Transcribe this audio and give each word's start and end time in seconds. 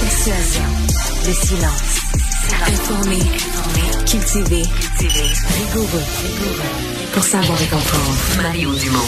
Persuasion, 0.00 0.62
le 1.26 1.32
silence. 1.32 1.98
Informé, 2.68 3.16
informé. 3.16 3.82
Cultivé, 4.06 4.62
cultivé. 4.62 5.24
Rigoureux, 5.58 6.04
rigoureux. 6.22 7.10
Pour 7.12 7.24
savoir 7.24 7.60
et 7.60 7.66
comprendre. 7.66 8.42
Mario 8.42 8.72
Dumont. 8.76 8.98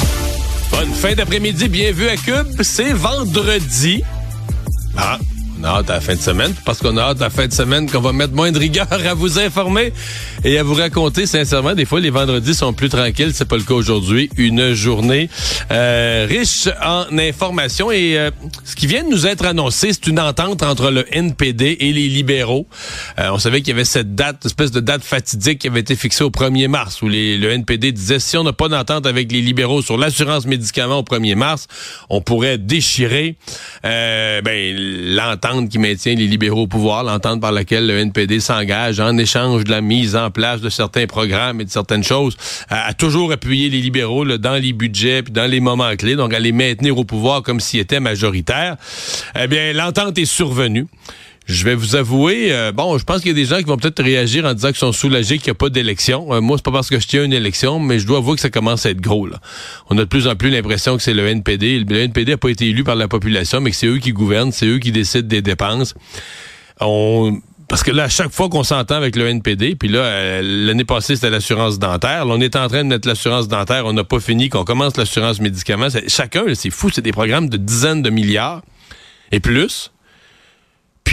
Bonne 0.72 0.92
fin 0.92 1.14
d'après-midi, 1.14 1.68
bienvenue 1.68 2.08
à 2.08 2.16
Cube. 2.16 2.62
C'est 2.62 2.92
vendredi. 2.94 4.02
Ah, 4.96 5.18
on 5.62 5.64
a 5.64 5.68
hâte 5.68 5.90
à 5.90 5.94
la 5.94 6.00
fin 6.00 6.14
de 6.14 6.20
semaine, 6.20 6.52
parce 6.64 6.78
qu'on 6.78 6.96
a 6.96 7.02
hâte 7.02 7.20
à 7.20 7.24
la 7.24 7.30
fin 7.30 7.46
de 7.46 7.52
semaine 7.52 7.88
qu'on 7.88 8.00
va 8.00 8.12
mettre 8.12 8.34
moins 8.34 8.50
de 8.50 8.58
rigueur 8.58 8.86
à 8.90 9.14
vous 9.14 9.38
informer 9.38 9.92
et 10.44 10.58
à 10.58 10.62
vous 10.62 10.74
raconter 10.74 11.26
sincèrement. 11.26 11.74
Des 11.74 11.84
fois, 11.84 12.00
les 12.00 12.10
vendredis 12.10 12.54
sont 12.54 12.72
plus 12.72 12.88
tranquilles. 12.88 13.30
C'est 13.32 13.46
pas 13.46 13.56
le 13.56 13.62
cas 13.62 13.74
aujourd'hui. 13.74 14.28
Une 14.36 14.72
journée 14.72 15.28
euh, 15.70 16.26
riche 16.28 16.68
en 16.82 17.06
informations 17.16 17.92
et 17.92 18.18
euh, 18.18 18.30
ce 18.64 18.74
qui 18.74 18.86
vient 18.86 19.04
de 19.04 19.08
nous 19.08 19.26
être 19.26 19.44
annoncé, 19.44 19.92
c'est 19.92 20.08
une 20.08 20.18
entente 20.18 20.62
entre 20.62 20.90
le 20.90 21.04
NPD 21.14 21.76
et 21.78 21.92
les 21.92 22.08
libéraux. 22.08 22.66
Euh, 23.18 23.30
on 23.32 23.38
savait 23.38 23.60
qu'il 23.60 23.68
y 23.68 23.72
avait 23.72 23.84
cette 23.84 24.14
date, 24.14 24.44
espèce 24.44 24.72
de 24.72 24.80
date 24.80 25.04
fatidique 25.04 25.60
qui 25.60 25.68
avait 25.68 25.80
été 25.80 25.94
fixée 25.94 26.24
au 26.24 26.30
1er 26.30 26.68
mars, 26.68 27.02
où 27.02 27.08
les, 27.08 27.38
le 27.38 27.50
NPD 27.52 27.92
disait 27.92 28.18
si 28.18 28.36
on 28.36 28.42
n'a 28.42 28.52
pas 28.52 28.68
d'entente 28.68 29.06
avec 29.06 29.30
les 29.30 29.40
libéraux 29.40 29.82
sur 29.82 29.96
l'assurance 29.96 30.46
médicaments 30.46 30.98
au 30.98 31.04
1er 31.04 31.36
mars, 31.36 31.68
on 32.10 32.20
pourrait 32.20 32.58
déchirer 32.58 33.36
euh, 33.84 34.40
ben, 34.42 34.74
l'entente 35.14 35.51
qui 35.68 35.78
maintient 35.78 36.14
les 36.14 36.26
libéraux 36.26 36.62
au 36.62 36.66
pouvoir, 36.66 37.04
l'entente 37.04 37.40
par 37.40 37.52
laquelle 37.52 37.86
le 37.86 37.98
NPD 37.98 38.40
s'engage 38.40 39.00
en 39.00 39.16
échange 39.18 39.64
de 39.64 39.70
la 39.70 39.80
mise 39.80 40.16
en 40.16 40.30
place 40.30 40.60
de 40.60 40.70
certains 40.70 41.06
programmes 41.06 41.60
et 41.60 41.64
de 41.64 41.70
certaines 41.70 42.04
choses, 42.04 42.36
à, 42.68 42.94
toujours 42.94 43.32
appuyer 43.32 43.68
les 43.68 43.80
libéraux 43.80 44.24
dans 44.24 44.60
les 44.60 44.72
budgets 44.72 45.22
puis 45.22 45.32
dans 45.32 45.50
les 45.50 45.60
moments 45.60 45.94
clés, 45.96 46.16
donc 46.16 46.34
à 46.34 46.38
les 46.38 46.52
maintenir 46.52 46.96
au 46.98 47.04
pouvoir 47.04 47.42
comme 47.42 47.60
s'ils 47.60 47.80
étaient 47.80 48.00
majoritaires. 48.00 48.76
Eh 49.38 49.46
bien, 49.46 49.72
l'entente 49.72 50.18
est 50.18 50.24
survenue. 50.24 50.86
Je 51.46 51.64
vais 51.64 51.74
vous 51.74 51.96
avouer, 51.96 52.52
euh, 52.52 52.72
bon, 52.72 52.98
je 52.98 53.04
pense 53.04 53.18
qu'il 53.18 53.28
y 53.28 53.30
a 53.30 53.34
des 53.34 53.44
gens 53.44 53.58
qui 53.58 53.64
vont 53.64 53.76
peut-être 53.76 54.02
réagir 54.02 54.44
en 54.44 54.54
disant 54.54 54.68
qu'ils 54.68 54.76
sont 54.76 54.92
soulagés 54.92 55.38
qu'il 55.38 55.48
n'y 55.48 55.52
a 55.52 55.54
pas 55.54 55.68
d'élection. 55.68 56.32
Euh, 56.32 56.40
moi, 56.40 56.56
c'est 56.56 56.64
pas 56.64 56.70
parce 56.70 56.88
que 56.88 57.00
je 57.00 57.06
tiens 57.06 57.24
une 57.24 57.32
élection, 57.32 57.80
mais 57.80 57.98
je 57.98 58.06
dois 58.06 58.18
avouer 58.18 58.36
que 58.36 58.40
ça 58.40 58.50
commence 58.50 58.86
à 58.86 58.90
être 58.90 59.00
gros. 59.00 59.26
Là. 59.26 59.38
On 59.90 59.98
a 59.98 60.00
de 60.00 60.06
plus 60.06 60.28
en 60.28 60.36
plus 60.36 60.50
l'impression 60.50 60.96
que 60.96 61.02
c'est 61.02 61.14
le 61.14 61.26
NPD. 61.26 61.80
Le 61.80 61.96
NPD 62.00 62.32
n'a 62.32 62.38
pas 62.38 62.50
été 62.50 62.68
élu 62.68 62.84
par 62.84 62.94
la 62.94 63.08
population, 63.08 63.60
mais 63.60 63.70
que 63.70 63.76
c'est 63.76 63.88
eux 63.88 63.98
qui 63.98 64.12
gouvernent, 64.12 64.52
c'est 64.52 64.66
eux 64.66 64.78
qui 64.78 64.92
décident 64.92 65.26
des 65.26 65.42
dépenses. 65.42 65.94
Parce 67.68 67.82
que 67.82 67.90
là, 67.90 68.04
à 68.04 68.08
chaque 68.08 68.32
fois 68.32 68.48
qu'on 68.48 68.64
s'entend 68.64 68.96
avec 68.96 69.16
le 69.16 69.26
NPD, 69.28 69.76
puis 69.76 69.88
là, 69.88 70.00
euh, 70.00 70.42
l'année 70.42 70.84
passée, 70.84 71.14
c'était 71.14 71.30
l'assurance 71.30 71.78
dentaire. 71.78 72.26
Là, 72.26 72.34
on 72.34 72.40
est 72.40 72.56
en 72.56 72.68
train 72.68 72.84
de 72.84 72.88
mettre 72.88 73.08
l'assurance 73.08 73.48
dentaire. 73.48 73.86
On 73.86 73.92
n'a 73.92 74.04
pas 74.04 74.20
fini, 74.20 74.48
qu'on 74.48 74.64
commence 74.64 74.96
l'assurance 74.96 75.40
médicaments. 75.40 75.88
Chacun, 76.06 76.42
c'est 76.54 76.70
fou, 76.70 76.90
c'est 76.92 77.02
des 77.02 77.12
programmes 77.12 77.48
de 77.48 77.56
dizaines 77.56 78.02
de 78.02 78.10
milliards 78.10 78.62
et 79.30 79.40
plus. 79.40 79.91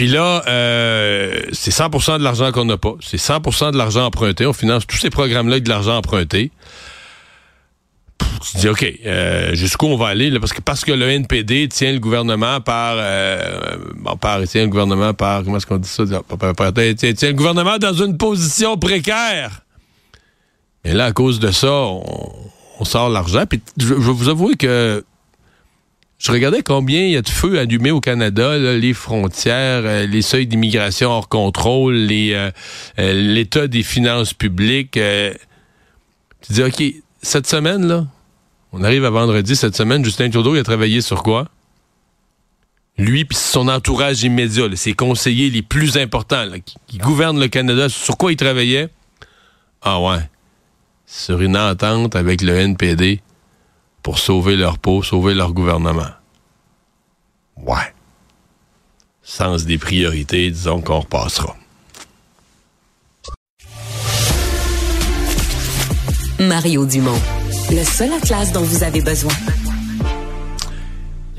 Puis 0.00 0.08
là, 0.08 0.42
euh, 0.46 1.42
c'est 1.52 1.70
100% 1.70 2.20
de 2.20 2.24
l'argent 2.24 2.52
qu'on 2.52 2.64
n'a 2.64 2.78
pas. 2.78 2.94
C'est 3.02 3.18
100% 3.18 3.72
de 3.72 3.76
l'argent 3.76 4.06
emprunté. 4.06 4.46
On 4.46 4.54
finance 4.54 4.86
tous 4.86 4.96
ces 4.96 5.10
programmes-là 5.10 5.56
avec 5.56 5.64
de 5.64 5.68
l'argent 5.68 5.94
emprunté. 5.94 6.50
tu 8.18 8.56
dis, 8.56 8.68
OK, 8.70 8.94
euh, 9.04 9.54
jusqu'où 9.54 9.88
on 9.88 9.98
va 9.98 10.06
aller? 10.06 10.30
Là, 10.30 10.40
parce, 10.40 10.54
que, 10.54 10.62
parce 10.62 10.86
que 10.86 10.92
le 10.92 11.06
NPD 11.06 11.68
tient 11.68 11.92
le 11.92 11.98
gouvernement 11.98 12.62
par... 12.62 12.94
Euh, 12.96 13.76
bon, 13.96 14.16
par 14.16 14.42
tient 14.44 14.62
le 14.62 14.68
gouvernement 14.68 15.12
par... 15.12 15.44
Comment 15.44 15.58
est-ce 15.58 15.66
qu'on 15.66 15.76
dit 15.76 15.86
ça? 15.86 16.04
Tient, 16.06 17.12
tient 17.12 17.28
le 17.28 17.34
gouvernement 17.34 17.76
dans 17.76 17.92
une 17.92 18.16
position 18.16 18.78
précaire. 18.78 19.60
Et 20.82 20.94
là, 20.94 21.04
à 21.04 21.12
cause 21.12 21.40
de 21.40 21.50
ça, 21.50 21.70
on, 21.70 22.02
on 22.78 22.84
sort 22.86 23.10
l'argent. 23.10 23.44
Puis 23.46 23.60
je, 23.76 23.88
je 23.88 23.92
vais 23.92 24.12
vous 24.12 24.30
avouer 24.30 24.54
que 24.56 25.04
je 26.20 26.32
regardais 26.32 26.62
combien 26.62 27.00
il 27.00 27.12
y 27.12 27.16
a 27.16 27.22
de 27.22 27.28
feux 27.28 27.58
allumés 27.58 27.90
au 27.90 28.02
Canada, 28.02 28.58
les 28.58 28.92
frontières, 28.92 29.82
euh, 29.84 30.06
les 30.06 30.20
seuils 30.20 30.46
d'immigration 30.46 31.08
hors 31.08 31.30
contrôle, 31.30 31.96
euh, 32.10 32.50
euh, 32.98 33.12
l'état 33.14 33.66
des 33.66 33.82
finances 33.82 34.34
publiques. 34.34 35.00
tu 36.42 36.52
dis, 36.52 36.62
OK, 36.62 36.82
cette 37.22 37.46
semaine, 37.46 37.86
là, 37.86 38.06
on 38.72 38.84
arrive 38.84 39.06
à 39.06 39.10
vendredi, 39.10 39.56
cette 39.56 39.74
semaine, 39.74 40.04
Justin 40.04 40.28
Trudeau, 40.28 40.54
il 40.54 40.58
a 40.58 40.62
travaillé 40.62 41.00
sur 41.00 41.22
quoi? 41.22 41.48
Lui 42.98 43.24
puis 43.24 43.38
son 43.38 43.68
entourage 43.68 44.22
immédiat, 44.22 44.66
ses 44.74 44.92
conseillers 44.92 45.48
les 45.48 45.62
plus 45.62 45.96
importants 45.96 46.46
qui, 46.66 46.76
qui 46.86 46.98
gouvernent 46.98 47.40
le 47.40 47.48
Canada, 47.48 47.88
sur 47.88 48.18
quoi 48.18 48.30
il 48.30 48.36
travaillait? 48.36 48.90
Ah 49.80 49.98
ouais, 50.02 50.20
sur 51.06 51.40
une 51.40 51.56
entente 51.56 52.14
avec 52.14 52.42
le 52.42 52.54
NPD 52.56 53.22
pour 54.02 54.18
sauver 54.18 54.56
leur 54.56 54.78
peau, 54.78 55.02
sauver 55.02 55.34
leur 55.34 55.52
gouvernement. 55.52 56.10
Ouais. 57.56 57.94
Sens 59.22 59.64
des 59.64 59.78
priorités, 59.78 60.50
disons 60.50 60.80
qu'on 60.80 61.00
repassera. 61.00 61.56
Mario 66.38 66.86
Dumont, 66.86 67.20
le 67.70 67.84
seul 67.84 68.12
atlas 68.14 68.50
dont 68.52 68.62
vous 68.62 68.82
avez 68.82 69.02
besoin. 69.02 69.34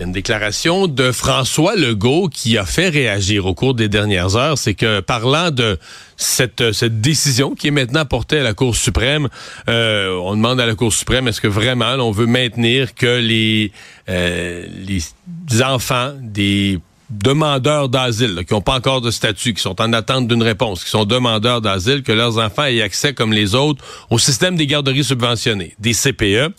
Une 0.02 0.12
déclaration 0.12 0.88
de 0.88 1.12
François 1.12 1.76
Legault 1.76 2.28
qui 2.28 2.58
a 2.58 2.66
fait 2.66 2.90
réagir 2.90 3.46
au 3.46 3.54
cours 3.54 3.76
des 3.76 3.88
dernières 3.88 4.36
heures. 4.36 4.58
C'est 4.58 4.74
que 4.74 5.00
parlant 5.00 5.52
de 5.52 5.78
cette, 6.18 6.72
cette 6.72 7.02
décision 7.02 7.54
qui 7.54 7.68
est 7.68 7.72
maintenant 7.72 8.04
portée 8.06 8.40
à 8.40 8.44
la 8.44 8.56
Cour 8.56 8.76
suprême, 8.76 9.30
euh, 9.70 10.18
on 10.24 10.36
demande 10.36 10.60
à 10.60 10.66
la 10.66 10.74
Cour 10.74 10.92
suprême 10.92 11.28
est-ce 11.28 11.40
que 11.40 11.48
vraiment 11.48 11.94
on 12.00 12.10
veut 12.10 12.26
maintenir 12.26 12.96
que 12.96 13.20
les, 13.20 13.72
euh, 14.10 14.66
les 14.88 15.62
enfants 15.62 16.14
des 16.20 16.80
demandeurs 17.12 17.90
d'asile, 17.90 18.44
qui 18.48 18.54
n'ont 18.56 18.62
pas 18.62 18.78
encore 18.78 19.02
de 19.02 19.12
statut, 19.12 19.54
qui 19.54 19.62
sont 19.62 19.80
en 19.82 19.94
attente 19.94 20.28
d'une 20.28 20.42
réponse, 20.42 20.84
qui 20.84 20.90
sont 20.90 21.06
demandeurs 21.06 21.62
d'asile, 21.62 22.02
que 22.02 22.12
leurs 22.12 22.40
enfants 22.40 22.64
aient 22.64 22.82
accès, 22.82 23.14
comme 23.14 23.34
les 23.34 23.54
autres, 23.54 23.84
au 24.10 24.18
système 24.18 24.56
des 24.56 24.66
garderies 24.66 25.04
subventionnées, 25.04 25.76
des 25.78 25.94
CPE. 25.94 26.54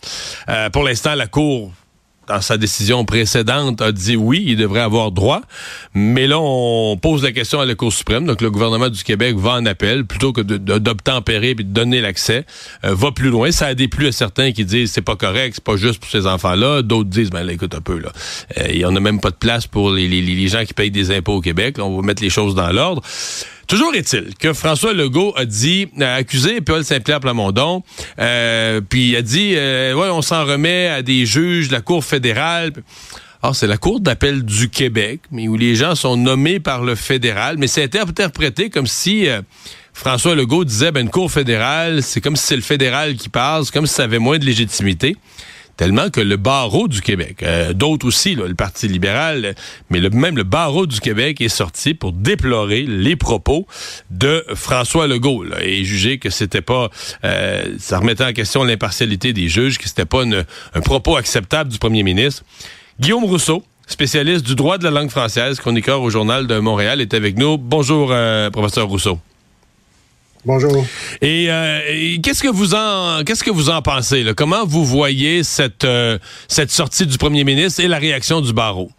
Euh, 0.49 0.71
pour 0.71 0.85
l'instant, 0.85 1.15
la 1.15 1.27
Cour 1.27 1.73
dans 2.33 2.41
sa 2.41 2.57
décision 2.57 3.05
précédente, 3.05 3.83
a 3.83 3.93
dit 3.93 4.17
oui, 4.17 4.43
il 4.47 4.57
devrait 4.57 4.81
avoir 4.81 5.13
droit. 5.13 5.43
Mais 5.95 6.27
là, 6.27 6.39
on 6.41 6.97
pose 6.97 7.23
la 7.23 7.33
question 7.33 7.61
à 7.61 7.67
la 7.67 7.75
Cour 7.75 7.93
suprême. 7.93 8.25
Donc, 8.25 8.41
le 8.41 8.51
gouvernement 8.51 8.89
du 8.89 9.05
Québec 9.05 9.37
va 9.37 9.53
en 9.53 9.67
appel 9.67 10.07
plutôt 10.07 10.33
que 10.33 10.41
d'obtempérer 10.41 11.51
et 11.51 11.55
de 11.55 11.63
donner 11.63 12.01
l'accès. 12.01 12.47
Euh, 12.85 12.95
va 12.95 13.13
plus 13.13 13.29
loin. 13.29 13.51
Ça 13.51 13.67
a 13.67 13.75
déplu 13.75 14.07
à 14.07 14.13
certains 14.13 14.53
qui 14.53 14.65
disent 14.65 14.93
c'est 14.93 15.03
pas 15.03 15.17
correct, 15.17 15.55
c'est 15.57 15.65
pas 15.65 15.77
juste 15.77 16.01
pour 16.01 16.11
ces 16.11 16.27
enfants-là. 16.27 16.83
D'autres 16.83 17.11
disent, 17.11 17.31
ben 17.31 17.43
là, 17.43 17.53
écoute 17.53 17.75
un 17.75 17.81
peu, 17.81 17.99
là. 17.99 18.11
Euh, 18.59 18.69
il 18.71 18.79
y 18.79 18.85
en 18.85 18.97
a 18.97 19.01
même 19.01 19.21
pas 19.21 19.31
de 19.31 19.37
place 19.37 19.67
pour 19.67 19.91
les 19.91 20.49
gens 20.49 20.65
qui 20.65 20.73
payent 20.73 20.91
des 20.91 21.11
impôts 21.11 21.35
au 21.35 21.41
Québec. 21.41 21.77
on 21.79 21.97
va 21.97 22.03
mettre 22.03 22.23
les 22.23 22.31
choses 22.31 22.55
dans 22.55 22.73
l'ordre. 22.73 23.03
Toujours 23.73 23.95
est-il 23.95 24.35
que 24.35 24.53
François 24.53 24.93
Legault 24.93 25.33
a 25.35 25.47
dit, 25.47 25.89
a 25.99 26.17
accusé 26.17 26.61
Paul 26.61 26.85
Saint-Pierre 26.85 27.21
Plamondon, 27.21 27.83
euh, 28.19 28.83
puis 28.87 29.09
il 29.09 29.17
a 29.17 29.23
dit, 29.23 29.55
euh, 29.57 29.95
ouais, 29.95 30.11
on 30.11 30.21
s'en 30.21 30.45
remet 30.45 30.89
à 30.89 31.01
des 31.01 31.25
juges 31.25 31.69
de 31.69 31.73
la 31.73 31.81
Cour 31.81 32.05
fédérale. 32.05 32.73
Alors, 33.43 33.57
c'est 33.57 33.67
la 33.67 33.79
Cour 33.79 34.01
d'appel 34.01 34.45
du 34.45 34.69
Québec, 34.69 35.23
mais 35.31 35.49
où 35.49 35.57
les 35.57 35.75
gens 35.75 35.95
sont 35.95 36.19
nommés 36.19 36.61
par 36.61 36.83
le 36.83 36.95
fédéral, 36.95 37.57
mais 37.57 37.67
c'est 37.67 37.97
interprété 37.97 38.69
comme 38.69 38.87
si 38.87 39.27
euh, 39.27 39.41
François 39.95 40.35
Legault 40.35 40.67
disait, 40.67 40.93
ben, 40.93 41.07
une 41.07 41.11
Cour 41.11 41.33
fédérale, 41.33 42.03
c'est 42.03 42.21
comme 42.21 42.37
si 42.37 42.49
c'est 42.49 42.57
le 42.57 42.61
fédéral 42.61 43.15
qui 43.15 43.31
passe, 43.31 43.71
comme 43.71 43.87
si 43.87 43.95
ça 43.95 44.03
avait 44.03 44.19
moins 44.19 44.39
de 44.39 44.45
légitimité 44.45 45.17
tellement 45.77 46.11
que 46.11 46.21
le 46.21 46.37
barreau 46.37 46.89
du 46.89 47.01
Québec, 47.01 47.43
euh, 47.43 47.73
d'autres 47.73 48.07
aussi, 48.07 48.35
le 48.35 48.55
Parti 48.55 48.89
libéral, 48.89 49.55
mais 49.91 50.01
même 50.01 50.37
le 50.37 50.45
barreau 50.45 50.87
du 50.87 51.01
Québec 51.01 51.41
est 51.41 51.49
sorti 51.49 51.95
pour 51.95 52.13
déplorer 52.13 52.83
les 52.83 53.17
propos 53.17 53.67
de 54.11 54.45
François 54.55 55.07
Legault 55.07 55.45
et 55.61 55.85
juger 55.85 56.19
que 56.19 56.31
c'était 56.31 56.61
pas, 56.61 56.91
euh, 57.25 57.75
ça 57.79 57.99
remettait 57.99 58.25
en 58.25 58.33
question 58.33 58.65
l'impartialité 58.65 59.33
des 59.33 59.49
juges, 59.49 59.79
que 59.79 59.89
c'était 59.89 60.05
pas 60.05 60.23
un 60.25 60.81
propos 60.81 61.17
acceptable 61.17 61.71
du 61.71 61.79
premier 61.79 62.03
ministre. 62.03 62.45
Guillaume 63.01 63.25
Rousseau, 63.25 63.65
spécialiste 63.87 64.45
du 64.47 64.55
droit 64.55 64.79
de 64.79 64.85
la 64.85 64.91
langue 64.91 65.11
française, 65.11 65.59
chroniqueur 65.59 66.03
au 66.03 66.11
Journal 66.11 66.47
de 66.47 66.59
Montréal, 66.59 67.01
est 67.01 67.15
avec 67.15 67.37
nous. 67.37 67.59
Bonjour, 67.59 68.11
euh, 68.13 68.51
professeur 68.51 68.89
Rousseau. 68.89 69.19
Bonjour. 70.45 70.85
Euh, 71.23 71.81
et, 71.89 72.21
qu'est-ce 72.21 72.43
que 72.43 72.49
vous 72.49 72.75
en 72.75 73.23
qu'est-ce 73.25 73.45
que 73.45 73.51
vous 73.51 73.71
en 73.71 73.81
pensez 73.81 74.25
là? 74.25 74.35
Comment 74.35 74.67
vous 74.67 74.85
voyez 74.85 75.45
cette 75.45 75.85
euh, 75.85 76.19
cette 76.49 76.73
sortie 76.73 77.07
du 77.07 77.17
premier 77.17 77.45
ministre 77.45 77.81
et 77.81 77.87
la 77.87 77.99
réaction 77.99 78.41
du 78.41 78.53
barreau? 78.53 78.91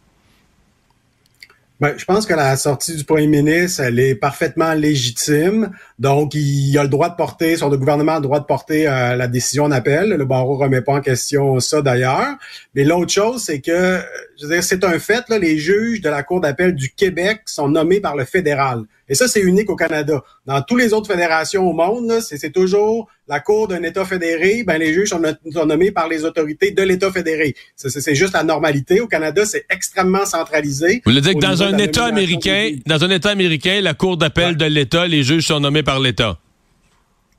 Ben, 1.81 1.95
je 1.97 2.05
pense 2.05 2.25
que 2.25 2.33
la 2.33 2.55
sortie 2.55 2.95
du 2.95 3.03
premier 3.03 3.27
ministre, 3.27 3.81
elle 3.81 3.99
est 3.99 4.15
parfaitement 4.15 4.73
légitime. 4.73 5.71
Donc, 5.99 6.33
il 6.33 6.77
a 6.77 6.83
le 6.83 6.87
droit 6.87 7.09
de 7.09 7.15
porter, 7.15 7.57
son 7.57 7.67
gouvernement 7.75 8.13
a 8.13 8.15
le 8.17 8.21
droit 8.21 8.39
de 8.39 8.45
porter 8.45 8.87
euh, 8.87 9.17
la 9.17 9.27
décision 9.27 9.67
d'appel. 9.67 10.11
Le 10.11 10.23
barreau 10.23 10.55
remet 10.55 10.81
pas 10.81 10.93
en 10.93 11.01
question 11.01 11.59
ça 11.59 11.81
d'ailleurs. 11.81 12.35
Mais 12.73 12.85
l'autre 12.85 13.11
chose, 13.11 13.43
c'est 13.43 13.59
que, 13.59 13.99
je 14.39 14.45
veux 14.45 14.53
dire, 14.53 14.63
c'est 14.63 14.85
un 14.85 14.97
fait, 14.97 15.27
là, 15.27 15.37
les 15.39 15.57
juges 15.57 15.99
de 15.99 16.07
la 16.07 16.23
Cour 16.23 16.39
d'appel 16.39 16.73
du 16.73 16.89
Québec 16.89 17.41
sont 17.47 17.67
nommés 17.67 17.99
par 17.99 18.15
le 18.15 18.23
fédéral. 18.23 18.83
Et 19.09 19.15
ça, 19.15 19.27
c'est 19.27 19.41
unique 19.41 19.69
au 19.69 19.75
Canada. 19.75 20.23
Dans 20.45 20.61
toutes 20.61 20.79
les 20.79 20.93
autres 20.93 21.11
fédérations 21.11 21.69
au 21.69 21.73
monde, 21.73 22.19
c'est 22.21 22.51
toujours 22.51 23.07
la 23.27 23.39
cour 23.39 23.67
d'un 23.67 23.81
État 23.83 24.05
fédéré, 24.05 24.63
ben 24.65 24.77
les 24.77 24.93
juges 24.93 25.09
sont, 25.09 25.21
nommés 25.65 25.91
par 25.91 26.07
les 26.07 26.25
autorités 26.25 26.71
de 26.71 26.81
l'État 26.83 27.11
fédéré. 27.11 27.55
C'est 27.75 28.15
juste 28.15 28.33
la 28.33 28.43
normalité. 28.43 28.99
Au 28.99 29.07
Canada, 29.07 29.45
c'est 29.45 29.65
extrêmement 29.69 30.25
centralisé. 30.25 31.01
Vous 31.05 31.11
voulez 31.11 31.21
dire 31.21 31.33
que 31.33 31.39
dans 31.39 31.63
un 31.63 31.77
État 31.77 32.05
américain, 32.05 32.71
dans 32.85 33.03
un 33.03 33.09
État 33.09 33.29
américain, 33.29 33.79
la 33.81 33.93
cour 33.93 34.17
d'appel 34.17 34.57
de 34.57 34.65
l'État, 34.65 35.07
les 35.07 35.23
juges 35.23 35.47
sont 35.47 35.59
nommés 35.59 35.83
par 35.83 35.99
l'État? 35.99 36.39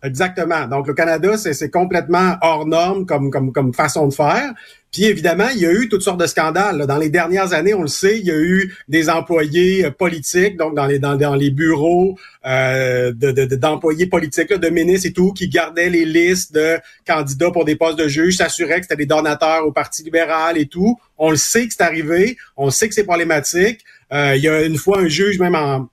Exactement. 0.05 0.67
Donc, 0.67 0.87
le 0.87 0.93
Canada, 0.93 1.37
c'est 1.39 1.71
complètement 1.71 2.37
hors 2.43 2.67
norme 2.67 3.07
comme, 3.07 3.31
comme, 3.31 3.53
comme 3.53 3.73
façon 3.73 4.07
de 4.07 4.13
faire. 4.15 4.53
Puis 4.95 5.07
évidemment, 5.07 5.49
il 5.53 5.61
y 5.61 5.67
a 5.67 5.73
eu 5.73 5.89
toutes 5.89 6.03
sortes 6.03 6.21
de 6.21 6.27
scandales. 6.27 6.87
Dans 6.87 6.99
les 6.99 7.09
dernières 7.09 7.53
années, 7.53 7.75
on 7.75 7.83
le 7.83 7.89
sait, 7.89 8.21
il 8.21 8.27
y 8.27 8.31
a 8.31 8.39
eu 8.39 8.73
des 8.87 9.11
employés 9.11 9.87
euh, 9.87 9.91
politiques, 9.91 10.57
donc 10.57 10.77
dans 10.77 10.87
les 10.87 11.01
dans, 11.01 11.17
dans 11.17 11.35
les 11.35 11.51
bureaux 11.51 12.17
euh, 12.47 13.13
d'employés 13.13 14.07
politiques, 14.07 14.53
de 14.53 14.69
ministres 14.69 15.09
et 15.09 15.13
tout, 15.13 15.33
qui 15.33 15.49
gardaient 15.49 15.91
les 15.91 16.05
listes 16.05 16.55
de 16.55 16.79
candidats 17.05 17.51
pour 17.51 17.65
des 17.65 17.75
postes 17.75 17.99
de 17.99 18.07
juge, 18.07 18.37
s'assuraient 18.37 18.77
que 18.77 18.83
c'était 18.83 18.95
des 18.95 19.07
donateurs 19.07 19.67
au 19.67 19.73
Parti 19.73 20.05
libéral 20.05 20.59
et 20.59 20.67
tout. 20.67 20.97
On 21.19 21.31
le 21.31 21.37
sait 21.37 21.67
que 21.67 21.75
c'est 21.77 21.83
arrivé, 21.83 22.37
on 22.57 22.71
sait 22.71 22.89
que 22.89 22.95
c'est 22.95 23.03
problématique. 23.03 23.81
Euh, 24.13 24.37
il 24.37 24.45
y 24.45 24.49
a 24.49 24.63
une 24.63 24.77
fois 24.77 25.01
un 25.01 25.09
juge 25.09 25.41
même 25.41 25.57
en 25.57 25.89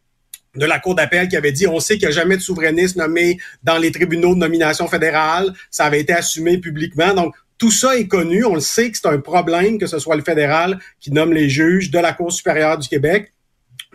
de 0.56 0.66
la 0.66 0.80
Cour 0.80 0.96
d'appel 0.96 1.28
qui 1.28 1.38
avait 1.38 1.52
dit 1.52 1.68
on 1.68 1.80
sait 1.80 1.98
qu'il 1.98 2.08
n'y 2.08 2.14
a 2.14 2.16
jamais 2.16 2.38
de 2.38 2.42
souverainiste 2.42 2.96
nommé 2.96 3.38
dans 3.64 3.78
les 3.78 3.92
tribunaux 3.92 4.34
de 4.34 4.40
nomination 4.40 4.88
fédérale. 4.88 5.54
Ça 5.70 5.86
avait 5.86 6.02
été 6.02 6.14
assumé 6.14 6.58
publiquement. 6.58 7.14
Donc, 7.14 7.36
tout 7.58 7.72
ça 7.72 7.96
est 7.98 8.08
connu. 8.08 8.44
On 8.44 8.56
le 8.56 8.62
sait 8.62 8.92
que 8.92 8.98
c'est 8.98 9.08
un 9.08 9.20
problème 9.20 9.78
que 9.78 9.88
ce 9.88 10.00
soit 10.00 10.16
le 10.16 10.24
fédéral 10.24 10.80
qui 11.00 11.12
nomme 11.12 11.34
les 11.34 11.50
juges 11.50 11.92
de 11.92 12.00
la 12.00 12.14
Cour 12.14 12.32
supérieure 12.32 12.78
du 12.78 12.88
Québec 12.88 13.32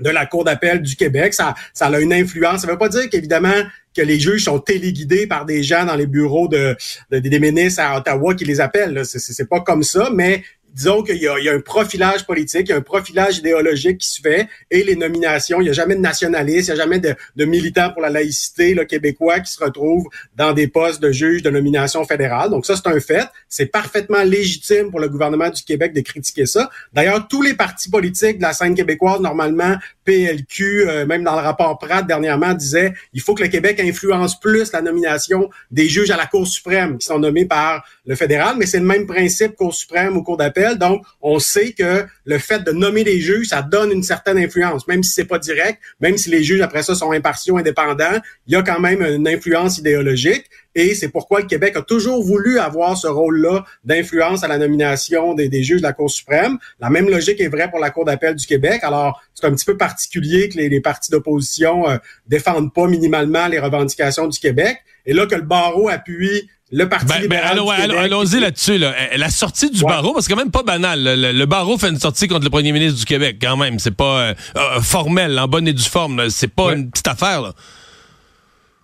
de 0.00 0.10
la 0.10 0.26
Cour 0.26 0.44
d'appel 0.44 0.82
du 0.82 0.96
Québec. 0.96 1.34
Ça, 1.34 1.54
ça 1.72 1.86
a 1.86 2.00
une 2.00 2.12
influence. 2.12 2.60
Ça 2.62 2.66
ne 2.66 2.72
veut 2.72 2.78
pas 2.78 2.88
dire 2.88 3.08
qu'évidemment 3.08 3.62
que 3.94 4.02
les 4.02 4.20
juges 4.20 4.44
sont 4.44 4.58
téléguidés 4.58 5.26
par 5.26 5.46
des 5.46 5.62
gens 5.62 5.86
dans 5.86 5.94
les 5.94 6.06
bureaux 6.06 6.48
de, 6.48 6.76
des 7.10 7.38
ministres 7.40 7.80
à 7.80 7.96
Ottawa 7.96 8.34
qui 8.34 8.44
les 8.44 8.60
appellent. 8.60 9.02
C'est 9.06 9.48
pas 9.48 9.60
comme 9.60 9.82
ça, 9.82 10.10
mais 10.12 10.44
disons 10.76 11.02
qu'il 11.02 11.16
y, 11.16 11.26
a 11.26 11.52
un 11.54 11.60
profilage 11.60 12.26
politique, 12.26 12.66
il 12.68 12.68
y 12.68 12.72
a 12.74 12.76
un 12.76 12.82
profilage 12.82 13.38
idéologique 13.38 13.96
qui 13.96 14.10
se 14.10 14.20
fait 14.20 14.46
et 14.70 14.84
les 14.84 14.94
nominations, 14.94 15.62
il 15.62 15.64
n'y 15.64 15.70
a 15.70 15.72
jamais 15.72 15.94
de 15.94 16.00
nationalistes, 16.00 16.68
il 16.68 16.74
n'y 16.74 16.80
a 16.80 16.82
jamais 16.82 17.00
de, 17.00 17.44
militants 17.46 17.90
pour 17.92 18.02
la 18.02 18.10
laïcité 18.10 18.74
là, 18.74 18.84
québécois 18.84 19.40
qui 19.40 19.50
se 19.50 19.64
retrouvent 19.64 20.06
dans 20.36 20.52
des 20.52 20.68
postes 20.68 21.00
de 21.00 21.10
juges 21.10 21.42
de 21.42 21.48
nomination 21.48 22.04
fédérale. 22.04 22.50
Donc 22.50 22.66
ça, 22.66 22.76
c'est 22.76 22.88
un 22.88 23.00
fait. 23.00 23.26
C'est 23.48 23.66
parfaitement 23.66 24.22
légitime 24.22 24.90
pour 24.90 25.00
le 25.00 25.08
gouvernement 25.08 25.48
du 25.48 25.62
Québec 25.62 25.94
de 25.94 26.02
critiquer 26.02 26.44
ça. 26.44 26.68
D'ailleurs, 26.92 27.26
tous 27.26 27.40
les 27.40 27.54
partis 27.54 27.88
politiques 27.88 28.36
de 28.36 28.42
la 28.42 28.52
scène 28.52 28.74
québécoise, 28.74 29.20
normalement, 29.20 29.76
PLQ, 30.04 30.88
euh, 30.88 31.06
même 31.06 31.24
dans 31.24 31.36
le 31.36 31.42
rapport 31.42 31.78
Pratt 31.78 32.06
dernièrement, 32.06 32.52
disait 32.52 32.92
il 33.14 33.22
faut 33.22 33.34
que 33.34 33.42
le 33.42 33.48
Québec 33.48 33.80
influence 33.80 34.38
plus 34.38 34.72
la 34.72 34.82
nomination 34.82 35.48
des 35.70 35.88
juges 35.88 36.10
à 36.10 36.18
la 36.18 36.26
Cour 36.26 36.46
suprême 36.46 36.98
qui 36.98 37.06
sont 37.06 37.18
nommés 37.18 37.46
par 37.46 37.82
le 38.04 38.14
fédéral, 38.14 38.56
mais 38.58 38.66
c'est 38.66 38.78
le 38.78 38.84
même 38.84 39.06
principe 39.06 39.56
Cour 39.56 39.74
suprême 39.74 40.18
ou 40.18 40.22
Cour 40.22 40.36
d'appel 40.36 40.65
donc, 40.74 41.04
on 41.22 41.38
sait 41.38 41.72
que 41.72 42.04
le 42.24 42.38
fait 42.38 42.64
de 42.64 42.72
nommer 42.72 43.04
des 43.04 43.20
juges, 43.20 43.48
ça 43.48 43.62
donne 43.62 43.92
une 43.92 44.02
certaine 44.02 44.38
influence, 44.38 44.86
même 44.88 45.02
si 45.02 45.12
c'est 45.12 45.24
pas 45.24 45.38
direct, 45.38 45.80
même 46.00 46.16
si 46.16 46.30
les 46.30 46.42
juges 46.42 46.60
après 46.60 46.82
ça 46.82 46.94
sont 46.94 47.12
impartiaux, 47.12 47.56
indépendants, 47.58 48.18
il 48.46 48.54
y 48.54 48.56
a 48.56 48.62
quand 48.62 48.80
même 48.80 49.02
une 49.02 49.28
influence 49.28 49.78
idéologique. 49.78 50.46
Et 50.74 50.94
c'est 50.94 51.08
pourquoi 51.08 51.40
le 51.40 51.46
Québec 51.46 51.74
a 51.76 51.82
toujours 51.82 52.22
voulu 52.22 52.58
avoir 52.58 52.98
ce 52.98 53.06
rôle-là 53.06 53.64
d'influence 53.84 54.44
à 54.44 54.48
la 54.48 54.58
nomination 54.58 55.32
des, 55.32 55.62
juges 55.62 55.80
de 55.80 55.86
la 55.86 55.94
Cour 55.94 56.10
suprême. 56.10 56.58
La 56.80 56.90
même 56.90 57.08
logique 57.08 57.40
est 57.40 57.48
vraie 57.48 57.70
pour 57.70 57.78
la 57.78 57.90
Cour 57.90 58.04
d'appel 58.04 58.34
du 58.34 58.46
Québec. 58.46 58.80
Alors, 58.82 59.22
c'est 59.32 59.46
un 59.46 59.52
petit 59.52 59.64
peu 59.64 59.78
particulier 59.78 60.50
que 60.50 60.58
les, 60.58 60.80
partis 60.82 61.10
d'opposition 61.10 61.88
euh, 61.88 61.96
défendent 62.26 62.74
pas 62.74 62.86
minimalement 62.88 63.46
les 63.48 63.58
revendications 63.58 64.28
du 64.28 64.38
Québec. 64.38 64.78
Et 65.06 65.14
là, 65.14 65.26
que 65.26 65.34
le 65.34 65.42
barreau 65.42 65.88
appuie 65.88 66.50
le 66.72 66.88
Parti 66.88 67.06
ben, 67.06 67.28
ben 67.28 67.40
allons-y 67.44 68.40
là-dessus. 68.40 68.78
Là. 68.78 68.88
Euh, 68.88 69.16
la 69.16 69.30
sortie 69.30 69.70
du 69.70 69.84
barreau, 69.84 70.12
parce 70.12 70.26
que 70.26 70.30
c'est 70.30 70.36
quand 70.36 70.42
même 70.42 70.50
pas 70.50 70.64
banal. 70.64 71.00
Le, 71.02 71.44
barreau 71.46 71.78
fait 71.78 71.90
une 71.90 72.00
sortie 72.00 72.26
contre 72.26 72.44
le 72.44 72.50
premier 72.50 72.72
ministre 72.72 72.98
du 72.98 73.04
Québec, 73.04 73.36
quand 73.40 73.56
même. 73.56 73.78
C'est 73.78 73.94
pas 73.94 74.18
euh, 74.18 74.34
euh, 74.56 74.80
formel, 74.80 75.38
en 75.38 75.46
bonne 75.46 75.68
et 75.68 75.72
due 75.72 75.84
forme. 75.84 76.28
C'est 76.28 76.52
pas 76.52 76.72
une 76.72 76.90
petite 76.90 77.06
affaire. 77.06 77.42
Là. 77.42 77.52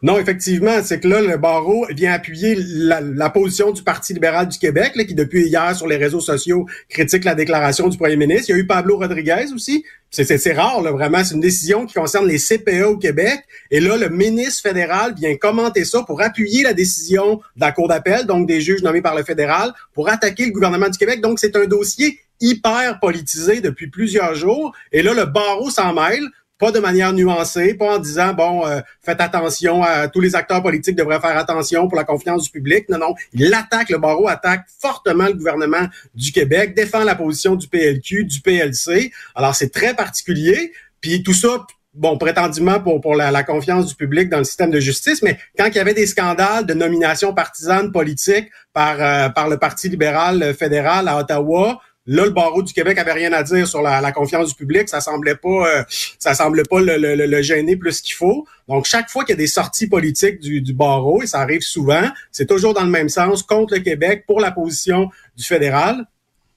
Non, 0.03 0.19
effectivement, 0.19 0.83
c'est 0.83 0.99
que 0.99 1.07
là, 1.07 1.23
le 1.23 1.37
barreau 1.37 1.87
vient 1.91 2.13
appuyer 2.13 2.57
la, 2.59 3.31
position 3.31 3.71
du 3.71 3.85
Parti 3.85 4.13
libéral 4.13 4.49
du 4.49 4.59
Québec, 4.59 4.95
qui 5.07 5.15
depuis 5.15 5.47
hier 5.47 5.77
sur 5.77 5.87
les 5.87 5.97
réseaux 5.97 6.21
sociaux 6.21 6.67
critique 6.89 7.23
la 7.25 7.37
déclaration 7.37 7.89
du 7.89 7.97
premier 7.97 8.17
ministre. 8.17 8.47
Il 8.49 8.53
y 8.53 8.55
a 8.57 8.59
eu 8.59 8.67
Pablo 8.67 8.99
Rodriguez 8.99 9.47
aussi. 9.55 9.85
C'est 10.11 10.53
rare, 10.55 10.83
là, 10.83 10.91
vraiment. 10.91 11.23
C'est 11.23 11.35
une 11.35 11.41
décision 11.41 11.87
qui 11.87 11.95
concerne 11.95 12.27
les 12.27 12.39
CPA 12.39 12.89
au 12.89 12.97
Québec. 12.97 13.45
Et 13.71 13.79
là, 13.79 13.97
le 13.97 14.09
ministre 14.09 14.63
fédéral 14.63 15.15
vient 15.15 15.37
commenter 15.37 15.85
ça 15.85 16.03
pour 16.03 16.21
appuyer 16.21 16.65
la 16.65 16.75
décision 16.75 17.37
de 17.57 17.61
la 17.61 17.71
Cour 17.71 17.87
d'appel, 17.87 18.27
donc 18.27 18.49
des 18.49 18.61
juges 18.61 18.83
nommés 18.83 19.03
par 19.03 19.15
le 19.15 19.23
fédéral, 19.23 19.73
pour 19.95 20.09
attaquer 20.09 20.47
le 20.47 20.51
gouvernement 20.51 20.89
du 20.89 20.99
Québec. 20.99 21.21
Donc, 21.21 21.39
c'est 21.39 21.55
un 21.55 21.67
dossier 21.67 22.19
hyper 22.41 22.99
politisé 22.99 23.61
depuis 23.61 23.87
plusieurs 23.87 24.35
jours. 24.35 24.75
Et 24.91 25.03
là, 25.03 25.15
le 25.15 25.27
barreau 25.27 25.71
s'en 25.71 25.95
mêle 25.95 26.29
pas 26.59 26.71
de 26.71 26.79
manière 26.79 27.13
nuancée, 27.13 27.75
pas 27.75 27.97
en 27.97 27.99
disant 27.99 28.35
bon, 28.35 28.67
euh, 28.67 28.81
faites 29.01 29.21
attention, 29.21 29.83
à, 29.83 30.09
tous 30.09 30.21
les 30.21 30.37
acteurs 30.37 30.63
politiques 30.63 30.97
devraient 30.97 31.21
faire 31.21 31.37
attention 31.37 31.89
pour 31.89 31.97
la 31.97 32.05
confiance 32.05 32.45
du 32.45 32.51
public. 32.51 32.89
Non, 32.89 32.99
non, 32.99 33.15
il 33.33 33.53
attaque, 33.53 33.91
le 33.91 33.99
barreau 33.99 34.29
attaque 34.29 34.67
fortement 34.81 35.27
le 35.27 35.35
gouvernement 35.35 35.87
du 36.15 36.31
Québec, 36.31 36.75
défend 36.75 37.05
la 37.05 37.15
position 37.15 37.57
du 37.57 37.69
PLQ, 37.69 38.25
du 38.25 38.41
PLC. 38.41 39.13
Alors 39.35 39.55
c'est 39.55 39.71
très 39.71 39.95
particulier. 39.95 40.73
Puis 41.01 41.25
tout 41.25 41.35
ça, 41.35 41.67
bon, 41.95 42.17
prétendument 42.17 42.81
pour, 42.81 43.01
pour 43.01 43.17
la, 43.17 43.43
confiance 43.43 43.87
du 43.87 43.95
public 43.95 44.29
dans 44.29 44.39
le 44.39 44.45
système 44.45 44.71
de 44.71 44.79
justice, 44.79 45.23
mais 45.23 45.39
quand 45.59 45.67
il 45.67 45.75
y 45.75 45.81
avait 45.81 45.95
des 45.95 46.07
scandales 46.07 46.65
de 46.65 46.75
nomination 46.75 47.35
partisane 47.35 47.91
politique 47.91 48.51
par, 48.73 48.97
euh, 49.01 49.29
par 49.31 49.49
le 49.49 49.59
Parti 49.59 49.89
libéral 49.89 50.55
fédéral 50.55 51.09
à 51.09 51.19
Ottawa, 51.19 51.81
Là, 52.07 52.25
le 52.25 52.31
barreau 52.31 52.63
du 52.63 52.73
Québec 52.73 52.99
avait 52.99 53.13
rien 53.13 53.33
à 53.33 53.45
dire 53.45 53.67
sur 53.69 53.81
la, 53.81 54.13
confiance 54.13 54.49
du 54.49 54.55
public. 54.57 54.89
Ça 54.89 55.01
semblait 55.01 55.37
pas, 55.37 55.49
euh, 55.49 55.85
ça 56.19 56.35
semblait 56.35 56.65
pas 56.65 56.81
le, 56.81 56.97
le, 56.97 57.43
gêner 57.43 57.77
plus 57.77 58.01
qu'il 58.01 58.15
faut. 58.15 58.45
Donc, 58.69 58.87
chaque 58.87 59.09
fois 59.09 59.25
qu'il 59.25 59.35
y 59.35 59.39
a 59.39 59.39
des 59.39 59.47
sorties 59.47 59.87
politiques 59.87 60.41
du, 60.41 60.61
du 60.61 60.73
barreau, 60.73 61.23
et 61.23 61.27
ça 61.27 61.41
arrive 61.41 61.61
souvent, 61.61 62.09
c'est 62.33 62.47
toujours 62.47 62.75
dans 62.75 62.83
le 62.83 62.91
même 62.91 63.09
sens 63.09 63.43
contre 63.45 63.75
le 63.75 63.81
Québec 63.81 64.25
pour 64.27 64.41
la 64.41 64.51
position 64.51 65.11
du 65.37 65.45
fédéral. 65.45 66.07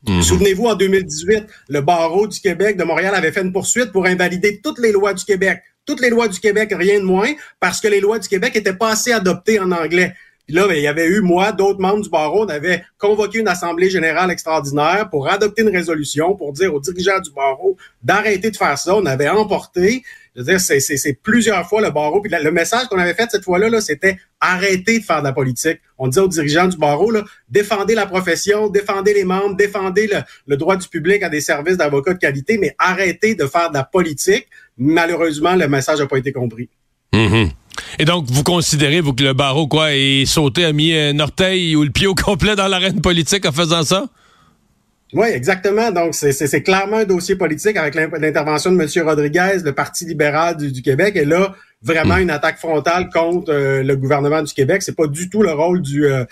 Mhm. 0.07 0.21
Souvenez-vous, 0.21 0.65
en 0.65 0.75
2018, 0.75 1.45
le 1.69 1.81
barreau 1.81 2.27
du 2.27 2.39
Québec 2.39 2.77
de 2.77 2.83
Montréal 2.83 3.13
avait 3.15 3.31
fait 3.31 3.41
une 3.41 3.53
poursuite 3.53 3.91
pour 3.91 4.05
invalider 4.05 4.61
toutes 4.63 4.79
les 4.79 4.91
lois 4.91 5.13
du 5.13 5.23
Québec. 5.25 5.61
Toutes 5.85 6.01
les 6.01 6.09
lois 6.09 6.27
du 6.27 6.39
Québec, 6.39 6.73
rien 6.75 6.99
de 6.99 7.05
moins, 7.05 7.31
parce 7.59 7.79
que 7.79 7.87
les 7.87 8.01
lois 8.01 8.17
du 8.17 8.27
Québec 8.27 8.55
étaient 8.55 8.73
pas 8.73 8.89
assez 8.89 9.11
adoptées 9.11 9.59
en 9.59 9.71
anglais. 9.71 10.13
Puis 10.45 10.55
là, 10.55 10.67
ben, 10.67 10.75
il 10.75 10.83
y 10.83 10.87
avait 10.87 11.07
eu, 11.07 11.21
moi, 11.21 11.51
d'autres 11.51 11.79
membres 11.79 12.01
du 12.01 12.09
barreau, 12.09 12.45
on 12.45 12.49
avait 12.49 12.83
convoqué 12.97 13.39
une 13.39 13.47
assemblée 13.47 13.89
générale 13.89 14.29
extraordinaire 14.29 15.09
pour 15.09 15.27
adopter 15.27 15.63
une 15.63 15.75
résolution 15.75 16.35
pour 16.35 16.53
dire 16.53 16.73
aux 16.73 16.79
dirigeants 16.79 17.19
du 17.19 17.31
barreau 17.31 17.77
d'arrêter 18.03 18.51
de 18.51 18.57
faire 18.57 18.77
ça. 18.77 18.95
On 18.95 19.05
avait 19.05 19.29
emporté. 19.29 20.03
Je 20.35 20.41
veux 20.41 20.45
dire, 20.45 20.59
c'est 20.59 21.13
plusieurs 21.23 21.67
fois 21.67 21.81
le 21.81 21.89
barreau. 21.89 22.21
Puis 22.21 22.31
le 22.31 22.51
message 22.51 22.87
qu'on 22.89 22.99
avait 22.99 23.13
fait 23.13 23.29
cette 23.31 23.43
fois-là, 23.43 23.69
-là, 23.69 23.81
c'était 23.81 24.17
arrêter 24.39 24.99
de 24.99 25.03
faire 25.03 25.19
de 25.19 25.23
la 25.23 25.33
politique. 25.33 25.79
On 25.97 26.07
disait 26.07 26.21
aux 26.21 26.27
dirigeants 26.27 26.67
du 26.67 26.77
barreau, 26.77 27.11
défendez 27.49 27.95
la 27.95 28.05
profession, 28.05 28.69
défendez 28.69 29.13
les 29.13 29.23
membres, 29.23 29.55
défendez 29.55 30.07
le, 30.45 30.57
droit 30.57 30.75
du 30.75 30.87
public 30.87 31.23
à 31.23 31.29
des 31.29 31.41
services 31.41 31.77
d'avocats 31.77 32.13
de 32.13 32.19
qualité, 32.19 32.57
mais 32.57 32.75
arrêtez 32.77 33.33
de 33.33 33.47
faire 33.47 33.69
de 33.69 33.75
la 33.75 33.83
politique. 33.83 34.47
Malheureusement, 34.77 35.55
le 35.55 35.67
message 35.67 35.99
n'a 35.99 36.07
pas 36.07 36.17
été 36.17 36.31
compris. 36.31 36.69
Mm-hmm. 37.15 37.49
Et 37.99 38.05
donc, 38.05 38.25
vous 38.29 38.43
considérez, 38.43 39.01
vous, 39.01 39.13
que 39.13 39.23
le 39.23 39.33
barreau, 39.33 39.67
quoi, 39.67 39.93
est 39.93 40.25
sauté, 40.25 40.65
a 40.65 40.73
mis 40.73 40.93
un 40.93 41.19
orteil 41.19 41.75
ou 41.75 41.83
le 41.83 41.89
pied 41.89 42.07
au 42.07 42.15
complet 42.15 42.55
dans 42.55 42.67
l'arène 42.67 43.01
politique 43.01 43.45
en 43.45 43.51
faisant 43.51 43.83
ça? 43.83 44.05
Oui, 45.13 45.27
exactement. 45.27 45.91
Donc, 45.91 46.13
c'est 46.13 46.61
clairement 46.61 46.97
un 46.97 47.05
dossier 47.05 47.35
politique 47.35 47.77
avec 47.77 47.95
l'intervention 47.95 48.71
de 48.71 48.81
M. 48.81 49.07
Rodriguez, 49.07 49.59
le 49.63 49.71
Parti 49.71 50.05
libéral 50.05 50.57
du, 50.57 50.81
Québec. 50.81 51.15
Et 51.15 51.25
là, 51.25 51.55
vraiment 51.81 52.17
une 52.17 52.31
attaque 52.31 52.57
frontale 52.57 53.09
contre 53.09 53.51
euh, 53.53 53.83
le 53.83 53.95
gouvernement 53.95 54.41
du 54.41 54.53
Québec. 54.53 54.81
C'est 54.81 54.95
pas 54.95 55.07
du 55.07 55.29
tout 55.29 55.41
le 55.41 55.51
rôle 55.51 55.81
du, 55.81 56.05
euh, 56.05 56.25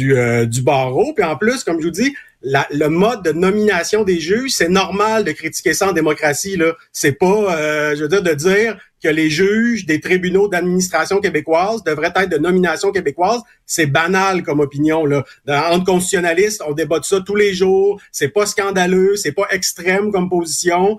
euh, 0.00 0.46
du 0.46 0.62
barreau. 0.62 1.12
Puis 1.14 1.24
en 1.24 1.36
plus, 1.36 1.62
comme 1.64 1.80
je 1.80 1.86
vous 1.86 1.92
dis, 1.92 2.14
le 2.42 2.88
mode 2.88 3.22
de 3.22 3.32
nomination 3.32 4.02
des 4.02 4.18
juges, 4.18 4.52
c'est 4.52 4.68
normal 4.68 5.24
de 5.24 5.32
critiquer 5.32 5.74
ça 5.74 5.90
en 5.90 5.92
démocratie. 5.92 6.56
Là, 6.56 6.74
c'est 6.92 7.12
pas, 7.12 7.56
euh, 7.56 7.94
je 7.96 8.02
veux 8.02 8.08
dire, 8.08 8.22
de 8.22 8.34
dire 8.34 8.78
que 9.02 9.08
les 9.08 9.30
juges 9.30 9.86
des 9.86 10.00
tribunaux 10.00 10.48
d'administration 10.48 11.20
québécoise 11.20 11.82
devraient 11.84 12.12
être 12.14 12.30
de 12.30 12.38
nomination 12.38 12.92
québécoise. 12.92 13.40
C'est 13.66 13.86
banal 13.86 14.42
comme 14.42 14.60
opinion. 14.60 15.04
Là, 15.04 15.24
entre 15.48 15.84
constitutionnalistes, 15.84 16.62
on 16.66 16.72
débat 16.72 17.00
de 17.00 17.04
ça 17.04 17.20
tous 17.20 17.36
les 17.36 17.54
jours. 17.54 18.00
C'est 18.12 18.28
pas 18.28 18.46
scandaleux, 18.46 19.16
c'est 19.16 19.32
pas 19.32 19.46
extrême 19.50 20.12
comme 20.12 20.28
position. 20.28 20.98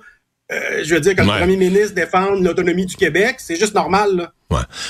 Euh, 0.52 0.84
je 0.84 0.94
veux 0.94 1.02
dire 1.02 1.14
le 1.18 1.26
premier 1.26 1.56
ministre 1.56 1.96
défende 1.96 2.44
l'autonomie 2.44 2.86
du 2.86 2.96
Québec, 2.96 3.36
c'est 3.38 3.56
juste 3.56 3.74
normal. 3.74 4.16
Là. 4.16 4.34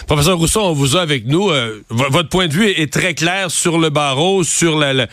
Professeur 0.08 0.38
Rousseau, 0.38 0.62
on 0.62 0.74
vous 0.74 0.98
a 0.98 1.02
avec 1.02 1.26
nous. 1.26 1.50
Euh, 1.50 1.84
votre 1.90 2.30
point 2.30 2.48
de 2.48 2.54
vue 2.54 2.70
est, 2.70 2.92
très 2.92 3.14
clair 3.14 3.50
sur 3.50 3.80
le 3.80 3.90
barreau, 3.90 4.44
sur 4.44 4.78
la, 4.78 5.08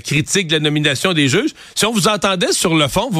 critique 0.00 0.48
de 0.48 0.54
la 0.54 0.60
nomination 0.60 1.12
des 1.12 1.28
juges. 1.28 1.50
Si 1.74 1.86
on 1.86 1.92
vous 1.92 2.08
entendait 2.08 2.52
sur 2.52 2.74
le 2.74 2.88
fond, 2.88 3.10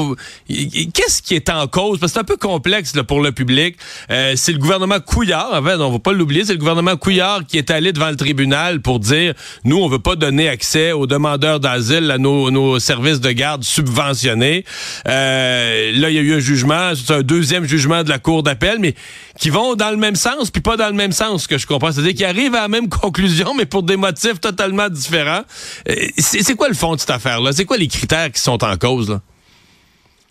qu'est-ce 0.48 1.22
qui 1.22 1.34
est 1.34 1.48
en 1.50 1.66
cause? 1.66 1.98
Parce 1.98 2.12
que 2.12 2.14
c'est 2.14 2.20
un 2.20 2.24
peu 2.24 2.36
complexe 2.36 2.92
pour 3.06 3.20
le 3.20 3.32
public. 3.32 3.76
Euh, 4.10 4.34
c'est 4.36 4.52
le 4.52 4.58
gouvernement 4.58 5.00
Couillard, 5.00 5.54
en 5.54 5.62
fait, 5.62 5.76
on 5.76 5.90
va 5.90 5.98
pas 5.98 6.12
l'oublier, 6.12 6.44
c'est 6.44 6.52
le 6.52 6.58
gouvernement 6.58 6.96
Couillard 6.96 7.46
qui 7.46 7.58
est 7.58 7.70
allé 7.70 7.92
devant 7.92 8.10
le 8.10 8.16
tribunal 8.16 8.80
pour 8.80 9.00
dire, 9.00 9.34
nous, 9.64 9.76
on 9.78 9.88
veut 9.88 9.98
pas 9.98 10.16
donner 10.16 10.48
accès 10.48 10.92
aux 10.92 11.06
demandeurs 11.06 11.60
d'asile 11.60 12.10
à 12.10 12.18
nos, 12.18 12.50
nos, 12.50 12.78
services 12.78 13.20
de 13.20 13.30
garde 13.30 13.64
subventionnés. 13.64 14.64
Euh, 15.08 15.92
là, 15.94 16.10
il 16.10 16.16
y 16.16 16.18
a 16.18 16.22
eu 16.22 16.34
un 16.34 16.40
jugement, 16.40 16.92
c'est 16.94 17.12
un 17.12 17.22
deuxième 17.22 17.64
jugement 17.64 18.02
de 18.02 18.08
la 18.08 18.18
Cour 18.18 18.42
d'appel, 18.42 18.78
mais 18.80 18.94
qui 19.38 19.50
vont 19.50 19.74
dans 19.74 19.90
le 19.90 19.96
même 19.96 20.16
sens, 20.16 20.23
puis 20.52 20.62
pas 20.62 20.76
dans 20.76 20.88
le 20.88 20.94
même 20.94 21.12
sens, 21.12 21.46
que 21.46 21.58
je 21.58 21.66
comprends. 21.66 21.92
C'est-à-dire 21.92 22.14
qu'ils 22.14 22.24
arrivent 22.24 22.54
à 22.54 22.62
la 22.62 22.68
même 22.68 22.88
conclusion, 23.02 23.54
mais 23.54 23.66
pour 23.66 23.82
des 23.82 23.96
motifs 23.96 24.40
totalement 24.40 24.88
différents. 24.88 25.42
Euh, 25.88 25.94
c'est 26.18 26.54
quoi 26.54 26.68
le 26.68 26.74
fond 26.74 26.94
de 26.94 27.00
cette 27.00 27.10
affaire-là? 27.10 27.52
C'est 27.52 27.64
quoi 27.64 27.76
les 27.76 27.88
critères 27.88 28.30
qui 28.30 28.40
sont 28.40 28.62
en 28.64 28.76
cause? 28.76 29.10
Là? 29.10 29.20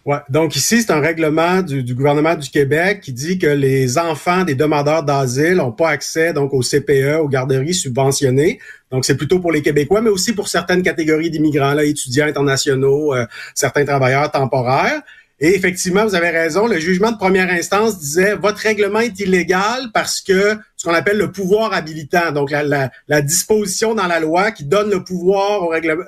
Ouais. 0.05 0.17
Donc 0.29 0.57
ici, 0.57 0.81
c'est 0.81 0.91
un 0.91 0.99
règlement 0.99 1.61
du, 1.61 1.95
gouvernement 1.95 2.35
du 2.35 2.49
Québec 2.49 2.99
qui 3.01 3.13
dit 3.13 3.39
que 3.39 3.47
les 3.47 3.97
enfants 3.97 4.43
des 4.43 4.53
demandeurs 4.53 5.03
d'asile 5.03 5.55
n'ont 5.55 5.71
pas 5.71 5.89
accès 5.89 6.33
donc 6.33 6.53
au 6.53 6.61
CPE, 6.61 7.19
aux 7.21 7.29
garderies 7.29 7.73
subventionnées. 7.73 8.59
Donc 8.91 9.05
c'est 9.05 9.15
plutôt 9.15 9.39
pour 9.39 9.53
les 9.53 9.61
Québécois, 9.61 10.01
mais 10.01 10.09
aussi 10.09 10.33
pour 10.33 10.49
certaines 10.49 10.83
catégories 10.83 11.29
d'immigrants, 11.29 11.77
étudiants 11.79 12.27
internationaux, 12.27 13.15
euh, 13.15 13.25
certains 13.55 13.85
travailleurs 13.85 14.29
temporaires. 14.29 15.01
Et 15.39 15.55
effectivement, 15.55 16.05
vous 16.05 16.15
avez 16.15 16.29
raison, 16.29 16.67
le 16.67 16.79
jugement 16.79 17.11
de 17.11 17.17
première 17.17 17.49
instance 17.49 17.99
disait 17.99 18.35
votre 18.35 18.59
règlement 18.59 18.99
est 18.99 19.19
illégal 19.19 19.89
parce 19.93 20.21
que 20.21 20.57
ce 20.77 20.87
qu'on 20.87 20.93
appelle 20.93 21.17
le 21.17 21.31
pouvoir 21.31 21.73
habilitant, 21.73 22.31
donc 22.31 22.51
la, 22.51 23.21
disposition 23.21 23.95
dans 23.95 24.07
la 24.07 24.19
loi 24.19 24.51
qui 24.51 24.63
donne 24.63 24.89
le 24.89 25.03
pouvoir 25.03 25.63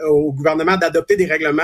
au, 0.09 0.31
gouvernement 0.31 0.77
d'adopter 0.77 1.15
des 1.15 1.25
règlements, 1.25 1.63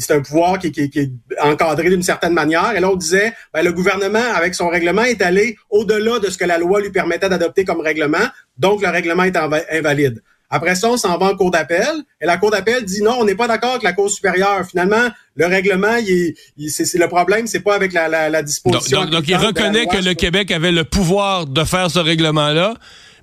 c'est 0.00 0.14
un 0.14 0.20
pouvoir 0.20 0.58
qui, 0.58 0.68
est 0.68 1.12
encadré 1.40 1.88
d'une 1.88 2.02
certaine 2.02 2.34
manière. 2.34 2.74
Et 2.76 2.80
là, 2.80 2.90
on 2.90 2.96
disait, 2.96 3.32
ben, 3.52 3.64
le 3.64 3.72
gouvernement, 3.72 4.32
avec 4.34 4.54
son 4.54 4.68
règlement, 4.68 5.02
est 5.02 5.22
allé 5.22 5.56
au-delà 5.70 6.18
de 6.18 6.30
ce 6.30 6.38
que 6.38 6.44
la 6.44 6.58
loi 6.58 6.80
lui 6.80 6.90
permettait 6.90 7.28
d'adopter 7.28 7.64
comme 7.64 7.80
règlement, 7.80 8.26
donc 8.58 8.82
le 8.82 8.88
règlement 8.88 9.24
est 9.24 9.36
invalide. 9.36 10.22
Après 10.54 10.74
ça, 10.74 10.90
on 10.90 10.98
s'en 10.98 11.16
va 11.16 11.32
en 11.32 11.34
cour 11.34 11.50
d'appel 11.50 11.88
et 12.20 12.26
la 12.26 12.36
cour 12.36 12.50
d'appel 12.50 12.84
dit 12.84 13.02
non, 13.02 13.16
on 13.18 13.24
n'est 13.24 13.34
pas 13.34 13.48
d'accord 13.48 13.70
avec 13.70 13.82
la 13.82 13.94
cour 13.94 14.10
supérieure. 14.10 14.66
Finalement, 14.68 15.08
le 15.34 15.46
règlement, 15.46 15.96
il, 15.96 16.34
c'est, 16.68 16.98
le 16.98 17.08
problème, 17.08 17.46
c'est 17.46 17.60
pas 17.60 17.74
avec 17.74 17.94
la, 17.94 18.06
la, 18.06 18.28
la 18.28 18.42
disposition. 18.42 19.00
Donc, 19.00 19.10
donc, 19.10 19.24
il 19.28 19.36
reconnaît 19.36 19.86
que 19.86 19.96
le 19.96 20.12
Québec 20.12 20.50
avait 20.50 20.70
le 20.70 20.84
pouvoir 20.84 21.46
de 21.46 21.64
faire 21.64 21.90
ce 21.90 21.98
règlement-là, 21.98 22.74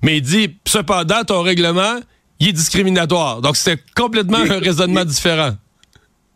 mais 0.02 0.16
il 0.16 0.22
dit 0.22 0.56
cependant 0.66 1.22
ton 1.22 1.42
règlement, 1.42 2.00
il 2.40 2.48
est 2.48 2.52
discriminatoire. 2.52 3.40
Donc 3.42 3.56
c'est 3.56 3.78
complètement 3.94 4.38
un 4.38 4.58
raisonnement 4.58 5.04
différent. 5.04 5.52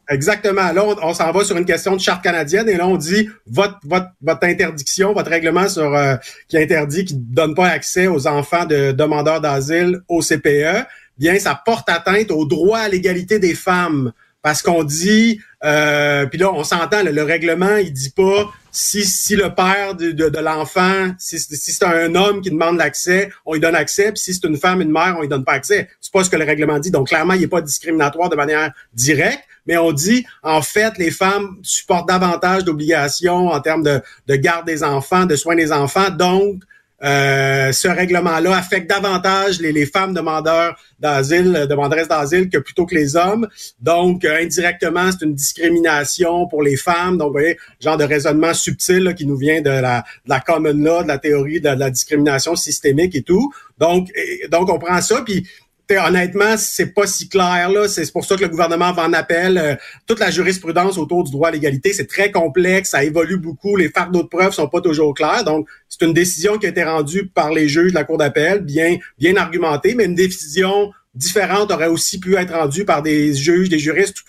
Exactement. 0.08 0.72
Là, 0.72 0.84
on, 1.02 1.14
s'en 1.14 1.32
va 1.32 1.44
sur 1.44 1.56
une 1.56 1.64
question 1.64 1.96
de 1.96 2.00
charte 2.00 2.22
canadienne 2.22 2.68
et 2.68 2.76
là, 2.76 2.86
on 2.86 2.96
dit 2.96 3.28
votre, 3.46 3.78
votre, 3.84 4.08
votre 4.20 4.44
interdiction, 4.44 5.12
votre 5.14 5.30
règlement 5.30 5.68
sur 5.68 5.94
euh, 5.94 6.16
qui 6.48 6.58
interdit, 6.58 7.04
qui 7.04 7.14
ne 7.14 7.20
donne 7.22 7.54
pas 7.54 7.68
accès 7.68 8.06
aux 8.06 8.26
enfants 8.26 8.66
de 8.66 8.92
demandeurs 8.92 9.40
d'asile 9.40 10.00
au 10.08 10.20
CPE, 10.20 10.86
bien, 11.18 11.38
ça 11.38 11.60
porte 11.64 11.88
atteinte 11.88 12.30
au 12.30 12.44
droit 12.44 12.80
à 12.80 12.88
l'égalité 12.88 13.38
des 13.38 13.54
femmes. 13.54 14.12
Parce 14.42 14.60
qu'on 14.60 14.84
dit, 14.84 15.40
euh, 15.64 16.26
puis 16.26 16.38
là, 16.38 16.52
on 16.52 16.64
s'entend, 16.64 17.02
le, 17.02 17.22
règlement, 17.22 17.76
il 17.76 17.94
dit 17.94 18.10
pas 18.10 18.52
si, 18.70 19.06
si 19.06 19.36
le 19.36 19.54
père 19.54 19.94
de, 19.94 20.10
de, 20.10 20.38
l'enfant, 20.38 21.12
si, 21.18 21.38
si 21.38 21.72
c'est 21.72 21.84
un 21.86 22.14
homme 22.14 22.42
qui 22.42 22.50
demande 22.50 22.76
l'accès, 22.76 23.30
on 23.46 23.54
lui 23.54 23.60
donne 23.60 23.74
accès, 23.74 24.12
puis 24.12 24.20
si 24.20 24.34
c'est 24.34 24.46
une 24.46 24.58
femme, 24.58 24.82
une 24.82 24.90
mère, 24.90 25.14
on 25.16 25.22
lui 25.22 25.28
donne 25.28 25.44
pas 25.44 25.54
accès. 25.54 25.88
C'est 25.98 26.12
pas 26.12 26.24
ce 26.24 26.28
que 26.28 26.36
le 26.36 26.44
règlement 26.44 26.78
dit. 26.78 26.90
Donc, 26.90 27.08
clairement, 27.08 27.32
il 27.32 27.40
n'est 27.40 27.46
pas 27.46 27.62
discriminatoire 27.62 28.28
de 28.28 28.36
manière 28.36 28.70
directe, 28.92 29.44
mais 29.66 29.76
on 29.76 29.92
dit, 29.92 30.26
en 30.42 30.62
fait, 30.62 30.98
les 30.98 31.10
femmes 31.10 31.56
supportent 31.62 32.08
davantage 32.08 32.64
d'obligations 32.64 33.48
en 33.48 33.60
termes 33.60 33.82
de, 33.82 34.00
de 34.26 34.36
garde 34.36 34.66
des 34.66 34.82
enfants, 34.82 35.26
de 35.26 35.36
soins 35.36 35.56
des 35.56 35.72
enfants. 35.72 36.10
Donc, 36.10 36.62
euh, 37.02 37.70
ce 37.72 37.88
règlement-là 37.88 38.56
affecte 38.56 38.88
davantage 38.88 39.60
les, 39.60 39.72
les 39.72 39.84
femmes 39.84 40.14
demandeurs 40.14 40.74
d'asile, 40.98 41.66
demanderesses 41.68 42.08
d'asile 42.08 42.48
que 42.48 42.56
plutôt 42.56 42.86
que 42.86 42.94
les 42.94 43.14
hommes. 43.14 43.46
Donc, 43.80 44.24
euh, 44.24 44.38
indirectement, 44.40 45.10
c'est 45.12 45.26
une 45.26 45.34
discrimination 45.34 46.46
pour 46.46 46.62
les 46.62 46.76
femmes. 46.76 47.18
Donc, 47.18 47.28
vous 47.28 47.32
voyez, 47.34 47.58
genre 47.80 47.98
de 47.98 48.04
raisonnement 48.04 48.54
subtil 48.54 49.14
qui 49.16 49.26
nous 49.26 49.36
vient 49.36 49.60
de 49.60 49.68
la, 49.68 50.04
de 50.24 50.30
la 50.30 50.40
common 50.40 50.72
law, 50.72 51.02
de 51.02 51.08
la 51.08 51.18
théorie 51.18 51.60
de 51.60 51.68
la, 51.68 51.90
discrimination 51.90 52.56
systémique 52.56 53.14
et 53.14 53.22
tout. 53.22 53.52
Donc, 53.78 54.08
donc 54.50 54.70
on 54.70 54.78
prend 54.78 55.00
ça, 55.02 55.20
puis 55.22 55.46
honnêtement, 55.90 56.56
c'est 56.56 56.92
pas 56.94 57.06
si 57.06 57.28
clair 57.28 57.70
là. 57.70 57.88
C'est 57.88 58.10
pour 58.12 58.24
ça 58.24 58.36
que 58.36 58.42
le 58.42 58.48
gouvernement 58.48 58.92
va 58.92 59.04
en 59.04 59.12
appel. 59.12 59.58
Euh, 59.58 59.74
toute 60.06 60.18
la 60.18 60.30
jurisprudence 60.30 60.98
autour 60.98 61.24
du 61.24 61.30
droit 61.30 61.48
à 61.48 61.50
l'égalité, 61.52 61.92
c'est 61.92 62.06
très 62.06 62.30
complexe, 62.30 62.90
ça 62.90 63.04
évolue 63.04 63.36
beaucoup. 63.36 63.76
Les 63.76 63.88
fardeaux 63.88 64.22
de 64.22 64.28
preuves 64.28 64.52
sont 64.52 64.68
pas 64.68 64.80
toujours 64.80 65.14
clairs. 65.14 65.44
Donc, 65.44 65.68
c'est 65.88 66.04
une 66.04 66.14
décision 66.14 66.58
qui 66.58 66.66
a 66.66 66.70
été 66.70 66.82
rendue 66.84 67.26
par 67.26 67.50
les 67.50 67.68
juges 67.68 67.90
de 67.90 67.94
la 67.94 68.04
cour 68.04 68.18
d'appel, 68.18 68.60
bien 68.60 68.96
bien 69.18 69.36
argumentée, 69.36 69.94
mais 69.94 70.06
une 70.06 70.14
décision 70.14 70.90
différente 71.14 71.70
aurait 71.70 71.88
aussi 71.88 72.18
pu 72.18 72.36
être 72.36 72.54
rendue 72.54 72.84
par 72.84 73.02
des 73.02 73.34
juges, 73.34 73.68
des 73.68 73.78
juristes. 73.78 74.24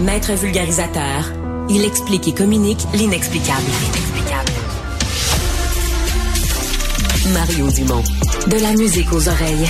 Maître 0.00 0.32
vulgarisateur, 0.32 1.32
il 1.70 1.84
explique 1.84 2.28
et 2.28 2.34
communique 2.34 2.80
l'inexplicable. 2.94 4.03
Mario 7.32 7.70
Dumont. 7.70 8.02
De 8.48 8.60
la 8.60 8.72
musique 8.72 9.10
aux 9.12 9.28
oreilles. 9.28 9.68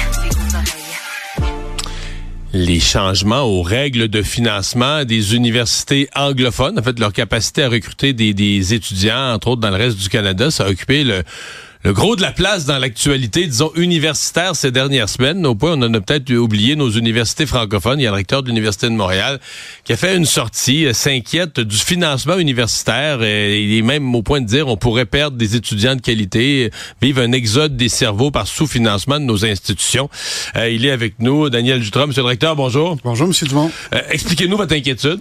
Les 2.53 2.81
changements 2.81 3.43
aux 3.43 3.63
règles 3.63 4.09
de 4.09 4.23
financement 4.23 5.05
des 5.05 5.37
universités 5.37 6.09
anglophones, 6.17 6.79
en 6.79 6.83
fait, 6.83 6.99
leur 6.99 7.13
capacité 7.13 7.63
à 7.63 7.69
recruter 7.69 8.13
des, 8.13 8.35
des 8.35 8.75
étudiants, 8.75 9.33
entre 9.35 9.49
autres 9.49 9.61
dans 9.61 9.71
le 9.71 9.77
reste 9.77 9.99
du 9.99 10.09
Canada, 10.09 10.51
ça 10.51 10.65
a 10.65 10.71
occupé 10.71 11.05
le, 11.05 11.23
le 11.85 11.93
gros 11.93 12.17
de 12.17 12.23
la 12.23 12.33
place 12.33 12.65
dans 12.65 12.79
l'actualité, 12.79 13.47
disons, 13.47 13.71
universitaire 13.77 14.57
ces 14.57 14.71
dernières 14.71 15.11
semaines, 15.11 15.45
au 15.45 15.55
point 15.55 15.73
on 15.73 15.83
en 15.83 15.93
a 15.93 16.01
peut-être 16.01 16.33
oublié 16.33 16.77
nos 16.77 16.89
universités 16.89 17.45
francophones. 17.45 18.01
Il 18.01 18.05
y 18.05 18.07
a 18.07 18.11
le 18.11 18.17
recteur 18.17 18.43
de 18.43 18.49
l'Université 18.49 18.89
de 18.89 18.95
Montréal 18.95 19.39
qui 19.85 19.93
a 19.93 19.97
fait 19.99 20.17
une 20.17 20.25
sortie, 20.25 20.87
euh, 20.87 20.95
s'inquiète 20.95 21.61
du 21.61 21.77
financement 21.77 22.39
universitaire. 22.39 23.23
Et 23.23 23.63
il 23.63 23.77
est 23.77 23.83
même 23.83 24.15
au 24.15 24.23
point 24.23 24.41
de 24.41 24.47
dire 24.47 24.69
on 24.69 24.79
pourrait 24.79 25.05
perdre 25.05 25.37
des 25.37 25.57
étudiants 25.57 25.95
de 25.95 26.01
qualité, 26.01 26.71
vivre 27.03 27.21
un 27.21 27.33
exode 27.33 27.77
des 27.77 27.91
cerveaux 27.91 28.31
par 28.31 28.47
sous-financement 28.47 29.21
de 29.21 29.27
nos 29.27 29.45
institutions. 29.45 30.09
Euh, 30.57 30.71
il 30.71 30.87
est 30.87 30.91
avec 30.91 31.19
nous, 31.19 31.51
Daniel 31.51 31.83
Jutras. 31.83 32.07
Monsieur 32.07 32.23
le 32.23 32.29
recteur, 32.29 32.57
bonjour. 32.57 32.97
Bonjour, 33.05 33.29
Monsieur 33.29 33.47
Dumont. 33.47 33.71
Euh, 33.95 34.01
expliquez-nous 34.09 34.57
votre 34.57 34.75
inquiétude. 34.75 35.21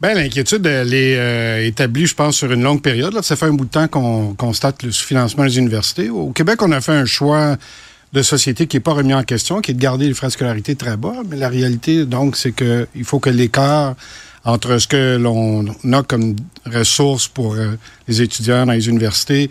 Ben, 0.00 0.14
l'inquiétude, 0.14 0.64
elle 0.64 0.94
est 0.94 1.18
euh, 1.18 1.66
établie, 1.66 2.06
je 2.06 2.14
pense, 2.14 2.36
sur 2.36 2.50
une 2.50 2.62
longue 2.62 2.80
période. 2.80 3.12
Là. 3.12 3.20
Ça 3.20 3.36
fait 3.36 3.44
un 3.44 3.52
bout 3.52 3.66
de 3.66 3.70
temps 3.70 3.86
qu'on 3.86 4.34
constate 4.34 4.82
le 4.82 4.92
sous-financement 4.92 5.44
des 5.44 5.58
universités. 5.58 6.08
Au 6.08 6.30
Québec, 6.30 6.62
on 6.62 6.72
a 6.72 6.80
fait 6.80 6.92
un 6.92 7.04
choix 7.04 7.58
de 8.14 8.22
société 8.22 8.66
qui 8.66 8.76
n'est 8.76 8.80
pas 8.80 8.94
remis 8.94 9.12
en 9.12 9.22
question, 9.24 9.60
qui 9.60 9.72
est 9.72 9.74
de 9.74 9.80
garder 9.80 10.06
les 10.06 10.14
frais 10.14 10.28
de 10.28 10.32
scolarité 10.32 10.74
très 10.74 10.96
bas. 10.96 11.16
Mais 11.28 11.36
la 11.36 11.50
réalité, 11.50 12.06
donc, 12.06 12.36
c'est 12.36 12.52
qu'il 12.52 13.04
faut 13.04 13.20
que 13.20 13.28
l'écart 13.28 13.94
entre 14.44 14.78
ce 14.78 14.88
que 14.88 15.18
l'on 15.18 15.66
a 15.92 16.02
comme 16.02 16.34
ressources 16.64 17.28
pour 17.28 17.56
euh, 17.56 17.76
les 18.08 18.22
étudiants 18.22 18.64
dans 18.64 18.72
les 18.72 18.88
universités 18.88 19.50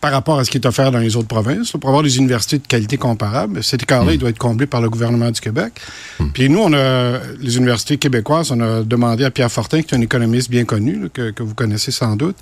par 0.00 0.12
rapport 0.12 0.38
à 0.38 0.44
ce 0.44 0.50
qui 0.50 0.56
est 0.56 0.66
offert 0.66 0.90
dans 0.90 0.98
les 0.98 1.16
autres 1.16 1.28
provinces. 1.28 1.72
Pour 1.72 1.88
avoir 1.88 2.02
des 2.02 2.16
universités 2.16 2.58
de 2.58 2.66
qualité 2.66 2.96
comparable, 2.96 3.62
cet 3.62 3.82
écart-là, 3.82 4.12
il 4.12 4.18
doit 4.18 4.30
être 4.30 4.38
comblé 4.38 4.66
par 4.66 4.80
le 4.80 4.88
gouvernement 4.88 5.30
du 5.30 5.40
Québec. 5.40 5.74
Hmm. 6.18 6.30
Puis 6.32 6.48
nous, 6.48 6.60
on 6.60 6.72
a, 6.72 7.18
les 7.38 7.56
universités 7.58 7.98
québécoises, 7.98 8.50
on 8.50 8.60
a 8.60 8.82
demandé 8.82 9.24
à 9.24 9.30
Pierre 9.30 9.52
Fortin, 9.52 9.82
qui 9.82 9.94
est 9.94 9.98
un 9.98 10.00
économiste 10.00 10.50
bien 10.50 10.64
connu, 10.64 11.10
que, 11.12 11.30
que, 11.30 11.42
vous 11.42 11.54
connaissez 11.54 11.90
sans 11.90 12.16
doute, 12.16 12.36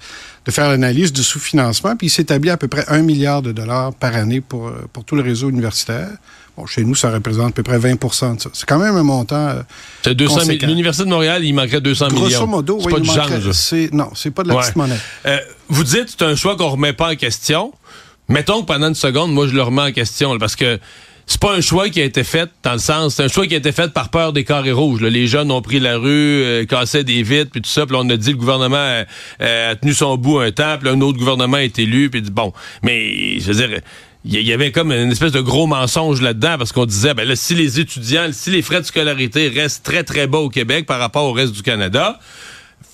de 0.46 0.50
faire 0.52 0.68
l'analyse 0.68 1.12
du 1.12 1.22
sous-financement. 1.22 1.96
Puis 1.96 2.06
il 2.06 2.10
s'établit 2.10 2.50
à 2.50 2.56
peu 2.56 2.68
près 2.68 2.84
un 2.88 3.02
milliard 3.02 3.42
de 3.42 3.50
dollars 3.50 3.92
par 3.92 4.14
année 4.14 4.40
pour, 4.40 4.70
pour 4.92 5.04
tout 5.04 5.16
le 5.16 5.22
réseau 5.22 5.50
universitaire. 5.50 6.10
Bon, 6.58 6.66
chez 6.66 6.82
nous, 6.82 6.96
ça 6.96 7.12
représente 7.12 7.50
à 7.50 7.52
peu 7.52 7.62
près 7.62 7.78
20% 7.78 8.36
de 8.36 8.40
ça. 8.40 8.50
C'est 8.52 8.68
quand 8.68 8.80
même 8.80 8.96
un 8.96 9.04
montant. 9.04 9.48
Euh, 9.48 9.62
c'est 10.02 10.16
200 10.16 10.40
L'Université 10.62 11.04
de 11.04 11.10
Montréal, 11.10 11.44
il 11.44 11.52
manquerait 11.52 11.80
200 11.80 12.08
millions. 12.08 12.20
Grosso 12.22 12.46
modo, 12.48 12.78
c'est 12.80 12.90
pas 12.90 12.98
du. 12.98 13.96
Non, 13.96 14.10
c'est 14.14 14.32
pas 14.32 14.42
de 14.42 14.48
la 14.48 14.56
petite 14.56 14.74
monnaie. 14.74 14.98
Euh, 15.26 15.38
vous 15.68 15.84
dites 15.84 16.16
c'est 16.18 16.24
un 16.24 16.34
choix 16.34 16.56
qu'on 16.56 16.70
remet 16.70 16.92
pas 16.92 17.12
en 17.12 17.14
question. 17.14 17.72
Mettons 18.28 18.62
que 18.62 18.66
pendant 18.66 18.88
une 18.88 18.96
seconde, 18.96 19.32
moi, 19.32 19.46
je 19.46 19.54
le 19.54 19.62
remets 19.62 19.82
en 19.82 19.92
question, 19.92 20.36
parce 20.36 20.56
que 20.56 20.80
c'est 21.26 21.40
pas 21.40 21.54
un 21.54 21.60
choix 21.60 21.90
qui 21.90 22.00
a 22.00 22.04
été 22.04 22.24
fait 22.24 22.50
dans 22.64 22.72
le 22.72 22.78
sens, 22.78 23.14
c'est 23.14 23.22
un 23.22 23.28
choix 23.28 23.46
qui 23.46 23.54
a 23.54 23.58
été 23.58 23.70
fait 23.70 23.92
par 23.92 24.08
peur 24.08 24.32
des 24.32 24.44
carrés 24.44 24.72
rouges. 24.72 25.02
Les 25.02 25.28
jeunes 25.28 25.52
ont 25.52 25.62
pris 25.62 25.78
la 25.78 25.96
rue, 25.96 26.42
euh, 26.42 26.64
cassaient 26.64 27.04
des 27.04 27.22
vitres, 27.22 27.52
puis 27.52 27.60
tout 27.60 27.70
ça. 27.70 27.86
Puis 27.86 27.94
on 27.96 28.08
a 28.10 28.16
dit 28.16 28.30
le 28.32 28.36
gouvernement 28.36 29.04
a, 29.38 29.76
tenu 29.76 29.92
son 29.92 30.16
bout 30.16 30.40
un 30.40 30.50
temps, 30.50 30.76
puis 30.80 30.88
un 30.88 31.00
autre 31.02 31.18
gouvernement 31.18 31.58
est 31.58 31.78
élu, 31.78 32.10
puis 32.10 32.22
bon. 32.22 32.52
Mais 32.82 33.38
je 33.38 33.52
veux 33.52 33.66
dire, 33.66 33.80
il 34.24 34.40
y 34.42 34.52
avait 34.52 34.72
comme 34.72 34.92
une 34.92 35.12
espèce 35.12 35.32
de 35.32 35.40
gros 35.40 35.66
mensonge 35.66 36.20
là-dedans 36.20 36.56
parce 36.58 36.72
qu'on 36.72 36.86
disait 36.86 37.14
ben 37.14 37.26
là 37.26 37.36
si 37.36 37.54
les 37.54 37.80
étudiants 37.80 38.28
si 38.32 38.50
les 38.50 38.62
frais 38.62 38.80
de 38.80 38.86
scolarité 38.86 39.48
restent 39.48 39.84
très 39.84 40.02
très 40.02 40.26
bas 40.26 40.38
au 40.38 40.48
Québec 40.48 40.86
par 40.86 40.98
rapport 40.98 41.24
au 41.24 41.32
reste 41.32 41.52
du 41.52 41.62
Canada 41.62 42.18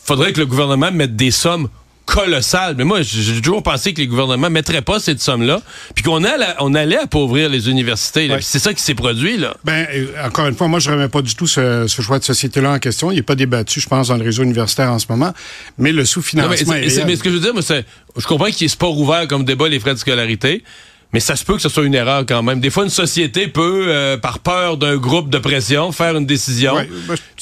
faudrait 0.04 0.32
que 0.32 0.40
le 0.40 0.46
gouvernement 0.46 0.92
mette 0.92 1.16
des 1.16 1.30
sommes 1.30 1.68
colossales. 2.06 2.74
Mais 2.76 2.84
moi, 2.84 3.02
j'ai 3.02 3.40
toujours 3.40 3.62
pensé 3.62 3.92
que 3.92 4.00
les 4.00 4.06
gouvernements 4.06 4.50
mettraient 4.50 4.82
pas 4.82 5.00
cette 5.00 5.20
somme-là, 5.20 5.60
puis 5.94 6.04
qu'on 6.04 6.22
allait, 6.24 6.54
on 6.60 6.74
allait 6.74 6.98
appauvrir 6.98 7.48
les 7.48 7.68
universités. 7.68 8.30
C'est 8.40 8.58
ça 8.58 8.74
qui 8.74 8.82
s'est 8.82 8.94
produit, 8.94 9.36
là. 9.36 9.56
Ben, 9.64 9.86
euh, 9.92 10.06
encore 10.24 10.46
une 10.46 10.54
fois, 10.54 10.68
moi, 10.68 10.78
je 10.78 10.90
remets 10.90 11.08
pas 11.08 11.22
du 11.22 11.34
tout 11.34 11.46
ce, 11.46 11.86
choix 11.88 12.18
de 12.18 12.24
société-là 12.24 12.72
en 12.72 12.78
question. 12.78 13.10
Il 13.10 13.16
n'est 13.16 13.22
pas 13.22 13.34
débattu, 13.34 13.80
je 13.80 13.88
pense, 13.88 14.08
dans 14.08 14.16
le 14.16 14.24
réseau 14.24 14.42
universitaire 14.42 14.92
en 14.92 14.98
ce 14.98 15.06
moment. 15.08 15.32
Mais 15.78 15.92
le 15.92 16.04
sous-financement 16.04 16.74
mais, 16.74 16.82
mais, 16.82 17.16
ce 17.16 17.22
que 17.22 17.30
je 17.30 17.34
veux 17.34 17.40
dire, 17.40 17.54
moi, 17.54 17.62
je 17.62 18.26
comprends 18.26 18.50
qu'il 18.50 18.66
est 18.66 18.76
pas 18.76 18.88
ouvert 18.88 19.26
comme 19.26 19.44
débat 19.44 19.68
les 19.68 19.80
frais 19.80 19.94
de 19.94 19.98
scolarité. 19.98 20.62
Mais 21.14 21.20
ça 21.20 21.36
se 21.36 21.44
peut 21.44 21.54
que 21.54 21.62
ce 21.62 21.68
soit 21.68 21.84
une 21.84 21.94
erreur 21.94 22.26
quand 22.26 22.42
même. 22.42 22.58
Des 22.58 22.70
fois, 22.70 22.82
une 22.82 22.90
société 22.90 23.46
peut, 23.46 23.84
euh, 23.86 24.16
par 24.16 24.40
peur 24.40 24.76
d'un 24.76 24.96
groupe 24.96 25.30
de 25.30 25.38
pression, 25.38 25.92
faire 25.92 26.16
une 26.16 26.26
décision. 26.26 26.74
Ben, 26.74 26.88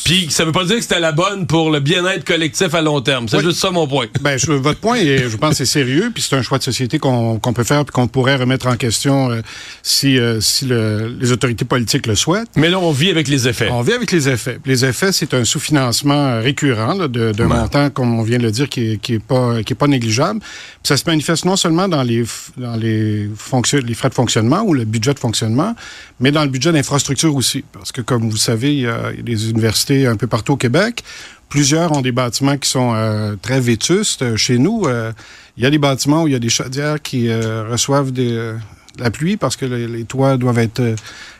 puis 0.04 0.26
ça 0.28 0.44
veut 0.44 0.52
pas 0.52 0.64
dire 0.64 0.76
que 0.76 0.82
c'était 0.82 1.00
la 1.00 1.12
bonne 1.12 1.46
pour 1.46 1.70
le 1.70 1.80
bien-être 1.80 2.22
collectif 2.22 2.74
à 2.74 2.82
long 2.82 3.00
terme. 3.00 3.28
C'est 3.28 3.40
juste 3.40 3.58
ça 3.58 3.70
mon 3.70 3.86
point. 3.88 4.08
Ben, 4.20 4.36
je, 4.36 4.52
votre 4.52 4.78
point, 4.78 4.98
est, 4.98 5.28
je 5.28 5.36
pense, 5.38 5.54
c'est 5.54 5.64
sérieux. 5.64 6.10
Puis 6.12 6.22
c'est 6.22 6.36
un 6.36 6.42
choix 6.42 6.58
de 6.58 6.62
société 6.62 6.98
qu'on 6.98 7.38
peut 7.38 7.64
faire 7.64 7.86
puis 7.86 7.92
qu'on 7.92 8.08
pourrait 8.08 8.36
remettre 8.36 8.66
en 8.66 8.76
question 8.76 9.30
euh, 9.30 9.40
si, 9.82 10.18
euh, 10.18 10.38
si 10.42 10.66
les 10.66 11.32
autorités 11.32 11.64
politiques 11.64 12.06
le 12.06 12.14
souhaitent. 12.14 12.50
Mais 12.56 12.68
là, 12.68 12.78
on 12.78 12.92
vit 12.92 13.10
avec 13.10 13.26
les 13.26 13.48
effets. 13.48 13.70
On 13.70 13.80
vit 13.80 13.94
avec 13.94 14.12
les 14.12 14.28
effets. 14.28 14.58
Les 14.66 14.84
effets, 14.84 15.12
c'est 15.12 15.32
un 15.32 15.44
sous-financement 15.44 16.40
récurrent 16.42 17.08
d'un 17.08 17.46
montant, 17.46 17.88
comme 17.88 18.18
on 18.18 18.22
vient 18.22 18.38
de 18.38 18.44
le 18.44 18.50
dire, 18.50 18.68
qui 18.68 18.92
est, 18.92 18.96
qui 18.98 19.14
est 19.14 19.18
pas 19.18 19.62
qui 19.62 19.72
est 19.72 19.76
pas 19.76 19.86
négligeable. 19.86 20.40
Puis 20.40 20.82
ça 20.84 20.98
se 20.98 21.04
manifeste 21.06 21.46
non 21.46 21.56
seulement 21.56 21.88
dans 21.88 22.02
les 22.02 22.24
dans 22.58 22.76
les 22.76 23.30
fonds 23.34 23.61
les 23.72 23.94
frais 23.94 24.08
de 24.08 24.14
fonctionnement 24.14 24.62
ou 24.62 24.74
le 24.74 24.84
budget 24.84 25.14
de 25.14 25.18
fonctionnement, 25.18 25.74
mais 26.20 26.32
dans 26.32 26.42
le 26.42 26.50
budget 26.50 26.72
d'infrastructure 26.72 27.34
aussi. 27.34 27.64
Parce 27.72 27.92
que, 27.92 28.00
comme 28.00 28.28
vous 28.28 28.36
savez, 28.36 28.74
il 28.74 28.80
y 28.80 28.86
a 28.86 29.12
des 29.12 29.50
universités 29.50 30.06
un 30.06 30.16
peu 30.16 30.26
partout 30.26 30.54
au 30.54 30.56
Québec. 30.56 31.02
Plusieurs 31.48 31.92
ont 31.92 32.00
des 32.00 32.12
bâtiments 32.12 32.56
qui 32.56 32.68
sont 32.68 32.94
euh, 32.94 33.36
très 33.40 33.60
vétustes. 33.60 34.36
Chez 34.36 34.58
nous, 34.58 34.84
euh, 34.86 35.12
il 35.58 35.62
y 35.62 35.66
a 35.66 35.70
des 35.70 35.78
bâtiments 35.78 36.22
où 36.22 36.26
il 36.26 36.32
y 36.32 36.36
a 36.36 36.38
des 36.38 36.48
chaudières 36.48 37.02
qui 37.02 37.28
euh, 37.28 37.68
reçoivent 37.68 38.10
des, 38.10 38.54
la 38.98 39.10
pluie 39.10 39.36
parce 39.36 39.56
que 39.56 39.64
les, 39.64 40.04
toits 40.04 40.36
doivent 40.36 40.58
être 40.58 40.94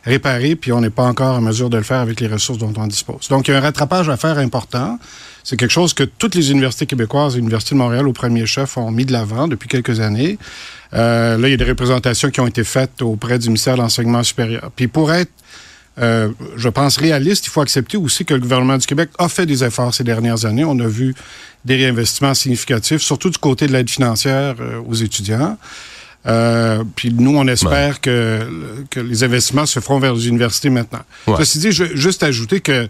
réparés, 0.04 0.56
puis 0.56 0.72
on 0.72 0.80
n'est 0.80 0.90
pas 0.90 1.04
encore 1.04 1.36
en 1.36 1.40
mesure 1.40 1.70
de 1.70 1.76
le 1.76 1.82
faire 1.82 2.00
avec 2.00 2.20
les 2.20 2.26
ressources 2.26 2.58
dont 2.58 2.72
on 2.76 2.86
dispose. 2.86 3.28
Donc, 3.28 3.48
il 3.48 3.52
y 3.52 3.54
a 3.54 3.58
un 3.58 3.60
rattrapage 3.60 4.08
à 4.08 4.16
faire 4.16 4.38
important. 4.38 4.98
C'est 5.44 5.56
quelque 5.56 5.72
chose 5.72 5.92
que 5.92 6.04
toutes 6.04 6.34
les 6.34 6.50
universités 6.50 6.86
québécoises, 6.86 7.36
l'Université 7.36 7.74
de 7.74 7.78
Montréal 7.78 8.06
au 8.06 8.12
premier 8.12 8.46
chef, 8.46 8.76
ont 8.76 8.90
mis 8.90 9.04
de 9.04 9.12
l'avant 9.12 9.48
depuis 9.48 9.68
quelques 9.68 10.00
années. 10.00 10.38
Euh, 10.94 11.36
là, 11.36 11.48
il 11.48 11.50
y 11.50 11.54
a 11.54 11.56
des 11.56 11.64
représentations 11.64 12.30
qui 12.30 12.40
ont 12.40 12.46
été 12.46 12.64
faites 12.64 13.02
auprès 13.02 13.38
du 13.38 13.48
ministère 13.48 13.76
de 13.76 13.82
l'Enseignement 13.82 14.22
supérieur. 14.22 14.70
Puis 14.76 14.88
pour 14.88 15.12
être, 15.12 15.32
euh, 15.98 16.30
je 16.56 16.68
pense, 16.68 16.96
réaliste, 16.96 17.46
il 17.46 17.50
faut 17.50 17.60
accepter 17.60 17.96
aussi 17.96 18.24
que 18.24 18.34
le 18.34 18.40
gouvernement 18.40 18.78
du 18.78 18.86
Québec 18.86 19.10
a 19.18 19.28
fait 19.28 19.46
des 19.46 19.64
efforts 19.64 19.92
ces 19.92 20.04
dernières 20.04 20.44
années. 20.44 20.64
On 20.64 20.78
a 20.78 20.86
vu 20.86 21.14
des 21.64 21.76
réinvestissements 21.76 22.34
significatifs, 22.34 23.02
surtout 23.02 23.30
du 23.30 23.38
côté 23.38 23.66
de 23.66 23.72
l'aide 23.72 23.90
financière 23.90 24.56
euh, 24.60 24.80
aux 24.86 24.94
étudiants. 24.94 25.58
Euh, 26.26 26.84
puis 26.94 27.12
nous, 27.12 27.36
on 27.36 27.46
espère 27.48 28.00
que, 28.00 28.40
que 28.90 29.00
les 29.00 29.24
investissements 29.24 29.66
se 29.66 29.80
feront 29.80 29.98
vers 29.98 30.14
les 30.14 30.28
universités 30.28 30.70
maintenant. 30.70 31.02
Ceci 31.38 31.58
dit, 31.58 31.72
je, 31.72 31.84
juste 31.96 32.22
ajouter 32.22 32.60
que 32.60 32.88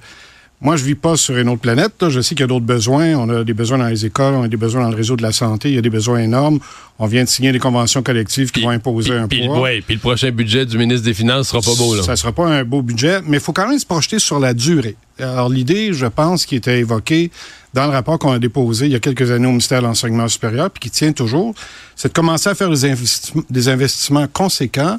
moi, 0.62 0.77
je 0.77 0.85
vis 0.85 0.95
pas 0.95 1.17
sur 1.17 1.37
une 1.37 1.49
autre 1.49 1.61
planète. 1.61 2.09
Je 2.09 2.21
sais 2.21 2.37
qu'il 2.37 2.43
y 2.43 2.45
a 2.45 2.47
d'autres 2.47 2.65
besoins. 2.65 3.17
On 3.17 3.29
a 3.31 3.43
des 3.43 3.53
besoins 3.53 3.79
dans 3.79 3.89
les 3.89 4.07
écoles, 4.07 4.35
on 4.35 4.45
a 4.45 4.49
des 4.49 4.57
besoins 4.57 4.83
dans 4.83 4.91
le 4.91 4.97
réseau 4.97 5.17
de 5.17 5.23
la 5.23 5.33
santé. 5.33 5.71
Il 5.71 5.75
y 5.75 5.79
a 5.79 5.83
des 5.83 5.91
besoins 5.91 6.21
énormes. 6.21 6.61
On 7.01 7.07
vient 7.07 7.25
de 7.25 7.29
signer 7.29 7.51
des 7.51 7.59
conventions 7.59 8.01
collectives 8.01 8.53
qui 8.53 8.62
vont 8.62 8.71
imposer 8.71 9.12
un 9.12 9.27
poids. 9.27 9.61
Oui, 9.61 9.81
puis 9.81 9.97
le 9.97 10.01
prochain 10.01 10.31
budget 10.31 10.65
du 10.65 10.79
ministre 10.79 11.05
des 11.05 11.15
Finances 11.15 11.49
sera 11.49 11.61
pas 11.61 11.75
beau. 11.77 11.97
Là. 11.97 12.05
Ça 12.05 12.15
sera 12.15 12.31
pas 12.31 12.47
un 12.47 12.62
beau 12.62 12.81
budget, 12.81 13.23
mais 13.27 13.39
il 13.39 13.43
faut 13.43 13.53
quand 13.53 13.69
même 13.69 13.79
se 13.79 13.87
projeter 13.87 14.21
sur 14.21 14.39
la 14.39 14.55
durée. 14.55 14.95
Alors, 15.19 15.49
l'idée, 15.49 15.93
je 15.93 16.07
pense, 16.07 16.47
qui 16.47 16.55
était 16.55 16.79
évoquée 16.79 17.33
dans 17.75 17.87
le 17.87 17.93
rapport 17.93 18.19
qu'on 18.19 18.33
a 18.33 18.38
déposé 18.38 18.87
il 18.87 18.93
y 18.93 18.95
a 18.95 19.00
quelques 19.00 19.31
années 19.31 19.47
au 19.47 19.50
ministère 19.50 19.81
de 19.81 19.87
l'Enseignement 19.87 20.29
supérieur, 20.29 20.71
puis 20.71 20.81
qui 20.81 20.91
tient 20.91 21.12
toujours, 21.12 21.55
c'est 21.97 22.09
de 22.09 22.12
commencer 22.12 22.49
à 22.49 22.55
faire 22.55 22.69
des, 22.71 23.69
investissements, 23.69 24.26
conséquents 24.26 24.99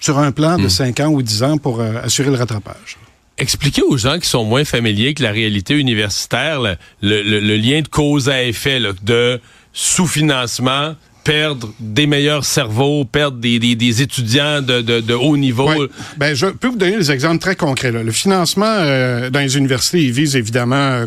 sur 0.00 0.18
un 0.18 0.32
plan 0.32 0.58
de 0.58 0.68
5 0.68 0.98
hmm. 0.98 1.02
ans 1.02 1.08
ou 1.08 1.22
10 1.22 1.42
ans 1.42 1.58
pour 1.58 1.80
euh, 1.80 2.00
assurer 2.02 2.30
le 2.30 2.36
rattrapage 2.36 2.98
expliquer 3.38 3.82
aux 3.82 3.96
gens 3.96 4.18
qui 4.18 4.28
sont 4.28 4.44
moins 4.44 4.64
familiers 4.64 5.14
que 5.14 5.22
la 5.22 5.30
réalité 5.30 5.74
universitaire, 5.78 6.60
le, 7.02 7.56
lien 7.56 7.80
de 7.82 7.88
cause 7.88 8.28
à 8.28 8.42
effet 8.42 8.80
de 9.02 9.40
sous-financement, 9.72 10.96
perdre 11.28 11.68
des 11.78 12.06
meilleurs 12.06 12.46
cerveaux, 12.46 13.04
perdre 13.04 13.36
des, 13.36 14.02
étudiants 14.02 14.62
de, 14.62 15.12
haut 15.14 15.36
niveau. 15.36 15.68
Ben, 16.16 16.34
je 16.34 16.46
peux 16.46 16.68
vous 16.68 16.78
donner 16.78 16.96
des 16.96 17.12
exemples 17.12 17.38
très 17.38 17.54
concrets. 17.54 17.92
Le 17.92 18.12
financement 18.12 18.64
euh, 18.66 19.28
dans 19.28 19.40
les 19.40 19.58
universités, 19.58 20.02
il 20.02 20.12
vise 20.12 20.36
évidemment 20.36 20.76
à 20.76 21.04
euh, 21.04 21.06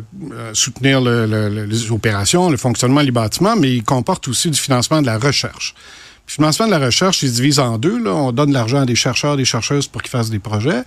soutenir 0.54 1.02
les 1.02 1.91
opérations, 1.91 2.52
le 2.52 2.58
fonctionnement 2.58 3.04
des 3.04 3.10
bâtiments, 3.10 3.56
mais 3.56 3.74
il 3.74 3.84
comporte 3.84 4.28
aussi 4.28 4.52
du 4.52 4.60
financement 4.60 5.02
de 5.02 5.08
la 5.08 5.17
recherche. 5.17 5.74
Le 6.28 6.34
financement 6.34 6.67
de 6.67 6.72
la 6.72 6.80
recherche, 6.80 7.24
il 7.24 7.30
se 7.30 7.36
divise 7.36 7.58
en 7.58 7.80
deux. 7.80 8.04
Là. 8.04 8.13
On 8.13 8.32
donne 8.32 8.50
de 8.50 8.54
l'argent 8.54 8.82
à 8.82 8.86
des 8.86 8.95
chercheurs, 8.95 9.38
des 9.38 9.45
chercheuses 9.45 9.88
pour 9.88 10.04
qu'ils 10.04 10.12
fassent 10.12 10.30
des 10.30 10.39
projets. 10.39 10.84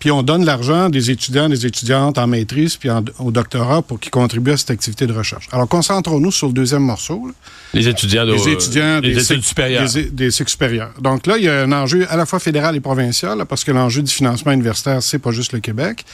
Puis 0.00 0.10
on 0.10 0.22
donne 0.22 0.46
l'argent 0.46 0.88
des 0.88 1.10
étudiants, 1.10 1.50
des 1.50 1.66
étudiantes 1.66 2.16
en 2.16 2.26
maîtrise 2.26 2.78
puis 2.78 2.88
au 3.18 3.30
doctorat 3.30 3.82
pour 3.82 4.00
qu'ils 4.00 4.10
contribuent 4.10 4.52
à 4.52 4.56
cette 4.56 4.70
activité 4.70 5.06
de 5.06 5.12
recherche. 5.12 5.46
Alors 5.52 5.68
concentrons-nous 5.68 6.32
sur 6.32 6.46
le 6.46 6.54
deuxième 6.54 6.82
morceau. 6.82 7.30
Les 7.74 7.86
étudiants, 7.86 8.24
de, 8.24 8.32
les 8.32 8.48
étudiants 8.48 9.00
des, 9.00 9.18
études 9.18 9.44
supérieures. 9.44 9.86
Des, 10.12 10.30
cycles 10.30 10.50
supérieurs. 10.50 10.94
Donc 11.00 11.26
là, 11.26 11.36
il 11.36 11.44
y 11.44 11.48
a 11.48 11.60
un 11.62 11.72
enjeu 11.72 12.06
à 12.08 12.16
la 12.16 12.24
fois 12.24 12.40
fédéral 12.40 12.74
et 12.74 12.80
provincial, 12.80 13.44
parce 13.46 13.62
que 13.62 13.72
l'enjeu 13.72 14.02
du 14.02 14.10
financement 14.10 14.52
universitaire, 14.52 15.02
c'est 15.02 15.18
pas 15.18 15.32
juste 15.32 15.52
le 15.52 15.60
Québec. 15.60 16.06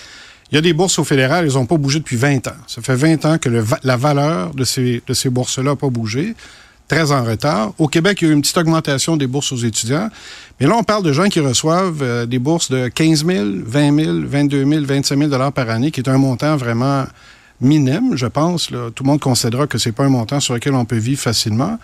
Il 0.51 0.57
y 0.57 0.59
a 0.59 0.61
des 0.61 0.73
bourses 0.73 0.99
au 0.99 1.05
fédéral, 1.05 1.45
elles 1.47 1.55
n'ont 1.55 1.67
pas 1.67 1.77
bougé 1.77 2.01
depuis 2.01 2.17
20 2.17 2.49
ans. 2.49 2.57
Ça 2.67 2.83
fait 2.83 2.95
20 2.97 3.25
ans 3.25 3.39
que 3.39 3.49
la 3.83 3.97
valeur 3.97 4.53
de 4.53 4.65
ces, 4.65 5.03
de 5.07 5.15
ces 5.15 5.31
bourses-là 5.31 5.71
n'a 5.71 5.77
pas 5.77 5.91
bougé 5.91 6.35
très 6.89 7.13
en 7.13 7.25
retard. 7.25 7.73
Au 7.79 7.89
Québec, 7.89 8.19
il 8.21 8.27
y 8.27 8.29
a 8.29 8.31
eu 8.31 8.35
une 8.35 8.43
petite 8.43 8.57
augmentation 8.59 9.17
des 9.17 9.27
bourses 9.27 9.53
aux 9.53 9.57
étudiants. 9.57 10.09
Mais 10.61 10.67
là, 10.67 10.77
on 10.77 10.85
parle 10.85 11.03
de 11.03 11.13
gens 11.13 11.29
qui 11.29 11.41
reçoivent 11.41 12.03
euh, 12.03 12.27
des 12.27 12.39
bourses 12.39 12.71
de 12.71 12.89
15 12.89 13.27
000, 13.27 13.47
20 13.65 14.05
000, 14.05 14.17
22 14.25 14.65
000, 14.65 14.85
25 14.85 15.19
000 15.19 15.31
dollars 15.31 15.53
par 15.53 15.69
année, 15.69 15.91
qui 15.91 16.01
est 16.01 16.09
un 16.09 16.19
montant 16.19 16.57
vraiment 16.57 17.05
minime, 17.61 18.17
je 18.17 18.27
pense. 18.27 18.69
Tout 18.69 19.03
le 19.03 19.07
monde 19.07 19.21
considérera 19.21 19.67
que 19.67 19.79
c'est 19.79 19.93
pas 19.93 20.05
un 20.05 20.09
montant 20.09 20.41
sur 20.41 20.55
lequel 20.55 20.75
on 20.75 20.85
peut 20.85 20.97
vivre 20.97 21.21
facilement. 21.21 21.79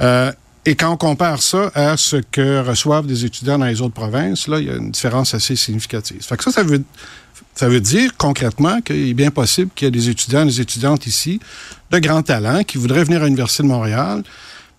Euh, 0.00 0.32
et 0.66 0.76
quand 0.76 0.90
on 0.90 0.96
compare 0.96 1.42
ça 1.42 1.70
à 1.74 1.96
ce 1.96 2.16
que 2.16 2.66
reçoivent 2.66 3.06
des 3.06 3.24
étudiants 3.24 3.58
dans 3.58 3.66
les 3.66 3.82
autres 3.82 3.94
provinces, 3.94 4.48
là, 4.48 4.58
il 4.58 4.66
y 4.66 4.70
a 4.70 4.76
une 4.76 4.90
différence 4.90 5.34
assez 5.34 5.56
significative. 5.56 6.22
Fait 6.22 6.36
que 6.36 6.44
ça, 6.44 6.50
ça 6.50 6.62
veut, 6.62 6.82
ça 7.54 7.68
veut 7.68 7.80
dire 7.80 8.16
concrètement 8.16 8.80
qu'il 8.80 9.08
est 9.08 9.14
bien 9.14 9.30
possible 9.30 9.70
qu'il 9.74 9.86
y 9.86 9.88
ait 9.88 9.92
des 9.92 10.08
étudiants 10.08 10.44
des 10.44 10.60
étudiantes 10.60 11.06
ici 11.06 11.40
de 11.90 11.98
grands 11.98 12.22
talents 12.22 12.64
qui 12.64 12.78
voudraient 12.78 13.04
venir 13.04 13.22
à 13.22 13.26
l'Université 13.26 13.62
de 13.62 13.68
Montréal, 13.68 14.22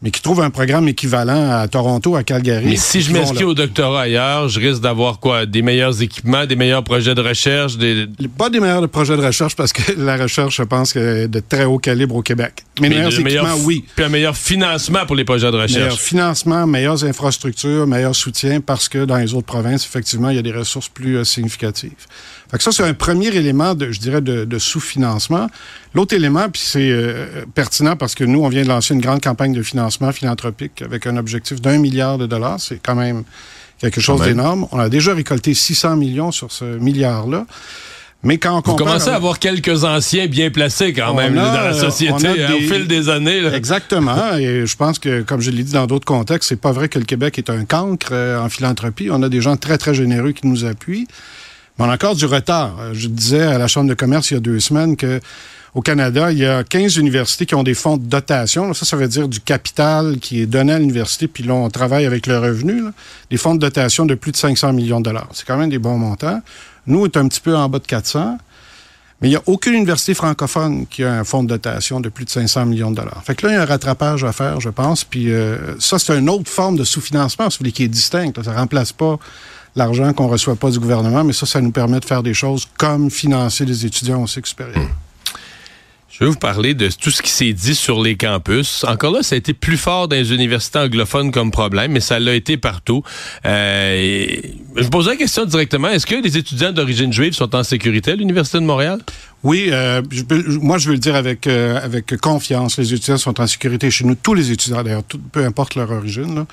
mais 0.02 0.12
qui 0.12 0.22
trouvent 0.22 0.42
un 0.42 0.50
programme 0.50 0.88
équivalent 0.88 1.52
à 1.52 1.68
Toronto, 1.68 2.16
à 2.16 2.24
Calgary. 2.24 2.66
Mais 2.66 2.76
si 2.76 3.02
je 3.02 3.12
m'inscris 3.12 3.44
au 3.44 3.54
doctorat 3.54 4.02
ailleurs, 4.02 4.50
je 4.50 4.60
risque 4.60 4.82
d'avoir 4.82 5.20
quoi? 5.20 5.46
Des 5.46 5.62
meilleurs 5.62 6.02
équipements, 6.02 6.46
des 6.46 6.56
meilleurs 6.56 6.84
projets 6.84 7.16
de 7.16 7.22
recherche? 7.22 7.78
Des... 7.78 8.08
Pas 8.38 8.50
des 8.50 8.60
meilleurs 8.60 8.88
projets 8.90 9.16
de 9.16 9.26
recherche 9.26 9.56
parce 9.56 9.74
que 9.74 9.94
la 9.98 10.18
recherche, 10.18 10.58
je 10.58 10.64
pense, 10.64 10.96
est 10.96 11.28
de 11.28 11.40
très 11.40 11.66
haut 11.66 11.80
calibre 11.80 12.16
au 12.16 12.22
Québec. 12.22 12.66
Mais, 12.82 12.90
meilleurs 12.90 13.18
équipements, 13.18 13.56
oui. 13.64 13.86
Puis 13.96 14.06
un 14.06 14.10
meilleur 14.10 14.36
financement 14.36 15.06
pour 15.06 15.16
les 15.16 15.24
projets 15.26 15.50
de 15.52 15.58
recherche. 15.58 15.82
Meilleur 15.82 16.00
financement, 16.00 16.68
meilleures 16.68 17.04
infrastructures, 17.04 17.88
meilleur 17.88 18.16
soutien 18.16 18.60
parce 18.60 18.90
que 18.90 19.06
dans 19.06 19.18
les 19.18 19.34
autres 19.34 19.48
provinces, 19.48 19.86
effectivement, 19.86 20.30
il 20.30 20.36
y 20.36 20.40
a 20.40 20.44
des 20.44 20.54
ressources 20.54 20.90
plus 20.90 21.18
euh, 21.18 21.24
significatives. 21.24 21.94
Fait 22.52 22.58
que 22.58 22.64
ça, 22.64 22.72
c'est 22.72 22.84
un 22.84 22.94
premier 22.94 23.28
élément, 23.28 23.74
de, 23.74 23.92
je 23.92 24.00
dirais, 24.00 24.22
de, 24.22 24.60
sous-financement. 24.60 25.48
L'autre 25.94 26.14
élément, 26.16 26.50
puis 26.50 26.62
c'est 26.64 26.90
euh, 26.90 27.46
pertinent 27.54 27.96
parce 27.96 28.16
que 28.16 28.24
nous, 28.24 28.44
on 28.44 28.50
vient 28.50 28.64
de 28.64 28.68
lancer 28.68 28.94
une 28.94 29.02
grande 29.02 29.22
campagne 29.22 29.54
de 29.54 29.64
financement 29.64 30.12
philanthropique 30.12 30.82
avec 30.82 31.08
un 31.08 31.18
objectif 31.18 31.62
d'un 31.62 31.78
milliard 31.78 32.18
de 32.18 32.26
dollars. 32.28 32.60
C'est 32.60 32.80
quand 32.82 32.96
même 32.96 33.24
quelque 33.80 34.02
chose 34.02 34.22
d'énorme. 34.22 34.68
On 34.72 34.80
a 34.80 34.90
déjà 34.90 35.14
récolté 35.14 35.54
600 35.54 35.96
millions 35.96 36.32
sur 36.32 36.52
ce 36.52 36.66
milliard-là. 36.66 37.46
Mais 38.26 38.40
quand 38.40 38.68
on 38.68 38.72
Vous 38.72 38.76
commencez 38.76 39.10
à 39.10 39.16
avoir 39.16 39.38
quelques 39.38 39.84
anciens 39.84 40.26
bien 40.26 40.50
placés 40.50 40.94
quand 40.94 41.14
même 41.14 41.36
dans 41.36 41.42
la 41.42 41.74
société 41.74 42.28
hein, 42.28 42.54
au 42.56 42.60
fil 42.60 42.88
des 42.88 43.08
années. 43.08 43.46
Exactement. 43.54 44.36
et 44.38 44.66
je 44.66 44.76
pense 44.76 44.98
que, 44.98 45.22
comme 45.22 45.42
je 45.42 45.52
l'ai 45.52 45.64
dit 45.64 45.74
dans 45.74 45.86
d'autres 45.86 46.06
contextes, 46.06 46.50
c'est 46.50 46.60
pas 46.60 46.72
vrai 46.72 46.90
que 46.90 46.98
le 46.98 47.06
Québec 47.06 47.38
est 47.38 47.52
un 47.52 47.66
cancre 47.66 48.08
euh, 48.12 48.40
en 48.40 48.50
philanthropie. 48.50 49.10
On 49.12 49.22
a 49.22 49.30
des 49.30 49.42
gens 49.42 49.58
très, 49.58 49.78
très 49.78 49.94
généreux 49.94 50.32
qui 50.32 50.48
nous 50.48 50.66
appuient. 50.66 51.08
Mais 51.78 51.86
on 51.86 51.90
a 51.90 51.94
encore 51.94 52.16
du 52.16 52.26
retard. 52.26 52.76
Euh, 52.80 52.94
je 52.94 53.08
disais 53.08 53.44
à 53.44 53.58
la 53.58 53.68
Chambre 53.68 53.90
de 53.90 53.94
commerce 53.94 54.32
il 54.32 54.36
y 54.36 54.38
a 54.38 54.40
deux 54.40 54.60
semaines 54.60 54.96
que 54.96 55.20
au 55.74 55.82
Canada, 55.82 56.32
il 56.32 56.38
y 56.38 56.46
a 56.46 56.64
15 56.64 56.96
universités 56.96 57.46
qui 57.46 57.54
ont 57.54 57.64
des 57.64 57.74
fonds 57.74 57.98
de 57.98 58.06
dotation. 58.06 58.74
Ça, 58.74 58.86
ça 58.86 58.96
veut 58.96 59.10
dire 59.10 59.28
du 59.28 59.42
capital 59.42 60.20
qui 60.20 60.40
est 60.40 60.46
donné 60.46 60.72
à 60.72 60.80
l'université, 60.80 61.28
puis 61.28 61.44
là, 61.44 61.54
on 61.54 61.70
travaille 61.70 62.06
avec 62.06 62.28
le 62.28 62.40
revenu. 62.40 62.82
Des 63.30 63.36
fonds 63.36 63.56
de 63.56 63.60
dotation 63.60 64.06
de 64.06 64.16
plus 64.16 64.32
de 64.32 64.38
500 64.38 64.72
millions 64.72 65.02
de 65.02 65.06
dollars. 65.06 65.28
C'est 65.34 65.46
quand 65.46 65.58
même 65.58 65.70
des 65.70 65.78
bons 65.78 65.98
montants. 65.98 66.42
Nous, 66.88 67.02
on 67.02 67.06
est 67.06 67.18
un 67.18 67.28
petit 67.28 67.42
peu 67.42 67.58
en 67.58 67.68
bas 67.68 67.80
de 67.80 67.88
400. 67.88 68.38
Mais 69.22 69.28
il 69.28 69.32
n'y 69.32 69.38
a 69.38 69.42
aucune 69.46 69.74
université 69.74 70.14
francophone 70.14 70.88
qui 70.88 71.04
a 71.04 71.12
un 71.12 71.24
fonds 71.24 71.44
de 71.44 71.50
dotation 71.50 72.00
de 72.00 72.10
plus 72.10 72.26
de 72.26 72.30
500 72.30 72.66
millions 72.66 72.92
de 72.92 72.98
dollars. 72.98 73.22
Fait 73.26 73.36
que 73.36 73.46
là, 73.46 73.54
il 73.54 73.56
y 73.56 73.60
a 73.60 73.62
un 73.62 73.66
rattrapage 73.66 74.24
à 74.24 74.32
faire, 74.32 74.62
je 74.62 74.70
pense. 74.70 75.04
Puis 75.04 75.32
euh, 75.32 75.78
ça, 75.80 76.00
c'est 76.00 76.18
une 76.18 76.30
autre 76.30 76.50
forme 76.50 76.78
de 76.78 76.86
sous-financement, 76.86 77.50
si 77.50 77.58
vous 77.58 77.64
voulez, 77.64 77.72
qui 77.74 77.84
est 77.84 77.90
distincte. 77.90 78.42
Ça 78.44 78.52
ne 78.52 78.58
remplace 78.58 78.94
pas 78.94 79.18
l'argent 79.76 80.14
qu'on 80.14 80.28
reçoit 80.28 80.56
pas 80.56 80.72
du 80.72 80.80
gouvernement, 80.80 81.24
mais 81.24 81.34
ça, 81.34 81.46
ça 81.46 81.62
nous 81.62 81.72
permet 81.72 82.00
de 82.00 82.06
faire 82.06 82.24
des 82.24 82.34
choses 82.34 82.68
comme 82.78 83.10
financer 83.10 83.66
des 83.66 83.86
étudiants 83.86 84.24
au 84.24 84.28
cycle 84.28 84.48
supérieur. 84.48 84.78
Hmm. 84.78 84.90
Je 86.18 86.24
vais 86.24 86.30
vous 86.30 86.38
parler 86.38 86.74
de 86.74 86.88
tout 86.90 87.12
ce 87.12 87.22
qui 87.22 87.30
s'est 87.30 87.52
dit 87.52 87.76
sur 87.76 88.02
les 88.02 88.16
campus. 88.16 88.86
Encore 88.86 89.12
là, 89.12 89.22
ça 89.22 89.36
a 89.36 89.38
été 89.38 89.54
plus 89.54 89.76
fort 89.76 90.08
dans 90.08 90.16
les 90.16 90.34
universités 90.34 90.80
anglophones 90.80 91.30
comme 91.30 91.52
problème, 91.52 91.92
mais 91.92 92.00
ça 92.00 92.20
l'a 92.20 92.36
été 92.36 92.56
partout. 92.56 93.04
Euh, 93.46 94.38
je 94.78 94.84
vous 94.84 94.90
pose 94.90 95.10
la 95.10 95.18
question 95.18 95.44
directement. 95.44 95.90
Est-ce 95.90 96.06
que 96.06 96.16
les 96.16 96.38
étudiants 96.38 96.72
d'origine 96.72 97.12
juive 97.12 97.34
sont 97.34 97.54
en 97.54 97.64
sécurité 97.64 98.12
à 98.12 98.16
l'Université 98.16 98.60
de 98.60 98.64
Montréal? 98.64 99.02
Oui, 99.44 99.68
euh, 99.74 100.02
moi 100.62 100.78
je 100.78 100.88
veux 100.88 100.94
le 100.94 101.00
dire 101.00 101.16
avec 101.16 101.48
euh, 101.48 101.82
avec 101.84 102.16
confiance. 102.22 102.78
Les 102.78 102.94
étudiants 102.94 103.18
sont 103.18 103.42
en 103.42 103.48
sécurité 103.48 103.92
chez 103.92 104.06
nous. 104.06 104.16
Tous 104.16 104.36
les 104.36 104.52
étudiants, 104.52 104.84
d'ailleurs, 104.84 105.04
peu 105.34 105.44
importe 105.44 105.76
leur 105.76 105.92
origine. 105.92 106.34
Là. 106.34 106.46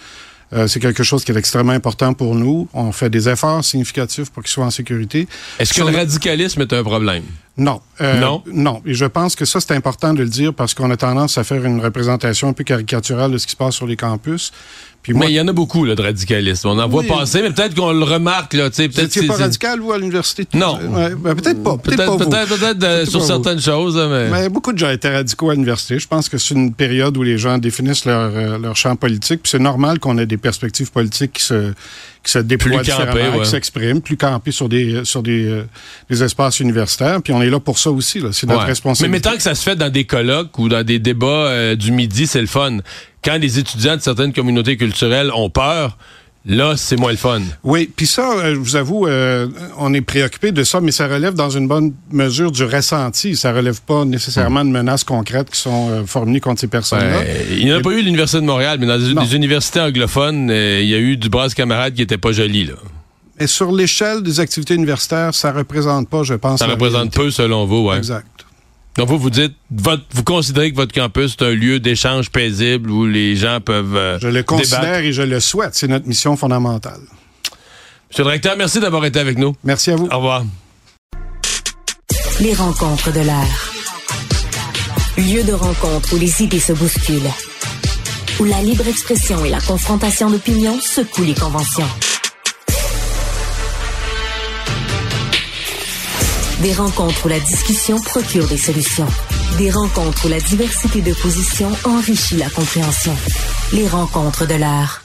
Euh, 0.53 0.67
c'est 0.67 0.81
quelque 0.81 1.03
chose 1.03 1.25
qui 1.25 1.33
est 1.33 1.37
extrêmement 1.37 1.73
important 1.73 2.13
pour 2.13 2.35
nous. 2.35 2.69
On 2.75 2.93
fait 2.93 3.09
des 3.09 3.29
efforts 3.29 3.65
significatifs 3.65 4.31
pour 4.31 4.43
qu'ils 4.43 4.53
soient 4.53 4.67
en 4.67 4.71
sécurité. 4.71 5.27
Est-ce 5.59 5.73
que 5.73 5.83
le 5.83 5.97
radicalisme 5.97 6.61
est 6.61 6.73
un 6.73 6.83
problème? 6.83 7.25
Non. 7.57 7.81
Euh, 8.01 8.19
non? 8.19 8.43
Non. 8.47 8.83
Et 8.87 8.95
je 8.95 9.05
pense 9.05 9.35
que 9.37 9.45
ça, 9.45 9.61
c'est 9.61 9.75
important 9.75 10.15
de 10.15 10.23
le 10.23 10.29
dire 10.29 10.55
parce 10.55 10.75
qu'on 10.75 10.91
a 10.91 10.97
tendance 10.97 11.37
à 11.39 11.45
faire 11.45 11.65
une 11.65 11.81
représentation 11.81 12.49
un 12.49 12.53
peu 12.53 12.65
caricaturale 12.65 13.31
de 13.31 13.39
ce 13.39 13.47
qui 13.47 13.53
se 13.53 13.57
passe 13.57 13.75
sur 13.75 13.87
les 13.87 13.97
campus 13.97 14.53
mais 15.09 15.31
il 15.31 15.35
y 15.35 15.41
en 15.41 15.49
a 15.49 15.53
beaucoup 15.53 15.85
là, 15.85 15.95
de 15.95 16.03
radicalisme. 16.03 16.69
On 16.69 16.79
en 16.79 16.89
voit 16.89 17.03
passer, 17.03 17.43
mais 17.43 17.51
peut-être 17.51 17.75
qu'on 17.75 17.93
le 17.93 18.05
remarque. 18.05 18.55
Là, 18.55 18.71
peut 18.71 18.83
être 18.83 19.27
pas 19.27 19.35
radical, 19.35 19.81
vous, 19.81 19.93
à 19.93 19.99
l'université? 19.99 20.47
Non. 20.55 20.79
Ben, 20.79 21.35
peut-être 21.35 21.63
pas. 21.63 21.77
Peut-être 21.77 22.17
peut-être 22.19 22.79
peut 22.79 22.87
euh, 22.87 23.07
sur 23.07 23.23
certaines 23.23 23.61
choses. 23.61 23.97
Mais... 23.97 24.31
mais... 24.31 24.49
beaucoup 24.49 24.73
de 24.73 24.79
gens 24.79 24.91
étaient 24.91 25.15
radicaux 25.15 25.51
à 25.51 25.55
l'université. 25.55 25.99
Je 25.99 26.07
pense 26.07 26.29
que 26.29 26.39
c'est 26.39 26.55
une 26.55 26.73
période 26.73 27.17
où 27.17 27.23
les 27.23 27.39
gens 27.39 27.59
définissent 27.59 28.05
leur, 28.05 28.31
euh, 28.35 28.59
leur 28.59 28.77
champ 28.77 28.95
politique. 28.97 29.43
Puis 29.43 29.51
c'est 29.51 29.59
normal 29.59 29.99
qu'on 29.99 30.19
ait 30.19 30.27
des 30.27 30.37
perspectives 30.37 30.91
politiques 30.93 31.33
qui 31.33 31.43
se, 31.43 31.73
qui 32.23 32.31
se 32.31 32.39
déploient 32.39 32.83
différemment, 32.83 33.41
qui 33.41 33.51
s'expriment, 33.51 34.01
plus 34.01 34.17
campés 34.17 34.53
sur 34.53 34.69
des 34.69 35.05
sur 35.05 35.23
des, 35.23 35.47
euh, 35.47 35.65
des, 36.09 36.23
espaces 36.23 36.61
universitaires. 36.61 37.21
Puis 37.23 37.33
on 37.33 37.43
est 37.43 37.51
là 37.51 37.59
pour 37.59 37.79
ça 37.79 37.91
aussi. 37.91 38.23
C'est 38.33 38.47
notre 38.47 38.65
responsabilité. 38.65 39.11
Mais 39.11 39.21
tant 39.21 39.37
que 39.37 39.43
ça 39.43 39.55
se 39.55 39.63
fait 39.63 39.77
dans 39.77 39.91
des 39.91 40.05
colloques 40.05 40.59
ou 40.59 40.69
dans 40.69 40.85
des 40.85 40.99
débats 40.99 41.75
du 41.75 41.91
midi, 41.93 42.27
c'est 42.27 42.41
le 42.41 42.47
fun 42.47 42.79
quand 43.25 43.39
les 43.39 43.59
étudiants 43.59 43.97
de 43.97 44.01
certaines 44.01 44.33
communautés 44.33 44.77
culturelles 44.77 45.31
ont 45.33 45.49
peur, 45.49 45.97
Là, 46.45 46.75
c'est 46.77 46.97
moins 46.97 47.13
le 47.13 47.17
fun. 47.17 47.41
Oui, 47.63 47.89
puis 47.95 48.07
ça, 48.07 48.33
euh, 48.33 48.55
je 48.55 48.59
vous 48.59 48.75
avoue, 48.75 49.07
euh, 49.07 49.47
on 49.79 49.95
est 49.95 50.01
préoccupé 50.01 50.51
de 50.51 50.65
ça, 50.65 50.81
mais 50.81 50.91
ça 50.91 51.07
relève 51.07 51.35
dans 51.35 51.51
une 51.51 51.69
bonne 51.69 51.93
mesure 52.11 52.51
du 52.51 52.65
ressenti. 52.65 53.37
Ça 53.37 53.53
relève 53.53 53.81
pas 53.81 54.05
nécessairement 54.05 54.65
de 54.65 54.71
menaces 54.71 55.05
concrètes 55.05 55.51
qui 55.51 55.61
sont 55.61 55.91
euh, 55.91 56.03
formulées 56.05 56.41
contre 56.41 56.61
ces 56.61 56.67
personnes-là. 56.67 57.23
il 57.53 57.65
n'y 57.65 57.73
en 57.73 57.77
a 57.77 57.81
pas 57.81 57.91
eu 57.91 58.01
à 58.01 58.03
l'Université 58.03 58.41
de 58.41 58.47
Montréal, 58.47 58.79
mais 58.81 58.87
dans 58.87 58.99
des, 58.99 59.37
universités 59.37 59.81
anglophones, 59.81 60.51
il 60.51 60.87
y 60.87 60.95
a 60.95 60.99
eu 60.99 61.17
du 61.17 61.29
bras 61.29 61.49
camarade 61.49 61.95
qui 61.95 62.03
était 62.03 62.19
pas 62.19 62.33
joli, 62.33 62.65
là. 62.65 62.75
Et 63.39 63.47
sur 63.47 63.73
l'échelle 63.73 64.23
des 64.23 64.41
activités 64.41 64.75
universitaires, 64.75 65.35
ça 65.35 65.53
représente 65.53 66.09
pas, 66.09 66.23
je 66.23 66.35
pense. 66.35 66.59
Ça 66.59 66.67
représente 66.67 67.13
peu, 67.13 67.31
selon 67.31 67.67
vous, 67.67 67.89
oui. 67.89 67.97
Exact. 67.97 68.27
Donc 68.97 69.09
vous, 69.09 69.19
vous 69.19 69.31
dites, 69.31 69.55
vous 69.71 70.25
considérez 70.25 70.71
que 70.71 70.77
votre 70.77 70.93
campus 70.93 71.37
est 71.39 71.45
un 71.45 71.55
lieu 71.55 71.81
d'échange 71.81 72.31
paisible 72.31 72.91
où 72.91 73.07
les 73.07 73.37
gens 73.37 73.61
peuvent 73.61 73.97
euh, 73.97 74.19
Je 74.21 74.29
le 74.29 74.43
considère 74.43 74.99
et 74.99 75.13
je 75.13 75.23
le 75.23 75.41
souhaite. 75.41 75.75
C'est 75.75 75.89
notre 75.89 76.07
mission 76.07 76.37
fondamentale. 76.37 77.01
Monsieur 78.11 78.25
le 78.25 78.31
directeur, 78.31 78.57
merci 78.59 78.81
d'avoir 78.81 79.07
été 79.07 79.19
avec 79.19 79.39
nous. 79.39 79.57
Merci 79.65 79.93
à 79.93 79.97
vous. 79.97 80.07
Au 80.07 80.17
revoir. 80.17 80.45
Les 82.41 82.53
rencontres 82.53 83.13
de 83.13 83.21
l'air. 83.21 83.73
Lieu 85.17 85.43
de 85.43 85.53
rencontre 85.53 86.15
où 86.15 86.19
les 86.19 86.43
idées 86.43 86.61
se 86.61 86.75
bousculent. 86.75 87.31
Où 88.41 88.45
la 88.45 88.61
libre 88.61 88.87
expression 88.87 89.43
et 89.45 89.51
la 89.51 89.61
confrontation 89.61 90.31
d'opinions 90.31 90.79
secouent 90.81 91.25
les 91.25 91.35
conventions. 91.35 91.89
Des 96.63 96.75
rencontres 96.75 97.27
où 97.27 97.29
la 97.29 97.41
discussion 97.41 98.01
procure 98.01 98.47
des 98.47 98.57
solutions. 98.57 99.09
Des 99.59 99.69
rencontres 99.69 100.27
où 100.27 100.29
la 100.29 100.39
diversité 100.39 101.01
de 101.01 101.13
positions 101.13 101.73
enrichit 101.85 102.37
la 102.37 102.49
compréhension. 102.51 103.17
Les 103.73 103.89
rencontres 103.89 104.47
de 104.47 104.55
l'art. 104.55 105.03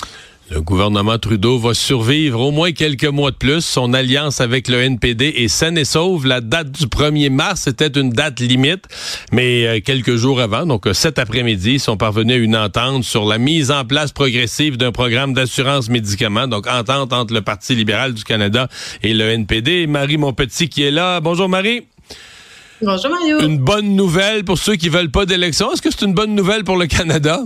Le 0.50 0.62
gouvernement 0.62 1.18
Trudeau 1.18 1.60
va 1.60 1.74
survivre 1.74 2.40
au 2.40 2.52
moins 2.52 2.72
quelques 2.72 3.04
mois 3.04 3.32
de 3.32 3.36
plus. 3.36 3.60
Son 3.60 3.94
alliance 3.94 4.40
avec 4.40 4.70
le 4.70 4.82
NPD 4.82 5.26
est 5.26 5.50
saine 5.50 5.78
et 5.78 5.84
sauve. 5.84 6.26
La 6.26 6.40
date 6.40 6.72
du 6.72 6.86
1er 6.86 7.30
mars 7.30 7.68
était 7.68 8.00
une 8.00 8.12
date 8.12 8.40
limite, 8.40 8.86
mais 9.34 9.68
euh, 9.68 9.80
quelques 9.82 10.16
jours 10.16 10.40
avant, 10.40 10.66
donc 10.66 10.88
euh, 10.88 10.94
cet 10.94 11.20
après-midi, 11.20 11.74
ils 11.74 11.80
sont 11.82 11.98
parvenus 11.98 12.36
à 12.36 12.38
une 12.38 12.56
entente 12.56 13.04
sur 13.04 13.26
la 13.26 13.38
mise 13.40 13.72
en 13.72 13.84
place 13.84 14.14
progressive 14.14 14.78
d'un 14.78 14.94
programme 14.94 15.34
d'assurance 15.34 15.90
médicaments. 15.90 16.48
Donc 16.48 16.66
entente 16.66 17.12
entre 17.12 17.34
le 17.34 17.42
Parti 17.42 17.76
libéral 17.76 18.14
du 18.14 18.24
Canada 18.24 18.70
et 19.04 19.14
le 19.14 19.26
NPD. 19.30 19.86
Marie 19.86 20.18
Monpetit 20.18 20.70
qui 20.70 20.84
est 20.84 20.92
là. 20.92 21.20
Bonjour 21.20 21.50
Marie. 21.50 21.88
Bonjour 22.82 23.12
Mario. 23.12 23.42
Une 23.42 23.58
bonne 23.58 23.98
nouvelle 23.98 24.46
pour 24.46 24.58
ceux 24.58 24.78
qui 24.78 24.88
veulent 24.88 25.12
pas 25.12 25.26
d'élection. 25.26 25.74
Est-ce 25.74 25.82
que 25.82 25.92
c'est 25.92 26.06
une 26.06 26.14
bonne 26.14 26.36
nouvelle 26.36 26.64
pour 26.64 26.78
le 26.78 26.86
Canada? 26.86 27.42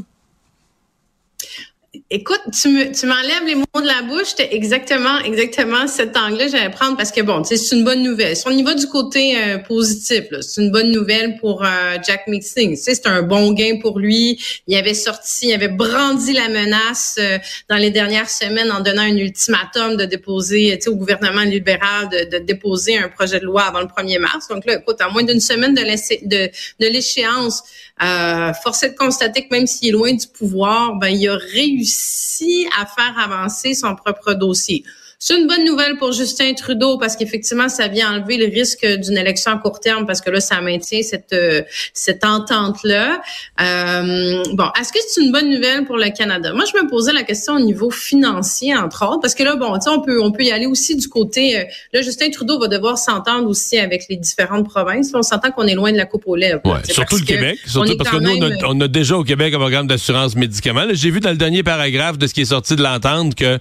Écoute, 2.10 2.40
tu 2.54 2.70
me, 2.70 2.98
tu 2.98 3.06
m'enlèves 3.06 3.46
les 3.46 3.56
mots 3.56 3.66
de 3.76 3.86
la 3.86 4.02
bouche. 4.04 4.28
C'était 4.28 4.56
exactement, 4.56 5.20
exactement 5.26 5.88
cet 5.88 6.16
angle-là 6.16 6.46
que 6.46 6.52
j'allais 6.52 6.70
prendre 6.70 6.96
parce 6.96 7.12
que 7.12 7.20
bon, 7.20 7.44
c'est 7.44 7.58
une 7.76 7.84
bonne 7.84 8.02
nouvelle. 8.02 8.38
Si 8.38 8.48
on 8.48 8.52
du 8.52 8.88
côté 8.88 9.36
euh, 9.36 9.58
positif, 9.58 10.24
c'est 10.40 10.62
une 10.62 10.72
bonne 10.72 10.90
nouvelle 10.90 11.38
pour 11.42 11.66
euh, 11.66 11.98
Jack 12.02 12.28
Mixing. 12.28 12.78
C'est 12.78 13.06
un 13.08 13.24
bon 13.24 13.52
gain 13.52 13.80
pour 13.82 14.00
lui. 14.00 14.42
Il 14.68 14.78
avait 14.78 14.94
sorti, 14.94 15.48
il 15.50 15.54
avait 15.54 15.68
brandi 15.68 16.32
la 16.32 16.48
menace 16.48 17.18
euh, 17.20 17.38
dans 17.70 17.76
les 17.76 17.92
dernières 17.92 18.30
semaines 18.30 18.72
en 18.72 18.80
donnant 18.80 19.02
un 19.02 19.18
ultimatum 19.18 19.98
de 19.98 20.06
déposer, 20.06 20.80
au 20.88 20.96
gouvernement 20.96 21.42
libéral 21.42 22.08
de, 22.08 22.38
de, 22.38 22.42
déposer 22.42 23.00
un 23.00 23.10
projet 23.10 23.42
de 23.42 23.46
loi 23.46 23.64
avant 23.64 23.82
le 23.82 23.88
1er 23.88 24.20
mars. 24.20 24.48
Donc 24.48 24.66
là, 24.66 24.78
écoute, 24.80 25.02
à 25.02 25.10
moins 25.10 25.24
d'une 25.24 25.42
semaine 25.42 25.74
de 25.76 26.86
l'échéance, 26.88 27.64
euh, 28.04 28.54
force 28.54 28.84
est 28.84 28.92
de 28.92 28.96
constater 28.96 29.48
que 29.48 29.54
même 29.54 29.68
s'il 29.68 29.90
est 29.90 29.92
loin 29.92 30.14
du 30.14 30.28
pouvoir, 30.28 30.96
ben 30.96 31.10
il 31.10 31.28
a 31.30 31.38
réussi 31.38 32.68
à 32.80 32.86
faire 32.86 33.18
avancer 33.20 33.74
son 33.74 33.96
propre 33.96 34.34
dossier. 34.34 34.84
C'est 35.24 35.38
une 35.38 35.46
bonne 35.46 35.64
nouvelle 35.66 35.98
pour 35.98 36.14
Justin 36.14 36.56
Trudeau 36.56 36.98
parce 36.98 37.16
qu'effectivement, 37.16 37.70
ça 37.70 37.88
vient 37.88 38.12
enlever 38.16 38.38
le 38.38 38.46
risque 38.46 38.84
d'une 38.84 39.20
élection 39.20 39.52
à 39.52 39.58
court 39.58 39.80
terme 39.80 40.08
parce 40.08 40.20
que 40.20 40.32
là, 40.32 40.40
ça 40.40 40.60
maintient 40.62 41.04
cette 41.04 41.32
euh, 41.34 41.62
cette 41.94 42.26
entente-là. 42.26 43.22
Euh, 43.62 44.44
bon, 44.54 44.66
est-ce 44.80 44.92
que 44.92 44.98
c'est 45.08 45.22
une 45.22 45.32
bonne 45.32 45.52
nouvelle 45.52 45.86
pour 45.86 45.98
le 45.98 46.10
Canada? 46.10 46.54
Moi, 46.54 46.64
je 46.66 46.84
me 46.84 46.90
posais 46.90 47.14
la 47.14 47.22
question 47.22 47.54
au 47.54 47.60
niveau 47.60 47.92
financier, 47.92 48.76
entre 48.76 49.06
autres, 49.08 49.20
parce 49.22 49.36
que 49.36 49.44
là, 49.44 49.56
bon, 49.58 49.72
tu 49.76 49.82
sais, 49.82 49.90
on 49.92 50.02
peut, 50.02 50.20
on 50.20 50.32
peut 50.32 50.42
y 50.42 50.52
aller 50.52 50.66
aussi 50.66 50.96
du 50.96 51.08
côté... 51.08 51.60
Euh, 51.60 51.66
là, 51.94 52.02
Justin 52.02 52.32
Trudeau 52.32 52.60
va 52.60 52.68
devoir 52.68 52.98
s'entendre 52.98 53.48
aussi 53.48 53.78
avec 53.78 54.06
les 54.10 54.16
différentes 54.16 54.68
provinces. 54.68 55.12
On 55.14 55.22
s'entend 55.22 55.52
qu'on 55.52 55.68
est 55.68 55.76
loin 55.76 55.92
de 55.92 55.98
la 55.98 56.08
coupe 56.08 56.24
aux 56.26 56.36
lèvres. 56.36 56.62
Ouais, 56.66 56.80
surtout 56.90 57.18
le 57.18 57.26
Québec. 57.26 57.60
Surtout 57.68 57.96
parce 57.96 58.10
que 58.10 58.18
nous, 58.18 58.32
on 58.32 58.42
a, 58.42 58.68
on 58.70 58.82
a, 58.82 58.88
déjà 58.88 59.16
au 59.18 59.24
Québec 59.24 59.54
un 59.54 59.60
programme 59.60 59.86
d'assurance 59.86 60.36
médicaments. 60.36 60.88
J'ai 60.94 61.12
vu 61.12 61.20
dans 61.20 61.30
le 61.30 61.38
dernier 61.38 61.62
paragraphe 61.62 62.18
de 62.18 62.26
ce 62.26 62.34
qui 62.34 62.42
est 62.42 62.46
sorti 62.46 62.76
de 62.76 62.82
l'entente 62.82 63.36
que 63.36 63.60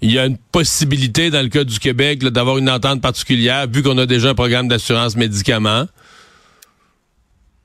il 0.00 0.12
y 0.12 0.18
a 0.18 0.26
une 0.26 0.36
possibilité 0.36 1.30
dans 1.30 1.42
le 1.42 1.48
cas 1.48 1.64
du 1.64 1.78
Québec 1.78 2.22
d'avoir 2.22 2.58
une 2.58 2.70
entente 2.70 3.00
particulière 3.00 3.66
vu 3.66 3.82
qu'on 3.82 3.98
a 3.98 4.06
déjà 4.06 4.30
un 4.30 4.34
programme 4.34 4.68
d'assurance 4.68 5.16
médicaments. 5.16 5.86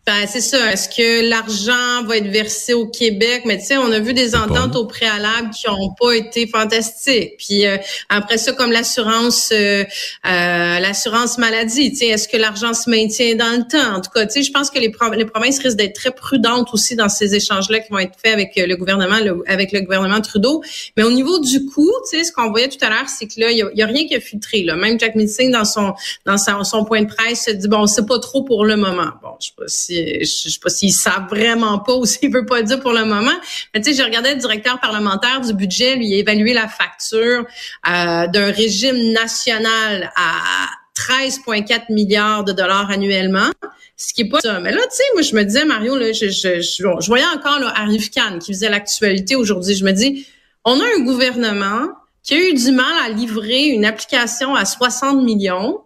Ben, 0.06 0.28
c'est 0.28 0.42
ça. 0.42 0.74
Est-ce 0.74 0.90
que 0.90 1.30
l'argent 1.30 2.04
va 2.06 2.18
être 2.18 2.28
versé 2.28 2.74
au 2.74 2.88
Québec? 2.88 3.44
Mais 3.46 3.58
tu 3.58 3.68
sais, 3.68 3.78
on 3.78 3.90
a 3.90 4.00
vu 4.00 4.14
des 4.14 4.36
ententes 4.36 4.76
au 4.76 4.86
préalable 4.86 5.52
qui 5.52 5.66
n'ont 5.66 5.94
pas 5.98 6.12
été 6.12 6.46
fantastiques. 6.46 7.36
Puis 7.38 7.66
euh, 7.66 7.78
après 8.10 8.38
ça, 8.38 8.52
comme 8.52 8.74
l'assurance 8.74 9.52
euh, 9.54 9.86
euh, 10.26 10.80
l'assurance 10.80 11.38
maladie, 11.38 11.92
tu 11.92 12.00
sais, 12.00 12.08
est-ce 12.08 12.28
que 12.28 12.36
l'argent 12.36 12.74
se 12.74 12.90
maintient 12.90 13.36
dans 13.36 13.56
le 13.58 13.66
temps? 13.66 13.96
En 13.96 14.02
tout 14.02 14.10
cas, 14.14 14.26
tu 14.26 14.34
sais, 14.34 14.44
je 14.44 14.52
pense 14.52 14.70
que 14.70 14.78
les, 14.78 14.92
les 15.16 15.26
provinces 15.26 15.60
risquent 15.60 15.78
d'être 15.78 15.96
très 15.96 16.12
prudentes 16.12 16.74
aussi 16.74 16.98
dans 16.98 17.08
ces 17.08 17.34
échanges-là 17.34 17.80
qui 17.80 17.90
vont 17.90 18.00
être 18.00 18.20
faits 18.22 18.34
avec 18.34 18.52
le 18.58 18.76
gouvernement, 18.76 19.20
avec 19.48 19.72
le 19.72 19.80
gouvernement 19.80 20.20
Trudeau. 20.20 20.62
Mais 20.98 21.04
au 21.04 21.12
niveau 21.12 21.40
du 21.40 21.66
coût, 21.68 21.94
tu 22.12 22.18
sais, 22.18 22.26
ce 22.26 22.34
qu'on 22.34 22.50
voyait 22.50 22.68
tout 22.68 22.84
à 22.86 22.90
l'heure, 22.90 23.08
c'est 23.08 23.28
que 23.28 23.40
là, 23.40 23.52
il 23.52 23.58
y, 23.58 23.82
a, 23.82 23.86
rien 23.86 24.06
qui 24.06 24.16
a 24.16 24.20
filtré. 24.20 24.64
Là. 24.64 24.76
Même 24.76 25.00
Jack 25.00 25.16
Meeting, 25.16 25.50
dans 25.50 25.64
son 25.64 25.94
dans 26.26 26.38
son, 26.38 26.84
point 26.84 27.04
de 27.04 27.08
presse, 27.08 27.46
se 27.46 27.52
dit 27.52 27.70
bon, 27.70 27.88
c'est 27.88 28.06
pas 28.06 28.20
trop 28.20 28.44
pour 28.44 28.66
le 28.66 28.76
moment. 28.76 29.12
Bon, 29.22 29.30
je 29.40 29.48
sais 29.48 29.54
pas 29.56 29.64
si 29.68 29.93
je 30.22 30.26
sais 30.26 30.60
pas 30.62 30.70
s'ils 30.70 30.94
savent 30.94 31.28
vraiment 31.30 31.80
pas 31.80 31.94
ou 31.96 32.06
s'ils 32.08 32.32
veulent 32.32 32.46
pas 32.46 32.62
dire 32.62 32.80
pour 32.80 32.94
le 32.94 33.06
moment. 33.06 33.36
Mais 33.74 33.82
tu 33.82 33.92
sais, 33.92 33.98
j'ai 33.98 34.04
regardé 34.04 34.34
le 34.34 34.40
directeur 34.40 34.80
parlementaire 34.80 35.42
du 35.42 35.54
budget, 35.54 35.96
lui, 35.96 36.14
évalué 36.14 36.54
la 36.54 36.68
facture 36.68 37.46
euh, 37.88 38.28
d'un 38.28 38.52
régime 38.52 39.14
national 39.14 40.12
à 40.16 40.68
13,4 40.96 41.92
milliards 41.92 42.44
de 42.44 42.52
dollars 42.52 42.90
annuellement, 42.92 43.50
ce 43.98 44.14
qui 44.14 44.22
est 44.22 44.30
pas 44.30 44.40
ça. 44.42 44.60
Mais 44.60 44.72
là, 44.72 44.82
tu 44.84 44.96
sais, 44.96 45.04
moi, 45.14 45.22
je 45.22 45.36
me 45.36 45.44
disais, 45.44 45.66
Mario, 45.66 45.98
là, 45.98 46.12
je, 46.12 46.30
je, 46.30 46.62
je, 46.62 47.08
voyais 47.08 47.26
encore 47.26 47.60
là, 47.60 47.74
Arif 47.76 48.12
Khan 48.12 48.40
qui 48.40 48.54
faisait 48.54 48.70
l'actualité 48.70 49.36
aujourd'hui. 49.36 49.76
Je 49.76 49.86
me 49.86 49.92
dis, 49.92 50.28
on 50.66 50.80
a 50.80 50.84
un 50.98 51.04
gouvernement 51.04 51.88
qui 52.24 52.36
a 52.36 52.38
eu 52.38 52.54
du 52.54 52.72
mal 52.72 52.94
à 53.06 53.10
livrer 53.10 53.66
une 53.66 53.86
application 53.86 54.56
à 54.56 54.66
60 54.66 55.24
millions 55.24 55.83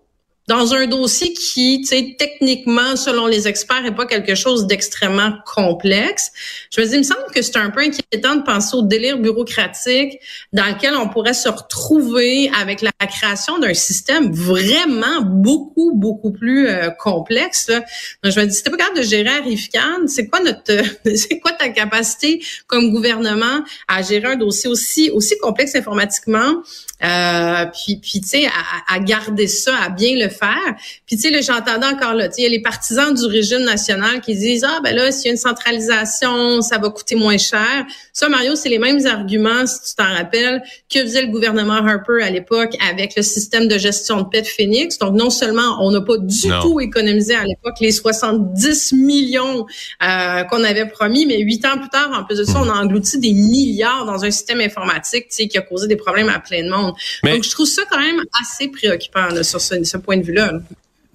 dans 0.47 0.73
un 0.73 0.87
dossier 0.87 1.33
qui, 1.33 1.81
tu 1.81 1.87
sais, 1.87 2.15
techniquement, 2.17 2.95
selon 2.95 3.27
les 3.27 3.47
experts, 3.47 3.83
n'est 3.83 3.95
pas 3.95 4.05
quelque 4.05 4.33
chose 4.33 4.65
d'extrêmement 4.65 5.33
complexe. 5.45 6.31
Je 6.73 6.79
me 6.79 6.85
dis, 6.85 6.93
il 6.93 6.99
me 6.99 7.03
semble 7.03 7.25
que 7.33 7.41
c'est 7.41 7.57
un 7.57 7.69
peu 7.69 7.81
inquiétant 7.81 8.35
de 8.35 8.43
penser 8.43 8.77
au 8.77 8.83
délire 8.83 9.17
bureaucratique 9.17 10.19
dans 10.53 10.65
lequel 10.65 10.95
on 10.95 11.09
pourrait 11.09 11.33
se 11.33 11.49
retrouver 11.49 12.49
avec 12.57 12.81
la 12.81 12.91
création 13.07 13.59
d'un 13.59 13.73
système 13.73 14.31
vraiment 14.31 15.21
beaucoup, 15.21 15.91
beaucoup 15.93 16.31
plus 16.31 16.69
euh, 16.69 16.91
complexe. 16.91 17.67
Donc, 17.67 18.31
je 18.33 18.39
me 18.39 18.45
dis, 18.45 18.55
si 18.55 18.63
pas 18.63 18.77
capable 18.77 18.99
de 18.99 19.03
gérer 19.03 19.29
Arifican, 19.29 20.07
c'est 20.07 20.27
quoi 20.27 20.39
notre, 20.39 20.71
c'est 21.15 21.39
quoi 21.39 21.51
ta 21.51 21.69
capacité 21.69 22.41
comme 22.67 22.91
gouvernement 22.91 23.63
à 23.89 24.01
gérer 24.01 24.27
un 24.27 24.35
dossier 24.37 24.69
aussi, 24.69 25.09
aussi 25.11 25.37
complexe 25.39 25.75
informatiquement? 25.75 26.63
Euh, 27.03 27.65
puis, 27.65 27.97
puis 27.97 28.21
tu 28.21 28.27
sais, 28.27 28.45
à, 28.47 28.95
à, 28.95 28.99
garder 28.99 29.47
ça, 29.47 29.75
à 29.77 29.89
bien 29.89 30.15
le 30.15 30.29
faire. 30.37 30.75
Puis, 31.05 31.17
tu 31.17 31.33
sais, 31.33 31.41
j'entendais 31.41 31.87
encore 31.87 32.13
là, 32.13 32.29
il 32.37 32.43
y 32.43 32.45
a 32.45 32.49
les 32.49 32.61
partisans 32.61 33.13
du 33.13 33.25
régime 33.25 33.63
national 33.63 34.21
qui 34.21 34.35
disent, 34.35 34.65
ah, 34.67 34.79
ben 34.83 34.95
là, 34.95 35.11
s'il 35.11 35.25
y 35.25 35.29
a 35.29 35.31
une 35.31 35.37
centralisation, 35.37 36.61
ça 36.61 36.77
va 36.77 36.89
coûter 36.89 37.15
moins 37.15 37.37
cher. 37.37 37.85
Ça, 38.13 38.29
Mario, 38.29 38.55
c'est 38.55 38.69
les 38.69 38.79
mêmes 38.79 39.05
arguments, 39.05 39.65
si 39.65 39.89
tu 39.89 39.95
t'en 39.95 40.13
rappelles, 40.13 40.61
que 40.91 41.01
faisait 41.01 41.21
le 41.21 41.27
gouvernement 41.27 41.73
Harper 41.73 42.23
à 42.23 42.29
l'époque 42.29 42.75
avec 42.89 43.15
le 43.15 43.21
système 43.21 43.67
de 43.67 43.77
gestion 43.77 44.21
de 44.21 44.27
paix 44.27 44.41
de 44.41 44.47
Phoenix. 44.47 44.97
Donc, 44.97 45.15
non 45.15 45.29
seulement 45.29 45.77
on 45.81 45.91
n'a 45.91 46.01
pas 46.01 46.17
du 46.17 46.49
tout 46.61 46.79
économisé 46.79 47.35
à 47.35 47.43
l'époque 47.43 47.75
les 47.79 47.91
70 47.91 48.93
millions 48.93 49.65
euh, 50.03 50.43
qu'on 50.43 50.63
avait 50.63 50.87
promis, 50.87 51.25
mais 51.25 51.39
huit 51.39 51.65
ans 51.65 51.77
plus 51.77 51.89
tard, 51.89 52.11
en 52.13 52.23
plus 52.23 52.37
de 52.37 52.43
ça, 52.43 52.59
on 52.59 52.69
a 52.69 52.73
englouti 52.73 53.19
des 53.19 53.33
milliards 53.33 54.05
dans 54.05 54.23
un 54.23 54.31
système 54.31 54.61
informatique, 54.61 55.27
tu 55.29 55.35
sais, 55.35 55.47
qui 55.47 55.57
a 55.57 55.61
causé 55.61 55.87
des 55.87 55.95
problèmes 55.95 56.29
à 56.29 56.39
plein 56.39 56.63
de 56.63 56.69
monde. 56.69 56.93
Donc, 57.23 57.43
je 57.43 57.51
trouve 57.51 57.67
ça 57.67 57.83
quand 57.89 57.99
même 57.99 58.21
assez 58.41 58.67
préoccupant 58.69 59.29
sur 59.43 59.61
ce, 59.61 59.97
point 59.97 60.17
de 60.17 60.23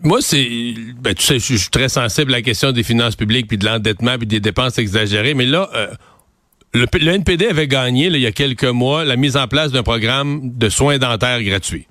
Moi, 0.03 0.18
c'est, 0.20 0.75
ben, 1.01 1.14
tu 1.14 1.25
sais, 1.25 1.38
je 1.38 1.57
suis 1.57 1.70
très 1.70 1.88
sensible 1.88 2.35
à 2.35 2.38
la 2.38 2.42
question 2.42 2.72
des 2.72 2.83
finances 2.83 3.14
publiques, 3.14 3.46
puis 3.46 3.59
de 3.59 3.64
l'endettement, 3.64 4.18
puis 4.18 4.27
des 4.27 4.40
dépenses 4.40 4.79
exagérées, 4.79 5.35
mais 5.35 5.46
là, 5.46 5.70
euh, 5.75 5.87
le, 6.75 6.87
NPD 7.09 7.46
avait 7.46 7.68
gagné, 7.68 8.07
il 8.07 8.16
y 8.16 8.27
a 8.27 8.33
quelques 8.33 8.64
mois, 8.64 9.05
la 9.05 9.16
mise 9.16 9.37
en 9.37 9.46
place 9.46 9.70
d'un 9.70 9.83
programme 9.83 10.40
de 10.57 10.68
soins 10.68 10.98
dentaires 10.98 11.42
gratuits 11.42 11.87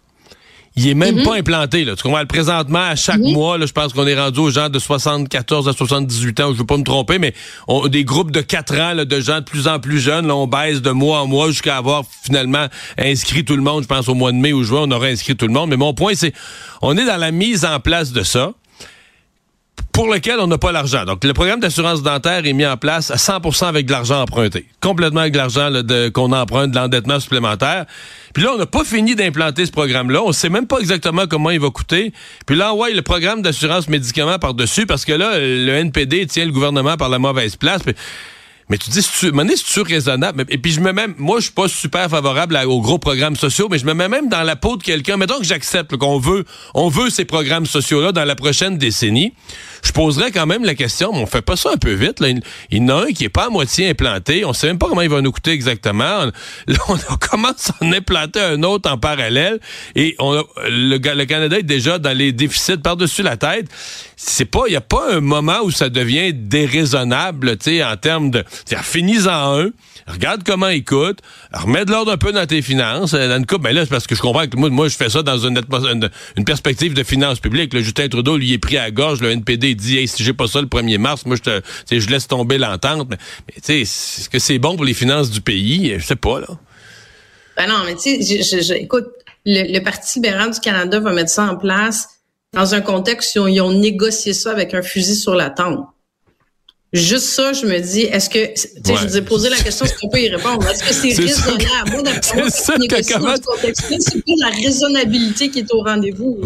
il 0.76 0.88
est 0.88 0.94
même 0.94 1.18
mhm. 1.18 1.24
pas 1.24 1.36
implanté. 1.36 1.84
Là. 1.84 1.96
Tu 1.96 2.04
comprends? 2.04 2.26
Présentement, 2.26 2.80
à 2.80 2.96
chaque 2.96 3.20
mois, 3.20 3.58
là, 3.58 3.66
je 3.66 3.74
pense 3.74 3.94
qu'on 3.94 4.08
est 4.08 4.20
rendu 4.20 4.40
aux 4.40 4.50
gens 4.50 4.70
de 4.70 4.80
74 4.80 5.68
à 5.68 5.74
78 5.74 6.40
ans, 6.40 6.54
je 6.54 6.60
veux 6.60 6.66
pas 6.66 6.78
me 6.78 6.84
tromper, 6.84 7.20
mais 7.20 7.34
on, 7.68 7.88
des 7.88 8.06
groupes 8.06 8.32
de 8.32 8.42
4 8.42 8.80
ans 8.80 8.94
là, 8.94 9.06
de 9.06 9.20
gens 9.20 9.40
de 9.40 9.46
plus 9.46 9.68
en 9.68 9.80
plus 9.80 10.00
jeunes, 10.00 10.28
là, 10.28 10.36
on 10.36 10.48
baisse 10.48 10.82
de 10.82 10.92
mois 10.92 11.22
en 11.22 11.28
mois 11.28 11.48
jusqu'à 11.48 11.78
avoir 11.78 12.04
finalement 12.24 12.68
inscrit 12.98 13.44
tout 13.44 13.56
le 13.56 13.64
monde. 13.64 13.84
Je 13.84 13.88
pense 13.88 14.08
au 14.08 14.16
mois 14.16 14.32
de 14.32 14.38
mai 14.38 14.54
ou 14.54 14.64
juin, 14.64 14.84
on 14.84 14.92
aurait 14.92 15.12
inscrit 15.12 15.36
tout 15.36 15.48
le 15.48 15.54
monde. 15.54 15.70
Mais 15.70 15.78
mon 15.78 15.94
point, 15.94 16.14
c'est 16.16 16.34
on 16.82 16.98
est 16.98 17.06
dans 17.06 17.18
la 17.18 17.32
mise 17.32 17.66
en 17.66 17.80
place 17.80 18.12
de 18.12 18.24
ça 18.24 18.54
pour 19.94 20.12
lequel 20.12 20.40
on 20.40 20.48
n'a 20.48 20.58
pas 20.58 20.72
l'argent. 20.72 21.06
Donc, 21.06 21.24
le 21.24 21.34
programme 21.34 21.60
d'assurance 21.60 22.02
dentaire 22.02 22.46
est 22.46 22.54
mis 22.54 22.66
en 22.66 22.78
place 22.78 23.12
à 23.12 23.16
100% 23.16 23.66
avec 23.66 23.86
de 23.86 23.92
l'argent 23.92 24.22
emprunté. 24.22 24.66
Complètement 24.82 25.22
avec 25.22 25.34
de 25.34 25.38
l'argent 25.38 25.70
qu'on 26.14 26.32
emprunte, 26.32 26.72
de 26.72 26.76
l'endettement 26.76 27.20
supplémentaire. 27.20 27.86
Puis 28.34 28.44
là, 28.44 28.52
on 28.54 28.58
n'a 28.58 28.66
pas 28.66 28.84
fini 28.84 29.16
d'implanter 29.16 29.66
ce 29.66 29.72
programme-là. 29.72 30.22
On 30.24 30.32
sait 30.32 30.50
même 30.50 30.68
pas 30.68 30.80
exactement 30.80 31.28
comment 31.28 31.50
il 31.50 31.60
va 31.60 31.70
coûter. 31.70 32.14
Puis 32.46 32.56
là, 32.56 32.74
ouais, 32.74 32.94
le 32.94 33.02
programme 33.02 33.42
d'assurance 33.42 33.90
médicaments 33.90 34.40
par-dessus, 34.40 34.86
parce 34.86 35.06
que 35.06 35.14
là, 35.14 35.40
le 35.40 35.72
NPD 35.72 36.26
tient 36.28 36.46
le 36.46 36.52
gouvernement 36.52 36.98
par 36.98 37.10
la 37.10 37.20
mauvaise 37.20 37.56
place. 37.56 37.82
Mais 38.72 38.78
tu 38.78 38.90
dis, 38.90 39.02
c'est 39.02 39.32
tu 39.66 39.82
raisonnable? 39.82 40.46
Et 40.48 40.58
puis 40.58 40.72
je 40.72 40.80
me 40.80 40.94
mets 40.94 41.02
même, 41.02 41.14
moi, 41.18 41.40
je 41.40 41.44
suis 41.44 41.52
pas 41.52 41.68
super 41.68 42.10
favorable 42.10 42.58
aux 42.66 42.80
gros 42.80 43.00
programmes 43.00 43.36
sociaux, 43.36 43.68
mais 43.70 43.78
je 43.78 43.86
me 43.86 43.94
mets 43.94 44.08
même 44.08 44.30
dans 44.30 44.44
la 44.44 44.56
peau 44.56 44.78
de 44.78 44.84
quelqu'un. 44.84 45.18
Mettons 45.18 45.40
que 45.40 45.44
j'accepte 45.44 45.98
qu'on 45.98 46.20
veut, 46.20 46.46
on 46.74 46.88
veut 46.88 47.10
ces 47.10 47.26
programmes 47.26 47.66
sociaux-là 47.66 48.14
dans 48.14 48.24
la 48.24 48.36
prochaine 48.36 48.78
décennie. 48.78 49.34
Je 49.84 49.92
poserais 49.92 50.32
quand 50.32 50.46
même 50.46 50.64
la 50.64 50.74
question, 50.74 51.12
mais 51.12 51.20
on 51.20 51.26
fait 51.26 51.42
pas 51.42 51.58
ça 51.58 51.72
un 51.74 51.78
peu 51.78 51.92
vite. 51.92 52.22
Là. 52.22 52.30
Il, 52.30 52.42
y 52.72 52.82
en 52.82 52.88
a 52.88 53.08
un 53.08 53.08
qui 53.08 53.26
est 53.26 53.30
pas 53.30 53.48
à 53.48 53.50
moitié 53.50 53.90
implanté. 53.90 54.46
On 54.46 54.54
sait 54.54 54.68
même 54.68 54.78
pas 54.78 54.88
comment 54.88 55.02
il 55.02 55.10
va 55.10 55.20
nous 55.20 55.34
coûter 55.34 55.52
exactement. 55.52 56.26
Là, 56.68 56.78
on 56.88 57.18
commence 57.18 57.72
à 57.72 57.84
en 57.84 57.92
implanter 57.92 58.40
un 58.40 58.64
autre 58.64 58.90
en 58.90 58.98
parallèle. 58.98 59.60
Et 59.96 60.16
on 60.20 60.46
le, 60.70 60.98
le 60.98 61.26
Canada 61.26 61.60
est 61.60 61.64
déjà 61.64 62.00
dans 62.00 62.18
les 62.18 62.32
déficits 62.32 62.78
par-dessus 62.78 63.22
la 63.22 63.36
tête. 63.36 63.68
C'est 64.24 64.46
pas, 64.46 64.66
il 64.68 64.74
y 64.74 64.76
a 64.76 64.82
pas 64.82 65.16
un 65.16 65.20
moment 65.20 65.62
où 65.64 65.72
ça 65.72 65.90
devient 65.90 66.32
déraisonnable, 66.32 67.58
tu 67.58 67.72
sais, 67.72 67.84
en 67.84 67.98
termes 67.98 68.30
de 68.30 68.46
finis-en 68.84 69.60
un, 69.60 69.70
regarde 70.06 70.44
comment 70.46 70.68
il 70.68 70.84
coûte, 70.84 71.22
remets 71.52 71.86
de 71.86 71.92
l'ordre 71.92 72.12
un 72.12 72.18
peu 72.18 72.32
dans 72.32 72.46
tes 72.46 72.62
finances. 72.62 73.16
Euh, 73.16 73.28
dans 73.28 73.38
une 73.38 73.48
coupe, 73.48 73.64
ben 73.64 73.74
là, 73.74 73.82
c'est 73.84 73.90
parce 73.90 74.06
que 74.06 74.14
je 74.14 74.22
comprends 74.22 74.46
que 74.46 74.56
moi, 74.58 74.70
moi 74.70 74.90
je 74.90 74.96
fais 74.96 75.10
ça 75.10 75.24
dans 75.24 75.40
une, 75.40 75.60
une, 76.38 76.46
perspective 76.46 76.94
de 76.94 77.02
finances 77.02 77.40
publiques. 77.40 77.74
Le 77.74 77.82
Justin 77.82 78.10
Trudeau, 78.10 78.38
lui, 78.38 78.54
est 78.54 78.60
pris 78.60 78.78
à 78.78 78.92
gorge. 78.92 79.22
Le 79.22 79.32
NPD 79.32 79.74
dit, 79.74 79.98
hey, 79.98 80.08
si 80.08 80.24
j'ai 80.24 80.34
pas 80.34 80.46
ça 80.46 80.62
le 80.62 80.68
1er 80.68 81.00
mars, 81.00 81.26
moi, 81.26 81.36
je 81.36 81.42
te, 81.42 81.62
je 81.90 82.08
laisse 82.08 82.28
tomber 82.28 82.60
l'entente. 82.60 83.10
Mais, 83.10 83.18
tu 83.56 83.62
sais, 83.64 83.82
est-ce 83.82 84.30
que 84.30 84.38
c'est 84.38 84.60
bon 84.60 84.76
pour 84.76 84.86
les 84.86 84.94
finances 84.94 85.32
du 85.32 85.42
pays? 85.42 85.96
Je 85.98 86.06
sais 86.06 86.16
pas, 86.16 86.42
là. 86.42 86.48
Ben 87.58 87.68
non, 87.68 87.80
mais 87.86 87.96
tu 87.96 88.22
sais, 88.22 88.78
écoute, 88.80 89.08
le, 89.48 89.74
le 89.74 89.84
Parti 89.84 90.20
libéral 90.20 90.52
du 90.52 90.60
Canada 90.60 91.00
va 91.00 91.12
mettre 91.12 91.32
ça 91.32 91.46
en 91.52 91.56
place 91.56 92.21
dans 92.54 92.76
un 92.76 92.82
contexte 92.82 93.38
où 93.38 93.48
ils 93.48 93.62
ont 93.62 93.72
négocié 93.72 94.34
ça 94.34 94.52
avec 94.52 94.74
un 94.74 94.82
fusil 94.82 95.16
sur 95.16 95.36
la 95.36 95.50
tempe. 95.50 95.88
Juste 96.94 97.28
ça, 97.28 97.54
je 97.54 97.66
me 97.66 97.80
dis, 97.80 98.02
est-ce 98.02 98.30
que, 98.30 98.48
tu 98.48 98.62
sais, 98.84 98.98
je 98.98 99.08
vous 99.08 99.16
ai 99.16 99.22
posé 99.22 99.50
la 99.50 99.56
question, 99.56 99.86
est-ce 99.86 99.98
qu'on 99.98 100.10
peut 100.10 100.20
y 100.20 100.28
répondre? 100.28 100.68
Est-ce 100.68 100.84
que 100.84 100.94
c'est 100.94 101.24
raisonnable? 101.24 101.90
Moi, 101.90 102.02
d'après 102.04 102.42
moi, 102.42 102.50
c'est 102.50 104.02
c'est 104.02 104.26
pas 104.26 104.34
la 104.40 104.50
raisonnabilité 104.50 105.50
qui 105.50 105.60
est 105.60 105.74
au 105.74 105.84
rendez-vous. 105.84 106.42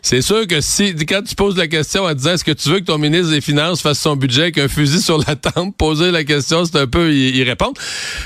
C'est 0.00 0.22
sûr 0.22 0.46
que 0.46 0.62
si, 0.62 0.94
quand 1.04 1.20
tu 1.22 1.34
poses 1.34 1.58
la 1.58 1.68
question 1.68 2.04
en 2.04 2.14
disant, 2.14 2.32
est-ce 2.32 2.44
que 2.44 2.52
tu 2.52 2.70
veux 2.70 2.80
que 2.80 2.86
ton 2.86 2.96
ministre 2.96 3.30
des 3.30 3.42
Finances 3.42 3.82
fasse 3.82 3.98
son 3.98 4.16
budget 4.16 4.42
avec 4.42 4.56
un 4.56 4.68
fusil 4.68 5.02
sur 5.02 5.18
la 5.18 5.36
tempe, 5.36 5.76
poser 5.76 6.10
la 6.10 6.24
question, 6.24 6.64
c'est 6.64 6.78
un 6.78 6.86
peu 6.86 7.12
y, 7.12 7.42
répondre. 7.42 7.78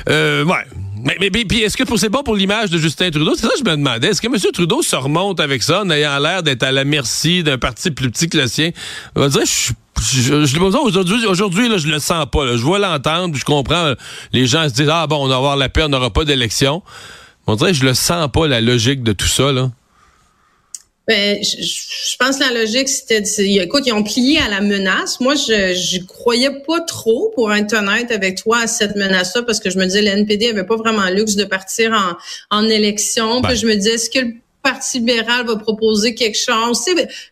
Euh, 0.09 0.45
ouais. 0.45 0.55
Mais, 1.05 1.17
mais, 1.21 1.31
puis 1.31 1.61
est-ce 1.61 1.77
que 1.77 1.85
c'est 1.97 2.09
bon 2.09 2.23
pour 2.23 2.37
l'image 2.37 2.71
de 2.71 2.79
Justin 2.79 3.11
Trudeau? 3.11 3.35
C'est 3.35 3.47
ça 3.47 3.53
que 3.53 3.59
je 3.59 3.65
me 3.65 3.77
demandais. 3.77 4.09
Est-ce 4.09 4.21
que 4.21 4.27
M. 4.27 4.37
Trudeau 4.53 4.83
se 4.83 4.97
remonte 4.97 5.41
avec 5.41 5.63
ça 5.63 5.83
en 5.83 5.91
ayant 5.91 6.19
l'air 6.19 6.43
d'être 6.43 6.63
à 6.63 6.73
la 6.73 6.85
merci 6.85 7.43
d'un 7.43 7.59
parti 7.59 7.91
plus 7.91 8.11
petit 8.11 8.29
que 8.29 8.39
le 8.39 8.47
sien? 8.47 8.71
On 9.17 9.21
va 9.21 9.29
dire, 9.29 9.43
je 9.45 9.73
je, 10.01 10.47
je, 10.47 10.59
aujourd'hui, 10.59 11.27
aujourd'hui, 11.27 11.69
là, 11.69 11.77
je 11.77 11.89
le 11.89 11.99
sens 11.99 12.27
pas. 12.31 12.57
Je 12.57 12.63
vois 12.63 12.79
l'entendre, 12.79 13.37
je 13.37 13.45
comprends. 13.45 13.93
Les 14.33 14.47
gens 14.47 14.69
se 14.69 14.75
disent 14.75 14.89
ah 14.91 15.07
bon, 15.07 15.25
on 15.25 15.29
va 15.29 15.37
avoir 15.37 15.57
la 15.57 15.69
paix, 15.69 15.83
on 15.85 15.89
n'aura 15.89 16.11
pas 16.11 16.25
d'élection. 16.25 16.83
On 17.47 17.55
dirait, 17.55 17.75
je 17.75 17.85
le 17.85 17.95
sens 17.95 18.29
pas 18.33 18.47
la 18.47 18.61
logique 18.61 19.03
de 19.03 19.13
tout 19.13 19.27
ça 19.27 19.53
là. 19.53 19.71
Ben, 21.11 21.43
je, 21.43 22.17
pense 22.21 22.37
que 22.37 22.45
la 22.45 22.61
logique, 22.61 22.89
c'était, 22.89 23.21
écoute, 23.61 23.83
ils 23.85 23.93
ont 23.93 24.05
plié 24.05 24.39
à 24.39 24.49
la 24.49 24.61
menace. 24.61 25.19
Moi, 25.19 25.35
je, 25.35 25.75
je 25.75 25.99
croyais 26.07 26.53
pas 26.65 26.79
trop, 26.83 27.33
pour 27.35 27.53
être 27.53 27.75
honnête 27.75 28.13
avec 28.13 28.37
toi, 28.37 28.59
à 28.59 28.67
cette 28.69 28.95
menace-là, 28.95 29.43
parce 29.43 29.59
que 29.59 29.71
je 29.71 29.79
me 29.79 29.87
disais, 29.87 30.03
l'NPD 30.03 30.51
avait 30.51 30.63
pas 30.63 30.77
vraiment 30.77 31.05
le 31.09 31.17
luxe 31.17 31.35
de 31.35 31.43
partir 31.43 31.91
en, 31.91 32.57
en 32.57 32.69
élection. 32.69 33.43
Puis 33.43 33.55
ben. 33.55 33.59
je 33.59 33.67
me 33.67 33.75
disais, 33.75 33.95
est-ce 33.95 34.09
que 34.09 34.21
le 34.21 34.35
Parti 34.63 34.99
libéral 34.99 35.47
va 35.47 35.57
proposer 35.57 36.15
quelque 36.15 36.39
chose. 36.39 36.85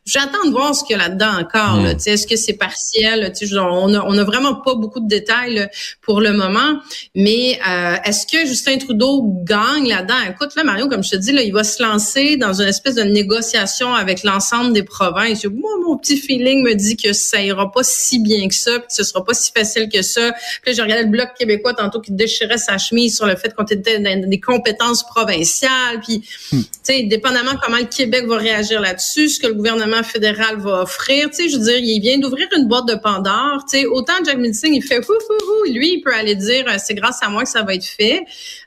J'attends 0.06 0.46
de 0.46 0.50
voir 0.50 0.74
ce 0.74 0.84
qu'il 0.84 0.96
y 0.96 1.00
a 1.00 1.08
là-dedans 1.08 1.38
encore. 1.40 1.82
Là. 1.82 1.94
Hmm. 1.94 1.98
Est-ce 2.06 2.26
que 2.26 2.36
c'est 2.36 2.54
partiel? 2.54 3.32
on 3.52 3.94
a, 3.94 4.00
on 4.00 4.18
a 4.18 4.24
vraiment 4.24 4.54
pas 4.54 4.74
beaucoup 4.74 5.00
de 5.00 5.08
détails 5.08 5.68
pour 6.02 6.20
le 6.20 6.32
moment. 6.32 6.80
Mais 7.14 7.58
euh, 7.68 7.96
est-ce 8.04 8.26
que 8.26 8.46
Justin 8.46 8.78
Trudeau 8.78 9.22
gagne 9.44 9.88
là-dedans? 9.88 10.14
Écoute, 10.30 10.54
là, 10.56 10.64
Mario, 10.64 10.88
comme 10.88 11.04
je 11.04 11.10
te 11.10 11.16
dis, 11.16 11.32
là, 11.32 11.42
il 11.42 11.52
va 11.52 11.64
se 11.64 11.82
lancer 11.82 12.36
dans 12.36 12.60
une 12.60 12.68
espèce 12.68 12.94
de 12.94 13.02
négociation 13.02 13.94
avec 13.94 14.22
l'ensemble 14.22 14.72
des 14.72 14.82
provinces. 14.82 15.44
Moi, 15.44 15.70
mon 15.84 15.96
petit 15.96 16.16
feeling 16.16 16.62
me 16.62 16.74
dit 16.74 16.96
que 16.96 17.12
ça 17.12 17.42
ira 17.42 17.70
pas 17.70 17.82
si 17.82 18.20
bien 18.20 18.48
que 18.48 18.54
ça, 18.54 18.78
puis 18.78 18.88
que 18.88 18.94
ce 18.94 19.04
sera 19.04 19.24
pas 19.24 19.34
si 19.34 19.52
facile 19.54 19.88
que 19.88 20.02
ça. 20.02 20.32
Puis 20.62 20.70
là, 20.70 20.72
j'ai 20.72 20.82
regardé 20.82 21.04
le 21.04 21.10
Bloc 21.10 21.28
québécois 21.38 21.74
tantôt 21.74 22.00
qui 22.00 22.12
déchirait 22.12 22.58
sa 22.58 22.78
chemise 22.78 23.16
sur 23.16 23.26
le 23.26 23.36
fait 23.36 23.54
qu'on 23.54 23.64
était 23.64 23.98
dans 23.98 24.28
des 24.28 24.40
compétences 24.40 25.04
provinciales. 25.04 26.00
Puis, 26.04 26.22
hmm. 26.52 26.60
tu 26.60 26.68
sais, 26.82 27.02
dépendamment 27.18 27.58
comment 27.60 27.78
le 27.78 27.84
Québec 27.84 28.26
va 28.26 28.36
réagir 28.36 28.80
là-dessus, 28.80 29.28
ce 29.28 29.40
que 29.40 29.48
le 29.48 29.54
gouvernement 29.54 30.02
fédéral 30.02 30.56
va 30.58 30.82
offrir. 30.82 31.28
Tu 31.30 31.36
sais, 31.36 31.48
je 31.48 31.58
veux 31.58 31.64
dire, 31.64 31.78
il 31.78 32.00
vient 32.00 32.18
d'ouvrir 32.18 32.46
une 32.56 32.68
boîte 32.68 32.86
de 32.86 32.94
Pandore. 32.94 33.64
Tu 33.68 33.80
sais, 33.80 33.86
autant 33.86 34.14
Jack 34.24 34.38
Minsing, 34.38 34.74
il 34.74 34.82
fait 34.82 35.02
fou, 35.02 35.14
fou, 35.26 35.34
fou. 35.44 35.72
Lui, 35.72 35.94
il 35.94 36.00
peut 36.00 36.12
aller 36.12 36.36
dire, 36.36 36.64
euh, 36.68 36.76
c'est 36.78 36.94
grâce 36.94 37.22
à 37.22 37.28
moi 37.28 37.42
que 37.42 37.48
ça 37.48 37.62
va 37.62 37.74
être 37.74 37.84
fait. 37.84 38.24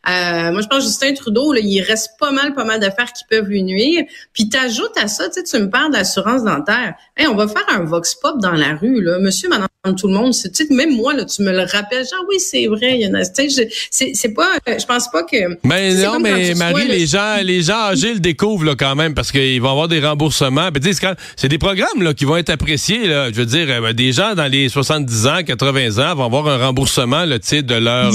Euh, 0.10 0.52
moi, 0.52 0.62
je 0.62 0.68
pense 0.68 0.80
que 0.80 0.84
Justin 0.84 1.14
Trudeau, 1.14 1.54
là, 1.54 1.62
il 1.62 1.82
reste 1.82 2.12
pas 2.20 2.32
mal, 2.32 2.54
pas 2.54 2.66
mal 2.66 2.80
d'affaires 2.80 3.14
qui 3.14 3.24
peuvent 3.30 3.48
lui 3.48 3.64
nuire. 3.64 4.04
Puis 4.34 4.50
t'ajoutes 4.50 4.98
à 4.98 5.08
ça, 5.08 5.30
tu 5.30 5.36
sais, 5.36 5.44
tu 5.44 5.64
me 5.64 5.70
parles 5.70 5.92
d'assurance 5.92 6.44
dentaire. 6.44 6.96
Hey, 7.16 7.28
on 7.28 7.36
va 7.36 7.48
faire 7.48 7.66
un 7.70 7.84
vox 7.86 8.16
pop 8.16 8.40
dans 8.40 8.52
la 8.52 8.76
rue, 8.76 9.02
là. 9.02 9.20
Monsieur, 9.20 9.50
madame, 9.50 9.68
tout 9.98 10.08
le 10.08 10.14
monde. 10.14 10.34
C'est, 10.34 10.70
même 10.70 10.96
moi, 10.96 11.14
là, 11.14 11.26
tu 11.26 11.42
me 11.42 11.52
le 11.52 11.62
rappelles. 11.62 12.06
Genre, 12.06 12.24
oui, 12.30 12.40
c'est 12.40 12.68
vrai. 12.68 13.00
Il 13.00 13.02
y 13.02 13.08
en 13.08 13.14
a, 13.16 13.24
c'est, 13.24 14.12
c'est 14.14 14.34
pas, 14.34 14.52
euh, 14.70 14.76
je 14.80 14.86
pense 14.86 15.10
pas 15.10 15.24
que. 15.24 15.58
Mais 15.64 15.96
non, 15.96 16.20
mais 16.20 16.54
Marie, 16.54 16.88
les 16.88 17.08
gens, 17.08 17.38
les 17.44 17.64
gens 17.64 17.90
âgés 17.90 18.14
le 18.14 18.20
découvrent, 18.20 18.66
là, 18.66 18.76
quand 18.78 18.96
même, 18.96 19.16
parce 19.16 19.32
qu'ils 19.32 19.62
vont 19.62 19.72
avoir 19.72 19.88
des 19.88 20.00
remboursements. 20.00 20.70
c'est 21.36 21.48
des 21.48 21.58
programmes, 21.58 22.04
là, 22.04 22.14
qui 22.14 22.26
vont 22.26 22.38
être 22.38 22.52
appréciés, 22.52 23.08
là. 23.08 23.32
Je 23.32 23.38
veux 23.38 23.46
dire, 23.46 23.68
euh, 23.70 23.94
des 23.94 24.12
gens 24.12 24.36
dans 24.36 24.48
les 24.48 24.70
70 24.70 25.28
ans, 25.28 25.44
80 25.44 25.98
ans 25.98 26.16
vont 26.16 26.26
avoir 26.26 26.48
un 26.48 26.58
remboursement, 26.58 27.26
là, 27.26 27.40
tu 27.40 27.48
sais, 27.48 27.62
de 27.64 27.76
leur. 27.76 28.12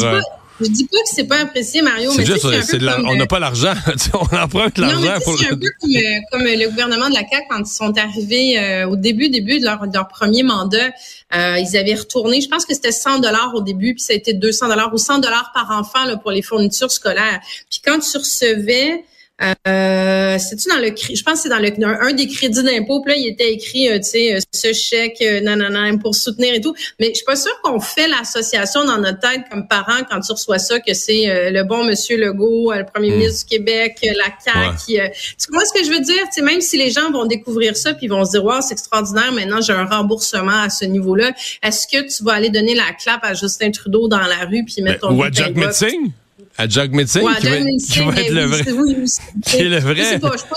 Je 0.61 0.67
dis 0.69 0.85
pas 0.85 0.99
que 0.99 1.09
c'est 1.15 1.25
pas 1.25 1.41
apprécié, 1.41 1.83
Mario, 1.83 2.13
mais 2.17 2.25
juste, 2.25 2.47
c'est 2.65 2.83
on 3.05 3.15
n'a 3.15 3.27
pas 3.27 3.39
l'argent. 3.39 3.75
on 4.15 4.37
emprunte 4.37 4.79
l'argent 4.79 5.19
pour. 5.23 5.39
C'est 5.39 5.49
un 5.49 5.57
peu 5.57 5.67
comme, 5.81 5.97
euh, 5.97 6.01
comme, 6.33 6.45
le 6.45 6.69
gouvernement 6.69 7.09
de 7.09 7.15
la 7.15 7.21
CAQ 7.21 7.47
quand 7.51 7.59
ils 7.59 7.67
sont 7.67 7.99
arrivés 7.99 8.59
euh, 8.59 8.89
au 8.89 8.97
début, 8.97 9.29
début 9.29 9.61
de 9.61 9.65
leur, 9.65 9.85
leur 9.93 10.09
premier 10.09 10.43
mandat. 10.43 10.91
Euh, 11.35 11.59
ils 11.59 11.77
avaient 11.77 11.95
retourné, 11.95 12.41
je 12.41 12.49
pense 12.49 12.65
que 12.65 12.73
c'était 12.73 12.93
100 12.93 13.19
dollars 13.19 13.53
au 13.55 13.61
début, 13.61 13.95
puis 13.95 14.03
ça 14.03 14.13
a 14.13 14.17
été 14.17 14.33
200 14.33 14.69
dollars 14.69 14.95
ou 14.95 14.99
100 14.99 15.19
dollars 15.19 15.51
par 15.53 15.71
enfant 15.73 16.05
là, 16.05 16.17
pour 16.17 16.31
les 16.31 16.43
fournitures 16.43 16.91
scolaires. 16.91 17.41
Puis 17.71 17.81
quand 17.85 17.99
tu 17.99 18.17
recevais 18.17 19.05
euh, 19.43 20.39
c'est-tu 20.39 20.69
dans 20.71 20.79
le 20.79 20.95
je 20.97 21.23
pense 21.23 21.35
que 21.35 21.41
c'est 21.41 21.49
dans 21.51 21.59
le 21.59 21.71
un, 21.85 22.13
des 22.15 22.27
crédits 22.27 22.63
d'impôt, 22.63 23.03
puis 23.03 23.13
là 23.13 23.19
il 23.19 23.29
était 23.29 23.53
écrit 23.53 23.91
euh, 23.91 23.99
tu 23.99 24.05
sais 24.05 24.35
euh, 24.35 24.39
ce 24.51 24.73
chèque 24.73 25.19
euh, 25.21 25.41
nanana 25.41 25.91
pour 25.99 26.15
soutenir 26.15 26.55
et 26.55 26.61
tout, 26.63 26.75
mais 26.99 27.09
je 27.11 27.17
suis 27.17 27.25
pas 27.25 27.37
sûre 27.37 27.53
qu'on 27.63 27.79
fait 27.79 28.09
l'association 28.09 28.87
dans 28.87 28.97
notre 28.97 29.21
tête 29.21 29.43
comme 29.51 29.69
parents 29.69 30.05
quand 30.09 30.21
tu 30.21 30.33
reçois 30.33 30.59
ça 30.59 30.81
que 30.81 30.95
c'est 30.95 31.29
euh, 31.29 31.51
le 31.51 31.65
bon 31.65 31.85
monsieur 31.85 32.17
Legault, 32.17 32.73
le 32.73 32.87
premier 32.87 33.11
hmm. 33.11 33.19
ministre 33.19 33.47
du 33.47 33.57
Québec, 33.57 33.99
la 34.03 34.33
CAQ 34.43 34.77
qui 34.87 34.99
tu 35.39 35.47
comprends 35.49 35.67
ce 35.67 35.79
que 35.79 35.85
je 35.85 35.91
veux 35.91 36.01
dire, 36.01 36.23
tu 36.29 36.37
sais 36.37 36.43
même 36.43 36.63
si 36.63 36.79
les 36.79 36.91
gens 36.91 37.11
vont 37.11 37.27
découvrir 37.27 37.77
ça 37.77 37.93
puis 37.93 38.09
vont 38.09 38.25
se 38.25 38.31
dire 38.31 38.45
"Wow, 38.45 38.63
c'est 38.63 38.73
extraordinaire, 38.73 39.33
maintenant 39.33 39.61
j'ai 39.61 39.75
un 39.75 39.85
remboursement 39.85 40.63
à 40.63 40.71
ce 40.71 40.87
niveau-là." 40.87 41.33
Est-ce 41.63 41.87
que 41.87 42.07
tu 42.09 42.25
vas 42.25 42.33
aller 42.33 42.49
donner 42.51 42.75
la 42.75 42.91
clape 42.99 43.23
à 43.23 43.35
Justin 43.35 43.71
Trudeau 43.71 44.09
dans 44.09 44.19
la 44.19 44.47
rue 44.47 44.65
puis 44.65 44.81
mettre 44.81 45.03
ben, 45.03 45.09
ton 45.11 45.19
Ou 45.19 45.23
à 45.25 45.31
Jack 45.31 45.55
Metzing? 45.55 46.13
À 46.59 46.69
Jack 46.69 46.93
Metzing, 46.93 47.23
qui, 47.41 47.47
va, 47.47 47.57
qui 47.59 48.01
va 48.01 48.21
être 48.21 48.33
le 48.33 48.45
vrai. 48.45 48.65
Oui, 48.73 48.97
qui 49.45 49.57
est 49.57 49.69
le 49.69 49.79
vrai. 49.79 49.95
Je 49.97 50.03
sais 50.03 50.19
pas, 50.19 50.33
je 50.33 50.39
suis 50.39 50.49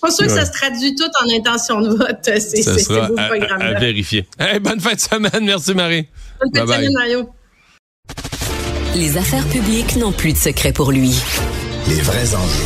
pas, 0.00 0.10
sûre, 0.10 0.26
que 0.26 0.32
ça 0.32 0.44
se 0.44 0.52
traduit 0.52 0.94
tout 0.94 1.10
en 1.22 1.38
intention 1.38 1.80
de 1.80 1.88
vote. 1.88 2.18
C'est 2.24 2.62
sera 2.62 3.08
à, 3.16 3.64
à, 3.64 3.80
vérifier. 3.80 4.26
Hey, 4.38 4.60
bonne 4.60 4.80
fin 4.80 4.94
de 4.94 5.00
semaine. 5.00 5.44
Merci, 5.44 5.74
Marie. 5.74 6.06
Bonne 6.40 6.54
fin 6.54 6.66
de 6.66 6.72
semaine, 6.72 6.92
Mario. 6.92 7.30
Les 8.94 9.16
affaires 9.16 9.46
publiques 9.48 9.96
n'ont 9.96 10.12
plus 10.12 10.32
de 10.32 10.38
secret 10.38 10.72
pour 10.72 10.90
lui. 10.92 11.14
Les 11.88 12.00
vrais 12.00 12.34
enjeux. 12.34 12.64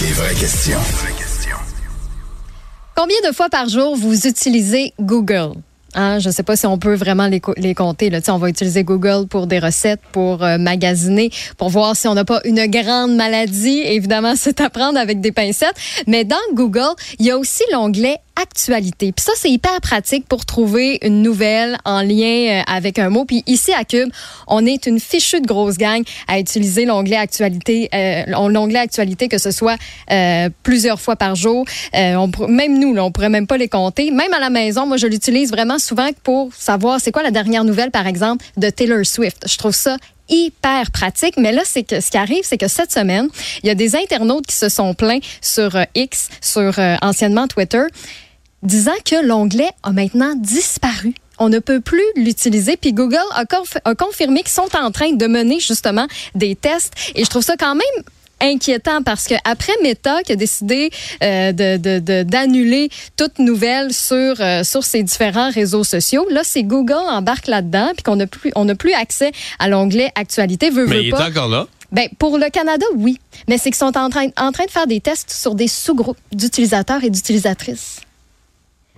Les 0.00 0.12
vraies 0.12 0.34
questions. 0.34 0.78
Combien 2.96 3.16
de 3.28 3.32
fois 3.32 3.48
par 3.48 3.68
jour 3.68 3.96
vous 3.96 4.26
utilisez 4.26 4.92
Google? 5.00 5.52
Hein, 6.00 6.20
je 6.20 6.28
ne 6.28 6.32
sais 6.32 6.44
pas 6.44 6.54
si 6.54 6.64
on 6.64 6.78
peut 6.78 6.94
vraiment 6.94 7.26
les, 7.26 7.42
les 7.56 7.74
compter. 7.74 8.08
Là. 8.08 8.20
On 8.28 8.38
va 8.38 8.48
utiliser 8.48 8.84
Google 8.84 9.26
pour 9.26 9.48
des 9.48 9.58
recettes, 9.58 10.00
pour 10.12 10.44
euh, 10.44 10.56
magasiner, 10.56 11.32
pour 11.56 11.70
voir 11.70 11.96
si 11.96 12.06
on 12.06 12.14
n'a 12.14 12.24
pas 12.24 12.40
une 12.44 12.66
grande 12.66 13.16
maladie. 13.16 13.80
Évidemment, 13.80 14.34
c'est 14.36 14.60
à 14.60 14.70
prendre 14.70 14.96
avec 14.96 15.20
des 15.20 15.32
pincettes. 15.32 15.74
Mais 16.06 16.22
dans 16.22 16.36
Google, 16.52 16.94
il 17.18 17.26
y 17.26 17.32
a 17.32 17.36
aussi 17.36 17.64
l'onglet 17.72 18.18
actualité. 18.40 19.12
Puis 19.12 19.24
ça, 19.24 19.32
c'est 19.36 19.50
hyper 19.50 19.80
pratique 19.80 20.26
pour 20.26 20.46
trouver 20.46 20.98
une 21.02 21.22
nouvelle 21.22 21.78
en 21.84 22.02
lien 22.02 22.60
euh, 22.60 22.62
avec 22.66 22.98
un 22.98 23.10
mot. 23.10 23.24
Puis 23.24 23.42
ici, 23.46 23.72
à 23.72 23.84
Cube, 23.84 24.10
on 24.46 24.64
est 24.64 24.86
une 24.86 25.00
fichue 25.00 25.40
de 25.40 25.46
grosse 25.46 25.76
gang 25.76 26.02
à 26.26 26.38
utiliser 26.38 26.84
l'onglet 26.84 27.16
actualité, 27.16 27.88
euh, 27.94 28.22
l'onglet 28.26 28.78
actualité, 28.78 29.28
que 29.28 29.38
ce 29.38 29.50
soit 29.50 29.76
euh, 30.10 30.48
plusieurs 30.62 31.00
fois 31.00 31.16
par 31.16 31.34
jour. 31.34 31.64
Euh, 31.94 32.14
on, 32.14 32.30
même 32.48 32.78
nous, 32.78 32.94
là, 32.94 33.04
on 33.04 33.10
pourrait 33.10 33.28
même 33.28 33.46
pas 33.46 33.56
les 33.56 33.68
compter. 33.68 34.10
Même 34.10 34.32
à 34.32 34.38
la 34.38 34.50
maison, 34.50 34.86
moi, 34.86 34.96
je 34.96 35.06
l'utilise 35.06 35.50
vraiment 35.50 35.78
souvent 35.78 36.08
pour 36.22 36.54
savoir 36.54 37.00
c'est 37.00 37.12
quoi 37.12 37.22
la 37.22 37.30
dernière 37.30 37.64
nouvelle, 37.64 37.90
par 37.90 38.06
exemple, 38.06 38.44
de 38.56 38.70
Taylor 38.70 39.04
Swift. 39.04 39.44
Je 39.46 39.56
trouve 39.56 39.74
ça 39.74 39.96
hyper 40.28 40.90
pratique. 40.90 41.36
Mais 41.38 41.52
là, 41.52 41.62
c'est 41.64 41.84
que 41.84 42.00
ce 42.00 42.10
qui 42.10 42.18
arrive, 42.18 42.42
c'est 42.42 42.58
que 42.58 42.68
cette 42.68 42.92
semaine, 42.92 43.28
il 43.62 43.68
y 43.68 43.70
a 43.70 43.74
des 43.74 43.96
internautes 43.96 44.46
qui 44.46 44.56
se 44.56 44.68
sont 44.68 44.92
plaints 44.92 45.20
sur 45.40 45.74
X, 45.94 46.28
sur 46.42 46.78
anciennement 47.00 47.48
Twitter, 47.48 47.84
disant 48.62 48.92
que 49.04 49.24
l'onglet 49.24 49.70
a 49.82 49.92
maintenant 49.92 50.34
disparu. 50.36 51.14
On 51.38 51.48
ne 51.48 51.58
peut 51.60 51.80
plus 51.80 52.04
l'utiliser. 52.16 52.76
Puis 52.76 52.92
Google 52.92 53.18
a, 53.32 53.94
confirmé 53.94 54.40
qu'ils 54.40 54.50
sont 54.50 54.68
en 54.76 54.90
train 54.90 55.12
de 55.12 55.26
mener 55.26 55.60
justement 55.60 56.06
des 56.34 56.56
tests. 56.56 56.92
Et 57.14 57.24
je 57.24 57.30
trouve 57.30 57.42
ça 57.42 57.56
quand 57.56 57.74
même 57.74 58.04
inquiétant 58.40 59.02
parce 59.02 59.26
que 59.26 59.34
après 59.44 59.72
Meta 59.82 60.22
qui 60.22 60.32
a 60.32 60.36
décidé 60.36 60.90
euh, 61.24 61.52
d'annuler 61.52 62.88
toute 63.16 63.40
nouvelle 63.40 63.92
sur 63.92 64.40
euh, 64.40 64.62
sur 64.62 64.84
ses 64.84 65.02
différents 65.02 65.50
réseaux 65.50 65.82
sociaux, 65.82 66.24
là 66.30 66.42
c'est 66.44 66.62
Google 66.62 66.94
embarque 67.08 67.48
là-dedans 67.48 67.90
puis 67.96 68.04
qu'on 68.04 68.14
n'a 68.14 68.28
plus 68.28 68.52
on 68.54 68.66
n'a 68.66 68.76
plus 68.76 68.92
accès 68.92 69.32
à 69.58 69.68
l'onglet 69.68 70.12
actualité 70.14 70.70
veut, 70.70 70.86
Mais 70.86 71.02
il 71.02 71.08
est 71.08 71.14
encore 71.14 71.48
là. 71.48 71.66
Ben, 71.90 72.08
pour 72.18 72.38
le 72.38 72.50
Canada, 72.50 72.84
oui. 72.96 73.18
Mais 73.48 73.56
c'est 73.56 73.70
qu'ils 73.70 73.76
sont 73.76 73.96
en 73.96 74.10
train, 74.10 74.28
en 74.36 74.52
train 74.52 74.66
de 74.66 74.70
faire 74.70 74.86
des 74.86 75.00
tests 75.00 75.30
sur 75.30 75.54
des 75.54 75.68
sous-groupes 75.68 76.18
d'utilisateurs 76.32 77.02
et 77.02 77.10
d'utilisatrices. 77.10 78.02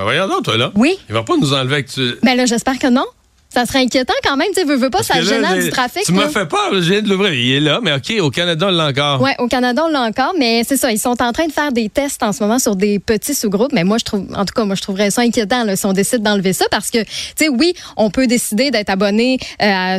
Ben 0.00 0.04
voyons 0.04 0.28
donc, 0.28 0.44
toi, 0.44 0.56
là. 0.56 0.72
Oui. 0.76 0.98
Il 1.10 1.12
va 1.12 1.22
pas 1.24 1.36
nous 1.36 1.52
enlever 1.52 1.74
avec 1.74 1.88
tu. 1.88 2.14
Ben 2.22 2.34
là, 2.34 2.46
j'espère 2.46 2.78
que 2.78 2.86
non. 2.86 3.04
Ça 3.52 3.66
serait 3.66 3.80
inquiétant 3.80 4.14
quand 4.22 4.36
même, 4.36 4.48
tu 4.56 4.64
veux, 4.64 4.76
veux 4.76 4.88
pas, 4.88 5.02
ça 5.02 5.20
génère 5.20 5.58
du 5.58 5.68
trafic. 5.68 6.04
Tu 6.04 6.12
m'as 6.12 6.28
fait 6.28 6.46
peur, 6.46 6.70
je 6.72 6.78
viens 6.78 7.02
de 7.02 7.08
l'ouvrir. 7.08 7.34
Il 7.34 7.52
est 7.52 7.60
là, 7.60 7.80
mais 7.82 7.92
OK, 7.92 8.14
au 8.20 8.30
Canada, 8.30 8.68
on 8.68 8.70
l'a 8.70 8.86
encore. 8.86 9.20
Oui, 9.20 9.32
au 9.40 9.46
Canada, 9.48 9.82
on 9.84 9.90
l'a 9.90 10.02
encore, 10.02 10.32
mais 10.38 10.62
c'est 10.66 10.76
ça, 10.78 10.90
ils 10.90 11.00
sont 11.00 11.20
en 11.20 11.32
train 11.32 11.48
de 11.48 11.52
faire 11.52 11.70
des 11.72 11.90
tests 11.90 12.22
en 12.22 12.32
ce 12.32 12.42
moment 12.42 12.58
sur 12.60 12.76
des 12.76 12.98
petits 12.98 13.34
sous-groupes, 13.34 13.72
mais 13.72 13.82
moi, 13.84 13.98
je 13.98 14.04
trouve, 14.04 14.26
en 14.34 14.44
tout 14.46 14.54
cas, 14.54 14.64
moi, 14.64 14.76
je 14.76 14.82
trouverais 14.82 15.10
ça 15.10 15.22
inquiétant 15.22 15.64
là, 15.64 15.74
si 15.76 15.84
on 15.84 15.92
décide 15.92 16.22
d'enlever 16.22 16.52
ça 16.52 16.64
parce 16.70 16.90
que, 16.90 17.02
tu 17.02 17.10
sais, 17.36 17.48
oui, 17.48 17.74
on 17.96 18.08
peut 18.08 18.28
décider 18.28 18.70
d'être 18.70 18.88
abonné 18.88 19.38
euh, 19.60 19.98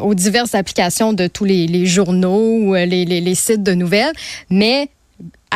aux 0.00 0.14
diverses 0.14 0.54
applications 0.54 1.12
de 1.12 1.26
tous 1.26 1.44
les, 1.44 1.66
les 1.66 1.86
journaux 1.86 2.56
ou 2.60 2.74
euh, 2.76 2.86
les, 2.86 3.04
les, 3.04 3.20
les 3.20 3.34
sites 3.34 3.64
de 3.64 3.72
nouvelles, 3.74 4.12
mais 4.48 4.88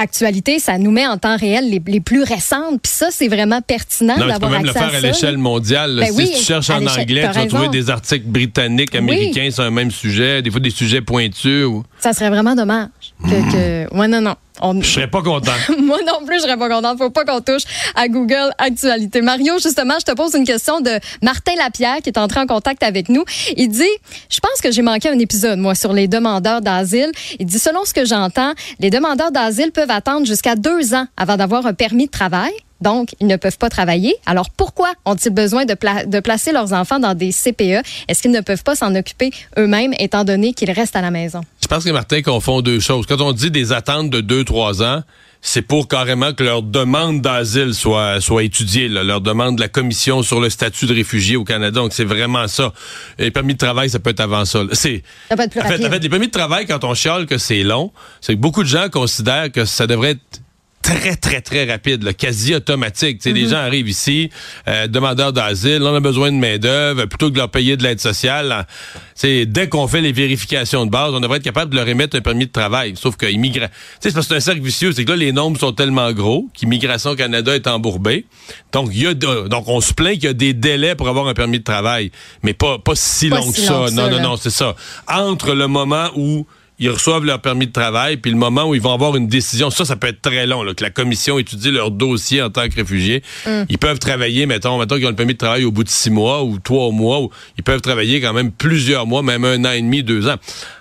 actualité, 0.01 0.59
ça 0.59 0.79
nous 0.79 0.91
met 0.91 1.07
en 1.07 1.19
temps 1.19 1.37
réel 1.37 1.71
les, 1.71 2.01
plus 2.01 2.23
récentes. 2.23 2.81
Puis 2.83 2.93
ça, 2.93 3.09
c'est 3.11 3.29
vraiment 3.29 3.61
pertinent 3.61 4.17
d'avoir 4.17 4.35
accès 4.35 4.41
Tu 4.41 4.47
peux 4.47 4.57
même 4.57 4.67
le 4.67 4.73
faire 4.73 4.95
à, 4.95 5.01
l'échelle 5.01 5.39
mondiale. 5.39 5.97
Ben 6.01 6.13
si 6.13 6.33
tu 6.33 6.43
cherches 6.43 6.71
en 6.71 6.85
anglais, 6.87 7.29
tu 7.33 7.39
vas 7.39 7.47
trouver 7.47 7.69
des 7.69 7.91
articles 7.91 8.27
britanniques, 8.27 8.95
américains 8.95 9.51
sur 9.51 9.63
un 9.65 9.71
même 9.71 9.91
sujet, 9.91 10.43
des 10.43 10.51
fois 10.51 10.61
des 10.61 10.71
sujets 10.71 11.01
pointus. 11.01 11.67
Ça 11.99 12.13
serait 12.13 12.31
vraiment 12.31 12.55
dommage. 12.55 12.89
Que, 13.23 13.53
que... 13.53 13.97
Ouais, 13.97 14.09
non, 14.09 14.21
non. 14.21 14.37
Je 14.81 14.87
serais 14.87 15.07
pas 15.07 15.23
content. 15.23 15.53
Moi 15.83 15.99
non 16.07 16.25
plus, 16.27 16.37
je 16.37 16.43
serais 16.43 16.57
pas 16.57 16.69
content. 16.69 16.97
Faut 16.97 17.11
pas 17.11 17.25
qu'on 17.25 17.41
touche 17.41 17.63
à 17.95 18.09
Google 18.09 18.51
Actualité. 18.59 19.21
Mario, 19.23 19.55
justement, 19.59 19.95
je 19.99 20.05
te 20.05 20.15
pose 20.15 20.35
une 20.35 20.45
question 20.45 20.81
de 20.81 20.91
Martin 21.23 21.55
Lapierre 21.57 21.99
qui 22.03 22.11
est 22.11 22.19
entré 22.19 22.41
en 22.41 22.47
contact 22.47 22.83
avec 22.83 23.09
nous. 23.09 23.25
Il 23.57 23.69
dit, 23.69 23.83
je 24.29 24.41
pense 24.41 24.61
que 24.63 24.71
j'ai 24.71 24.83
manqué 24.83 25.09
un 25.09 25.19
épisode, 25.19 25.59
moi, 25.59 25.75
sur 25.75 25.93
les 25.93 26.09
demandeurs 26.09 26.61
d'asile. 26.61 27.11
Il 27.39 27.47
dit, 27.47 27.59
selon 27.59 27.85
ce 27.85 27.95
que 27.95 28.05
j'entends, 28.05 28.53
les 28.79 28.91
demandeurs 28.91 29.33
d'asile 29.33 29.73
peuvent 29.73 29.91
attendre 29.91 30.27
jusqu'à 30.27 30.57
deux 30.57 30.95
ans 30.95 31.07
avant 31.17 31.37
d'avoir 31.37 31.67
un 31.67 31.75
permis 31.75 32.07
de 32.07 32.11
travail. 32.11 32.53
Donc, 32.81 33.11
ils 33.21 33.27
ne 33.27 33.37
peuvent 33.37 33.59
pas 33.59 33.69
travailler. 33.69 34.17
Alors, 34.25 34.49
pourquoi 34.51 34.93
ont-ils 35.05 35.31
besoin 35.31 35.67
de, 35.67 35.77
de, 36.07 36.21
placer 36.21 36.51
leurs 36.51 36.73
enfants 36.73 36.99
dans 36.99 37.15
des 37.15 37.31
CPE? 37.31 37.85
Est-ce 38.09 38.23
qu'ils 38.23 38.31
ne 38.31 38.41
peuvent 38.41 38.63
pas 38.63 38.75
s'en 38.75 38.95
occuper 38.95 39.31
eux-mêmes, 39.59 39.93
étant 39.99 40.25
donné 40.25 40.55
qu'ils 40.55 40.71
restent 40.71 40.97
à 40.97 41.03
la 41.03 41.11
maison? 41.11 41.43
Je 41.71 41.77
pense 41.77 41.85
que 41.85 41.91
Martin 41.91 42.21
confond 42.23 42.63
deux 42.63 42.81
choses. 42.81 43.07
Quand 43.07 43.21
on 43.21 43.31
dit 43.31 43.53
des 43.53 43.73
attentes 43.73 44.11
de 44.11 44.21
deux, 44.21 44.43
trois 44.43 44.83
ans, 44.83 45.05
c'est 45.41 45.63
pour 45.63 45.87
carrément 45.87 46.33
que 46.33 46.43
leur 46.43 46.65
demande 46.65 47.21
d'asile 47.21 47.75
soit 47.75 48.21
soit 48.21 48.43
étudiée, 48.43 48.89
leur 48.89 49.21
demande 49.21 49.55
de 49.55 49.61
la 49.61 49.69
commission 49.69 50.25
sur 50.25 50.41
le 50.41 50.51
statut 50.51 50.87
de 50.87 50.95
réfugié 50.95 51.37
au 51.37 51.45
Canada. 51.45 51.81
Donc 51.81 51.93
c'est 51.93 52.05
vraiment 52.05 52.49
ça. 52.49 52.73
Les 53.21 53.31
permis 53.31 53.53
de 53.53 53.59
travail, 53.59 53.89
ça 53.89 54.01
peut 54.01 54.11
être 54.11 54.19
avant 54.19 54.45
ça. 54.45 54.65
C'est 54.73 55.05
ça 55.29 55.37
peut 55.37 55.45
être 55.45 55.53
plus 55.53 55.61
en, 55.61 55.65
fait, 55.67 55.87
en 55.87 55.91
fait, 55.91 56.01
les 56.01 56.09
permis 56.09 56.27
de 56.27 56.33
travail, 56.33 56.67
quand 56.67 56.83
on 56.83 56.93
chiale 56.95 57.27
que 57.27 57.39
c'est 57.39 57.63
long, 57.63 57.93
c'est 58.21 58.35
que 58.35 58.41
beaucoup 58.41 58.65
de 58.65 58.69
gens 58.69 58.89
considèrent 58.89 59.53
que 59.53 59.65
ça 59.65 59.87
devrait 59.87 60.11
être 60.11 60.41
très, 60.83 61.17
très, 61.17 61.41
très 61.41 61.71
rapide, 61.71 62.03
là, 62.03 62.13
quasi 62.13 62.55
automatique. 62.55 63.25
Les 63.25 63.49
gens 63.49 63.59
arrivent 63.59 63.89
ici, 63.89 64.31
euh, 64.69 64.87
demandeurs 64.87 65.33
d'asile, 65.33 65.83
on 65.83 65.95
a 65.95 66.01
besoin 66.01 66.33
de 66.33 66.37
main-d'œuvre, 66.37 67.05
plutôt 67.07 67.29
que 67.29 67.35
de 67.35 67.39
leur 67.39 67.51
payer 67.51 67.77
de 67.77 67.83
l'aide 67.83 68.01
sociale. 68.01 68.67
C'est 69.15 69.47
dès 69.47 69.69
qu'on 69.69 69.87
fait 69.89 70.01
les 70.01 70.13
vérifications 70.13 70.87
de 70.87 70.91
base, 70.91 71.13
on 71.15 71.21
devrait 71.21 71.39
être 71.39 71.45
capable 71.45 71.71
de 71.71 71.77
leur 71.77 71.89
émettre 71.89 72.17
un 72.17 72.21
permis 72.21 72.47
de 72.47 72.53
travail. 72.53 72.95
Sauf 72.97 73.17
que 73.17 73.27
immigra... 73.27 73.69
c'est 74.01 74.13
parce 74.15 74.27
que 74.27 74.35
c'est 74.35 74.37
un 74.37 74.41
cercle 74.41 74.63
vicieux, 74.63 74.93
c'est 74.93 75.05
que 75.05 75.11
là, 75.11 75.17
les 75.17 75.33
nombres 75.33 75.59
sont 75.59 75.73
tellement 75.73 76.13
gros 76.13 76.49
qu'Immigration 76.55 77.15
Canada 77.15 77.55
est 77.55 77.67
embourbé. 77.67 78.27
Donc, 78.73 78.91
il 78.93 79.03
y 79.03 79.07
a 79.07 79.15
donc 79.15 79.65
on 79.67 79.81
se 79.81 79.93
plaint 79.93 80.15
qu'il 80.15 80.25
y 80.25 80.29
a 80.29 80.33
des 80.33 80.55
délais 80.55 80.95
pour 80.95 81.09
avoir 81.09 81.29
un 81.29 81.35
permis 81.35 81.59
de 81.59 81.65
travail, 81.65 82.11
mais 82.43 82.55
pas, 82.55 82.79
pas 82.79 82.95
si 82.95 83.29
long 83.29 83.53
que 83.53 83.59
ça. 83.59 83.87
non, 83.93 84.11
non, 84.11 84.21
non, 84.21 84.37
c'est 84.37 84.51
ça. 84.51 84.75
Entre 85.09 85.55
le 85.55 85.67
moment 85.67 86.11
où 86.17 86.47
ils 86.81 86.89
reçoivent 86.89 87.25
leur 87.25 87.41
permis 87.41 87.67
de 87.67 87.73
travail, 87.73 88.17
puis 88.17 88.31
le 88.31 88.39
moment 88.39 88.65
où 88.65 88.75
ils 88.75 88.81
vont 88.81 88.95
avoir 88.95 89.15
une 89.15 89.29
décision, 89.29 89.71
ça, 89.71 89.85
ça 89.85 89.97
peut 89.97 90.09
être 90.09 90.23
très 90.23 90.47
long, 90.47 90.63
là, 90.63 90.73
que 90.73 90.83
la 90.83 90.91
commission 90.91 91.39
étudie 91.39 91.71
leur 91.71 91.91
dossier 91.91 92.43
en 92.43 92.49
tant 92.49 92.67
que 92.69 92.75
réfugiés. 92.75 93.23
Mm. 93.47 93.63
Ils 93.69 93.79
peuvent 93.79 93.99
travailler, 93.99 94.47
mettons, 94.47 94.79
mettons 94.79 94.97
qu'ils 94.97 95.07
ont 95.07 95.11
le 95.11 95.17
permis 95.17 95.35
de 95.35 95.39
travail 95.39 95.65
au 95.65 95.71
bout 95.71 95.85
de 95.85 95.91
six 95.91 96.11
mois 96.11 96.43
ou 96.43 96.59
trois 96.59 96.91
mois, 96.91 97.21
ou 97.21 97.31
ils 97.59 97.63
peuvent 97.63 97.83
travailler 97.83 98.23
quand 98.23 98.33
même 98.33 98.51
plusieurs 98.51 99.07
mois, 99.07 99.23
même 99.23 99.45
un 99.45 99.63
an 99.67 99.73
et 99.73 99.83
demi, 99.83 100.03
deux 100.03 100.27
ans. 100.27 100.37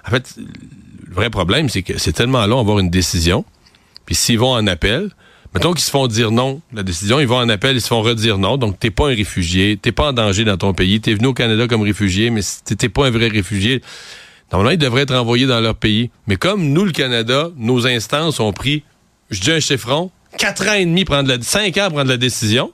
En 0.07 0.09
fait, 0.09 0.35
le 0.37 1.13
vrai 1.13 1.29
problème, 1.29 1.67
c'est 1.67 1.83
que 1.83 1.99
c'est 1.99 2.13
tellement 2.13 2.45
long 2.47 2.57
d'avoir 2.57 2.79
une 2.79 2.89
décision, 2.89 3.43
puis 4.05 4.15
s'ils 4.15 4.39
vont 4.39 4.53
en 4.53 4.65
appel, 4.67 5.09
Mettons 5.55 5.73
qu'ils 5.73 5.83
se 5.83 5.89
font 5.89 6.05
dire 6.05 6.29
non, 6.29 6.61
la 6.73 6.83
décision, 6.83 7.19
ils 7.19 7.25
vont 7.25 7.37
en 7.37 7.49
appel, 7.49 7.75
ils 7.75 7.81
se 7.81 7.87
font 7.87 8.03
redire 8.03 8.37
non. 8.37 8.57
Donc, 8.57 8.77
t'es 8.77 8.91
pas 8.91 9.05
un 9.05 9.15
réfugié, 9.15 9.79
t'es 9.81 9.91
pas 9.91 10.09
en 10.09 10.13
danger 10.13 10.45
dans 10.45 10.57
ton 10.57 10.73
pays, 10.73 11.01
t'es 11.01 11.15
venu 11.15 11.25
au 11.25 11.33
Canada 11.33 11.67
comme 11.67 11.81
réfugié, 11.81 12.29
mais 12.29 12.41
t'es 12.65 12.87
pas 12.87 13.07
un 13.07 13.09
vrai 13.09 13.29
réfugié. 13.29 13.81
Normalement, 14.51 14.71
ils 14.71 14.77
devraient 14.77 15.03
être 15.03 15.15
envoyés 15.15 15.45
dans 15.45 15.59
leur 15.59 15.75
pays. 15.75 16.09
Mais 16.27 16.35
comme 16.35 16.69
nous, 16.69 16.85
le 16.85 16.91
Canada, 16.91 17.49
nos 17.57 17.85
instances 17.85 18.39
ont 18.39 18.53
pris, 18.53 18.83
je 19.29 19.39
dis 19.41 19.51
un 19.51 19.59
chiffron, 19.59 20.11
quatre 20.37 20.67
ans 20.67 20.73
et 20.73 20.85
demi, 20.85 21.05
prendre 21.05 21.29
la, 21.29 21.41
cinq 21.41 21.77
ans 21.77 21.85
à 21.85 21.89
prendre 21.89 22.09
la 22.09 22.17
décision, 22.17 22.71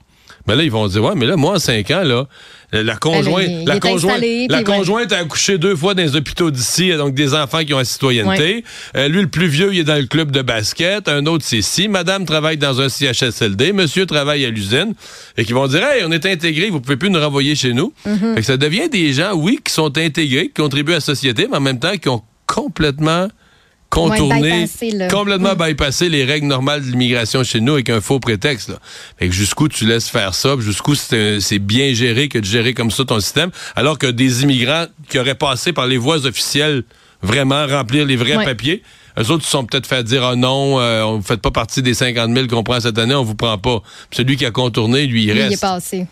Mais 0.47 0.55
là, 0.55 0.63
ils 0.63 0.71
vont 0.71 0.87
dire, 0.87 1.03
ouais, 1.03 1.13
mais 1.15 1.25
là, 1.25 1.35
moi, 1.35 1.55
en 1.55 1.59
cinq 1.59 1.89
ans, 1.91 2.03
là, 2.03 2.27
la 2.71 2.95
conjointe, 2.95 3.47
il 3.47 3.65
la 3.65 3.75
est 3.77 3.79
conjointe, 3.79 4.19
la 4.19 4.19
puis 4.19 4.47
ouais. 4.49 4.63
conjointe 4.63 5.11
a 5.11 5.19
accouché 5.19 5.57
deux 5.57 5.75
fois 5.75 5.93
dans 5.93 6.01
les 6.01 6.15
hôpitaux 6.15 6.51
d'ici, 6.51 6.91
donc 6.95 7.13
des 7.13 7.33
enfants 7.33 7.63
qui 7.63 7.73
ont 7.73 7.77
la 7.77 7.85
citoyenneté. 7.85 8.63
Euh, 8.95 9.07
lui, 9.07 9.21
le 9.21 9.27
plus 9.27 9.47
vieux, 9.47 9.73
il 9.73 9.79
est 9.79 9.83
dans 9.83 9.99
le 9.99 10.07
club 10.07 10.31
de 10.31 10.41
basket. 10.41 11.07
Un 11.07 11.25
autre, 11.25 11.45
c'est 11.47 11.57
ici. 11.57 11.87
Madame 11.87 12.25
travaille 12.25 12.57
dans 12.57 12.81
un 12.81 12.89
CHSLD. 12.89 13.73
Monsieur 13.73 14.05
travaille 14.05 14.45
à 14.45 14.49
l'usine. 14.49 14.93
Et 15.37 15.45
qui 15.45 15.53
vont 15.53 15.67
dire, 15.67 15.83
hey, 15.83 16.03
on 16.05 16.11
est 16.11 16.25
intégrés, 16.25 16.69
vous 16.69 16.81
pouvez 16.81 16.97
plus 16.97 17.09
nous 17.09 17.19
renvoyer 17.19 17.55
chez 17.55 17.73
nous. 17.73 17.93
Mm-hmm. 18.07 18.35
Fait 18.35 18.41
que 18.41 18.45
ça 18.45 18.57
devient 18.57 18.89
des 18.89 19.13
gens, 19.13 19.33
oui, 19.33 19.59
qui 19.63 19.71
sont 19.71 19.97
intégrés, 19.97 20.47
qui 20.47 20.61
contribuent 20.61 20.93
à 20.93 20.95
la 20.95 21.01
société, 21.01 21.47
mais 21.49 21.57
en 21.57 21.61
même 21.61 21.79
temps, 21.79 21.97
qui 21.97 22.09
ont 22.09 22.23
complètement 22.45 23.27
là. 24.91 25.07
complètement 25.07 25.55
bypassé 25.55 26.09
les 26.09 26.25
règles 26.25 26.47
normales 26.47 26.85
de 26.85 26.91
l'immigration 26.91 27.43
chez 27.43 27.61
nous 27.61 27.73
avec 27.73 27.89
un 27.89 28.01
faux 28.01 28.19
prétexte. 28.19 28.69
Là. 28.69 28.79
Fait 29.17 29.27
que 29.29 29.33
jusqu'où 29.33 29.67
tu 29.67 29.85
laisses 29.85 30.09
faire 30.09 30.33
ça, 30.33 30.55
jusqu'où 30.59 30.95
c'est 30.95 31.59
bien 31.59 31.93
géré 31.93 32.27
que 32.27 32.39
de 32.39 32.45
gérer 32.45 32.73
comme 32.73 32.91
ça 32.91 33.05
ton 33.05 33.19
système, 33.19 33.51
alors 33.75 33.97
que 33.97 34.07
des 34.07 34.43
immigrants 34.43 34.85
qui 35.09 35.17
auraient 35.19 35.35
passé 35.35 35.71
par 35.73 35.87
les 35.87 35.97
voies 35.97 36.25
officielles 36.25 36.83
vraiment 37.21 37.65
remplir 37.67 38.05
les 38.05 38.15
vrais 38.17 38.35
Ouais. 38.35 38.45
papiers, 38.45 38.83
eux 39.17 39.31
autres 39.31 39.45
se 39.45 39.49
sont 39.49 39.65
peut-être 39.65 39.87
fait 39.87 40.03
dire 40.03 40.23
ah 40.23 40.35
non, 40.35 40.79
euh, 40.79 41.01
on 41.03 41.17
ne 41.17 41.21
fait 41.23 41.37
pas 41.37 41.51
partie 41.51 41.81
des 41.81 41.93
50 41.93 42.33
000 42.35 42.47
qu'on 42.47 42.63
prend 42.63 42.79
cette 42.81 42.97
année, 42.99 43.15
on 43.15 43.23
vous 43.23 43.33
prend 43.35 43.57
pas. 43.57 43.81
Puis 44.09 44.17
celui 44.17 44.35
qui 44.35 44.45
a 44.45 44.51
contourné, 44.51 45.05
lui, 45.07 45.23
il 45.23 45.31
Lui, 45.31 45.33
il 45.33 45.39
est 45.39 45.47
reste. 45.47 45.61
passé. 45.61 46.05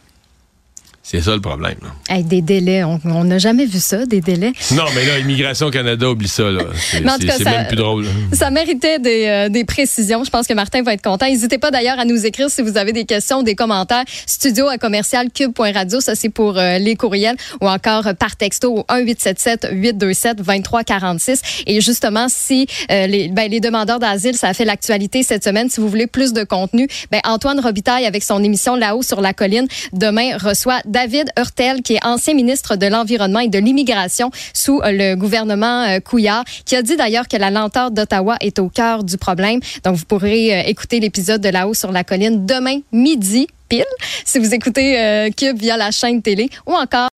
C'est 1.06 1.20
ça 1.20 1.36
le 1.36 1.42
problème. 1.42 1.76
là. 1.82 2.16
Hey, 2.16 2.24
des 2.24 2.42
délais, 2.42 2.86
on 2.86 3.24
n'a 3.26 3.38
jamais 3.38 3.66
vu 3.66 3.80
ça, 3.80 4.06
des 4.06 4.22
délais. 4.22 4.54
Non, 4.72 4.86
mais 4.96 5.06
là, 5.06 5.20
Immigration 5.20 5.70
Canada, 5.70 6.10
oublie 6.10 6.30
ça. 6.30 6.44
C'est 6.80 7.02
même 7.02 7.68
plus 7.68 7.76
drôle. 7.76 8.06
Ça 8.32 8.50
méritait 8.50 9.00
des, 9.00 9.26
euh, 9.28 9.50
des 9.50 9.66
précisions. 9.66 10.24
Je 10.24 10.30
pense 10.30 10.48
que 10.48 10.54
Martin 10.54 10.82
va 10.82 10.94
être 10.94 11.02
content. 11.02 11.26
N'hésitez 11.26 11.58
pas 11.58 11.72
d'ailleurs 11.72 12.00
à 12.00 12.06
nous 12.06 12.26
écrire 12.26 12.50
si 12.50 12.62
vous 12.62 12.78
avez 12.78 12.94
des 12.94 13.04
questions, 13.04 13.44
des 13.44 13.54
commentaires. 13.54 14.06
Studio 14.26 14.68
à 14.70 14.78
commercial 14.78 15.30
cube.radio, 15.30 16.00
ça 16.00 16.16
c'est 16.16 16.30
pour 16.30 16.58
euh, 16.58 16.78
les 16.78 16.96
courriels 16.96 17.36
ou 17.60 17.68
encore 17.68 18.08
euh, 18.08 18.14
par 18.14 18.38
texto 18.38 18.74
au 18.74 18.86
1877 18.96 19.68
827 19.74 20.38
2346. 20.38 21.42
Et 21.68 21.82
justement, 21.82 22.28
si 22.30 22.66
les, 22.90 23.28
ben, 23.28 23.52
les 23.52 23.60
demandeurs 23.60 24.00
d'asile, 24.00 24.36
ça 24.36 24.48
a 24.48 24.54
fait 24.54 24.66
l'actualité 24.66 25.22
cette 25.22 25.44
semaine. 25.44 25.70
Si 25.70 25.82
vous 25.82 25.90
voulez 25.90 26.08
plus 26.08 26.32
de 26.32 26.46
contenu, 26.46 26.88
ben, 27.12 27.20
Antoine 27.26 27.60
Robitaille 27.60 28.06
avec 28.06 28.24
son 28.24 28.42
émission 28.42 28.76
Là-haut 28.78 29.04
sur 29.04 29.20
la 29.20 29.34
colline 29.34 29.68
demain 29.92 30.38
reçoit 30.38 30.80
David 30.94 31.32
Hurtel, 31.38 31.82
qui 31.82 31.96
est 31.96 32.06
ancien 32.06 32.36
ministre 32.36 32.76
de 32.76 32.86
l'Environnement 32.86 33.40
et 33.40 33.48
de 33.48 33.58
l'Immigration 33.58 34.30
sous 34.54 34.80
euh, 34.82 34.92
le 34.92 35.16
gouvernement 35.16 35.84
euh, 35.84 36.00
Couillard, 36.00 36.46
qui 36.66 36.76
a 36.76 36.84
dit 36.84 36.96
d'ailleurs 36.96 37.28
que 37.28 37.36
la 37.36 37.50
lenteur 37.50 37.90
d'Ottawa 37.90 38.38
est 38.42 38.60
au 38.60 38.70
cœur 38.70 39.04
du 39.04 39.18
problème. 39.18 39.60
Donc, 39.84 39.96
vous 39.96 40.06
pourrez 40.06 40.54
euh, 40.54 40.64
écouter 40.68 41.00
l'épisode 41.00 41.42
de 41.42 41.50
Là-haut 41.50 41.74
sur 41.74 41.92
la 41.92 42.04
colline 42.04 42.46
demain 42.46 42.80
midi 42.92 43.48
pile, 43.70 43.86
si 44.24 44.38
vous 44.38 44.54
écoutez 44.54 45.00
euh, 45.00 45.30
Cube 45.36 45.58
via 45.58 45.78
la 45.78 45.90
chaîne 45.90 46.22
télé 46.22 46.50
ou 46.68 46.74
encore 46.74 47.10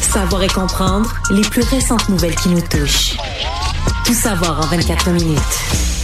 Savoir 0.00 0.42
et 0.42 0.48
comprendre 0.48 1.12
les 1.30 1.42
plus 1.42 1.62
récentes 1.62 2.08
nouvelles 2.08 2.34
qui 2.36 2.48
nous 2.48 2.60
touchent. 2.60 3.16
Tout 4.04 4.14
savoir 4.14 4.60
en 4.60 4.66
24 4.66 5.10
minutes. 5.10 6.01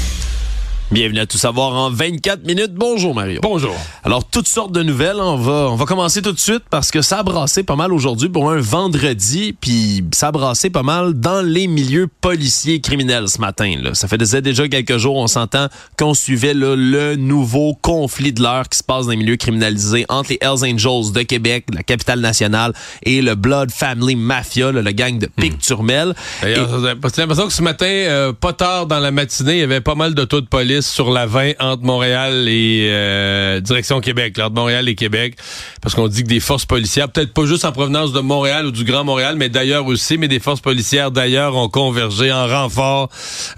Bienvenue 0.90 1.18
à 1.20 1.26
Tout 1.26 1.36
savoir 1.36 1.74
en 1.74 1.90
24 1.90 2.46
minutes. 2.46 2.72
Bonjour 2.72 3.14
Mario. 3.14 3.40
Bonjour. 3.42 3.76
Alors, 4.04 4.24
toutes 4.24 4.48
sortes 4.48 4.72
de 4.72 4.82
nouvelles. 4.82 5.18
On 5.20 5.36
va, 5.36 5.68
on 5.70 5.74
va 5.74 5.84
commencer 5.84 6.22
tout 6.22 6.32
de 6.32 6.38
suite 6.38 6.62
parce 6.70 6.90
que 6.90 7.02
ça 7.02 7.18
a 7.18 7.22
brassé 7.22 7.62
pas 7.62 7.76
mal 7.76 7.92
aujourd'hui 7.92 8.30
pour 8.30 8.50
un 8.50 8.58
vendredi, 8.58 9.54
puis 9.60 10.02
ça 10.12 10.28
a 10.28 10.32
brassé 10.32 10.70
pas 10.70 10.82
mal 10.82 11.12
dans 11.12 11.42
les 11.42 11.66
milieux 11.66 12.08
policiers 12.22 12.76
et 12.76 12.80
criminels 12.80 13.28
ce 13.28 13.38
matin. 13.38 13.74
Là. 13.82 13.92
Ça 13.92 14.08
faisait 14.08 14.40
déjà 14.40 14.66
quelques 14.66 14.96
jours, 14.96 15.16
on 15.16 15.26
s'entend 15.26 15.66
qu'on 15.98 16.14
suivait 16.14 16.54
là, 16.54 16.74
le 16.74 17.16
nouveau 17.16 17.74
conflit 17.74 18.32
de 18.32 18.42
l'heure 18.42 18.66
qui 18.70 18.78
se 18.78 18.82
passe 18.82 19.04
dans 19.04 19.10
les 19.10 19.18
milieux 19.18 19.36
criminalisés 19.36 20.06
entre 20.08 20.30
les 20.30 20.38
Hells 20.40 20.64
Angels 20.72 21.12
de 21.12 21.20
Québec, 21.20 21.66
la 21.74 21.82
capitale 21.82 22.20
nationale, 22.20 22.72
et 23.02 23.20
le 23.20 23.34
Blood 23.34 23.70
Family 23.72 24.16
Mafia, 24.16 24.72
là, 24.72 24.80
le 24.80 24.92
gang 24.92 25.18
de 25.18 25.26
Pic-Turmel. 25.26 26.14
D'ailleurs, 26.40 26.96
parce 26.98 27.12
que 27.12 27.16
j'ai 27.16 27.22
l'impression 27.22 27.46
que 27.46 27.52
ce 27.52 27.62
matin, 27.62 27.84
euh, 27.84 28.32
pas 28.32 28.54
tard 28.54 28.86
dans 28.86 29.00
la 29.00 29.10
matinée, 29.10 29.52
il 29.52 29.60
y 29.60 29.62
avait 29.62 29.82
pas 29.82 29.94
mal 29.94 30.14
de 30.14 30.24
taux 30.24 30.40
de 30.40 30.46
police 30.46 30.77
sur 30.80 31.10
la 31.10 31.26
20 31.26 31.52
entre 31.60 31.82
Montréal 31.82 32.48
et 32.48 32.88
euh, 32.90 33.60
direction 33.60 34.00
Québec, 34.00 34.36
là, 34.36 34.46
entre 34.46 34.54
Montréal 34.54 34.88
et 34.88 34.94
Québec, 34.94 35.36
parce 35.82 35.94
qu'on 35.94 36.08
dit 36.08 36.22
que 36.22 36.28
des 36.28 36.40
forces 36.40 36.66
policières, 36.66 37.08
peut-être 37.08 37.32
pas 37.32 37.46
juste 37.46 37.64
en 37.64 37.72
provenance 37.72 38.12
de 38.12 38.20
Montréal 38.20 38.66
ou 38.66 38.70
du 38.70 38.84
Grand 38.84 39.04
Montréal, 39.04 39.36
mais 39.36 39.48
d'ailleurs 39.48 39.86
aussi, 39.86 40.18
mais 40.18 40.28
des 40.28 40.40
forces 40.40 40.60
policières 40.60 41.10
d'ailleurs 41.10 41.56
ont 41.56 41.68
convergé 41.68 42.32
en 42.32 42.46
renfort 42.46 43.08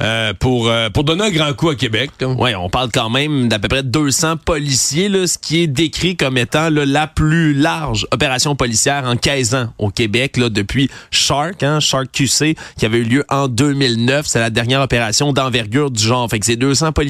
euh, 0.01 0.33
pour 0.39 0.69
euh, 0.69 0.91
pour 0.91 1.05
donner 1.05 1.25
un 1.25 1.31
grand 1.31 1.53
coup 1.55 1.69
à 1.69 1.75
Québec. 1.75 2.11
Ouais, 2.21 2.55
on 2.55 2.69
parle 2.69 2.91
quand 2.93 3.11
même 3.11 3.49
d'à 3.49 3.59
peu 3.59 3.69
près 3.69 3.83
200 3.83 4.39
policiers, 4.45 5.09
là, 5.09 5.27
ce 5.27 5.39
qui 5.39 5.63
est 5.63 5.67
décrit 5.67 6.17
comme 6.17 6.39
étant 6.39 6.71
là, 6.71 6.85
la 6.85 7.07
plus 7.07 7.55
large 7.55 8.07
opération 8.11 8.57
policière 8.57 9.05
en 9.07 9.17
15 9.17 9.55
ans 9.55 9.73
au 9.79 9.91
Québec 9.91 10.37
là, 10.37 10.49
depuis 10.49 10.91
Shark, 11.11 11.63
hein, 11.63 11.81
Shark 11.81 12.09
QC, 12.13 12.57
qui 12.79 12.87
avait 12.87 12.99
eu 12.99 13.05
lieu 13.05 13.25
en 13.29 13.49
2009. 13.49 14.27
C'est 14.27 14.41
la 14.41 14.51
dernière 14.51 14.81
opération 14.81 15.33
d'envergure 15.33 15.91
du 15.91 16.03
genre. 16.03 16.29
Fait 16.29 16.39
que 16.39 16.47
c'est 16.47 16.57
200 16.57 16.93
policiers, 16.93 17.10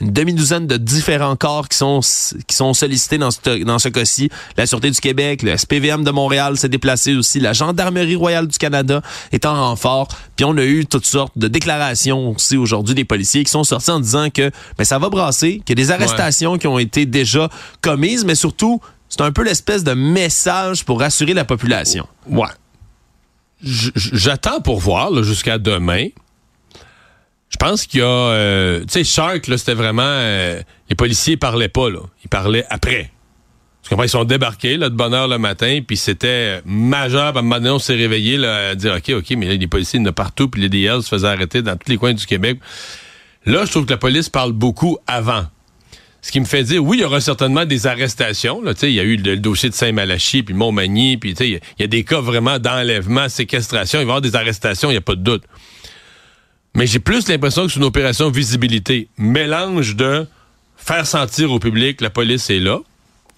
une 0.00 0.10
demi-douzaine 0.12 0.66
de 0.66 0.76
différents 0.76 1.36
corps 1.36 1.68
qui 1.68 1.76
sont 1.76 2.00
qui 2.46 2.56
sont 2.56 2.74
sollicités 2.74 3.18
dans 3.18 3.30
ce, 3.30 3.64
dans 3.64 3.78
ce 3.78 3.88
cas-ci. 3.88 4.30
La 4.56 4.66
Sûreté 4.66 4.90
du 4.90 5.00
Québec, 5.00 5.42
le 5.42 5.56
SPVM 5.56 6.04
de 6.04 6.10
Montréal 6.10 6.56
s'est 6.56 6.68
déplacé 6.68 7.14
aussi, 7.14 7.40
la 7.40 7.52
Gendarmerie 7.52 8.16
royale 8.16 8.46
du 8.46 8.58
Canada 8.58 9.02
est 9.32 9.46
en 9.46 9.54
renfort. 9.54 10.08
Puis 10.36 10.44
on 10.44 10.56
a 10.56 10.64
eu 10.64 10.86
toutes 10.86 11.06
sortes 11.06 11.36
de 11.36 11.48
déclarations 11.48 12.30
aussi 12.30 12.56
aujourd'hui 12.56 12.94
des 12.94 13.04
policiers 13.04 13.44
qui 13.44 13.50
sont 13.50 13.64
sortis 13.64 13.90
en 13.90 14.00
disant 14.00 14.30
que 14.30 14.50
ben, 14.76 14.84
ça 14.84 14.98
va 14.98 15.08
brasser, 15.08 15.62
qu'il 15.64 15.78
y 15.78 15.82
a 15.82 15.84
des 15.84 15.90
arrestations 15.90 16.58
qui 16.58 16.66
ont 16.66 16.78
été 16.78 17.06
déjà 17.06 17.48
commises, 17.80 18.24
mais 18.24 18.34
surtout, 18.34 18.80
c'est 19.08 19.22
un 19.22 19.32
peu 19.32 19.42
l'espèce 19.42 19.84
de 19.84 19.92
message 19.92 20.84
pour 20.84 21.00
rassurer 21.00 21.34
la 21.34 21.44
population. 21.44 22.06
Ouais. 22.28 22.46
J'attends 23.62 24.60
pour 24.60 24.78
voir 24.78 25.22
jusqu'à 25.22 25.58
demain. 25.58 26.08
Je 27.50 27.56
pense 27.56 27.86
qu'il 27.86 28.00
y 28.00 28.02
a... 28.02 28.06
euh, 28.06 28.80
tu 28.80 28.86
sais, 28.88 29.04
Shark, 29.04 29.46
là, 29.46 29.58
c'était 29.58 29.74
vraiment... 29.74 30.02
euh, 30.04 30.60
les 30.88 30.96
policiers 30.96 31.36
parlaient 31.36 31.68
pas, 31.68 31.88
là. 31.90 32.00
Ils 32.24 32.28
parlaient 32.28 32.66
après. 32.68 33.10
Parce 33.80 33.90
qu'après, 33.90 34.06
ils 34.06 34.10
sont 34.10 34.24
débarqués, 34.24 34.76
là, 34.76 34.90
de 34.90 34.94
bonne 34.94 35.14
heure 35.14 35.28
le 35.28 35.38
matin, 35.38 35.80
puis 35.86 35.96
c'était 35.96 36.60
majeur. 36.66 37.32
Puis 37.32 37.42
à 37.42 37.72
on 37.72 37.78
s'est 37.78 37.94
réveillé, 37.94 38.36
là, 38.36 38.70
à 38.70 38.74
dire, 38.74 38.94
OK, 38.94 39.10
OK, 39.16 39.30
mais 39.36 39.46
là, 39.46 39.54
les 39.54 39.66
policiers, 39.66 39.98
il 39.98 40.02
y 40.02 40.06
en 40.06 40.10
a 40.10 40.12
partout, 40.12 40.48
puis 40.48 40.60
les 40.60 40.68
DL 40.68 41.02
se 41.02 41.08
faisaient 41.08 41.28
arrêter 41.28 41.62
dans 41.62 41.76
tous 41.76 41.90
les 41.90 41.96
coins 41.96 42.12
du 42.12 42.26
Québec. 42.26 42.58
Là, 43.46 43.64
je 43.64 43.70
trouve 43.70 43.86
que 43.86 43.92
la 43.92 43.96
police 43.96 44.28
parle 44.28 44.52
beaucoup 44.52 44.98
avant. 45.06 45.46
Ce 46.20 46.32
qui 46.32 46.40
me 46.40 46.44
fait 46.44 46.64
dire, 46.64 46.84
oui, 46.84 46.98
il 46.98 47.00
y 47.00 47.04
aura 47.04 47.22
certainement 47.22 47.64
des 47.64 47.86
arrestations. 47.86 48.60
Là, 48.60 48.72
il 48.82 48.90
y 48.90 49.00
a 49.00 49.04
eu 49.04 49.16
le, 49.16 49.38
dossier 49.38 49.70
de 49.70 49.74
Saint-Malachie, 49.74 50.42
puis 50.42 50.54
Montmagny, 50.54 51.16
puis 51.16 51.30
il 51.30 51.46
y 51.46 51.60
y, 51.78 51.82
a 51.82 51.86
des 51.86 52.04
cas 52.04 52.20
vraiment 52.20 52.58
d'enlèvement, 52.58 53.30
séquestration. 53.30 54.00
Il 54.00 54.02
va 54.02 54.08
y 54.08 54.10
avoir 54.10 54.20
des 54.20 54.36
arrestations, 54.36 54.90
il 54.90 54.94
n'y 54.94 54.98
a 54.98 55.02
pas 55.02 55.14
de 55.14 55.22
doute. 55.22 55.44
Mais 56.74 56.86
j'ai 56.86 56.98
plus 56.98 57.28
l'impression 57.28 57.66
que 57.66 57.72
c'est 57.72 57.78
une 57.78 57.84
opération 57.84 58.30
visibilité. 58.30 59.08
Mélange 59.16 59.96
de 59.96 60.26
faire 60.76 61.06
sentir 61.06 61.52
au 61.52 61.58
public 61.58 62.00
la 62.00 62.10
police 62.10 62.50
est 62.50 62.60
là. 62.60 62.78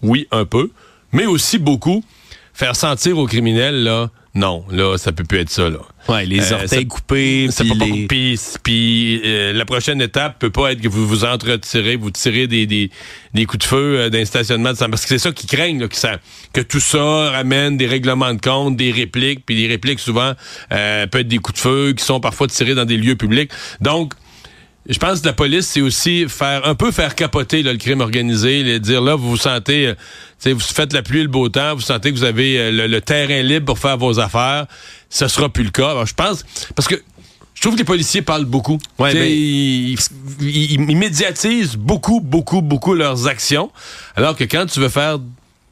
Oui, 0.02 0.26
un 0.30 0.44
peu. 0.44 0.70
Mais 1.12 1.26
aussi 1.26 1.58
beaucoup 1.58 2.04
faire 2.52 2.76
sentir 2.76 3.18
aux 3.18 3.26
criminels, 3.26 3.82
là, 3.84 4.10
non, 4.34 4.64
là, 4.70 4.96
ça 4.96 5.10
peut 5.10 5.24
plus 5.24 5.38
être 5.40 5.50
ça, 5.50 5.68
là. 5.68 5.78
Ouais, 6.08 6.24
les 6.24 6.52
Euh, 6.52 6.54
orteils 6.54 6.68
ça- 6.68 6.84
coupés, 6.84 7.48
C'est 7.50 7.64
puis 7.64 7.78
pas 7.78 7.84
puis, 8.08 8.38
puis, 8.62 9.20
euh, 9.24 9.52
la 9.52 9.64
prochaine 9.64 10.00
étape 10.00 10.38
peut 10.38 10.50
pas 10.50 10.70
être 10.72 10.80
que 10.80 10.88
vous 10.88 11.06
vous 11.06 11.24
entretirez, 11.24 11.96
vous 11.96 12.10
tirez 12.12 12.46
des, 12.46 12.64
des, 12.66 12.90
des 13.34 13.44
coups 13.44 13.64
de 13.64 13.68
feu 13.68 13.98
euh, 13.98 14.08
d'un 14.08 14.24
stationnement 14.24 14.70
de 14.72 14.76
centre. 14.76 14.90
Parce 14.90 15.02
que 15.02 15.08
c'est 15.08 15.18
ça 15.18 15.32
qui 15.32 15.46
craignent, 15.48 15.80
là, 15.80 15.88
que, 15.88 15.96
ça, 15.96 16.18
que 16.52 16.60
tout 16.60 16.78
ça 16.80 17.30
ramène 17.30 17.76
des 17.76 17.86
règlements 17.86 18.32
de 18.32 18.40
compte, 18.40 18.76
des 18.76 18.92
répliques, 18.92 19.44
puis 19.44 19.56
les 19.56 19.66
répliques 19.66 20.00
souvent 20.00 20.32
euh, 20.72 21.06
peuvent 21.08 21.22
être 21.22 21.28
des 21.28 21.38
coups 21.38 21.56
de 21.56 21.62
feu 21.68 21.92
qui 21.96 22.04
sont 22.04 22.20
parfois 22.20 22.46
tirés 22.46 22.74
dans 22.74 22.84
des 22.84 22.96
lieux 22.96 23.16
publics. 23.16 23.50
Donc, 23.80 24.14
je 24.91 24.99
pense 24.99 25.20
que 25.20 25.26
la 25.26 25.32
police, 25.32 25.66
c'est 25.66 25.80
aussi 25.80 26.26
faire 26.28 26.66
un 26.66 26.74
peu 26.74 26.91
faire 26.91 27.14
capoter 27.14 27.62
là, 27.62 27.72
le 27.72 27.78
crime 27.78 28.01
organisé, 28.01 28.62
là, 28.62 28.78
dire 28.78 29.01
là, 29.01 29.14
vous 29.14 29.30
vous 29.30 29.36
sentez, 29.36 29.86
euh, 29.88 29.95
vous 30.55 30.59
faites 30.61 30.93
la 30.93 31.03
pluie 31.03 31.20
et 31.20 31.22
le 31.22 31.28
beau 31.28 31.49
temps, 31.49 31.74
vous 31.74 31.80
sentez 31.80 32.11
que 32.12 32.16
vous 32.16 32.24
avez 32.24 32.59
euh, 32.59 32.70
le, 32.70 32.86
le 32.86 33.01
terrain 33.01 33.41
libre 33.43 33.66
pour 33.66 33.78
faire 33.78 33.97
vos 33.97 34.18
affaires. 34.20 34.66
Ce 35.09 35.28
sera 35.28 35.49
plus 35.49 35.64
le 35.64 35.70
cas. 35.70 35.91
Alors, 35.91 36.07
je 36.07 36.14
pense, 36.14 36.45
parce 36.74 36.88
que 36.88 36.97
je 37.55 37.61
trouve 37.61 37.74
que 37.74 37.78
les 37.78 37.84
policiers 37.84 38.22
parlent 38.22 38.45
beaucoup. 38.47 38.78
Ouais, 38.99 39.12
ben- 39.12 39.28
ils, 39.28 39.97
ils- 40.41 40.72
ils 40.91 40.97
médiatisent 40.97 41.76
beaucoup, 41.76 42.20
beaucoup, 42.20 42.62
beaucoup 42.62 42.95
leurs 42.95 43.26
actions. 43.28 43.70
Alors 44.16 44.34
que 44.36 44.45
quand 44.45 44.66
tu 44.66 44.80
veux 44.80 44.88
faire 44.88 45.18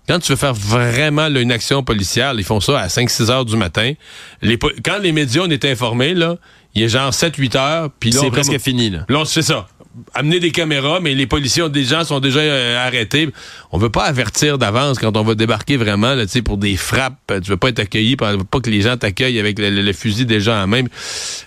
quand 0.08 0.18
tu 0.20 0.32
veux 0.32 0.36
faire 0.36 0.54
vraiment 0.54 1.28
là, 1.28 1.40
une 1.40 1.52
action 1.52 1.82
policière, 1.82 2.32
ils 2.34 2.42
font 2.44 2.60
ça 2.60 2.80
à 2.80 2.86
5-6 2.88 3.30
heures 3.30 3.44
du 3.44 3.56
matin. 3.58 3.92
Les, 4.40 4.58
quand 4.58 4.96
les 5.02 5.12
médias 5.12 5.42
on 5.44 5.50
est 5.50 5.66
informés, 5.66 6.14
là, 6.14 6.36
il 6.74 6.82
est 6.82 6.88
genre 6.88 7.12
7-8 7.12 7.56
heures, 7.56 7.90
puis 7.98 8.10
là, 8.10 8.20
C'est 8.22 8.30
presque 8.30 8.52
comme- 8.52 8.60
fini, 8.60 8.90
là. 8.90 9.04
Là, 9.08 9.18
on 9.20 9.24
se 9.24 9.32
fait 9.34 9.42
ça. 9.42 9.66
amener 10.14 10.38
des 10.38 10.52
caméras, 10.52 11.00
mais 11.00 11.12
les 11.14 11.26
policiers 11.26 11.62
ont 11.64 11.68
des 11.68 11.82
gens 11.82 12.04
sont 12.04 12.20
déjà 12.20 12.38
euh, 12.38 12.86
arrêtés. 12.86 13.30
On 13.72 13.78
veut 13.78 13.90
pas 13.90 14.04
avertir 14.04 14.56
d'avance 14.56 14.96
quand 14.98 15.16
on 15.16 15.24
va 15.24 15.34
débarquer 15.34 15.76
vraiment 15.76 16.14
là, 16.14 16.24
pour 16.44 16.56
des 16.56 16.76
frappes. 16.76 17.16
Tu 17.42 17.50
veux 17.50 17.56
pas 17.56 17.70
être 17.70 17.80
accueilli, 17.80 18.14
pas 18.14 18.36
que 18.36 18.70
les 18.70 18.82
gens 18.82 18.96
t'accueillent 18.96 19.40
avec 19.40 19.58
le, 19.58 19.92
fusil 19.92 20.24
des 20.24 20.40
gens 20.40 20.62
en 20.62 20.68
même. 20.68 20.88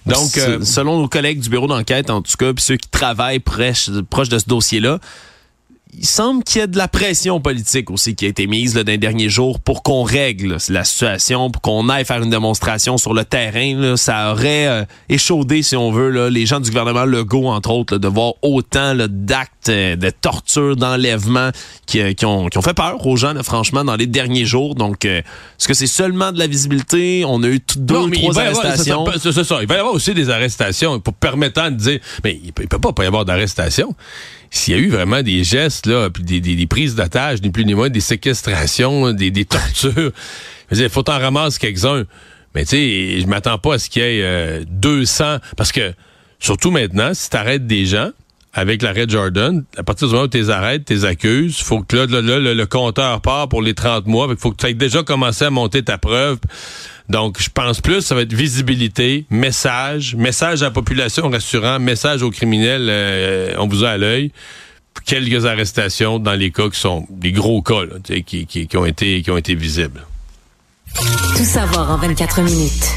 Donc, 0.06 0.38
euh, 0.38 0.60
selon 0.64 1.00
nos 1.00 1.08
collègues 1.08 1.40
du 1.40 1.50
bureau 1.50 1.68
d'enquête, 1.68 2.10
en 2.10 2.22
tout 2.22 2.36
cas, 2.38 2.52
puis 2.54 2.62
ceux 2.64 2.76
qui 2.76 2.90
travaillent 2.90 3.40
proche, 3.40 3.90
proche 4.10 4.28
de 4.28 4.38
ce 4.38 4.50
dossier-là, 4.50 5.00
il 5.94 6.06
semble 6.06 6.44
qu'il 6.44 6.60
y 6.60 6.64
a 6.64 6.68
de 6.68 6.78
la 6.78 6.88
pression 6.88 7.42
politique 7.42 7.92
aussi 7.92 8.16
qui 8.16 8.26
a 8.26 8.30
été 8.30 8.48
mise 8.48 8.76
là, 8.76 8.84
dans 8.84 8.92
les 8.92 8.98
derniers 8.98 9.30
jours 9.30 9.60
pour 9.60 9.84
qu'on 9.84 10.04
règle 10.04 10.58
la 10.70 10.84
situation, 10.84 11.52
pour 11.52 11.62
qu'on 11.62 11.89
aille 11.89 12.06
faire 12.06 12.22
une 12.22 12.30
démonstration 12.30 12.98
sur 12.98 13.14
le 13.14 13.26
terrain. 13.26 13.76
Là. 13.76 13.98
Ça 13.98 14.32
aurait 14.32 14.68
euh, 14.68 14.86
échaudé, 15.10 15.64
si 15.64 15.76
on 15.76 15.92
veut, 15.92 16.10
là, 16.10 16.30
les 16.30 16.46
gens 16.46 16.60
du 16.60 16.70
gouvernement 16.70 17.06
Legault, 17.06 17.48
entre 17.48 17.72
autres, 17.72 17.98
de 17.98 18.08
voir 18.08 18.34
autant 18.42 18.96
d'actes 18.96 19.70
euh, 19.70 19.96
de 19.96 20.10
torture, 20.10 20.76
d'enlèvement 20.76 21.50
qui, 21.86 22.00
euh, 22.00 22.14
qui, 22.14 22.26
ont, 22.26 22.48
qui 22.48 22.58
ont 22.58 22.62
fait 22.62 22.74
peur 22.74 23.06
aux 23.06 23.18
gens, 23.18 23.34
franchement, 23.44 23.84
dans 23.84 23.96
les 23.96 24.08
derniers 24.08 24.46
jours. 24.46 24.76
Donc, 24.76 25.06
est-ce 25.06 25.68
que 25.68 25.74
c'est 25.74 25.88
seulement 25.88 26.32
de 26.32 26.39
la 26.39 26.48
visibilité? 26.48 27.24
On 27.26 27.44
a 27.44 27.48
eu 27.48 27.60
deux 27.76 27.96
ou 27.96 28.10
trois 28.10 28.39
arrestations. 28.39 29.06
C'est 29.20 29.44
ça, 29.44 29.58
Il 29.62 29.68
va 29.68 29.76
y 29.76 29.80
avoir 29.80 29.94
aussi 29.94 30.14
des 30.14 30.30
arrestations 30.30 31.00
pour 31.00 31.14
permettant 31.14 31.70
de 31.70 31.76
dire, 31.76 32.00
mais 32.24 32.39
il 32.44 32.54
peut, 32.54 32.66
peut 32.66 32.80
pas, 32.80 32.94
pas 32.94 33.04
y 33.04 33.08
avoir 33.08 33.26
d'arrestation 33.26 33.96
s'il 34.52 34.74
y 34.76 34.78
a 34.78 34.80
eu 34.80 34.89
vraiment 34.89 35.24
des 35.24 35.43
gestes, 35.43 35.88
là, 35.88 36.10
puis 36.10 36.24
des, 36.24 36.41
des, 36.41 36.68
prises 36.68 36.93
d'otages, 36.93 37.41
ni 37.41 37.49
plus 37.49 37.66
ni 37.66 37.74
moins, 37.74 37.89
des 37.89 38.02
séquestrations, 38.02 39.14
des, 39.14 39.32
des 39.32 39.45
tortures, 39.45 40.12
il 40.72 40.89
faut 40.89 41.10
en 41.10 41.20
ramasser 41.20 41.58
quelques-uns. 41.58 42.04
Mais 42.54 42.66
tu 42.66 42.72
sais, 42.72 43.22
je 43.22 43.28
m'attends 43.28 43.58
pas 43.58 43.76
à 43.76 43.80
ce 43.80 43.89
qu'il 43.89 44.02
y 44.02 44.06
ait 44.06 44.66
200, 44.66 45.24
euh, 45.24 45.39
parce 45.56 45.72
que, 45.72 45.93
surtout 46.38 46.70
maintenant, 46.70 47.14
si 47.14 47.30
tu 47.30 47.38
arrêtes 47.38 47.66
des 47.66 47.86
gens, 47.86 48.12
avec 48.54 48.82
l'arrêt 48.82 49.06
Jordan, 49.08 49.64
à 49.78 49.84
partir 49.84 50.08
du 50.08 50.14
moment 50.14 50.26
où 50.26 50.30
tu 50.30 50.38
les 50.38 50.49
arrêtes, 50.49 50.86
tu 50.86 50.93
les 50.93 51.06
accuses, 51.06 51.60
faut 51.60 51.82
que 51.84 51.95
là, 51.95 52.06
là, 52.06 52.39
le, 52.39 52.66
compteur 52.66 53.22
part 53.22 53.47
pour 53.47 53.62
les 53.62 53.74
30 53.74 54.08
mois, 54.08 54.28
il 54.30 54.36
faut 54.36 54.52
que 54.52 54.58
tu 54.58 54.68
aies 54.68 54.74
déjà 54.74 55.04
commencé 55.04 55.45
à 55.45 55.49
monter 55.49 55.84
ta 55.84 55.97
preuve. 55.97 56.39
Donc, 57.12 57.41
je 57.41 57.49
pense 57.49 57.82
plus, 57.82 57.99
ça 57.99 58.16
va 58.16 58.22
être 58.22 58.32
visibilité, 58.32 59.26
message, 59.30 60.16
message 60.16 60.62
à 60.62 60.68
la 60.68 60.72
population 60.72 61.30
rassurant, 61.30 61.78
message 61.78 62.24
aux 62.24 62.32
criminels, 62.32 62.88
euh, 62.89 63.53
on 63.57 63.68
vous 63.68 63.84
a 63.84 63.89
à 63.89 63.97
l'œil. 63.97 64.32
Quelques 65.05 65.45
arrestations 65.45 66.20
dans 66.20 66.36
les 66.36 66.51
cas 66.51 66.70
qui 66.70 66.80
sont 66.80 67.05
des 67.09 67.34
gros 67.34 67.62
cas 67.62 67.82
qui, 68.01 68.45
qui, 68.45 68.66
qui, 68.66 68.78
ont 68.78 68.86
été, 68.86 69.22
qui 69.24 69.30
ont 69.30 69.36
été 69.36 69.55
visibles. 69.55 70.05
Tout 71.36 71.43
savoir 71.43 71.91
en 71.91 71.97
24 71.97 72.43
minutes. 72.43 72.88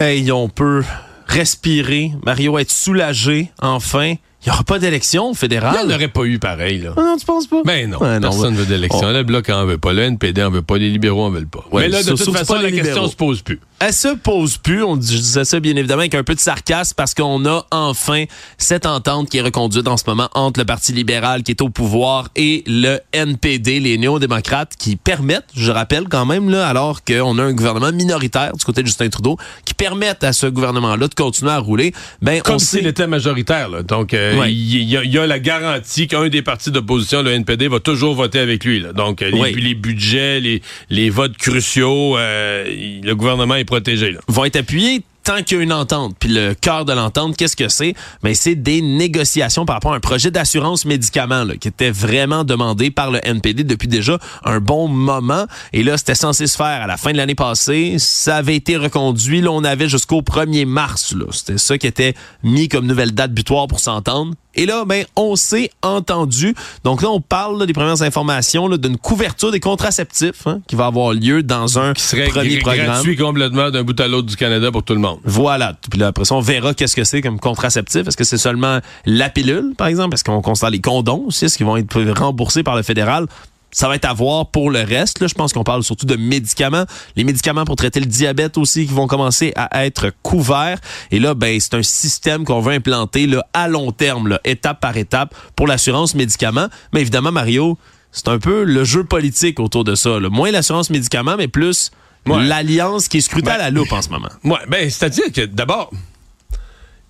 Hey, 0.00 0.32
on 0.32 0.48
peut 0.48 0.82
respirer, 1.26 2.12
Mario 2.24 2.58
être 2.58 2.70
soulagé, 2.70 3.50
enfin. 3.60 4.14
Il 4.44 4.48
n'y 4.48 4.54
aura 4.54 4.64
pas 4.64 4.80
d'élection 4.80 5.34
fédérale. 5.34 5.76
Il 5.82 5.86
n'y 5.86 5.92
en 5.92 5.96
aurait 5.96 6.08
pas 6.08 6.24
eu 6.24 6.40
pareil, 6.40 6.78
là. 6.78 6.94
Ah 6.96 7.00
non, 7.00 7.16
tu 7.16 7.24
penses 7.24 7.46
pas? 7.46 7.62
Ben 7.64 7.88
non. 7.88 7.98
personne 7.98 8.54
ne 8.54 8.58
veut 8.58 8.66
d'élection. 8.66 9.10
Le 9.10 9.22
Bloc 9.22 9.48
en 9.50 9.66
veut 9.66 9.78
pas. 9.78 9.92
Le 9.92 10.02
NPD 10.02 10.42
en 10.42 10.50
veut 10.50 10.62
pas. 10.62 10.78
Les 10.78 10.90
libéraux 10.90 11.24
en 11.24 11.30
veulent 11.30 11.46
pas. 11.46 11.64
Mais 11.72 11.88
là, 11.88 12.02
de 12.02 12.10
toute 12.10 12.32
façon, 12.32 12.54
la 12.54 12.72
question 12.72 13.06
se 13.06 13.16
pose 13.16 13.42
plus. 13.42 13.60
Elle 13.84 13.92
se 13.92 14.14
pose 14.14 14.58
plus. 14.58 14.84
On 14.84 14.96
disait 14.96 15.44
ça, 15.44 15.58
bien 15.58 15.74
évidemment, 15.74 16.02
avec 16.02 16.14
un 16.14 16.22
peu 16.22 16.36
de 16.36 16.40
sarcasme 16.40 16.94
parce 16.96 17.14
qu'on 17.14 17.44
a 17.46 17.66
enfin 17.72 18.26
cette 18.56 18.86
entente 18.86 19.28
qui 19.28 19.38
est 19.38 19.42
reconduite 19.42 19.88
en 19.88 19.96
ce 19.96 20.04
moment 20.06 20.28
entre 20.34 20.60
le 20.60 20.64
Parti 20.64 20.92
libéral 20.92 21.42
qui 21.42 21.50
est 21.50 21.60
au 21.60 21.68
pouvoir 21.68 22.28
et 22.36 22.62
le 22.68 23.00
NPD, 23.12 23.80
les 23.80 23.98
néo-démocrates, 23.98 24.74
qui 24.78 24.94
permettent, 24.94 25.48
je 25.56 25.72
rappelle 25.72 26.04
quand 26.08 26.24
même, 26.26 26.48
là, 26.48 26.68
alors 26.68 27.02
qu'on 27.02 27.38
a 27.38 27.42
un 27.42 27.52
gouvernement 27.52 27.90
minoritaire 27.90 28.52
du 28.56 28.64
côté 28.64 28.82
de 28.82 28.86
Justin 28.86 29.08
Trudeau, 29.08 29.36
qui 29.64 29.74
permettent 29.74 30.22
à 30.22 30.32
ce 30.32 30.46
gouvernement-là 30.46 31.08
de 31.08 31.14
continuer 31.14 31.50
à 31.50 31.58
rouler. 31.58 31.92
Ben, 32.20 32.40
Comme 32.40 32.60
s'il 32.60 32.86
était 32.86 33.08
majoritaire, 33.08 33.68
là. 33.68 33.82
Donc, 33.82 34.14
euh, 34.14 34.44
il 34.46 34.84
y, 34.84 35.18
a 35.18 35.26
la 35.26 35.40
garantie 35.40 36.06
qu'un 36.06 36.28
des 36.28 36.42
partis 36.42 36.70
d'opposition, 36.70 37.22
le 37.22 37.32
NPD, 37.32 37.66
va 37.66 37.80
toujours 37.80 38.14
voter 38.14 38.38
avec 38.38 38.64
lui. 38.64 38.84
Donc, 38.94 39.22
les, 39.22 39.52
les, 39.54 39.74
budgets, 39.74 40.38
les, 40.38 40.62
les 40.88 41.10
votes 41.10 41.36
cruciaux, 41.36 42.16
euh, 42.16 43.00
le 43.02 43.14
gouvernement 43.16 43.56
est 43.56 43.71
protégé. 43.72 44.12
Là. 44.12 44.20
Vont 44.28 44.44
être 44.44 44.56
appuyés 44.56 45.02
tant 45.24 45.42
qu'il 45.42 45.56
y 45.56 45.60
a 45.60 45.62
une 45.62 45.72
entente. 45.72 46.14
Puis 46.18 46.28
le 46.28 46.52
cœur 46.52 46.84
de 46.84 46.92
l'entente, 46.92 47.36
qu'est-ce 47.36 47.56
que 47.56 47.68
c'est? 47.68 47.94
Mais 48.22 48.30
ben, 48.30 48.34
c'est 48.34 48.54
des 48.54 48.82
négociations 48.82 49.64
par 49.64 49.76
rapport 49.76 49.94
à 49.94 49.96
un 49.96 50.00
projet 50.00 50.30
d'assurance 50.30 50.84
médicaments 50.84 51.44
là, 51.44 51.56
qui 51.56 51.68
était 51.68 51.90
vraiment 51.90 52.44
demandé 52.44 52.90
par 52.90 53.10
le 53.10 53.26
NPD 53.26 53.64
depuis 53.64 53.88
déjà 53.88 54.18
un 54.44 54.60
bon 54.60 54.88
moment. 54.88 55.46
Et 55.72 55.82
là, 55.82 55.96
c'était 55.96 56.14
censé 56.14 56.46
se 56.46 56.56
faire 56.56 56.82
à 56.82 56.86
la 56.86 56.98
fin 56.98 57.12
de 57.12 57.16
l'année 57.16 57.34
passée. 57.34 57.96
Ça 57.98 58.36
avait 58.36 58.56
été 58.56 58.76
reconduit. 58.76 59.40
Là, 59.40 59.52
on 59.52 59.64
avait 59.64 59.88
jusqu'au 59.88 60.20
1er 60.20 60.66
mars. 60.66 61.14
C'était 61.30 61.58
ça 61.58 61.78
qui 61.78 61.86
était 61.86 62.14
mis 62.42 62.68
comme 62.68 62.86
nouvelle 62.86 63.12
date 63.12 63.32
butoir 63.32 63.68
pour 63.68 63.80
s'entendre. 63.80 64.34
Et 64.54 64.66
là, 64.66 64.84
ben, 64.84 65.04
on 65.16 65.36
s'est 65.36 65.70
entendu. 65.82 66.54
Donc 66.84 67.02
là, 67.02 67.10
on 67.10 67.20
parle 67.20 67.66
des 67.66 67.72
premières 67.72 68.02
informations 68.02 68.68
d'une 68.68 68.98
couverture 68.98 69.50
des 69.50 69.60
contraceptifs 69.60 70.46
hein, 70.46 70.60
qui 70.66 70.76
va 70.76 70.86
avoir 70.86 71.12
lieu 71.12 71.42
dans 71.42 71.78
un 71.78 71.94
qui 71.94 72.02
serait 72.02 72.28
premier 72.28 72.58
programme. 72.58 72.86
gratuit 72.86 73.16
complètement 73.16 73.70
d'un 73.70 73.82
bout 73.82 73.98
à 74.00 74.08
l'autre 74.08 74.28
du 74.28 74.36
Canada 74.36 74.70
pour 74.70 74.82
tout 74.82 74.94
le 74.94 75.00
monde. 75.00 75.18
Voilà. 75.24 75.74
Puis 75.90 75.98
là, 75.98 76.08
après 76.08 76.24
ça, 76.24 76.34
on 76.34 76.40
verra 76.40 76.74
qu'est-ce 76.74 76.96
que 76.96 77.04
c'est 77.04 77.22
comme 77.22 77.40
contraceptif. 77.40 78.06
Est-ce 78.06 78.16
que 78.16 78.24
c'est 78.24 78.38
seulement 78.38 78.80
la 79.06 79.30
pilule, 79.30 79.74
par 79.76 79.86
exemple? 79.86 80.14
Est-ce 80.14 80.24
qu'on 80.24 80.42
constate 80.42 80.72
les 80.72 80.80
condoms 80.80 81.24
aussi? 81.26 81.46
Est-ce 81.46 81.56
qu'ils 81.56 81.66
vont 81.66 81.76
être 81.76 82.00
remboursés 82.18 82.62
par 82.62 82.76
le 82.76 82.82
fédéral? 82.82 83.26
Ça 83.72 83.88
va 83.88 83.96
être 83.96 84.04
à 84.04 84.12
voir 84.12 84.50
pour 84.50 84.70
le 84.70 84.82
reste. 84.82 85.20
Là, 85.20 85.26
je 85.26 85.34
pense 85.34 85.52
qu'on 85.52 85.64
parle 85.64 85.82
surtout 85.82 86.06
de 86.06 86.16
médicaments. 86.16 86.84
Les 87.16 87.24
médicaments 87.24 87.64
pour 87.64 87.76
traiter 87.76 88.00
le 88.00 88.06
diabète 88.06 88.58
aussi 88.58 88.86
qui 88.86 88.92
vont 88.92 89.06
commencer 89.06 89.52
à 89.56 89.84
être 89.84 90.12
couverts. 90.22 90.78
Et 91.10 91.18
là, 91.18 91.34
ben, 91.34 91.58
c'est 91.58 91.74
un 91.74 91.82
système 91.82 92.44
qu'on 92.44 92.60
veut 92.60 92.74
implanter 92.74 93.26
là, 93.26 93.44
à 93.54 93.68
long 93.68 93.90
terme, 93.90 94.28
là, 94.28 94.40
étape 94.44 94.80
par 94.80 94.96
étape, 94.96 95.34
pour 95.56 95.66
l'assurance 95.66 96.14
médicaments. 96.14 96.68
Mais 96.92 97.00
évidemment, 97.00 97.32
Mario, 97.32 97.78
c'est 98.12 98.28
un 98.28 98.38
peu 98.38 98.62
le 98.64 98.84
jeu 98.84 99.04
politique 99.04 99.58
autour 99.58 99.84
de 99.84 99.94
ça. 99.94 100.20
Là. 100.20 100.28
Moins 100.28 100.50
l'assurance 100.50 100.90
médicaments, 100.90 101.36
mais 101.36 101.48
plus 101.48 101.90
l'alliance 102.26 103.08
qui 103.08 103.18
est 103.18 103.22
scrutée 103.22 103.50
à 103.50 103.58
la 103.58 103.70
loupe 103.70 103.92
en 103.92 104.02
ce 104.02 104.10
moment. 104.10 104.28
Ouais, 104.44 104.60
ben, 104.68 104.88
c'est-à-dire 104.88 105.32
que 105.32 105.46
d'abord, 105.46 105.90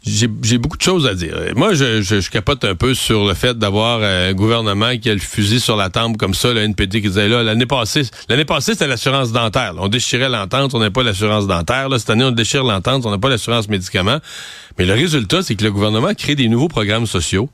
j'ai 0.05 0.59
beaucoup 0.59 0.77
de 0.77 0.83
choses 0.83 1.07
à 1.07 1.15
dire. 1.15 1.37
Moi, 1.55 1.75
je, 1.75 2.03
je, 2.03 2.29
capote 2.29 2.65
un 2.65 2.75
peu 2.75 2.93
sur 2.95 3.25
le 3.25 3.35
fait 3.35 3.57
d'avoir 3.57 4.01
euh, 4.03 4.31
un 4.31 4.35
gouvernement 4.35 4.97
qui 4.99 5.09
a 5.09 5.15
le 5.15 5.21
fusil 5.21 5.61
sur 5.61 5.77
la 5.77 5.91
tempe 5.91 6.17
comme 6.17 6.35
ça, 6.35 6.53
le 6.53 6.61
NPD 6.61 7.03
qui 7.03 7.09
disait 7.09 7.29
là, 7.29 7.43
l'année 7.43 7.67
passée, 7.67 8.03
l'année 8.29 8.45
passée, 8.45 8.73
c'était 8.73 8.89
l'assurance 8.89 9.31
dentaire. 9.31 9.75
On 9.79 9.89
déchirait 9.89 10.29
l'entente, 10.29 10.75
on 10.75 10.81
n'a 10.81 10.91
pas 10.91 11.05
l'assurance 11.05 11.47
dentaire. 11.47 11.89
Là, 11.89 11.99
cette 11.99 12.11
année, 12.11 12.25
on 12.25 12.33
déchire 12.33 12.65
l'entente, 12.65 13.07
on 13.07 13.11
n'a 13.11 13.19
pas 13.19 13.29
l'assurance 13.29 13.69
médicaments. 13.69 14.19
Mais 14.79 14.87
le 14.87 14.95
résultat, 14.95 15.43
c'est 15.43 15.55
que 15.55 15.65
le 15.65 15.71
gouvernement 15.71 16.15
crée 16.15 16.35
des 16.35 16.49
nouveaux 16.49 16.69
programmes 16.69 17.07
sociaux 17.07 17.49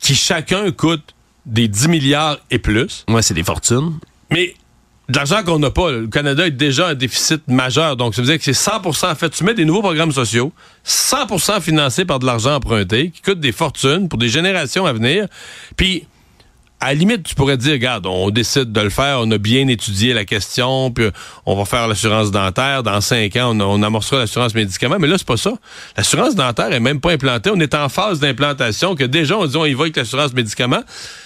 qui 0.00 0.16
chacun 0.16 0.72
coûtent 0.72 1.14
des 1.46 1.68
10 1.68 1.88
milliards 1.88 2.38
et 2.50 2.58
plus. 2.58 3.04
Ouais, 3.08 3.22
c'est 3.22 3.34
des 3.34 3.44
fortunes. 3.44 3.98
Mais 4.30 4.54
de 5.08 5.16
l'argent 5.16 5.42
qu'on 5.42 5.58
n'a 5.58 5.70
pas. 5.70 5.90
Le 5.90 6.06
Canada 6.06 6.46
est 6.46 6.50
déjà 6.50 6.88
un 6.88 6.94
déficit 6.94 7.46
majeur. 7.48 7.96
Donc, 7.96 8.14
ça 8.14 8.22
veut 8.22 8.28
dire 8.28 8.38
que 8.38 8.44
c'est 8.44 8.54
100 8.54 8.86
En 8.86 9.14
fait, 9.14 9.30
tu 9.30 9.44
mets 9.44 9.54
des 9.54 9.64
nouveaux 9.64 9.82
programmes 9.82 10.12
sociaux, 10.12 10.52
100% 10.86 11.60
financés 11.60 12.04
par 12.04 12.18
de 12.18 12.26
l'argent 12.26 12.54
emprunté, 12.54 13.10
qui 13.10 13.20
coûte 13.20 13.40
des 13.40 13.52
fortunes 13.52 14.08
pour 14.08 14.18
des 14.18 14.28
générations 14.28 14.86
à 14.86 14.92
venir. 14.92 15.26
Puis, 15.76 16.06
à 16.80 16.88
la 16.88 16.94
limite, 16.94 17.22
tu 17.22 17.34
pourrais 17.34 17.56
dire, 17.56 17.72
regarde, 17.72 18.04
on 18.06 18.28
décide 18.30 18.72
de 18.72 18.80
le 18.80 18.90
faire, 18.90 19.18
on 19.20 19.30
a 19.30 19.38
bien 19.38 19.68
étudié 19.68 20.12
la 20.12 20.24
question, 20.24 20.90
puis 20.90 21.08
on 21.46 21.56
va 21.56 21.64
faire 21.64 21.88
l'assurance 21.88 22.30
dentaire. 22.30 22.82
Dans 22.82 23.00
cinq 23.00 23.36
ans, 23.36 23.58
on, 23.58 23.82
amorcera 23.82 24.18
l'assurance 24.18 24.54
médicaments. 24.54 24.98
Mais 24.98 25.06
là, 25.06 25.16
c'est 25.16 25.26
pas 25.26 25.38
ça. 25.38 25.52
L'assurance 25.96 26.34
dentaire 26.34 26.72
est 26.72 26.80
même 26.80 27.00
pas 27.00 27.12
implantée. 27.12 27.50
On 27.50 27.60
est 27.60 27.74
en 27.74 27.88
phase 27.88 28.20
d'implantation 28.20 28.96
que 28.96 29.04
déjà, 29.04 29.38
on 29.38 29.46
dit, 29.46 29.56
on 29.56 29.64
y 29.64 29.72
va 29.72 29.84
avec 29.84 29.96
l'assurance 29.96 30.34
médicaments 30.34 30.82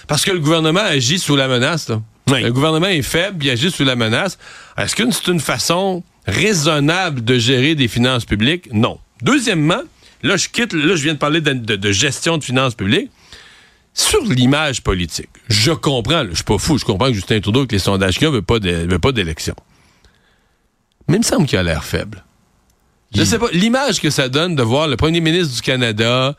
parce 0.07 0.23
que 0.23 0.31
le 0.31 0.39
gouvernement 0.39 0.79
agit 0.79 1.19
sous 1.19 1.35
la 1.35 1.47
menace. 1.47 1.91
Le 2.37 2.51
gouvernement 2.51 2.87
est 2.87 3.01
faible, 3.01 3.43
il 3.45 3.49
agit 3.49 3.71
sous 3.71 3.83
la 3.83 3.95
menace. 3.95 4.37
Est-ce 4.77 4.95
que 4.95 5.09
c'est 5.11 5.27
une 5.27 5.39
façon 5.39 6.03
raisonnable 6.25 7.23
de 7.23 7.37
gérer 7.37 7.75
des 7.75 7.87
finances 7.87 8.25
publiques? 8.25 8.69
Non. 8.71 8.99
Deuxièmement, 9.21 9.81
là, 10.23 10.37
je 10.37 10.49
quitte, 10.49 10.73
là, 10.73 10.95
je 10.95 11.03
viens 11.03 11.13
de 11.13 11.19
parler 11.19 11.41
de, 11.41 11.91
gestion 11.91 12.37
de 12.37 12.43
finances 12.43 12.75
publiques. 12.75 13.11
Sur 13.93 14.23
l'image 14.23 14.81
politique, 14.81 15.29
je 15.49 15.71
comprends, 15.71 16.23
je 16.29 16.35
suis 16.35 16.43
pas 16.43 16.57
fou, 16.57 16.77
je 16.77 16.85
comprends 16.85 17.07
que 17.07 17.13
Justin 17.13 17.41
Trudeau, 17.41 17.65
que 17.65 17.73
les 17.73 17.79
sondages 17.79 18.17
qu'il 18.17 18.29
veut 18.29 18.41
pas 18.41 18.59
d'élection. 18.59 19.55
Mais 21.07 21.15
il 21.15 21.19
me 21.19 21.23
semble 21.23 21.47
qu'il 21.47 21.57
a 21.57 21.63
l'air 21.63 21.83
faible. 21.83 22.23
Je 23.15 23.23
sais 23.23 23.39
pas, 23.39 23.47
l'image 23.53 23.99
que 23.99 24.11
ça 24.11 24.29
donne 24.29 24.55
de 24.55 24.61
voir 24.61 24.87
le 24.87 24.95
premier 24.95 25.19
ministre 25.19 25.55
du 25.55 25.61
Canada, 25.61 26.35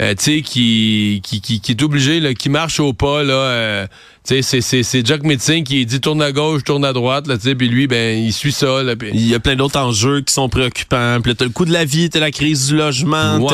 euh, 0.00 0.14
tu 0.14 0.24
sais, 0.36 0.40
qui, 0.40 1.20
qui, 1.22 1.40
qui, 1.40 1.72
est 1.72 1.82
obligé, 1.82 2.18
là, 2.18 2.32
qui 2.32 2.48
marche 2.48 2.80
au 2.80 2.94
pas, 2.94 3.22
là, 3.22 3.34
euh, 3.34 3.86
tu 4.26 4.42
sais, 4.42 4.60
c'est 4.62 5.06
Jack 5.06 5.22
Metzing 5.22 5.64
qui 5.64 5.84
dit 5.84 6.00
tourne 6.00 6.22
à 6.22 6.32
gauche, 6.32 6.64
tourne 6.64 6.84
à 6.86 6.94
droite, 6.94 7.26
là, 7.26 7.36
tu 7.36 7.44
sais, 7.44 7.54
puis 7.54 7.68
lui, 7.68 7.86
ben, 7.86 8.18
il 8.18 8.32
suit 8.32 8.52
ça, 8.52 8.82
là. 8.82 8.94
Il 9.12 9.28
y 9.28 9.34
a 9.34 9.38
plein 9.38 9.54
d'autres 9.54 9.78
enjeux 9.78 10.22
qui 10.22 10.32
sont 10.32 10.48
préoccupants. 10.48 11.18
Puis 11.22 11.36
t'as 11.36 11.44
le 11.44 11.50
coût 11.50 11.66
de 11.66 11.72
la 11.72 11.84
vie, 11.84 12.08
t'as 12.08 12.20
la 12.20 12.30
crise 12.30 12.68
du 12.68 12.76
logement, 12.76 13.46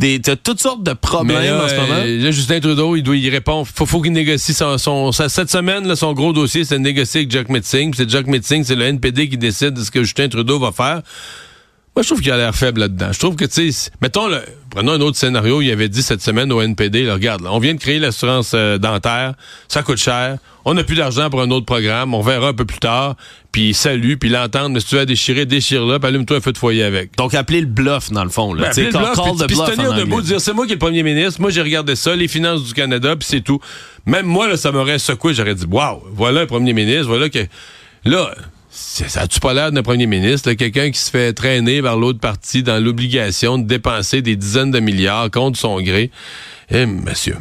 t'as 0.00 0.36
toutes 0.36 0.60
sortes 0.60 0.82
de 0.82 0.94
problèmes 0.94 1.60
en 1.60 1.68
ce 1.68 1.74
moment. 1.74 2.00
Euh, 2.02 2.24
là, 2.24 2.30
Justin 2.30 2.60
Trudeau, 2.60 2.96
il 2.96 3.02
doit 3.02 3.16
y 3.16 3.28
répondre. 3.28 3.68
Faut, 3.72 3.84
faut 3.84 4.00
qu'il 4.00 4.12
négocie 4.12 4.54
son, 4.54 4.78
son, 4.78 5.12
cette 5.12 5.50
semaine, 5.50 5.86
là, 5.86 5.94
son 5.96 6.14
gros 6.14 6.32
dossier, 6.32 6.64
c'est 6.64 6.76
de 6.76 6.82
négocier 6.82 7.20
avec 7.20 7.30
Jack 7.30 7.50
Metzing. 7.50 7.92
c'est 7.94 8.08
Jack 8.08 8.26
Metzing, 8.26 8.64
c'est 8.64 8.74
le 8.74 8.86
NPD 8.86 9.28
qui 9.28 9.36
décide 9.36 9.74
de 9.74 9.84
ce 9.84 9.90
que 9.90 10.02
Justin 10.02 10.30
Trudeau 10.30 10.58
va 10.58 10.72
faire. 10.72 11.02
Moi, 11.96 12.02
je 12.02 12.08
trouve 12.08 12.20
qu'il 12.20 12.30
a 12.30 12.36
l'air 12.36 12.54
faible 12.54 12.80
là-dedans. 12.80 13.10
Je 13.10 13.18
trouve 13.18 13.36
que, 13.36 13.46
tu 13.46 13.72
sais, 13.72 13.90
mettons, 14.02 14.28
le, 14.28 14.42
prenons 14.68 14.92
un 14.92 15.00
autre 15.00 15.16
scénario. 15.16 15.62
Il 15.62 15.70
avait 15.70 15.88
dit 15.88 16.02
cette 16.02 16.20
semaine 16.20 16.52
au 16.52 16.60
NPD, 16.60 17.04
là, 17.04 17.14
regarde, 17.14 17.40
là, 17.40 17.48
on 17.54 17.58
vient 17.58 17.72
de 17.72 17.80
créer 17.80 17.98
l'assurance 17.98 18.52
euh, 18.54 18.76
dentaire, 18.76 19.32
ça 19.66 19.82
coûte 19.82 19.96
cher, 19.96 20.36
on 20.66 20.74
n'a 20.74 20.84
plus 20.84 20.96
d'argent 20.96 21.30
pour 21.30 21.40
un 21.40 21.50
autre 21.50 21.64
programme, 21.64 22.12
on 22.12 22.20
verra 22.20 22.48
un 22.48 22.52
peu 22.52 22.66
plus 22.66 22.80
tard, 22.80 23.16
puis 23.50 23.72
salut, 23.72 24.18
puis 24.18 24.28
l'entendre, 24.28 24.74
mais 24.74 24.80
si 24.80 24.88
tu 24.88 24.96
veux 24.96 25.06
déchirer, 25.06 25.46
déchire-le, 25.46 25.98
puis 25.98 26.08
allume-toi 26.08 26.36
un 26.36 26.40
feu 26.42 26.52
de 26.52 26.58
foyer 26.58 26.82
avec. 26.84 27.16
Donc, 27.16 27.32
appeler 27.32 27.62
le 27.62 27.66
bluff, 27.66 28.10
dans 28.10 28.24
le 28.24 28.30
fond. 28.30 28.52
Là. 28.52 28.64
Ben, 28.64 28.68
appeler 28.72 28.90
le 28.90 28.98
bluff, 28.98 29.14
call 29.14 29.24
puis- 29.24 29.38
the 29.38 29.46
puis 29.46 29.56
se 29.56 29.70
tenir 29.70 29.92
en 29.92 29.96
debout, 29.96 30.20
dire 30.20 30.38
c'est 30.38 30.52
moi 30.52 30.66
qui 30.66 30.72
est 30.72 30.74
le 30.74 30.80
premier 30.80 31.02
ministre, 31.02 31.40
moi 31.40 31.48
j'ai 31.48 31.62
regardé 31.62 31.96
ça, 31.96 32.14
les 32.14 32.28
finances 32.28 32.62
du 32.62 32.74
Canada, 32.74 33.16
puis 33.16 33.26
c'est 33.26 33.40
tout. 33.40 33.58
Même 34.04 34.26
moi, 34.26 34.48
là, 34.48 34.58
ça 34.58 34.70
m'aurait 34.70 34.98
secoué, 34.98 35.32
j'aurais 35.32 35.54
dit, 35.54 35.64
waouh, 35.64 36.02
voilà 36.12 36.42
un 36.42 36.46
premier 36.46 36.74
ministre, 36.74 37.06
voilà 37.06 37.30
que. 37.30 37.46
Là, 38.04 38.34
ça 38.76 39.22
a-tu 39.22 39.40
pas 39.40 39.54
l'air 39.54 39.72
d'un 39.72 39.82
premier 39.82 40.06
ministre, 40.06 40.52
quelqu'un 40.52 40.90
qui 40.90 40.98
se 40.98 41.10
fait 41.10 41.32
traîner 41.32 41.80
vers 41.80 41.96
l'autre 41.96 42.20
parti 42.20 42.62
dans 42.62 42.82
l'obligation 42.82 43.58
de 43.58 43.64
dépenser 43.64 44.20
des 44.20 44.36
dizaines 44.36 44.70
de 44.70 44.80
milliards 44.80 45.30
contre 45.30 45.58
son 45.58 45.80
gré? 45.80 46.10
Eh, 46.70 46.84
monsieur. 46.84 47.36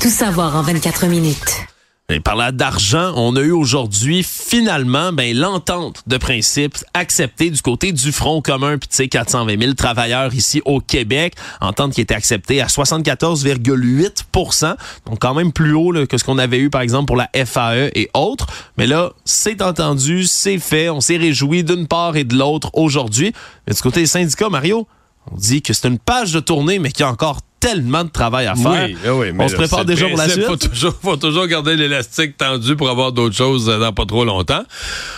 Tout 0.00 0.10
savoir 0.10 0.56
en 0.56 0.62
24 0.62 1.06
minutes. 1.06 1.66
Et 2.10 2.20
parlant 2.20 2.52
d'argent, 2.52 3.12
on 3.16 3.36
a 3.36 3.42
eu 3.42 3.50
aujourd'hui 3.50 4.22
finalement 4.22 5.12
ben, 5.12 5.36
l'entente 5.36 6.02
de 6.06 6.16
principe 6.16 6.78
acceptée 6.94 7.50
du 7.50 7.60
côté 7.60 7.92
du 7.92 8.12
Front 8.12 8.40
commun, 8.40 8.78
puis 8.78 8.88
tu 8.88 8.96
sais, 8.96 9.08
420 9.08 9.60
000 9.60 9.74
travailleurs 9.74 10.32
ici 10.32 10.62
au 10.64 10.80
Québec. 10.80 11.34
Entente 11.60 11.92
qui 11.92 12.00
était 12.00 12.14
acceptée 12.14 12.62
à 12.62 12.68
74,8% 12.68 14.76
donc 15.04 15.18
quand 15.18 15.34
même 15.34 15.52
plus 15.52 15.74
haut 15.74 15.92
là, 15.92 16.06
que 16.06 16.16
ce 16.16 16.24
qu'on 16.24 16.38
avait 16.38 16.60
eu 16.60 16.70
par 16.70 16.80
exemple 16.80 17.08
pour 17.08 17.16
la 17.16 17.28
FAE 17.44 17.90
et 17.94 18.08
autres. 18.14 18.46
Mais 18.78 18.86
là, 18.86 19.12
c'est 19.26 19.60
entendu, 19.60 20.24
c'est 20.24 20.58
fait, 20.58 20.88
on 20.88 21.02
s'est 21.02 21.18
réjoui 21.18 21.62
d'une 21.62 21.86
part 21.86 22.16
et 22.16 22.24
de 22.24 22.36
l'autre 22.36 22.70
aujourd'hui. 22.72 23.34
Mais 23.66 23.74
du 23.74 23.82
côté 23.82 24.00
des 24.00 24.06
syndicats, 24.06 24.48
Mario, 24.48 24.88
on 25.30 25.36
dit 25.36 25.60
que 25.60 25.74
c'est 25.74 25.86
une 25.86 25.98
page 25.98 26.32
de 26.32 26.40
tournée, 26.40 26.78
mais 26.78 26.90
qu'il 26.90 27.02
y 27.02 27.06
a 27.06 27.10
encore 27.10 27.42
tellement 27.60 28.04
de 28.04 28.10
travail 28.10 28.46
à 28.46 28.54
faire. 28.54 28.88
Oui, 28.88 28.96
oui, 29.10 29.32
mais 29.34 29.44
on 29.44 29.48
se 29.48 29.54
prépare 29.56 29.84
déjà 29.84 30.06
pour 30.08 30.16
la 30.18 30.28
suite. 30.28 30.44
Faut 30.46 30.56
toujours, 30.56 30.94
faut 31.02 31.16
toujours 31.16 31.46
garder 31.46 31.76
l'élastique 31.76 32.36
tendu 32.36 32.76
pour 32.76 32.88
avoir 32.88 33.12
d'autres 33.12 33.34
choses 33.36 33.68
euh, 33.68 33.78
dans 33.78 33.92
pas 33.92 34.06
trop 34.06 34.24
longtemps. 34.24 34.62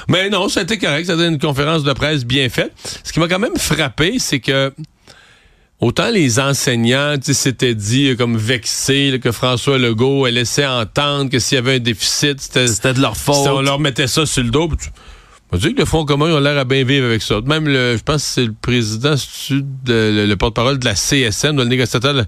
Mais 0.08 0.30
non, 0.30 0.48
c'était 0.48 0.78
correct. 0.78 1.06
C'était 1.06 1.28
une 1.28 1.38
conférence 1.38 1.82
de 1.84 1.92
presse 1.92 2.24
bien 2.24 2.48
faite. 2.48 2.72
Ce 3.04 3.12
qui 3.12 3.20
m'a 3.20 3.28
quand 3.28 3.38
même 3.38 3.56
frappé, 3.56 4.18
c'est 4.18 4.40
que 4.40 4.72
autant 5.80 6.10
les 6.10 6.38
enseignants 6.40 7.14
s'étaient 7.22 7.74
dit 7.74 8.08
euh, 8.10 8.16
comme 8.16 8.36
vexés 8.36 9.10
là, 9.12 9.18
que 9.18 9.32
François 9.32 9.78
Legault 9.78 10.26
elle 10.26 10.34
laissait 10.34 10.66
entendre 10.66 11.30
que 11.30 11.38
s'il 11.38 11.56
y 11.56 11.58
avait 11.58 11.76
un 11.76 11.78
déficit, 11.80 12.40
c'était 12.40 12.92
de 12.94 13.00
leur 13.00 13.16
faute. 13.16 13.36
on 13.48 13.60
leur 13.62 13.78
mettait 13.80 14.06
ça 14.06 14.26
sur 14.26 14.42
le 14.42 14.50
dos. 14.50 14.68
tu- 14.80 14.88
on 15.52 15.56
dit 15.56 15.74
que 15.74 15.80
le 15.80 15.84
Front 15.84 16.04
commun, 16.04 16.28
ils 16.28 16.32
ont 16.32 16.40
l'air 16.40 16.58
à 16.58 16.64
bien 16.64 16.84
vivre 16.84 17.06
avec 17.06 17.22
ça. 17.22 17.40
Même, 17.44 17.66
le, 17.66 17.96
je 17.96 18.02
pense 18.02 18.22
que 18.22 18.28
c'est 18.28 18.44
le 18.44 18.52
président, 18.52 19.14
le, 19.50 20.26
le 20.26 20.36
porte-parole 20.36 20.78
de 20.78 20.84
la 20.84 20.94
CSN, 20.94 21.56
le 21.56 21.64
négociateur, 21.64 22.24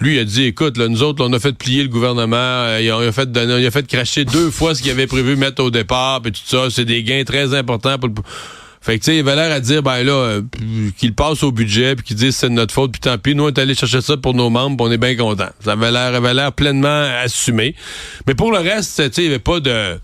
lui, 0.00 0.18
a 0.18 0.24
dit, 0.24 0.44
écoute, 0.44 0.76
là, 0.76 0.88
nous 0.88 1.02
autres, 1.02 1.24
on 1.24 1.32
a 1.32 1.38
fait 1.38 1.52
plier 1.52 1.82
le 1.82 1.88
gouvernement, 1.88 2.36
euh, 2.36 2.80
il 2.80 2.90
a, 2.90 3.02
il 3.02 3.08
a 3.08 3.12
fait 3.12 3.28
il 3.34 3.66
a 3.66 3.70
fait 3.70 3.86
cracher 3.86 4.24
deux 4.24 4.50
fois 4.50 4.74
ce 4.74 4.82
qu'il 4.82 4.90
avait 4.90 5.06
prévu 5.06 5.36
mettre 5.36 5.62
au 5.62 5.70
départ, 5.70 6.22
puis 6.22 6.32
tout 6.32 6.40
ça, 6.44 6.68
c'est 6.70 6.84
des 6.84 7.02
gains 7.02 7.24
très 7.24 7.54
importants 7.54 7.98
pour 7.98 8.08
le... 8.08 8.14
Fait 8.80 8.96
que, 8.98 9.04
tu 9.04 9.10
sais, 9.10 9.16
il 9.16 9.20
avait 9.20 9.34
l'air 9.34 9.52
à 9.52 9.58
dire, 9.58 9.82
ben 9.82 10.04
là, 10.04 10.12
euh, 10.12 10.42
qu'il 10.96 11.12
passe 11.12 11.42
au 11.42 11.50
budget, 11.50 11.96
puis 11.96 12.04
qu'il 12.04 12.16
dise 12.16 12.36
c'est 12.36 12.48
de 12.48 12.54
notre 12.54 12.72
faute, 12.72 12.92
puis 12.92 13.00
tant 13.00 13.18
pis, 13.18 13.34
nous, 13.34 13.44
on 13.44 13.48
est 13.48 13.58
allé 13.58 13.74
chercher 13.74 14.00
ça 14.00 14.16
pour 14.16 14.34
nos 14.34 14.50
membres, 14.50 14.84
on 14.84 14.90
est 14.90 14.98
bien 14.98 15.16
contents. 15.16 15.50
Ça 15.64 15.72
avait 15.72 15.90
l'air, 15.90 16.14
avait 16.14 16.32
l'air 16.32 16.52
pleinement 16.52 17.08
assumé. 17.20 17.74
Mais 18.28 18.34
pour 18.34 18.52
le 18.52 18.58
reste, 18.58 18.96
tu 18.96 19.02
sais, 19.02 19.22
il 19.22 19.24
n'y 19.24 19.34
avait 19.34 19.40
pas 19.40 19.58
de 19.58 19.98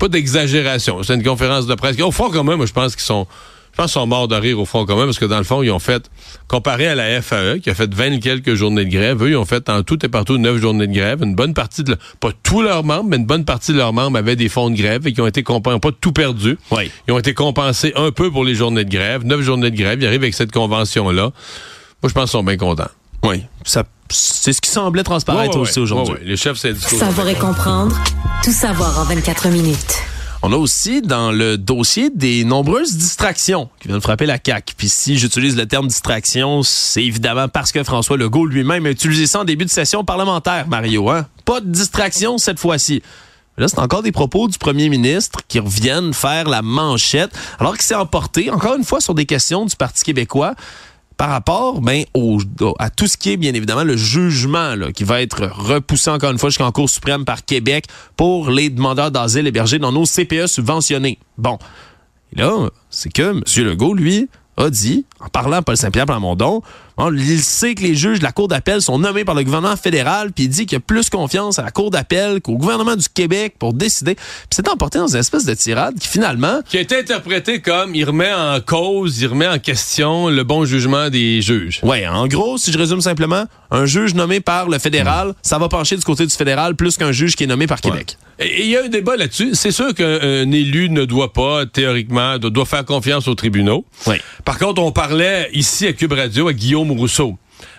pas 0.00 0.08
d'exagération. 0.08 1.02
C'est 1.02 1.14
une 1.14 1.22
conférence 1.22 1.66
de 1.66 1.74
presse. 1.74 2.00
Au 2.00 2.10
Front 2.10 2.30
commun, 2.30 2.56
moi, 2.56 2.64
je 2.64 2.72
pense 2.72 2.96
qu'ils 2.96 3.04
sont, 3.04 3.26
je 3.72 3.76
pense 3.76 3.92
qu'ils 3.92 4.00
sont 4.00 4.06
morts 4.06 4.28
de 4.28 4.34
rire 4.34 4.58
au 4.58 4.64
Front 4.64 4.86
commun 4.86 5.04
parce 5.04 5.18
que 5.18 5.26
dans 5.26 5.36
le 5.36 5.44
fond, 5.44 5.62
ils 5.62 5.70
ont 5.70 5.78
fait, 5.78 6.10
comparé 6.48 6.86
à 6.86 6.94
la 6.94 7.20
FAE, 7.20 7.58
qui 7.58 7.68
a 7.68 7.74
fait 7.74 7.92
20 7.94 8.12
et 8.12 8.18
quelques 8.18 8.54
journées 8.54 8.86
de 8.86 8.90
grève, 8.90 9.22
eux, 9.22 9.30
ils 9.30 9.36
ont 9.36 9.44
fait 9.44 9.68
en 9.68 9.82
tout 9.82 10.04
et 10.04 10.08
partout 10.08 10.38
9 10.38 10.56
journées 10.56 10.86
de 10.86 10.94
grève. 10.94 11.22
Une 11.22 11.34
bonne 11.34 11.52
partie 11.52 11.84
de, 11.84 11.96
pas 12.18 12.30
tous 12.42 12.62
leurs 12.62 12.82
membres, 12.82 13.10
mais 13.10 13.16
une 13.16 13.26
bonne 13.26 13.44
partie 13.44 13.72
de 13.72 13.76
leurs 13.76 13.92
membres 13.92 14.16
avaient 14.16 14.36
des 14.36 14.48
fonds 14.48 14.70
de 14.70 14.76
grève 14.76 15.06
et 15.06 15.12
qui 15.12 15.20
ont 15.20 15.26
été 15.26 15.42
compensés, 15.42 15.78
pas 15.78 15.92
tout 15.92 16.12
perdu. 16.12 16.56
Oui. 16.70 16.90
Ils 17.06 17.12
ont 17.12 17.18
été 17.18 17.34
compensés 17.34 17.92
un 17.94 18.10
peu 18.10 18.30
pour 18.30 18.44
les 18.44 18.54
journées 18.54 18.84
de 18.84 18.90
grève. 18.90 19.24
9 19.26 19.42
journées 19.42 19.70
de 19.70 19.76
grève, 19.76 20.00
ils 20.00 20.06
arrivent 20.06 20.22
avec 20.22 20.34
cette 20.34 20.52
convention-là. 20.52 21.24
Moi, 22.02 22.08
je 22.08 22.14
pense 22.14 22.24
qu'ils 22.24 22.38
sont 22.38 22.42
bien 22.42 22.56
contents. 22.56 22.88
Oui. 23.22 23.44
Ça, 23.64 23.84
c'est 24.10 24.52
ce 24.52 24.60
qui 24.60 24.70
semblait 24.70 25.02
transparaître 25.02 25.50
Ouais, 25.50 25.56
ouais, 25.56 25.62
aussi 25.62 25.78
ouais. 25.78 25.82
aujourd'hui. 25.84 26.14
Ouais, 26.14 26.20
ouais. 26.20 26.26
Les 26.26 26.36
chefs 26.36 26.58
syndicaux. 26.58 26.96
Savoir 26.96 27.28
et 27.28 27.34
comprendre. 27.34 27.96
Tout 28.42 28.52
savoir 28.52 28.98
en 28.98 29.04
24 29.04 29.48
minutes. 29.48 30.02
On 30.42 30.52
a 30.54 30.56
aussi 30.56 31.02
dans 31.02 31.32
le 31.32 31.58
dossier 31.58 32.08
des 32.08 32.44
nombreuses 32.44 32.96
distractions 32.96 33.68
qui 33.78 33.88
viennent 33.88 34.00
frapper 34.00 34.24
la 34.24 34.38
CAQ. 34.42 34.74
Puis 34.74 34.88
si 34.88 35.18
j'utilise 35.18 35.54
le 35.54 35.66
terme 35.66 35.86
distraction, 35.86 36.62
c'est 36.62 37.04
évidemment 37.04 37.48
parce 37.48 37.72
que 37.72 37.84
François 37.84 38.16
Legault 38.16 38.46
lui-même 38.46 38.86
a 38.86 38.90
utilisé 38.90 39.26
ça 39.26 39.40
en 39.40 39.44
début 39.44 39.66
de 39.66 39.70
session 39.70 40.02
parlementaire, 40.02 40.66
Mario. 40.66 41.10
Hein? 41.10 41.26
Pas 41.44 41.60
de 41.60 41.66
distraction 41.66 42.38
cette 42.38 42.58
fois-ci. 42.58 43.02
Là, 43.58 43.68
c'est 43.68 43.80
encore 43.80 44.02
des 44.02 44.12
propos 44.12 44.48
du 44.48 44.56
premier 44.56 44.88
ministre 44.88 45.40
qui 45.46 45.58
reviennent 45.58 46.14
faire 46.14 46.48
la 46.48 46.62
manchette, 46.62 47.32
alors 47.58 47.74
qu'il 47.74 47.82
s'est 47.82 47.94
emporté, 47.94 48.48
encore 48.48 48.76
une 48.76 48.84
fois, 48.84 49.02
sur 49.02 49.12
des 49.12 49.26
questions 49.26 49.66
du 49.66 49.76
Parti 49.76 50.02
québécois 50.02 50.54
par 51.20 51.28
rapport 51.28 51.82
ben, 51.82 52.04
à 52.78 52.88
tout 52.88 53.06
ce 53.06 53.18
qui 53.18 53.32
est, 53.32 53.36
bien 53.36 53.52
évidemment, 53.52 53.84
le 53.84 53.94
jugement 53.94 54.74
là, 54.74 54.90
qui 54.90 55.04
va 55.04 55.20
être 55.20 55.50
repoussé 55.52 56.08
encore 56.08 56.30
une 56.30 56.38
fois 56.38 56.48
jusqu'en 56.48 56.72
Cour 56.72 56.88
suprême 56.88 57.26
par 57.26 57.44
Québec 57.44 57.84
pour 58.16 58.48
les 58.48 58.70
demandeurs 58.70 59.10
d'asile 59.10 59.46
hébergés 59.46 59.78
dans 59.78 59.92
nos 59.92 60.06
CPE 60.06 60.46
subventionnés. 60.46 61.18
Bon, 61.36 61.58
et 62.34 62.40
là, 62.40 62.70
c'est 62.88 63.12
que 63.12 63.32
M. 63.32 63.42
Legault, 63.66 63.92
lui, 63.92 64.30
a 64.56 64.70
dit, 64.70 65.04
en 65.20 65.28
parlant 65.28 65.58
à 65.58 65.62
Paul 65.62 65.76
Saint-Pierre 65.76 66.06
Plamondon, 66.06 66.62
bon, 66.96 67.14
il 67.14 67.40
sait 67.40 67.74
que 67.74 67.82
les 67.82 67.94
juges 67.94 68.18
de 68.18 68.24
la 68.24 68.32
Cour 68.32 68.48
d'appel 68.48 68.80
sont 68.80 68.98
nommés 68.98 69.24
par 69.24 69.34
le 69.34 69.44
gouvernement 69.44 69.76
fédéral, 69.76 70.32
puis 70.32 70.44
il 70.44 70.48
dit 70.48 70.66
qu'il 70.66 70.76
a 70.76 70.80
plus 70.80 71.10
confiance 71.10 71.58
à 71.58 71.62
la 71.62 71.70
Cour 71.70 71.90
d'appel 71.90 72.40
qu'au 72.40 72.56
gouvernement 72.56 72.96
du 72.96 73.08
Québec 73.08 73.54
pour 73.58 73.74
décider. 73.74 74.14
Puis 74.14 74.24
c'est 74.50 74.68
emporté 74.68 74.98
dans 74.98 75.08
une 75.08 75.20
espèce 75.20 75.44
de 75.44 75.54
tirade 75.54 75.98
qui, 75.98 76.08
finalement, 76.08 76.60
qui 76.68 76.78
a 76.78 76.80
été 76.80 76.98
interprété 76.98 77.60
comme 77.60 77.94
il 77.94 78.04
remet 78.04 78.32
en 78.32 78.60
cause, 78.60 79.20
il 79.20 79.26
remet 79.26 79.48
en 79.48 79.58
question 79.58 80.28
le 80.28 80.42
bon 80.44 80.64
jugement 80.64 81.10
des 81.10 81.42
juges. 81.42 81.80
Ouais, 81.82 82.06
en 82.06 82.26
gros, 82.26 82.58
si 82.58 82.72
je 82.72 82.78
résume 82.78 83.00
simplement, 83.00 83.44
un 83.70 83.86
juge 83.86 84.14
nommé 84.14 84.40
par 84.40 84.68
le 84.68 84.78
fédéral, 84.78 85.34
ça 85.42 85.58
va 85.58 85.68
pencher 85.68 85.96
du 85.96 86.02
côté 86.02 86.26
du 86.26 86.34
fédéral 86.34 86.74
plus 86.76 86.96
qu'un 86.96 87.12
juge 87.12 87.36
qui 87.36 87.44
est 87.44 87.48
nommé 87.48 87.66
par 87.66 87.80
Québec. 87.80 88.16
Et 88.42 88.64
il 88.64 88.70
y 88.70 88.76
a 88.76 88.84
un 88.84 88.88
débat 88.88 89.16
là-dessus. 89.16 89.50
C'est 89.52 89.70
sûr 89.70 89.94
qu'un 89.94 90.50
élu 90.50 90.88
ne 90.88 91.04
doit 91.04 91.34
pas, 91.34 91.66
théoriquement, 91.66 92.38
doit, 92.38 92.64
faire 92.64 92.86
confiance 92.86 93.28
aux 93.28 93.34
tribunaux. 93.34 93.84
Oui. 94.06 94.16
Par 94.46 94.58
contre, 94.58 94.80
on 94.80 94.92
parlait 95.10 95.50
ici 95.54 95.88
à 95.88 95.92
Cube 95.92 96.12
Radio 96.12 96.46
à 96.46 96.52
Guillaume 96.52 96.92
Rousseau. 96.92 97.36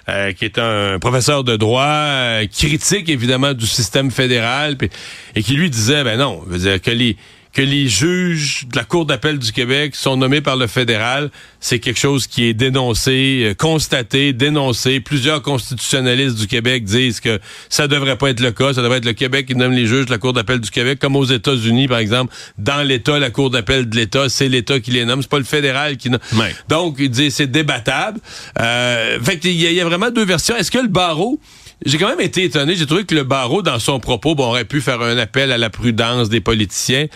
euh, 0.09 0.33
qui 0.33 0.45
est 0.45 0.57
un 0.59 0.99
professeur 0.99 1.43
de 1.43 1.55
droit, 1.55 1.83
euh, 1.85 2.45
critique 2.47 3.07
évidemment 3.07 3.53
du 3.53 3.65
système 3.65 4.11
fédéral, 4.11 4.75
puis- 4.77 4.89
et 5.35 5.41
qui 5.41 5.53
lui 5.53 5.69
disait, 5.69 6.03
ben 6.03 6.17
non, 6.19 6.43
veut 6.45 6.57
dire 6.57 6.81
que 6.81 6.91
les 6.91 7.15
que 7.53 7.61
les 7.61 7.87
juges 7.87 8.65
de 8.71 8.77
la 8.77 8.83
Cour 8.83 9.05
d'appel 9.05 9.37
du 9.37 9.51
Québec 9.51 9.95
sont 9.95 10.15
nommés 10.15 10.41
par 10.41 10.55
le 10.55 10.67
fédéral, 10.67 11.29
c'est 11.59 11.79
quelque 11.79 11.99
chose 11.99 12.27
qui 12.27 12.45
est 12.45 12.53
dénoncé, 12.53 13.43
euh, 13.43 13.53
constaté, 13.53 14.33
dénoncé. 14.33 14.99
Plusieurs 14.99 15.41
constitutionnalistes 15.41 16.37
du 16.37 16.47
Québec 16.47 16.85
disent 16.85 17.19
que 17.19 17.39
ça 17.69 17.87
devrait 17.87 18.17
pas 18.17 18.29
être 18.29 18.39
le 18.39 18.51
cas. 18.51 18.73
Ça 18.73 18.81
devrait 18.81 18.99
être 18.99 19.05
le 19.05 19.13
Québec 19.13 19.47
qui 19.47 19.55
nomme 19.55 19.73
les 19.73 19.85
juges 19.85 20.05
de 20.05 20.11
la 20.11 20.17
Cour 20.17 20.33
d'appel 20.33 20.59
du 20.59 20.71
Québec, 20.71 20.99
comme 20.99 21.15
aux 21.15 21.25
États-Unis, 21.25 21.87
par 21.87 21.99
exemple. 21.99 22.33
Dans 22.57 22.83
l'État, 22.83 23.19
la 23.19 23.29
Cour 23.29 23.49
d'appel 23.49 23.89
de 23.89 23.95
l'État, 23.95 24.29
c'est 24.29 24.47
l'État 24.47 24.79
qui 24.79 24.91
les 24.91 25.05
nomme. 25.05 25.21
C'est 25.21 25.29
pas 25.29 25.39
le 25.39 25.43
fédéral 25.43 25.97
qui 25.97 26.09
nomme. 26.09 26.21
Donc, 26.69 26.95
il 26.99 27.09
dit 27.09 27.31
c'est 27.31 27.51
débattable. 27.51 28.19
Euh, 28.59 29.19
fait 29.21 29.37
qu'il 29.39 29.51
y, 29.51 29.65
il 29.65 29.73
y 29.73 29.81
a 29.81 29.85
vraiment 29.85 30.09
deux 30.09 30.25
versions. 30.25 30.55
Est-ce 30.55 30.71
que 30.71 30.79
le 30.79 30.87
barreau 30.87 31.39
j'ai 31.85 31.97
quand 31.97 32.09
même 32.09 32.21
été 32.21 32.43
étonné. 32.43 32.75
J'ai 32.75 32.85
trouvé 32.85 33.05
que 33.05 33.15
le 33.15 33.23
barreau, 33.23 33.61
dans 33.61 33.79
son 33.79 33.99
propos, 33.99 34.35
bon, 34.35 34.45
aurait 34.47 34.65
pu 34.65 34.81
faire 34.81 35.01
un 35.01 35.17
appel 35.17 35.51
à 35.51 35.57
la 35.57 35.69
prudence 35.69 36.29
des 36.29 36.41
politiciens. 36.41 37.07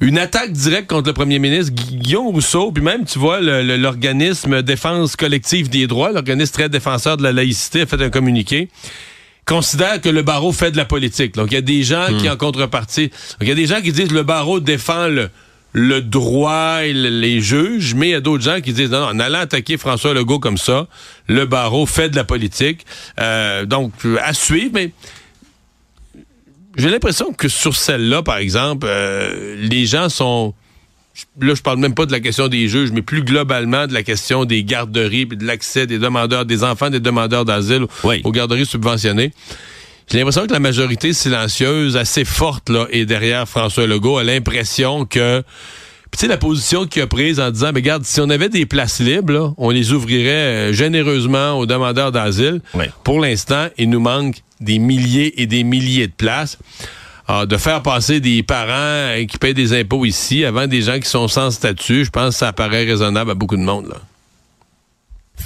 Une 0.00 0.18
attaque 0.18 0.52
directe 0.52 0.88
contre 0.88 1.08
le 1.08 1.12
premier 1.12 1.38
ministre 1.38 1.72
Gu- 1.74 1.96
Guillaume 1.98 2.28
Rousseau, 2.28 2.72
puis 2.72 2.82
même, 2.82 3.04
tu 3.04 3.18
vois, 3.18 3.40
l'organisme 3.40 4.62
Défense 4.62 5.14
collective 5.14 5.68
des 5.68 5.86
droits, 5.86 6.10
l'organisme 6.12 6.52
très 6.52 6.68
défenseur 6.68 7.16
de 7.18 7.22
la 7.22 7.32
laïcité, 7.32 7.82
a 7.82 7.86
fait 7.86 8.00
un 8.02 8.10
communiqué 8.10 8.68
considère 9.46 10.00
que 10.00 10.08
le 10.08 10.22
barreau 10.22 10.52
fait 10.52 10.70
de 10.70 10.76
la 10.76 10.84
politique. 10.84 11.34
Donc, 11.34 11.48
il 11.50 11.54
y 11.54 11.58
a 11.58 11.62
des 11.62 11.82
gens 11.82 12.06
qui, 12.18 12.28
en 12.30 12.36
contrepartie, 12.36 13.10
il 13.40 13.48
y 13.48 13.50
a 13.50 13.54
des 13.56 13.66
gens 13.66 13.80
qui 13.80 13.90
disent 13.90 14.08
que 14.08 14.14
le 14.14 14.22
barreau 14.22 14.60
défend 14.60 15.08
le, 15.08 15.28
le 15.72 16.00
droit 16.00 16.80
et 16.82 16.92
le- 16.92 17.08
les 17.08 17.40
juges, 17.40 17.94
mais 17.94 18.08
il 18.08 18.12
y 18.12 18.14
a 18.14 18.20
d'autres 18.20 18.42
gens 18.42 18.60
qui 18.60 18.72
disent 18.72 18.90
non, 18.90 19.00
non, 19.00 19.06
en 19.06 19.20
allant 19.20 19.38
attaquer 19.40 19.76
François 19.76 20.14
Legault 20.14 20.40
comme 20.40 20.58
ça, 20.58 20.88
le 21.28 21.46
barreau 21.46 21.86
fait 21.86 22.08
de 22.08 22.16
la 22.16 22.24
politique. 22.24 22.84
Euh, 23.20 23.64
donc, 23.66 23.92
à 24.22 24.34
suivre, 24.34 24.72
mais 24.74 24.92
j'ai 26.76 26.88
l'impression 26.90 27.32
que 27.32 27.48
sur 27.48 27.76
celle-là, 27.76 28.22
par 28.22 28.38
exemple, 28.38 28.86
euh, 28.88 29.56
les 29.60 29.86
gens 29.86 30.08
sont. 30.08 30.54
Là, 31.40 31.54
je 31.54 31.60
parle 31.60 31.78
même 31.78 31.94
pas 31.94 32.06
de 32.06 32.12
la 32.12 32.20
question 32.20 32.48
des 32.48 32.68
juges, 32.68 32.92
mais 32.92 33.02
plus 33.02 33.22
globalement 33.22 33.86
de 33.86 33.92
la 33.92 34.02
question 34.02 34.44
des 34.44 34.64
garderies 34.64 35.26
de 35.26 35.44
l'accès 35.44 35.86
des 35.86 35.98
demandeurs, 35.98 36.46
des 36.46 36.64
enfants 36.64 36.88
des 36.88 37.00
demandeurs 37.00 37.44
d'asile 37.44 37.86
Oui. 38.04 38.20
aux 38.24 38.32
garderies 38.32 38.64
subventionnées. 38.64 39.32
J'ai 40.10 40.18
l'impression 40.18 40.44
que 40.44 40.52
la 40.52 40.58
majorité 40.58 41.12
silencieuse, 41.12 41.96
assez 41.96 42.24
forte, 42.24 42.68
là, 42.68 42.86
est 42.90 43.06
derrière 43.06 43.48
François 43.48 43.86
Legault, 43.86 44.18
a 44.18 44.24
l'impression 44.24 45.04
que 45.04 45.42
Puis 46.10 46.18
tu 46.18 46.18
sais, 46.18 46.26
la 46.26 46.36
position 46.36 46.84
qu'il 46.84 47.02
a 47.02 47.06
prise 47.06 47.38
en 47.38 47.52
disant, 47.52 47.70
mais 47.72 47.78
regarde, 47.78 48.04
si 48.04 48.20
on 48.20 48.28
avait 48.28 48.48
des 48.48 48.66
places 48.66 48.98
libres, 48.98 49.32
là, 49.32 49.52
on 49.56 49.70
les 49.70 49.92
ouvrirait 49.92 50.30
euh, 50.30 50.72
généreusement 50.72 51.52
aux 51.52 51.66
demandeurs 51.66 52.10
d'asile. 52.10 52.60
Pour 53.04 53.20
l'instant, 53.20 53.68
il 53.78 53.88
nous 53.88 54.00
manque 54.00 54.42
des 54.60 54.80
milliers 54.80 55.40
et 55.40 55.46
des 55.46 55.62
milliers 55.62 56.08
de 56.08 56.12
places. 56.12 56.58
Alors, 57.28 57.46
de 57.46 57.56
faire 57.56 57.80
passer 57.80 58.18
des 58.18 58.42
parents 58.42 58.72
euh, 58.72 59.24
qui 59.26 59.38
payent 59.38 59.54
des 59.54 59.78
impôts 59.78 60.04
ici 60.04 60.44
avant 60.44 60.66
des 60.66 60.82
gens 60.82 60.98
qui 60.98 61.08
sont 61.08 61.28
sans 61.28 61.52
statut, 61.52 62.04
je 62.04 62.10
pense 62.10 62.34
que 62.34 62.38
ça 62.40 62.52
paraît 62.52 62.84
raisonnable 62.84 63.30
à 63.30 63.34
beaucoup 63.34 63.56
de 63.56 63.62
monde. 63.62 63.86
Là. 63.86 63.96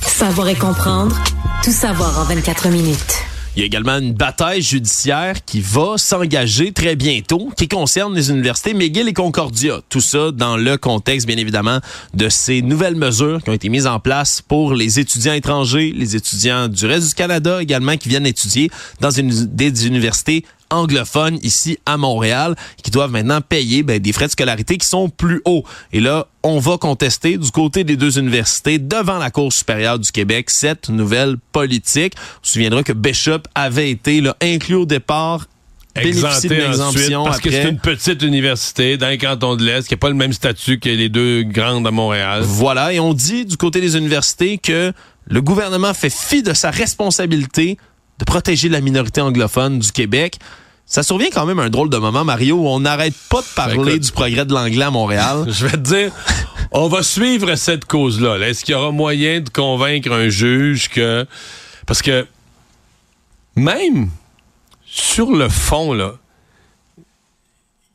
Savoir 0.01 0.49
et 0.49 0.55
comprendre, 0.55 1.15
tout 1.63 1.71
savoir 1.71 2.19
en 2.19 2.25
24 2.25 2.71
minutes. 2.71 3.25
Il 3.57 3.61
y 3.61 3.63
a 3.63 3.67
également 3.67 3.99
une 3.99 4.15
bataille 4.15 4.63
judiciaire 4.63 5.45
qui 5.45 5.61
va 5.61 5.97
s'engager 5.97 6.73
très 6.73 6.97
bientôt, 6.97 7.53
qui 7.57 7.69
concerne 7.69 8.13
les 8.13 8.31
universités 8.31 8.75
McGill 8.75 9.07
et 9.07 9.13
Concordia. 9.13 9.81
Tout 9.89 10.01
ça 10.01 10.33
dans 10.33 10.57
le 10.57 10.77
contexte, 10.77 11.25
bien 11.29 11.37
évidemment, 11.37 11.79
de 12.15 12.29
ces 12.29 12.63
nouvelles 12.63 12.97
mesures 12.97 13.41
qui 13.45 13.51
ont 13.51 13.55
été 13.55 13.69
mises 13.69 13.87
en 13.87 14.01
place 14.01 14.43
pour 14.43 14.75
les 14.75 14.99
étudiants 14.99 15.35
étrangers, 15.35 15.93
les 15.97 16.17
étudiants 16.17 16.67
du 16.67 16.85
reste 16.87 17.11
du 17.11 17.15
Canada 17.15 17.63
également 17.63 17.97
qui 17.97 18.09
viennent 18.09 18.27
étudier 18.27 18.73
dans 19.01 19.11
des 19.11 19.87
universités 19.87 20.45
anglophones 20.71 21.39
ici 21.43 21.79
à 21.87 21.97
Montréal 21.97 22.55
qui 22.83 22.91
doivent 22.91 23.11
maintenant 23.11 23.41
payer 23.41 23.83
ben, 23.83 23.99
des 23.99 24.13
frais 24.13 24.27
de 24.27 24.33
scolarité 24.33 24.79
qui 24.79 24.87
sont 24.87 25.09
plus 25.09 25.41
hauts. 25.45 25.65
Et 25.93 26.01
là, 26.01 26.27
on 26.43 26.59
va 26.59 26.79
contester 26.79 27.39
du 27.39 27.51
côté 27.51 27.85
des 27.85 27.97
deux 27.97 28.19
universités 28.19 28.79
devant 28.79 29.19
la 29.19 29.31
Cour 29.31 29.53
supérieure 29.53 29.99
du 29.99 30.11
Québec 30.11 30.51
cette 30.51 30.89
nouvelle 30.89 31.37
politique. 31.53 32.15
On 32.17 32.47
se 32.47 32.53
souviendra 32.53 32.83
que 32.83 32.93
Bishop 32.93 33.43
avait 33.55 33.91
été 33.91 34.21
là, 34.21 34.37
inclus 34.41 34.77
au 34.77 34.87
départ 34.87 35.47
bénéficier 35.95 36.49
de 36.49 36.55
Exempté 36.55 37.15
ensuite, 37.15 37.15
parce 37.25 37.41
que 37.41 37.51
c'est 37.51 37.69
une 37.69 37.79
petite 37.79 38.23
université 38.23 38.97
dans 38.97 39.09
les 39.09 39.19
cantons 39.19 39.57
de 39.57 39.65
l'Est 39.65 39.87
qui 39.87 39.95
n'a 39.95 39.99
pas 39.99 40.09
le 40.09 40.15
même 40.15 40.33
statut 40.33 40.79
que 40.79 40.89
les 40.89 41.09
deux 41.09 41.43
grandes 41.43 41.87
à 41.87 41.91
Montréal. 41.91 42.43
Voilà, 42.45 42.93
et 42.93 43.01
on 43.01 43.15
dit 43.15 43.45
du 43.45 43.57
côté 43.57 43.81
des 43.81 43.97
universités 43.97 44.59
que 44.59 44.93
le 45.27 45.41
gouvernement 45.41 45.95
fait 45.95 46.13
fi 46.13 46.43
de 46.43 46.53
sa 46.53 46.71
responsabilité 46.71 47.79
de 48.19 48.25
protéger 48.25 48.69
la 48.69 48.81
minorité 48.81 49.21
anglophone 49.21 49.79
du 49.79 49.93
Québec. 49.93 50.39
Ça 50.87 51.03
survient 51.03 51.31
quand 51.33 51.47
même 51.47 51.59
à 51.59 51.63
un 51.65 51.71
drôle 51.71 51.89
de 51.91 51.97
moment, 51.97 52.25
Mario, 52.25 52.57
où 52.57 52.69
on 52.69 52.81
n'arrête 52.81 53.15
pas 53.31 53.41
de 53.41 53.47
parler 53.57 53.77
Ben, 53.77 53.89
écoute. 53.89 54.03
du 54.03 54.13
progrès 54.13 54.45
de 54.45 54.53
l'anglais 54.53 54.85
à 54.85 54.91
Montréal. 54.91 55.45
Je 55.49 55.67
vais 55.67 55.73
te 55.73 55.77
dire, 55.79 56.13
on 56.73 56.89
va 56.89 57.03
suivre 57.03 57.55
cette 57.55 57.87
cause-là. 57.87 58.37
là. 58.39 58.49
Est-ce 58.49 58.65
qu'il 58.65 58.73
y 58.73 58.77
aura 58.77 58.91
moyen 58.91 59.41
de 59.41 59.49
convaincre 59.49 60.13
un 60.13 60.29
juge 60.29 60.89
que... 60.91 61.27
Parce 61.87 62.03
que 62.03 62.27
même 63.57 64.11
sur 64.87 65.31
le 65.33 65.49
fond, 65.49 65.93
là, 65.93 66.15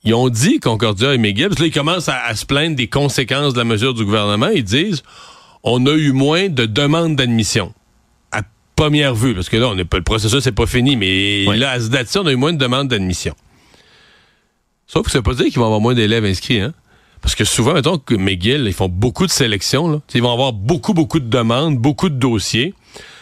ils 0.04 0.14
ont 0.14 0.30
dit, 0.30 0.60
Concordia 0.60 1.14
et 1.14 1.34
que 1.34 1.42
là, 1.42 1.50
ils 1.60 1.72
commencent 1.72 2.10
à, 2.10 2.20
à 2.26 2.36
se 2.36 2.46
plaindre 2.46 2.76
des 2.76 2.88
conséquences 2.88 3.54
de 3.54 3.60
la 3.60 3.66
mesure 3.66 3.94
du 3.94 4.06
gouvernement. 4.06 4.48
Ils 4.48 4.64
disent, 4.64 5.04
on 5.64 5.86
a 5.86 5.92
eu 5.92 6.12
moins 6.12 6.50
de 6.50 6.66
demandes 6.66 7.16
d'admission. 7.16 7.74
Première 8.80 9.14
vue, 9.14 9.36
parce 9.36 9.50
que 9.50 9.58
là, 9.58 9.68
on 9.68 9.78
est 9.78 9.84
pas, 9.84 9.98
le 9.98 10.04
processus 10.04 10.46
n'est 10.46 10.54
pas 10.54 10.66
fini, 10.66 10.96
mais 10.96 11.44
Oui. 11.50 11.58
là, 11.60 11.72
à 11.72 11.80
ce 11.82 11.90
date-ci, 11.90 12.18
on 12.18 12.26
a 12.26 12.32
eu 12.32 12.38
moins 12.38 12.54
de 12.54 12.58
demandes 12.58 12.88
d'admission. 12.88 13.34
Sauf 14.88 15.04
que 15.06 15.12
ça 15.12 15.18
veut 15.18 15.24
pas 15.24 15.34
dire 15.34 15.48
qu'il 15.48 15.58
va 15.58 15.64
y 15.64 15.66
avoir 15.66 15.82
moins 15.82 15.94
d'élèves 15.94 16.24
inscrits, 16.24 16.62
hein? 16.62 16.74
Parce 17.22 17.36
que 17.36 17.44
souvent, 17.44 17.74
mettons 17.74 17.98
que 17.98 18.16
McGill, 18.16 18.64
ils 18.68 18.74
font 18.74 18.88
beaucoup 18.88 19.26
de 19.26 19.32
sélections. 19.32 19.90
Là. 19.92 20.00
Ils 20.16 20.22
vont 20.22 20.32
avoir 20.32 20.54
beaucoup, 20.54 20.94
beaucoup 20.94 21.20
de 21.20 21.28
demandes, 21.28 21.78
beaucoup 21.78 22.08
de 22.08 22.16
dossiers. 22.16 22.74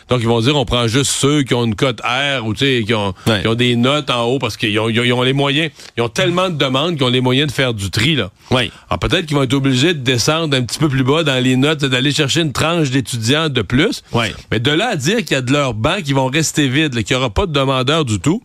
Donc, 0.10 0.20
ils 0.22 0.28
vont 0.28 0.40
dire, 0.40 0.56
on 0.56 0.64
prend 0.66 0.88
juste 0.88 1.12
ceux 1.12 1.44
qui 1.44 1.54
ont 1.54 1.66
une 1.66 1.76
cote 1.76 2.00
R 2.02 2.46
ou 2.46 2.54
qui 2.54 2.94
ont, 2.94 3.14
Ouais. 3.26 3.42
qui 3.42 3.48
ont 3.48 3.56
des 3.56 3.76
notes 3.76 4.10
en 4.10 4.24
haut 4.24 4.40
parce 4.40 4.56
qu'ils 4.56 4.80
ont, 4.80 4.88
ils 4.90 5.00
ont- 5.00 5.04
ils 5.04 5.12
ont 5.14 5.22
les 5.24 5.34
moyens. 5.34 5.72
Ils 5.98 6.02
ont 6.04 6.10
tellement 6.10 6.50
de 6.50 6.56
demandes 6.56 6.96
qu'ils 6.96 7.04
ont 7.04 7.10
les 7.10 7.20
moyens 7.22 7.48
de 7.48 7.52
faire 7.54 7.74
du 7.74 7.92
tri. 7.92 8.16
Là. 8.16 8.32
Oui. 8.52 8.72
Alors, 8.90 9.00
peut-être 9.00 9.26
qu'ils 9.26 9.36
vont 9.36 9.44
être 9.44 9.54
obligés 9.54 9.94
de 9.94 10.00
descendre 10.00 10.56
un 10.56 10.62
petit 10.64 10.80
peu 10.80 10.88
plus 10.88 11.04
bas 11.04 11.24
dans 11.24 11.44
les 11.44 11.56
notes, 11.58 11.84
d'aller 11.84 12.12
chercher 12.14 12.42
une 12.42 12.54
tranche 12.54 12.90
d'étudiants 12.90 13.50
de 13.50 13.62
plus. 13.62 14.02
Ouais. 14.14 14.34
Mais 14.52 14.60
de 14.60 14.72
là 14.72 14.90
à 14.92 14.96
dire 14.96 15.18
qu'il 15.18 15.32
y 15.32 15.36
a 15.36 15.42
de 15.42 15.52
leurs 15.52 15.74
bancs 15.74 16.04
qui 16.04 16.14
vont 16.14 16.28
rester 16.28 16.68
vides, 16.70 17.04
qu'il 17.04 17.16
n'y 17.16 17.20
aura 17.20 17.30
pas 17.30 17.46
de 17.46 17.52
demandeurs 17.52 18.06
du 18.06 18.20
tout, 18.20 18.42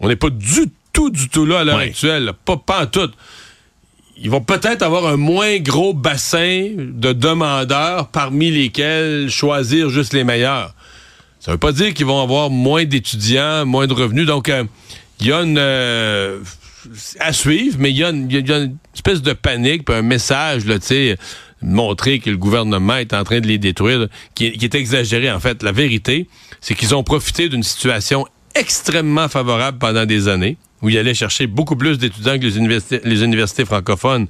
on 0.00 0.08
n'est 0.08 0.16
pas 0.16 0.30
du 0.30 0.66
tout, 0.92 1.10
du 1.10 1.28
tout 1.28 1.46
là 1.46 1.60
à 1.60 1.64
l'heure 1.64 1.76
Ouais. 1.78 1.84
actuelle. 1.88 2.24
là. 2.24 2.32
Pas, 2.32 2.56
pas 2.56 2.82
en 2.82 2.86
tout. 2.86 3.10
Ils 4.24 4.30
vont 4.30 4.40
peut-être 4.40 4.80
avoir 4.80 5.06
un 5.06 5.18
moins 5.18 5.58
gros 5.58 5.92
bassin 5.92 6.70
de 6.76 7.12
demandeurs 7.12 8.08
parmi 8.08 8.50
lesquels 8.50 9.28
choisir 9.28 9.90
juste 9.90 10.14
les 10.14 10.24
meilleurs. 10.24 10.74
Ça 11.40 11.52
veut 11.52 11.58
pas 11.58 11.72
dire 11.72 11.92
qu'ils 11.92 12.06
vont 12.06 12.22
avoir 12.22 12.48
moins 12.48 12.86
d'étudiants, 12.86 13.66
moins 13.66 13.86
de 13.86 13.92
revenus. 13.92 14.26
Donc, 14.26 14.48
euh, 14.48 14.64
il 15.20 15.26
y 15.26 15.32
a 15.32 15.42
une... 15.42 15.58
euh, 15.58 16.40
à 17.20 17.34
suivre, 17.34 17.76
mais 17.78 17.90
il 17.90 17.98
y, 17.98 18.04
a 18.04 18.08
une- 18.08 18.76
espèce 18.94 19.20
de 19.20 19.34
panique, 19.34 19.84
puis 19.84 19.94
un 19.94 20.02
message, 20.02 20.62
tu 20.86 21.16
montrer 21.60 22.18
que 22.18 22.30
le 22.30 22.36
gouvernement 22.36 22.96
est 22.96 23.12
en 23.12 23.24
train 23.24 23.40
de 23.40 23.46
les 23.46 23.58
détruire, 23.58 24.08
qui, 24.34 24.52
qui 24.52 24.64
est 24.64 24.74
exagéré. 24.74 25.30
En 25.30 25.40
fait, 25.40 25.62
la 25.62 25.72
vérité, 25.72 26.28
c'est 26.62 26.74
qu'ils 26.74 26.94
ont 26.94 27.02
profité 27.02 27.48
d'une 27.50 27.62
situation 27.62 28.26
extrêmement 28.54 29.28
favorable 29.28 29.78
pendant 29.78 30.06
des 30.06 30.28
années, 30.28 30.56
où 30.82 30.88
ils 30.88 30.98
allaient 30.98 31.14
chercher 31.14 31.46
beaucoup 31.46 31.76
plus 31.76 31.98
d'étudiants 31.98 32.38
que 32.38 32.44
les 32.44 32.56
universités, 32.56 33.00
les 33.04 33.22
universités 33.22 33.64
francophones. 33.64 34.26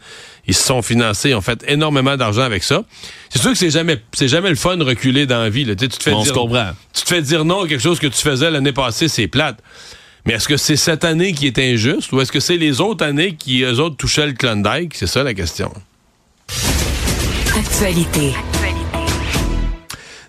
Ils 0.47 0.55
se 0.55 0.65
sont 0.65 0.83
financés, 0.83 1.31
ils 1.31 1.35
ont 1.35 1.41
fait 1.41 1.65
énormément 1.67 2.17
d'argent 2.17 2.43
avec 2.43 2.63
ça. 2.63 2.85
C'est 3.29 3.41
sûr 3.41 3.51
que 3.53 3.59
c'est 3.59 3.71
jamais, 3.71 4.01
c'est 4.13 4.29
jamais 4.29 4.51
le 4.51 4.55
fun 4.55 4.77
de 4.77 4.85
reculer 4.85 5.27
dans 5.27 5.41
la 5.41 5.51
vie. 5.51 5.65
Là. 5.65 5.75
Tu 5.75 5.85
sais, 5.85 5.89
tu 5.89 5.99
te 5.99 6.03
fais 6.05 6.13
On 6.13 6.23
dire, 6.23 6.75
tu 6.93 7.03
te 7.03 7.09
fais 7.09 7.23
dire 7.23 7.45
non 7.45 7.63
à 7.63 7.69
quelque 7.69 7.83
chose 7.83 7.99
que 7.99 8.07
tu 8.07 8.21
faisais 8.21 8.51
l'année 8.51 8.73
passée, 8.73 9.09
c'est 9.09 9.27
plate. 9.27 9.59
Mais 10.27 10.35
est-ce 10.35 10.49
que 10.49 10.57
c'est 10.57 10.77
cette 10.77 11.05
année 11.05 11.33
qui 11.33 11.47
est 11.47 11.59
injuste 11.59 12.13
ou 12.13 12.21
est-ce 12.21 12.33
que 12.33 12.41
c'est 12.41 12.57
les 12.57 12.81
autres 12.81 13.05
années 13.05 13.35
qui, 13.35 13.63
eux 13.63 13.79
autres, 13.79 13.97
touchaient 13.97 14.27
le 14.27 14.33
Klondike? 14.33 14.95
C'est 14.95 15.07
ça 15.07 15.23
la 15.23 15.35
question. 15.35 15.71
Actualité. 17.57 18.33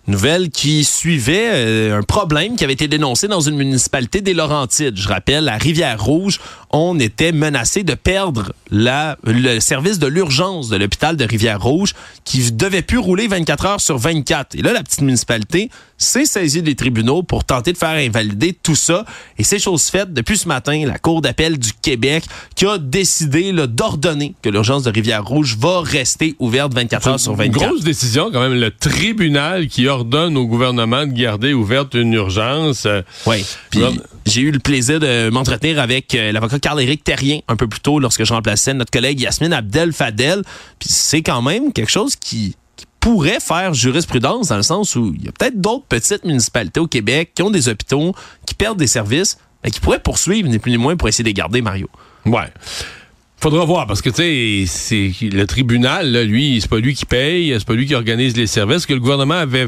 Nouvelle 0.08 0.50
qui 0.50 0.84
suivait 0.84 1.50
euh, 1.54 1.98
un 1.98 2.04
problème 2.04 2.56
qui 2.56 2.64
avait 2.64 2.74
été 2.74 2.88
dénoncé 2.88 3.28
dans 3.28 3.40
une 3.40 3.56
municipalité 3.56 4.22
des 4.22 4.34
Laurentides. 4.34 4.98
Je 4.98 5.08
rappelle, 5.08 5.50
à 5.50 5.58
Rivière-Rouge, 5.58 6.40
on 6.70 7.00
était 7.00 7.32
menacé 7.32 7.84
de 7.84 7.94
perdre 7.94 8.54
la, 8.70 9.18
le 9.24 9.60
service 9.60 9.98
de 9.98 10.08
l'urgence 10.08 10.70
de 10.70 10.78
l'hôpital 10.78 11.16
de 11.16 11.26
Rivière-Rouge 11.26 11.94
qui 12.24 12.52
devait 12.52 12.82
plus 12.82 12.98
rouler 12.98 13.28
24 13.28 13.66
heures 13.66 13.82
sur 13.82 13.98
24. 13.98 14.56
Et 14.56 14.62
là, 14.62 14.74
la 14.74 14.84
petite 14.84 15.02
municipalité 15.02 15.70
s'est 15.98 16.26
saisie 16.26 16.62
des 16.62 16.76
tribunaux 16.76 17.24
pour 17.24 17.44
tenter 17.46 17.72
de 17.72 17.78
faire 17.78 17.90
invalider 17.90 18.54
tout 18.54 18.76
ça. 18.76 19.06
Et 19.38 19.44
c'est 19.44 19.60
chose 19.60 19.86
faite 19.86 20.14
depuis 20.14 20.38
ce 20.38 20.48
matin, 20.48 20.86
la 20.86 21.00
Cour 21.00 21.22
d'appel 21.22 21.58
du 21.58 21.72
Québec 21.74 22.26
qui 22.56 22.66
a 22.66 22.78
décidé 22.78 23.54
d'ordonner 23.54 24.36
que 24.42 24.50
l'urgence 24.50 24.84
de 24.84 24.92
Rivière-Rouge 24.92 25.58
va 25.58 25.82
rester 25.82 26.36
ouverte 26.40 26.74
24 26.74 27.08
heures 27.08 27.20
sur 27.20 27.32
Une 27.32 27.52
24. 27.52 27.70
grosse 27.70 27.84
décision 27.84 28.30
quand 28.32 28.42
même. 28.42 28.60
Le 28.60 28.72
tribunal 28.72 29.68
qui 29.68 29.88
ordonne 29.96 30.38
au 30.38 30.46
gouvernement 30.46 31.06
de 31.06 31.14
garder 31.14 31.54
ouverte 31.54 31.94
une 31.94 32.14
urgence. 32.14 32.88
Oui. 33.26 33.46
Puis 33.70 33.82
j'ai 34.26 34.42
eu 34.42 34.52
le 34.52 34.60
plaisir 34.60 35.00
de 35.00 35.30
m'entretenir 35.30 35.80
avec 35.80 36.14
euh, 36.16 36.32
l'avocat 36.32 36.60
Carl-Éric 36.60 37.04
Terrien 37.04 37.40
un 37.48 37.56
peu 37.56 37.68
plus 37.68 37.80
tôt 37.80 38.00
lorsque 38.00 38.24
je 38.24 38.34
remplaçais 38.34 38.74
notre 38.74 38.92
collègue 38.92 39.20
Yasmine 39.20 39.54
Abdel 39.54 39.94
Fadel. 39.94 40.42
Puis 40.80 40.90
c'est 40.90 41.22
quand 41.22 41.42
même 41.42 41.72
quelque 41.72 41.92
chose 41.92 42.16
qui, 42.16 42.56
qui 42.76 42.86
pourrait 43.00 43.40
faire 43.40 43.74
jurisprudence 43.74 44.50
dans 44.50 44.58
le 44.58 44.64
sens 44.64 44.96
où 44.96 45.14
il 45.16 45.26
y 45.26 45.28
a 45.28 45.32
peut-être 45.32 45.60
d'autres 45.60 45.86
petites 45.88 46.26
municipalités 46.26 46.80
au 46.80 46.88
Québec 46.88 47.32
qui 47.36 47.44
ont 47.44 47.52
des 47.52 47.70
hôpitaux, 47.70 48.14
qui 48.46 48.56
perdent 48.56 48.80
des 48.80 48.88
services, 48.88 49.38
mais 49.64 49.72
qui 49.72 49.80
pourraient 49.80 50.00
poursuivre 50.00 50.50
ni 50.50 50.60
plus 50.60 50.72
ni 50.72 50.78
moins 50.78 50.96
pour 50.96 51.08
essayer 51.08 51.24
de 51.24 51.30
les 51.30 51.34
garder, 51.34 51.62
Mario. 51.62 51.88
Ouais. 52.26 52.52
Faudra 53.46 53.64
voir 53.64 53.86
parce 53.86 54.02
que 54.02 54.10
tu 54.10 54.66
sais, 54.66 54.66
c'est 54.66 55.30
le 55.30 55.46
tribunal, 55.46 56.12
là, 56.12 56.24
lui, 56.24 56.60
c'est 56.60 56.68
pas 56.68 56.80
lui 56.80 56.96
qui 56.96 57.06
paye, 57.06 57.54
c'est 57.56 57.68
pas 57.68 57.76
lui 57.76 57.86
qui 57.86 57.94
organise 57.94 58.36
les 58.36 58.48
services. 58.48 58.88
Que 58.88 58.96
le 58.96 59.00
gouvernement 59.00 59.36
avait 59.36 59.68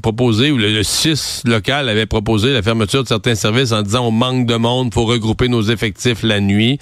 proposé 0.00 0.50
ou 0.50 0.56
le, 0.56 0.72
le 0.72 0.82
6 0.82 1.42
local 1.44 1.90
avait 1.90 2.06
proposé 2.06 2.54
la 2.54 2.62
fermeture 2.62 3.02
de 3.02 3.08
certains 3.08 3.34
services 3.34 3.72
en 3.72 3.82
disant 3.82 4.06
on 4.06 4.10
manque 4.10 4.46
de 4.46 4.54
monde, 4.54 4.94
faut 4.94 5.04
regrouper 5.04 5.48
nos 5.48 5.60
effectifs 5.60 6.22
la 6.22 6.40
nuit. 6.40 6.78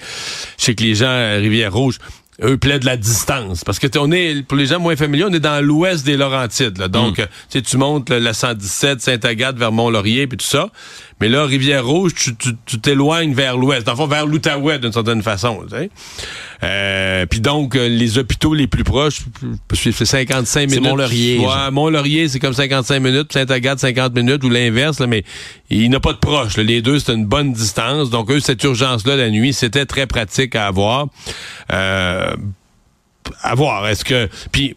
Je 0.57 0.63
sais 0.63 0.73
que 0.73 0.83
les 0.83 0.95
gens 0.95 1.09
à 1.09 1.33
Rivière-Rouge 1.33 1.97
eux 2.43 2.57
plaident 2.57 2.85
la 2.85 2.97
distance 2.97 3.63
parce 3.63 3.79
que 3.79 3.87
on 3.99 4.11
est 4.11 4.41
pour 4.43 4.57
les 4.57 4.67
gens 4.67 4.79
moins 4.79 4.95
familiers, 4.95 5.25
on 5.25 5.33
est 5.33 5.39
dans 5.39 5.63
l'ouest 5.63 6.05
des 6.05 6.17
Laurentides 6.17 6.77
là. 6.77 6.87
Donc 6.87 7.19
euh, 7.19 7.25
tu 7.61 7.77
montes 7.77 8.09
là, 8.09 8.19
la 8.19 8.33
117 8.33 9.01
Saint-Agathe 9.01 9.57
vers 9.57 9.71
Mont-Laurier 9.71 10.27
puis 10.27 10.37
tout 10.37 10.45
ça. 10.45 10.69
Mais 11.21 11.29
là 11.29 11.45
Rivière-Rouge, 11.45 12.13
tu 12.15 12.35
tu- 12.35 12.55
tu 12.65 12.79
t'éloignes 12.79 13.33
vers 13.33 13.55
l'ouest, 13.57 13.85
dans 13.85 13.93
le 13.93 13.97
fond 13.97 14.07
vers 14.07 14.25
l'Outaouais 14.25 14.79
d'une 14.79 14.91
certaine 14.91 15.21
façon, 15.21 15.61
tu 15.69 15.75
sais. 15.77 15.89
Euh, 16.63 17.25
puis 17.27 17.39
donc 17.39 17.75
euh, 17.75 17.87
les 17.87 18.17
hôpitaux 18.17 18.53
les 18.53 18.67
plus 18.67 18.83
proches 18.83 19.19
c'est 19.73 19.91
55 20.05 20.69
minutes. 20.69 20.83
Mont-Laurier, 20.83 21.39
Ouais. 21.39 21.71
Mont-Laurier, 21.71 22.27
c'est 22.27 22.39
comme 22.39 22.53
55 22.53 22.99
minutes, 22.99 23.33
Saint-Agathe 23.33 23.79
50 23.79 24.13
minutes 24.15 24.43
ou 24.43 24.49
l'inverse 24.49 24.99
mais 24.99 25.23
il 25.69 25.89
n'a 25.89 25.99
pas 25.99 26.13
de 26.13 26.17
proche. 26.17 26.57
là. 26.57 26.63
Les 26.63 26.81
deux, 26.81 26.99
c'est 26.99 27.13
une 27.13 27.25
bonne 27.25 27.53
distance. 27.53 28.09
Donc 28.09 28.29
eux, 28.31 28.39
cette 28.39 28.63
urgence-là 28.63 29.15
la 29.15 29.29
nuit, 29.29 29.53
c'était 29.53 29.85
très 29.85 30.05
pratique 30.07 30.55
à 30.55 30.67
avoir. 30.67 31.07
Euh, 31.71 32.35
à 33.41 33.55
voir. 33.55 33.87
Est-ce 33.87 34.03
que. 34.03 34.27
Puis. 34.51 34.75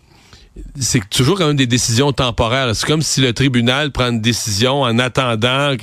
C'est 0.79 1.09
toujours 1.11 1.37
quand 1.37 1.49
même 1.49 1.57
des 1.57 1.67
décisions 1.67 2.13
temporaires. 2.13 2.75
C'est 2.75 2.87
comme 2.87 3.03
si 3.03 3.21
le 3.21 3.33
tribunal 3.33 3.91
prend 3.91 4.11
une 4.11 4.21
décision 4.21 4.83
en 4.83 4.99
attendant. 4.99 5.75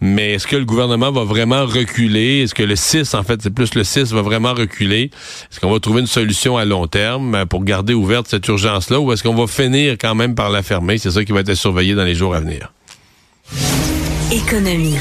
mais 0.00 0.32
est-ce 0.34 0.46
que 0.46 0.56
le 0.56 0.64
gouvernement 0.64 1.10
va 1.10 1.24
vraiment 1.24 1.64
reculer? 1.64 2.42
Est-ce 2.42 2.54
que 2.54 2.62
le 2.62 2.76
6, 2.76 3.14
en 3.14 3.22
fait, 3.22 3.40
c'est 3.42 3.50
plus 3.50 3.74
le 3.74 3.84
6, 3.84 4.12
va 4.12 4.22
vraiment 4.22 4.52
reculer? 4.52 5.10
Est-ce 5.50 5.60
qu'on 5.60 5.72
va 5.72 5.80
trouver 5.80 6.00
une 6.00 6.06
solution 6.06 6.58
à 6.58 6.64
long 6.64 6.86
terme 6.86 7.34
euh, 7.34 7.46
pour 7.46 7.64
garder 7.64 7.94
ouverte 7.94 8.28
cette 8.28 8.46
urgence-là? 8.46 9.00
Ou 9.00 9.12
est-ce 9.12 9.22
qu'on 9.22 9.34
va 9.34 9.46
finir 9.46 9.96
quand 9.98 10.14
même 10.14 10.34
par 10.34 10.50
la 10.50 10.62
fermer? 10.62 10.98
C'est 10.98 11.10
ça 11.10 11.24
qui 11.24 11.32
va 11.32 11.40
être 11.40 11.54
surveillé 11.54 11.94
dans 11.94 12.04
les 12.04 12.14
jours 12.14 12.34
à 12.34 12.40
venir. 12.40 12.72
Économie. 14.30 14.96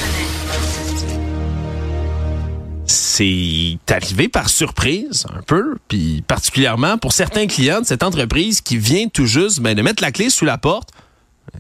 C'est 3.24 3.94
arrivé 3.94 4.30
par 4.30 4.50
surprise 4.50 5.26
un 5.38 5.42
peu, 5.42 5.76
puis 5.88 6.24
particulièrement 6.28 6.98
pour 6.98 7.12
certains 7.14 7.48
clients 7.48 7.82
de 7.82 7.86
cette 7.86 8.04
entreprise 8.04 8.62
qui 8.62 8.78
vient 8.78 9.08
tout 9.08 9.26
juste 9.26 9.60
ben, 9.60 9.76
de 9.76 9.82
mettre 9.82 10.02
la 10.02 10.12
clé 10.12 10.30
sous 10.30 10.46
la 10.46 10.58
porte, 10.58 10.90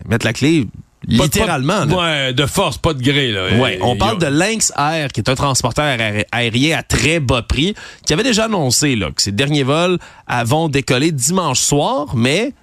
mettre 0.07 0.25
la 0.25 0.33
clé 0.33 0.67
littéralement. 1.05 1.85
de- 1.85 1.93
ouais, 1.93 2.33
de 2.33 2.45
force, 2.45 2.77
pas 2.77 2.93
de 2.93 3.01
gré. 3.01 3.31
Là. 3.31 3.57
Ouais, 3.57 3.79
on 3.81 3.95
parle 3.97 4.19
de 4.19 4.27
Lynx 4.27 4.71
Air, 4.77 5.09
qui 5.11 5.19
est 5.21 5.29
un 5.29 5.35
transporteur 5.35 5.85
aé- 5.99 6.25
aérien 6.31 6.77
à 6.77 6.83
très 6.83 7.19
bas 7.19 7.41
prix, 7.41 7.73
qui 8.05 8.13
avait 8.13 8.23
déjà 8.23 8.45
annoncé 8.45 8.95
là, 8.95 9.09
que 9.11 9.21
ses 9.21 9.31
derniers 9.31 9.63
vols 9.63 9.97
vont 10.45 10.69
décoller 10.69 11.11
dimanche 11.11 11.59
soir, 11.59 12.15
mais 12.15 12.53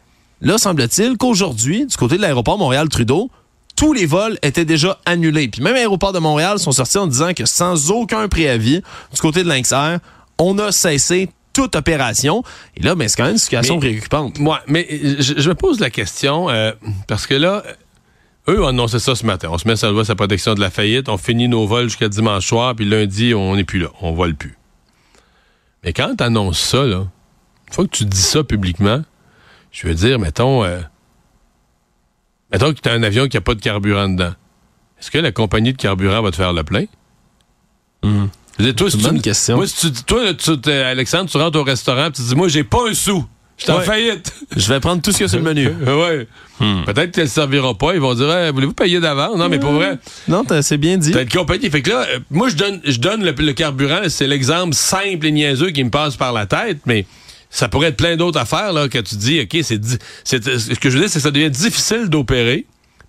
là, 0.40 0.58
semble-t-il 0.58 1.16
qu'aujourd'hui, 1.16 1.86
du 1.86 1.96
côté 1.96 2.16
de 2.16 2.22
l'aéroport 2.22 2.58
Montréal-Trudeau, 2.58 3.30
tous 3.76 3.92
les 3.92 4.06
vols 4.06 4.38
étaient 4.42 4.64
déjà 4.64 4.98
annulés. 5.04 5.48
Puis 5.48 5.60
même 5.62 5.74
l'aéroport 5.74 6.12
de 6.12 6.18
Montréal 6.18 6.58
sont 6.58 6.72
sortis 6.72 6.98
en 6.98 7.06
disant 7.06 7.32
que 7.34 7.44
sans 7.44 7.90
aucun 7.90 8.26
préavis, 8.28 8.82
du 9.14 9.20
côté 9.20 9.42
de 9.44 9.48
Lynx 9.48 9.70
Air, 9.72 10.00
on 10.38 10.58
a 10.58 10.72
cessé 10.72 11.30
toute 11.52 11.76
opération. 11.76 12.42
Et 12.76 12.82
là, 12.82 12.94
ben, 12.94 13.08
c'est 13.08 13.16
quand 13.16 13.24
même 13.24 13.32
une 13.32 13.38
situation 13.38 13.74
Mais- 13.74 13.80
préoccupante. 13.90 14.38
Moi, 14.38 14.60
mais 14.66 14.86
je, 14.90 15.34
je 15.38 15.48
me 15.48 15.54
pose 15.54 15.80
la 15.80 15.90
question, 15.90 16.50
euh, 16.50 16.72
parce 17.06 17.26
que 17.26 17.34
là, 17.34 17.62
eux 18.48 18.62
ont 18.62 18.68
annoncé 18.68 18.98
ça 18.98 19.14
ce 19.14 19.24
matin. 19.24 19.48
On 19.50 19.58
se 19.58 19.66
met 19.66 19.76
sur 19.76 19.88
le 19.88 19.94
doigt 19.94 20.04
sa 20.04 20.14
protection 20.14 20.54
de 20.54 20.60
la 20.60 20.70
faillite, 20.70 21.08
on 21.08 21.16
finit 21.16 21.48
nos 21.48 21.66
vols 21.66 21.84
jusqu'à 21.88 22.08
dimanche 22.08 22.46
soir, 22.46 22.74
puis 22.74 22.84
lundi, 22.84 23.34
on 23.34 23.56
n'est 23.56 23.64
plus 23.64 23.78
là, 23.78 23.88
on 24.02 24.12
vole 24.12 24.34
plus. 24.34 24.56
Mais 25.84 25.92
quand 25.92 26.14
tu 26.16 26.24
annonces 26.24 26.58
ça, 26.60 26.84
là, 26.84 27.06
une 27.68 27.72
fois 27.74 27.84
que 27.84 27.90
tu 27.96 28.04
dis 28.04 28.20
ça 28.20 28.42
publiquement, 28.44 29.02
je 29.72 29.86
veux 29.88 29.94
dire, 29.94 30.18
mettons, 30.18 30.64
euh, 30.64 30.80
mettons 32.58 32.72
que 32.72 32.80
tu 32.80 32.88
as 32.88 32.92
un 32.92 33.02
avion 33.02 33.28
qui 33.28 33.36
n'a 33.36 33.40
pas 33.42 33.54
de 33.54 33.60
carburant 33.60 34.08
dedans. 34.08 34.32
Est-ce 35.00 35.10
que 35.10 35.18
la 35.18 35.30
compagnie 35.32 35.72
de 35.72 35.76
carburant 35.78 36.22
va 36.22 36.30
te 36.30 36.36
faire 36.36 36.52
le 36.54 36.64
plein? 36.64 36.84
Hmm. 38.02 38.26
C'est 38.58 38.80
une 38.94 39.02
bonne 39.02 39.20
question. 39.20 39.56
Moi, 39.56 39.66
si 39.66 39.92
tu, 39.92 40.02
toi, 40.04 40.32
tu- 40.32 40.70
Alexandre, 40.70 41.28
tu 41.30 41.36
rentres 41.36 41.58
au 41.58 41.62
restaurant, 41.64 42.10
puis 42.10 42.22
tu 42.22 42.28
dis, 42.28 42.34
moi, 42.34 42.48
j'ai 42.48 42.64
pas 42.64 42.88
un 42.88 42.94
sou. 42.94 43.26
Je 43.58 43.64
suis 43.64 43.72
en 43.72 43.78
Ouais. 43.78 43.84
faillite. 43.84 44.32
Je 44.56 44.68
vais 44.72 44.80
prendre 44.80 45.02
tout 45.02 45.12
ce 45.12 45.18
qu'il 45.18 45.24
y 45.24 45.26
a 45.26 45.28
sur 45.28 45.38
le 45.38 45.44
menu. 45.44 45.66
ouais. 45.86 46.26
Peut-être 46.86 47.10
qu'elle 47.12 47.24
ne 47.24 47.28
servira 47.28 47.74
pas. 47.74 47.92
Ils 47.94 48.00
vont 48.00 48.14
dire, 48.14 48.30
Hey, 48.30 48.50
voulez-vous 48.52 48.72
payer 48.74 49.00
d'avance? 49.00 49.36
Non, 49.36 49.48
mais 49.50 49.58
pour 49.58 49.72
vrai, 49.72 49.98
Non, 50.28 50.44
t'as- 50.44 50.62
c'est 50.62 50.78
bien 50.78 50.96
dit. 50.96 51.10
t'as 51.10 51.22
une 51.22 51.28
compagnie. 51.28 51.68
Fait 51.68 51.82
que 51.82 51.90
là, 51.90 52.06
euh, 52.08 52.18
moi, 52.30 52.48
je 52.48 52.56
donne, 52.56 52.80
je 52.84 52.98
donne 52.98 53.22
le, 53.24 53.32
le 53.32 53.52
carburant. 53.52 54.00
C'est 54.08 54.26
l'exemple 54.26 54.74
simple 54.74 55.26
et 55.26 55.32
niaiseux 55.32 55.70
qui 55.70 55.84
me 55.84 55.90
passe 55.90 56.16
par 56.16 56.32
la 56.32 56.46
tête, 56.46 56.78
mais 56.86 57.04
ça 57.50 57.68
pourrait 57.68 57.88
être 57.88 57.96
plein 57.96 58.16
d'autres 58.16 58.38
affaires, 58.38 58.72
là, 58.72 58.88
que 58.88 58.98
tu 58.98 59.16
dis, 59.16 59.40
OK, 59.40 59.56
c'est, 59.62 59.80
ce 60.24 60.78
que 60.78 60.90
je 60.90 60.94
veux 60.94 61.00
dire, 61.00 61.08
c'est 61.08 61.18
que 61.18 61.22
ça 61.22 61.30
devient 61.30 61.50
difficile 61.50 62.08
d'opérer. 62.08 62.66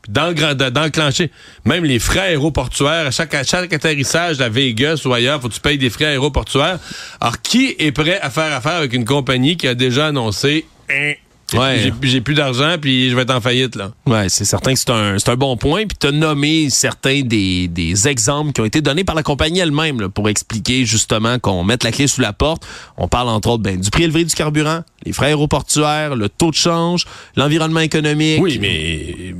d'enclencher 0.07 1.31
même 1.65 1.83
les 1.83 1.99
frais 1.99 2.29
aéroportuaires 2.29 3.07
à 3.07 3.11
chaque, 3.11 3.33
à 3.33 3.43
chaque 3.43 3.73
atterrissage 3.73 4.39
à 4.39 4.49
Vegas 4.49 5.01
ou 5.05 5.13
ailleurs, 5.13 5.41
faut 5.41 5.49
que 5.49 5.53
tu 5.53 5.59
payes 5.59 5.77
des 5.77 5.89
frais 5.89 6.05
aéroportuaires. 6.05 6.79
Alors, 7.19 7.41
qui 7.41 7.75
est 7.77 7.91
prêt 7.91 8.19
à 8.21 8.29
faire 8.29 8.53
affaire 8.53 8.75
avec 8.75 8.93
une 8.93 9.05
compagnie 9.05 9.57
qui 9.57 9.67
a 9.67 9.75
déjà 9.75 10.07
annoncé 10.07 10.65
Hein, 10.89 11.13
Ouais. 11.53 11.91
j'ai, 12.01 12.19
plus 12.21 12.33
d'argent 12.35 12.75
puis 12.81 13.09
je 13.09 13.15
vais 13.15 13.21
être 13.21 13.33
en 13.33 13.39
faillite 13.39 13.75
là. 13.75 13.91
Ouais, 14.05 14.27
c'est 14.27 14.43
certain 14.43 14.73
que 14.73 14.79
c'est 14.79 14.89
un, 15.29 15.35
bon 15.35 15.55
point. 15.55 15.85
Puis 15.85 15.97
tu 15.99 16.07
as 16.07 16.11
nommé 16.11 16.69
certains 16.69 17.21
des, 17.21 17.67
des 17.69 18.07
exemples 18.07 18.51
qui 18.51 18.61
ont 18.61 18.65
été 18.65 18.81
donnés 18.81 19.03
par 19.05 19.15
la 19.15 19.23
compagnie 19.23 19.59
elle-même 19.59 20.01
là, 20.01 20.09
pour 20.09 20.27
expliquer 20.27 20.85
justement 20.85 21.39
qu'on 21.39 21.63
mette 21.63 21.83
la 21.83 21.91
clé 21.91 22.07
sous 22.07 22.21
la 22.21 22.33
porte. 22.33 22.65
On 22.97 23.07
parle 23.07 23.29
entre 23.29 23.49
autres 23.49 23.63
ben, 23.63 23.79
du 23.79 23.89
prix 23.89 24.03
élevé 24.03 24.25
du 24.25 24.35
carburant, 24.35 24.81
les 25.05 25.13
frais 25.13 25.27
aéroportuaires, 25.27 26.15
le 26.15 26.27
taux 26.27 26.49
de 26.51 26.55
change, 26.55 27.05
l'environnement 27.35 27.79
économique. 27.79 28.41
Oui, 28.41 28.57
mais, 28.59 29.33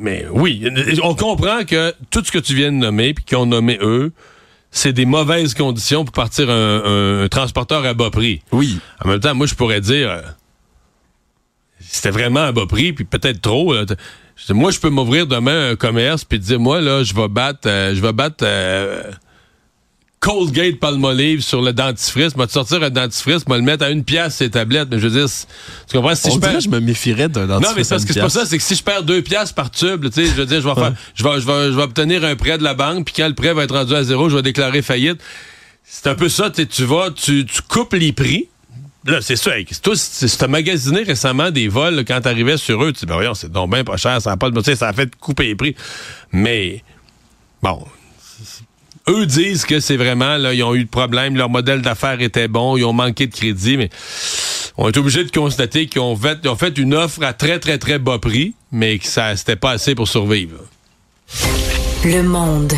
mais 0.00 0.26
oui, 0.30 0.64
on 1.02 1.14
comprend 1.14 1.64
que 1.64 1.94
tout 2.10 2.22
ce 2.24 2.30
que 2.30 2.38
tu 2.38 2.54
viens 2.54 2.72
de 2.72 2.76
nommer 2.76 3.14
puis 3.14 3.24
qu'ils 3.24 3.38
ont 3.38 3.46
nommé 3.46 3.78
eux, 3.80 4.12
c'est 4.70 4.92
des 4.92 5.06
mauvaises 5.06 5.54
conditions 5.54 6.04
pour 6.04 6.12
partir 6.12 6.50
un, 6.50 6.82
un- 6.84 7.24
un 7.24 7.28
transporteur 7.28 7.86
à 7.86 7.94
bas 7.94 8.10
prix. 8.10 8.42
Oui. 8.52 8.78
En 9.02 9.08
même 9.08 9.20
temps, 9.20 9.34
moi, 9.34 9.46
je 9.46 9.54
pourrais 9.54 9.80
dire, 9.80 10.20
c'était 11.80 12.10
vraiment 12.10 12.40
à 12.44 12.52
bas 12.52 12.66
prix, 12.66 12.92
puis 12.92 13.04
peut-être 13.04 13.40
trop. 13.40 13.74
là. 13.74 13.84
Je 14.36 14.52
moi, 14.52 14.70
je 14.70 14.78
peux 14.78 14.90
m'ouvrir 14.90 15.26
demain 15.26 15.70
un 15.70 15.76
commerce 15.76 16.24
puis 16.24 16.38
dire, 16.38 16.60
moi, 16.60 16.80
là, 16.80 17.02
je 17.02 17.12
vais 17.14 17.28
battre, 17.28 17.66
euh, 17.66 17.94
je 17.94 18.00
vais 18.00 18.12
battre 18.12 18.44
euh, 18.44 19.02
Colgate 20.20 20.80
Palmolive 20.80 21.42
sur 21.42 21.62
le 21.62 21.72
dentifrice. 21.72 22.34
Moi, 22.36 22.46
te 22.48 22.52
sortir 22.52 22.82
un 22.82 22.90
dentifrice, 22.90 23.46
moi, 23.46 23.56
le 23.56 23.62
mettre 23.62 23.84
à 23.84 23.90
une 23.90 24.02
pièce 24.04 24.36
ces 24.36 24.50
tablettes. 24.50 24.88
Mais 24.90 24.98
je 24.98 25.06
veux 25.06 25.20
dire, 25.20 25.28
tu 25.88 25.96
comprends? 25.96 26.14
Si 26.16 26.28
On 26.28 26.34
je 26.34 26.38
perds- 26.40 26.60
je 26.60 26.68
me 26.68 26.80
méfierais 26.80 27.28
d'un 27.28 27.46
dentifrice 27.46 27.68
non, 27.68 27.74
mais 27.76 27.84
parce 27.88 28.02
à 28.02 28.06
que 28.06 28.12
c'est 28.12 28.20
pas 28.20 28.28
ça, 28.28 28.44
c'est 28.44 28.58
que 28.58 28.64
si 28.64 28.74
je 28.74 28.82
perds 28.82 29.04
deux 29.04 29.22
piastres 29.22 29.54
par 29.54 29.70
tube, 29.70 30.06
tu 30.06 30.12
sais, 30.12 30.26
je 30.26 30.32
veux 30.34 30.46
dire, 30.46 30.60
je 30.60 30.68
vais 30.68 30.74
faire, 30.74 30.92
je 31.14 31.22
vais, 31.22 31.40
je 31.40 31.46
vais, 31.46 31.72
je 31.72 31.76
vais 31.76 31.82
obtenir 31.82 32.24
un 32.24 32.34
prêt 32.34 32.58
de 32.58 32.64
la 32.64 32.74
banque, 32.74 33.04
puis 33.06 33.14
quand 33.16 33.28
le 33.28 33.34
prêt 33.34 33.54
va 33.54 33.62
être 33.64 33.74
rendu 33.76 33.94
à 33.94 34.02
zéro, 34.02 34.28
je 34.28 34.36
vais 34.36 34.42
déclarer 34.42 34.82
faillite. 34.82 35.20
C'est 35.84 36.08
un 36.08 36.14
peu 36.16 36.28
ça, 36.28 36.50
tu 36.50 36.84
vas, 36.84 37.10
tu, 37.10 37.46
tu 37.46 37.62
coupes 37.62 37.94
les 37.94 38.12
prix. 38.12 38.48
Là, 39.04 39.20
c'est 39.20 39.36
ça. 39.36 39.52
si 39.94 40.38
tu 40.38 40.44
as 40.44 40.48
magasiné 40.48 41.02
récemment 41.02 41.50
des 41.50 41.68
vols, 41.68 41.94
là, 41.94 42.04
quand 42.04 42.20
t'arrivais 42.20 42.56
sur 42.56 42.82
eux, 42.82 42.92
tu 42.92 43.00
dis, 43.00 43.06
ben 43.06 43.14
voyons, 43.14 43.34
c'est 43.34 43.50
donc 43.50 43.70
bien 43.70 43.84
pas 43.84 43.96
cher, 43.96 44.20
ça 44.20 44.32
a 44.32 44.36
pas 44.36 44.50
de, 44.50 44.74
ça 44.74 44.88
a 44.88 44.92
fait 44.92 45.14
couper 45.16 45.44
les 45.44 45.54
prix. 45.54 45.74
Mais, 46.32 46.82
bon. 47.62 47.84
Eux 49.08 49.24
disent 49.24 49.64
que 49.64 49.80
c'est 49.80 49.96
vraiment, 49.96 50.36
là, 50.36 50.52
ils 50.52 50.62
ont 50.62 50.74
eu 50.74 50.84
de 50.84 50.88
problème, 50.88 51.36
leur 51.36 51.48
modèle 51.48 51.80
d'affaires 51.80 52.20
était 52.20 52.48
bon, 52.48 52.76
ils 52.76 52.84
ont 52.84 52.92
manqué 52.92 53.26
de 53.26 53.34
crédit, 53.34 53.78
mais 53.78 53.88
on 54.76 54.88
est 54.88 54.96
obligé 54.98 55.24
de 55.24 55.30
constater 55.30 55.86
qu'ils 55.86 56.02
ont 56.02 56.14
fait, 56.14 56.38
ils 56.44 56.48
ont 56.50 56.56
fait 56.56 56.76
une 56.76 56.94
offre 56.94 57.22
à 57.22 57.32
très, 57.32 57.58
très, 57.58 57.78
très 57.78 57.98
bas 57.98 58.18
prix, 58.18 58.54
mais 58.70 58.98
que 58.98 59.06
ça, 59.06 59.34
c'était 59.36 59.56
pas 59.56 59.70
assez 59.70 59.94
pour 59.94 60.08
survivre. 60.08 60.58
Le 62.04 62.22
monde. 62.22 62.74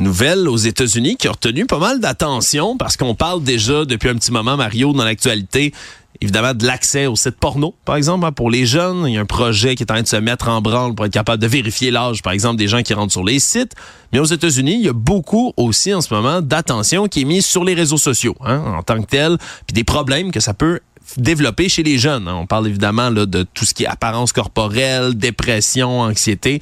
Nouvelle 0.00 0.48
aux 0.48 0.56
États-Unis 0.56 1.16
qui 1.16 1.28
a 1.28 1.32
retenu 1.32 1.66
pas 1.66 1.78
mal 1.78 2.00
d'attention 2.00 2.76
parce 2.76 2.96
qu'on 2.96 3.14
parle 3.14 3.42
déjà 3.42 3.84
depuis 3.84 4.08
un 4.08 4.14
petit 4.14 4.32
moment, 4.32 4.56
Mario, 4.56 4.92
dans 4.92 5.04
l'actualité, 5.04 5.72
évidemment, 6.20 6.54
de 6.54 6.66
l'accès 6.66 7.06
au 7.06 7.16
site 7.16 7.36
porno, 7.36 7.74
par 7.84 7.96
exemple, 7.96 8.26
hein, 8.26 8.32
pour 8.32 8.50
les 8.50 8.66
jeunes. 8.66 9.04
Il 9.06 9.14
y 9.14 9.18
a 9.18 9.20
un 9.20 9.26
projet 9.26 9.74
qui 9.74 9.82
est 9.82 9.90
en 9.90 9.94
train 9.94 10.02
de 10.02 10.08
se 10.08 10.16
mettre 10.16 10.48
en 10.48 10.60
branle 10.60 10.94
pour 10.94 11.06
être 11.06 11.12
capable 11.12 11.42
de 11.42 11.46
vérifier 11.46 11.90
l'âge, 11.90 12.22
par 12.22 12.32
exemple, 12.32 12.56
des 12.56 12.68
gens 12.68 12.82
qui 12.82 12.94
rentrent 12.94 13.12
sur 13.12 13.24
les 13.24 13.38
sites. 13.38 13.74
Mais 14.12 14.18
aux 14.18 14.24
États-Unis, 14.24 14.74
il 14.74 14.84
y 14.84 14.88
a 14.88 14.92
beaucoup 14.92 15.52
aussi 15.56 15.94
en 15.94 16.00
ce 16.00 16.12
moment 16.12 16.40
d'attention 16.42 17.06
qui 17.08 17.22
est 17.22 17.24
mise 17.24 17.46
sur 17.46 17.64
les 17.64 17.74
réseaux 17.74 17.98
sociaux 17.98 18.36
hein, 18.44 18.62
en 18.76 18.82
tant 18.82 19.00
que 19.00 19.06
tel, 19.06 19.38
puis 19.66 19.74
des 19.74 19.84
problèmes 19.84 20.32
que 20.32 20.40
ça 20.40 20.54
peut 20.54 20.80
développer 21.16 21.68
chez 21.68 21.82
les 21.82 21.98
jeunes. 21.98 22.28
hein. 22.28 22.34
On 22.34 22.46
parle 22.46 22.68
évidemment 22.68 23.10
là, 23.10 23.26
de 23.26 23.42
tout 23.54 23.64
ce 23.64 23.74
qui 23.74 23.84
est 23.84 23.88
apparence 23.88 24.32
corporelle, 24.32 25.14
dépression, 25.14 26.02
anxiété. 26.02 26.60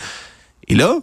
Et 0.69 0.75
là, 0.75 0.99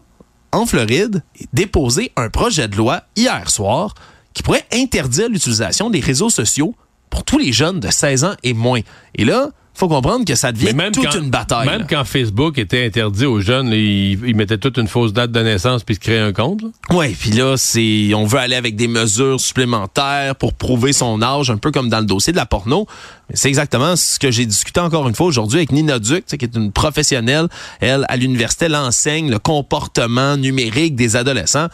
en 0.56 0.66
Floride, 0.66 1.22
déposé 1.52 2.12
un 2.16 2.30
projet 2.30 2.68
de 2.70 2.78
loi 2.78 3.04
hier 3.18 3.50
soir 3.50 3.94
qui 4.34 4.42
pourrait 4.42 4.66
interdire 4.72 5.30
l'utilisation 5.30 5.90
des 5.90 6.00
réseaux 6.00 6.30
sociaux 6.30 6.74
pour 7.10 7.24
tous 7.24 7.38
les 7.38 7.52
jeunes 7.52 7.82
de 7.82 7.90
16 7.90 8.24
ans 8.24 8.36
et 8.44 8.54
moins. 8.54 8.80
Et 9.16 9.26
là, 9.26 9.50
faut 9.76 9.88
comprendre 9.88 10.26
que 10.26 10.36
ça 10.36 10.52
devient 10.52 10.74
toute 10.94 11.06
quand, 11.06 11.20
une 11.20 11.30
bataille. 11.30 11.68
Même 11.68 11.82
là. 11.82 11.88
quand 11.90 12.04
Facebook 12.06 12.58
était 12.58 12.86
interdit 12.86 13.26
aux 13.26 13.42
jeunes, 13.42 13.68
ils, 13.68 14.14
ils 14.26 14.36
mettaient 14.36 14.58
toute 14.58 14.78
une 14.78 14.88
fausse 14.88 15.14
date 15.14 15.32
de 15.32 15.42
naissance 15.42 15.84
puis 15.84 15.96
se 15.96 16.00
créaient 16.00 16.20
un 16.20 16.34
compte. 16.34 16.62
Ouais, 16.92 17.10
puis 17.10 17.32
là, 17.32 17.56
c'est 17.58 18.14
on 18.16 18.26
veut 18.26 18.40
aller 18.40 18.56
avec 18.56 18.76
des 18.76 18.88
mesures 18.88 19.40
supplémentaires 19.40 20.36
pour 20.36 20.54
prouver 20.54 20.94
son 20.94 21.22
âge, 21.22 21.50
un 21.50 21.58
peu 21.58 21.72
comme 21.72 21.90
dans 21.90 22.00
le 22.00 22.06
dossier 22.06 22.32
de 22.32 22.38
la 22.38 22.46
porno. 22.46 22.88
C'est 23.34 23.50
exactement 23.50 23.96
ce 23.96 24.20
que 24.20 24.32
j'ai 24.32 24.46
discuté 24.46 24.80
encore 24.80 25.08
une 25.10 25.16
fois 25.16 25.28
aujourd'hui 25.28 25.60
avec 25.60 25.72
Nina 25.72 26.00
Duc, 26.00 26.26
qui 26.26 26.36
est 26.36 26.56
une 26.56 26.72
professionnelle. 26.72 27.48
Elle, 27.80 28.06
à 28.08 28.18
l'université, 28.18 28.66
elle 28.66 28.76
enseigne 28.76 29.30
le 29.30 29.40
comportement 29.40 30.38
numérique 30.38 30.96
des 30.96 31.16
adolescents. 31.16 31.68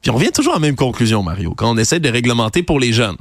Puis 0.00 0.10
on 0.10 0.14
revient 0.14 0.32
toujours 0.32 0.52
à 0.52 0.56
la 0.56 0.60
même 0.60 0.76
conclusion, 0.76 1.22
Mario, 1.22 1.54
quand 1.54 1.70
on 1.70 1.76
essaie 1.76 2.00
de 2.00 2.08
réglementer 2.08 2.62
pour 2.62 2.78
les 2.78 2.92
jeunes. 2.92 3.16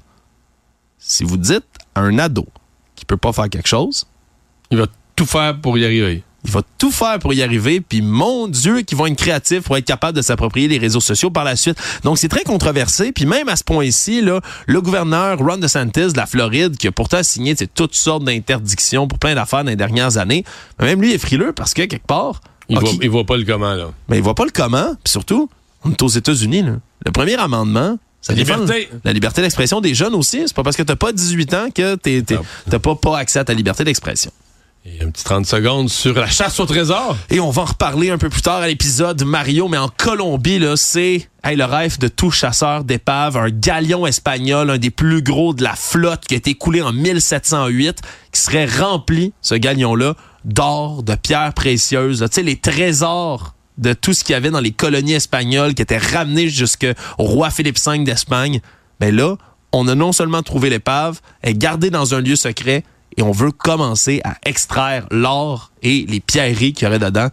Si 0.99 1.24
vous 1.24 1.38
dites 1.38 1.66
à 1.95 2.01
un 2.01 2.18
ado 2.20 2.45
qui 2.95 3.05
peut 3.05 3.17
pas 3.17 3.33
faire 3.33 3.49
quelque 3.49 3.67
chose, 3.67 4.05
Il 4.71 4.77
va 4.77 4.87
tout 5.15 5.25
faire 5.25 5.59
pour 5.61 5.77
y 5.77 5.85
arriver. 5.85 6.23
il 6.43 6.51
va 6.51 6.61
tout 6.77 6.91
faire 6.91 7.17
pour 7.19 7.33
y 7.33 7.41
arriver, 7.41 7.81
puis 7.81 8.01
mon 8.01 8.47
Dieu, 8.47 8.81
qu'ils 8.81 8.97
vont 8.97 9.07
être 9.07 9.17
créatifs 9.17 9.61
pour 9.63 9.77
être 9.77 9.85
capables 9.85 10.15
de 10.15 10.21
s'approprier 10.21 10.67
les 10.67 10.77
réseaux 10.77 10.99
sociaux 10.99 11.31
par 11.31 11.43
la 11.43 11.55
suite. 11.55 11.77
Donc, 12.03 12.17
c'est 12.19 12.27
très 12.27 12.43
controversé, 12.43 13.11
puis 13.11 13.25
même 13.25 13.49
à 13.49 13.55
ce 13.55 13.63
point-ci, 13.63 14.21
là, 14.21 14.41
le 14.67 14.81
gouverneur 14.81 15.39
Ron 15.39 15.57
DeSantis 15.57 16.11
de 16.13 16.17
la 16.17 16.25
Floride, 16.27 16.77
qui 16.77 16.87
a 16.87 16.91
pourtant 16.91 17.23
signé 17.23 17.55
toutes 17.55 17.95
sortes 17.95 18.23
d'interdictions 18.23 19.07
pour 19.07 19.17
plein 19.17 19.33
d'affaires 19.35 19.63
dans 19.63 19.71
les 19.71 19.75
dernières 19.75 20.17
années, 20.17 20.43
même 20.79 21.01
lui 21.01 21.13
est 21.13 21.17
frileux 21.17 21.53
parce 21.53 21.73
que, 21.73 21.83
quelque 21.83 22.05
part, 22.05 22.41
Il, 22.69 22.77
ok, 22.77 22.83
voit, 22.83 22.93
il 23.01 23.09
voit 23.09 23.25
pas 23.25 23.37
le 23.37 23.43
comment, 23.45 23.73
là. 23.73 23.91
mais 24.07 24.17
il 24.17 24.23
voit 24.23 24.35
pas 24.35 24.45
le 24.45 24.51
comment, 24.51 24.93
puis 25.03 25.11
surtout, 25.11 25.49
on 25.83 25.91
est 25.91 26.01
aux 26.01 26.07
États-Unis, 26.07 26.61
là. 26.63 26.73
Le 27.05 27.11
premier 27.11 27.35
amendement, 27.35 27.97
Ça 28.26 28.34
La 28.34 28.43
défend 28.43 28.57
liberté. 28.61 28.89
La 29.03 29.13
liberté 29.13 29.41
d'expression 29.43 29.82
des 29.82 29.93
jeunes 29.93 30.15
aussi. 30.15 30.43
C'est 30.47 30.55
pas 30.55 30.63
parce 30.63 30.76
que 30.76 30.82
t'as 30.84 30.95
pas 30.95 31.11
18 31.11 31.53
ans 31.53 31.67
que 31.76 31.93
t'es- 31.95 32.23
t'as 32.23 32.80
pas, 32.80 32.95
pas 32.95 33.19
accès 33.19 33.38
à 33.38 33.43
ta 33.43 33.53
liberté 33.53 33.84
d'expression. 33.84 34.32
Et 34.88 35.03
un 35.03 35.09
petit 35.09 35.23
30 35.23 35.45
secondes 35.47 35.89
sur 35.89 36.13
la 36.15 36.28
chasse 36.28 36.59
au 36.59 36.65
trésor. 36.65 37.17
Et 37.32 37.39
on 37.39 37.49
va 37.51 37.63
en 37.63 37.65
reparler 37.65 38.09
un 38.11 38.17
peu 38.19 38.30
plus 38.30 38.41
tard 38.41 38.61
à 38.61 38.67
l'épisode 38.67 39.23
Mario, 39.23 39.67
mais 39.67 39.78
en 39.78 39.89
Colombie, 39.89 40.57
là, 40.59 40.76
c'est 40.76 41.28
hey, 41.43 41.55
le 41.55 41.65
rêve 41.65 41.97
de 41.99 42.07
tout 42.07 42.30
chasseur 42.32 42.84
d'épave, 42.84 43.36
un 43.38 43.49
galion 43.49 44.05
espagnol, 44.07 44.69
un 44.71 44.78
des 44.80 44.91
plus 44.91 45.21
gros 45.23 45.53
de 45.55 45.63
la 45.63 45.76
flotte 45.76 46.26
qui 46.28 46.34
a 46.36 46.38
été 46.38 46.53
coulé 46.55 46.82
en 46.84 46.93
1708, 46.93 47.99
qui 48.32 48.41
serait 48.41 48.65
rempli, 48.67 49.34
ce 49.41 49.55
galion-là, 49.55 50.15
d'or, 50.45 51.01
de 51.03 51.15
pierres 51.15 51.53
précieuses, 51.53 52.19
tu 52.30 52.36
sais, 52.36 52.43
les 52.43 52.55
trésors 52.57 53.53
de 53.78 53.93
tout 53.93 54.13
ce 54.13 54.23
qu'il 54.23 54.34
y 54.34 54.36
avait 54.36 54.51
dans 54.51 54.59
les 54.59 54.71
colonies 54.71 55.13
espagnoles 55.13 55.73
qui 55.73 55.82
étaient 55.82 55.97
ramenés 55.97 56.49
jusqu'au 56.49 56.93
roi 57.17 57.49
Philippe 57.49 57.80
V 57.86 57.99
d'Espagne. 57.99 58.61
Ben 58.99 59.15
là, 59.15 59.36
on 59.71 59.88
a 59.88 59.95
non 59.95 60.11
seulement 60.11 60.41
trouvé 60.41 60.69
l'épave, 60.69 61.19
elle 61.41 61.51
est 61.51 61.57
gardée 61.57 61.89
dans 61.89 62.15
un 62.15 62.21
lieu 62.21 62.36
secret 62.36 62.84
et 63.17 63.21
on 63.21 63.32
veut 63.32 63.51
commencer 63.51 64.21
à 64.23 64.36
extraire 64.45 65.05
l'or 65.11 65.71
et 65.82 66.05
les 66.07 66.19
pierreries 66.19 66.73
qu'il 66.73 66.86
y 66.86 66.88
aurait 66.88 66.99
dedans. 66.99 67.30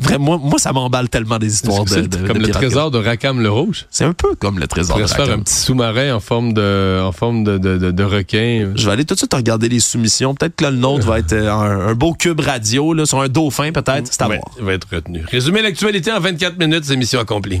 Vraiment, 0.00 0.38
moi, 0.38 0.58
ça 0.58 0.72
m'emballe 0.72 1.08
tellement 1.10 1.38
des 1.38 1.52
histoires 1.52 1.84
de, 1.84 2.26
comme 2.26 2.38
de 2.38 2.46
le 2.46 2.52
trésor 2.52 2.90
de 2.90 2.98
Rackham 2.98 3.40
le 3.40 3.50
Rouge. 3.50 3.86
C'est 3.90 4.04
un 4.04 4.14
peu 4.14 4.34
comme 4.34 4.58
le 4.58 4.66
trésor 4.66 4.98
de 4.98 5.06
se 5.06 5.14
faire 5.14 5.30
un 5.30 5.40
petit 5.40 5.54
sous-marin 5.54 6.14
en 6.14 6.20
forme 6.20 6.54
de, 6.54 7.00
en 7.02 7.12
forme 7.12 7.44
de, 7.44 7.58
de, 7.58 8.02
requin. 8.04 8.72
Je 8.74 8.86
vais 8.86 8.92
aller 8.92 9.04
tout 9.04 9.14
de 9.14 9.18
suite 9.18 9.34
regarder 9.34 9.68
les 9.68 9.78
soumissions. 9.80 10.34
Peut-être 10.34 10.56
que 10.56 10.64
là, 10.64 10.70
le 10.70 10.78
nôtre 10.78 11.06
va 11.06 11.18
être 11.18 11.32
euh, 11.34 11.52
un, 11.52 11.88
un 11.88 11.94
beau 11.94 12.14
cube 12.14 12.40
radio, 12.40 12.94
là, 12.94 13.04
sur 13.04 13.20
un 13.20 13.28
dauphin, 13.28 13.72
peut-être. 13.72 14.08
C'est 14.10 14.22
à 14.22 14.28
Ouais, 14.28 14.36
voir. 14.38 14.54
il 14.58 14.64
va 14.64 14.72
être 14.72 14.86
retenu. 14.90 15.22
Résumer 15.30 15.60
l'actualité 15.62 16.10
en 16.12 16.20
24 16.20 16.58
minutes, 16.58 16.84
c'est 16.84 16.96
mission 16.96 17.20
accomplie. 17.20 17.60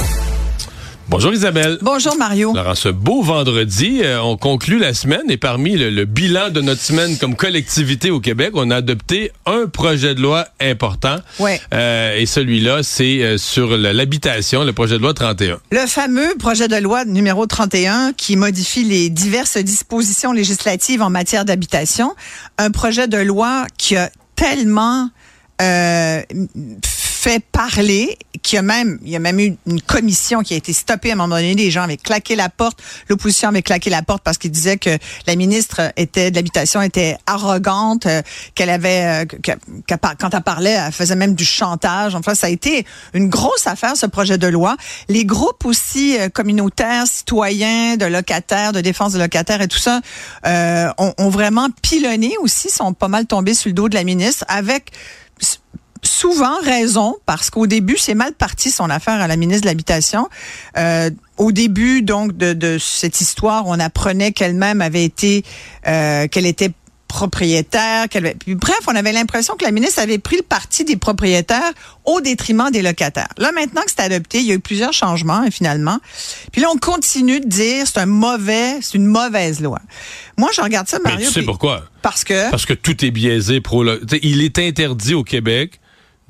Bonjour 1.11 1.33
Isabelle. 1.33 1.77
Bonjour 1.81 2.15
Mario. 2.15 2.51
Alors, 2.55 2.71
en 2.71 2.75
ce 2.75 2.87
beau 2.87 3.21
vendredi, 3.21 3.99
euh, 4.01 4.21
on 4.21 4.37
conclut 4.37 4.79
la 4.79 4.93
semaine 4.93 5.29
et 5.29 5.35
parmi 5.35 5.75
le, 5.75 5.89
le 5.89 6.05
bilan 6.05 6.51
de 6.51 6.61
notre 6.61 6.79
semaine 6.79 7.17
comme 7.17 7.35
collectivité 7.35 8.11
au 8.11 8.21
Québec, 8.21 8.51
on 8.53 8.71
a 8.71 8.77
adopté 8.77 9.33
un 9.45 9.67
projet 9.67 10.15
de 10.15 10.21
loi 10.21 10.47
important. 10.61 11.17
Ouais. 11.37 11.59
Euh, 11.73 12.15
et 12.15 12.25
celui-là, 12.25 12.81
c'est 12.83 13.23
euh, 13.23 13.37
sur 13.37 13.75
l'habitation, 13.75 14.63
le 14.63 14.71
projet 14.71 14.95
de 14.95 15.01
loi 15.01 15.13
31. 15.13 15.59
Le 15.69 15.85
fameux 15.85 16.33
projet 16.39 16.69
de 16.69 16.77
loi 16.77 17.03
numéro 17.03 17.45
31 17.45 18.13
qui 18.13 18.37
modifie 18.37 18.85
les 18.85 19.09
diverses 19.09 19.57
dispositions 19.57 20.31
législatives 20.31 21.01
en 21.01 21.09
matière 21.09 21.43
d'habitation. 21.43 22.15
Un 22.57 22.71
projet 22.71 23.09
de 23.09 23.17
loi 23.17 23.65
qui 23.77 23.97
a 23.97 24.09
tellement 24.37 25.09
euh, 25.61 26.21
fait 27.23 27.43
parler, 27.51 28.17
qui 28.41 28.57
a 28.57 28.63
même, 28.63 28.97
il 29.03 29.11
y 29.11 29.15
a 29.15 29.19
même 29.19 29.39
eu 29.39 29.55
une 29.67 29.79
commission 29.79 30.41
qui 30.41 30.55
a 30.55 30.57
été 30.57 30.73
stoppée 30.73 31.11
à 31.11 31.13
un 31.13 31.17
moment 31.17 31.35
donné. 31.35 31.53
Les 31.53 31.69
gens 31.69 31.83
avaient 31.83 31.95
claqué 31.95 32.35
la 32.35 32.49
porte, 32.49 32.79
l'opposition 33.09 33.49
avait 33.49 33.61
claqué 33.61 33.91
la 33.91 34.01
porte 34.01 34.23
parce 34.23 34.39
qu'ils 34.39 34.49
disaient 34.49 34.77
que 34.79 34.97
la 35.27 35.35
ministre 35.35 35.91
était 35.97 36.31
de 36.31 36.35
l'habitation 36.35 36.81
était 36.81 37.17
arrogante, 37.27 38.07
euh, 38.07 38.23
qu'elle 38.55 38.71
avait, 38.71 39.23
euh, 39.23 39.25
que- 39.25 39.95
par- 39.97 40.17
quand 40.17 40.33
elle 40.33 40.41
parlait, 40.41 40.71
elle 40.71 40.91
faisait 40.91 41.15
même 41.15 41.35
du 41.35 41.45
chantage. 41.45 42.15
Enfin, 42.15 42.33
ça 42.33 42.47
a 42.47 42.49
été 42.49 42.87
une 43.13 43.29
grosse 43.29 43.67
affaire 43.67 43.95
ce 43.95 44.07
projet 44.07 44.39
de 44.39 44.47
loi. 44.47 44.75
Les 45.07 45.23
groupes 45.23 45.63
aussi 45.65 46.17
euh, 46.19 46.29
communautaires, 46.29 47.05
citoyens, 47.05 47.97
de 47.97 48.05
locataires, 48.07 48.71
de 48.71 48.81
défense 48.81 49.13
de 49.13 49.19
locataires 49.19 49.61
et 49.61 49.67
tout 49.67 49.77
ça 49.77 50.01
ont, 50.97 51.13
ont 51.19 51.29
vraiment 51.29 51.67
pilonné 51.83 52.33
aussi, 52.41 52.69
sont 52.71 52.93
pas 52.93 53.09
mal 53.09 53.27
tombés 53.27 53.53
sur 53.53 53.69
le 53.69 53.73
dos 53.73 53.89
de 53.89 53.95
la 53.95 54.03
ministre 54.03 54.43
avec 54.47 54.91
souvent 56.03 56.59
raison 56.63 57.15
parce 57.25 57.49
qu'au 57.49 57.67
début 57.67 57.97
c'est 57.97 58.15
mal 58.15 58.33
parti 58.33 58.71
son 58.71 58.89
affaire 58.89 59.21
à 59.21 59.27
la 59.27 59.37
ministre 59.37 59.61
de 59.63 59.67
l'habitation. 59.67 60.27
Euh, 60.77 61.09
au 61.37 61.51
début 61.51 62.01
donc 62.01 62.35
de, 62.37 62.53
de 62.53 62.77
cette 62.79 63.21
histoire, 63.21 63.63
on 63.67 63.79
apprenait 63.79 64.31
qu'elle-même 64.31 64.81
avait 64.81 65.03
été 65.03 65.43
euh, 65.87 66.27
qu'elle 66.27 66.45
était 66.45 66.71
propriétaire, 67.07 68.07
qu'elle 68.09 68.25
avait- 68.25 68.35
puis 68.35 68.55
bref, 68.55 68.79
on 68.87 68.95
avait 68.95 69.11
l'impression 69.11 69.55
que 69.55 69.65
la 69.65 69.71
ministre 69.71 69.99
avait 70.01 70.17
pris 70.17 70.37
le 70.37 70.43
parti 70.43 70.85
des 70.85 70.95
propriétaires 70.95 71.71
au 72.05 72.21
détriment 72.21 72.71
des 72.71 72.81
locataires. 72.81 73.27
Là 73.37 73.51
maintenant 73.51 73.81
que 73.81 73.91
c'est 73.91 73.99
adopté, 74.01 74.39
il 74.39 74.45
y 74.45 74.51
a 74.51 74.55
eu 74.55 74.59
plusieurs 74.59 74.93
changements 74.93 75.43
et 75.43 75.51
finalement. 75.51 75.99
Puis 76.53 76.61
là 76.61 76.69
on 76.73 76.77
continue 76.77 77.41
de 77.41 77.47
dire 77.47 77.85
c'est 77.85 77.99
un 77.99 78.05
mauvais, 78.05 78.77
c'est 78.81 78.95
une 78.95 79.07
mauvaise 79.07 79.59
loi. 79.59 79.79
Moi 80.37 80.49
je 80.55 80.61
regarde 80.61 80.87
ça 80.87 80.99
Mais 81.03 81.11
Mario 81.11 81.27
tu 81.27 81.33
sais 81.33 81.39
puis- 81.41 81.45
pourquoi? 81.47 81.83
parce 82.01 82.23
que 82.23 82.49
Parce 82.49 82.65
que 82.65 82.73
tout 82.73 83.05
est 83.05 83.11
biaisé 83.11 83.59
pro. 83.61 83.83
Il 84.23 84.41
est 84.41 84.57
interdit 84.57 85.13
au 85.13 85.23
Québec 85.25 85.80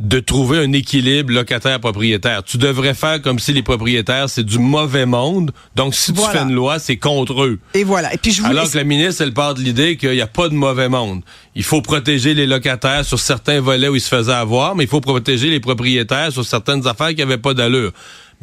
de 0.01 0.19
trouver 0.19 0.57
un 0.57 0.73
équilibre 0.73 1.31
locataire-propriétaire. 1.31 2.43
Tu 2.43 2.57
devrais 2.57 2.93
faire 2.93 3.21
comme 3.21 3.39
si 3.39 3.53
les 3.53 3.61
propriétaires, 3.63 4.29
c'est 4.29 4.43
du 4.43 4.57
mauvais 4.59 5.05
monde. 5.05 5.51
Donc, 5.75 5.93
si 5.95 6.11
tu 6.11 6.19
fais 6.19 6.39
une 6.39 6.53
loi, 6.53 6.79
c'est 6.79 6.97
contre 6.97 7.43
eux. 7.43 7.59
et 7.73 7.83
voilà. 7.83 8.13
Et 8.13 8.17
puis 8.17 8.31
je 8.31 8.41
voulais 8.41 8.51
Alors 8.57 8.69
que 8.71 8.77
la 8.77 8.83
ministre, 8.83 9.21
elle 9.21 9.33
part 9.33 9.53
de 9.53 9.61
l'idée 9.61 9.97
qu'il 9.97 10.11
n'y 10.11 10.21
a 10.21 10.27
pas 10.27 10.49
de 10.49 10.55
mauvais 10.55 10.89
monde. 10.89 11.21
Il 11.55 11.63
faut 11.63 11.81
protéger 11.81 12.33
les 12.33 12.47
locataires 12.47 13.05
sur 13.05 13.19
certains 13.19 13.61
volets 13.61 13.87
où 13.89 13.95
ils 13.95 14.01
se 14.01 14.09
faisaient 14.09 14.31
avoir, 14.33 14.75
mais 14.75 14.85
il 14.85 14.89
faut 14.89 15.01
protéger 15.01 15.49
les 15.49 15.59
propriétaires 15.59 16.31
sur 16.31 16.45
certaines 16.45 16.87
affaires 16.87 17.09
qui 17.09 17.17
n'avaient 17.17 17.37
pas 17.37 17.53
d'allure. 17.53 17.91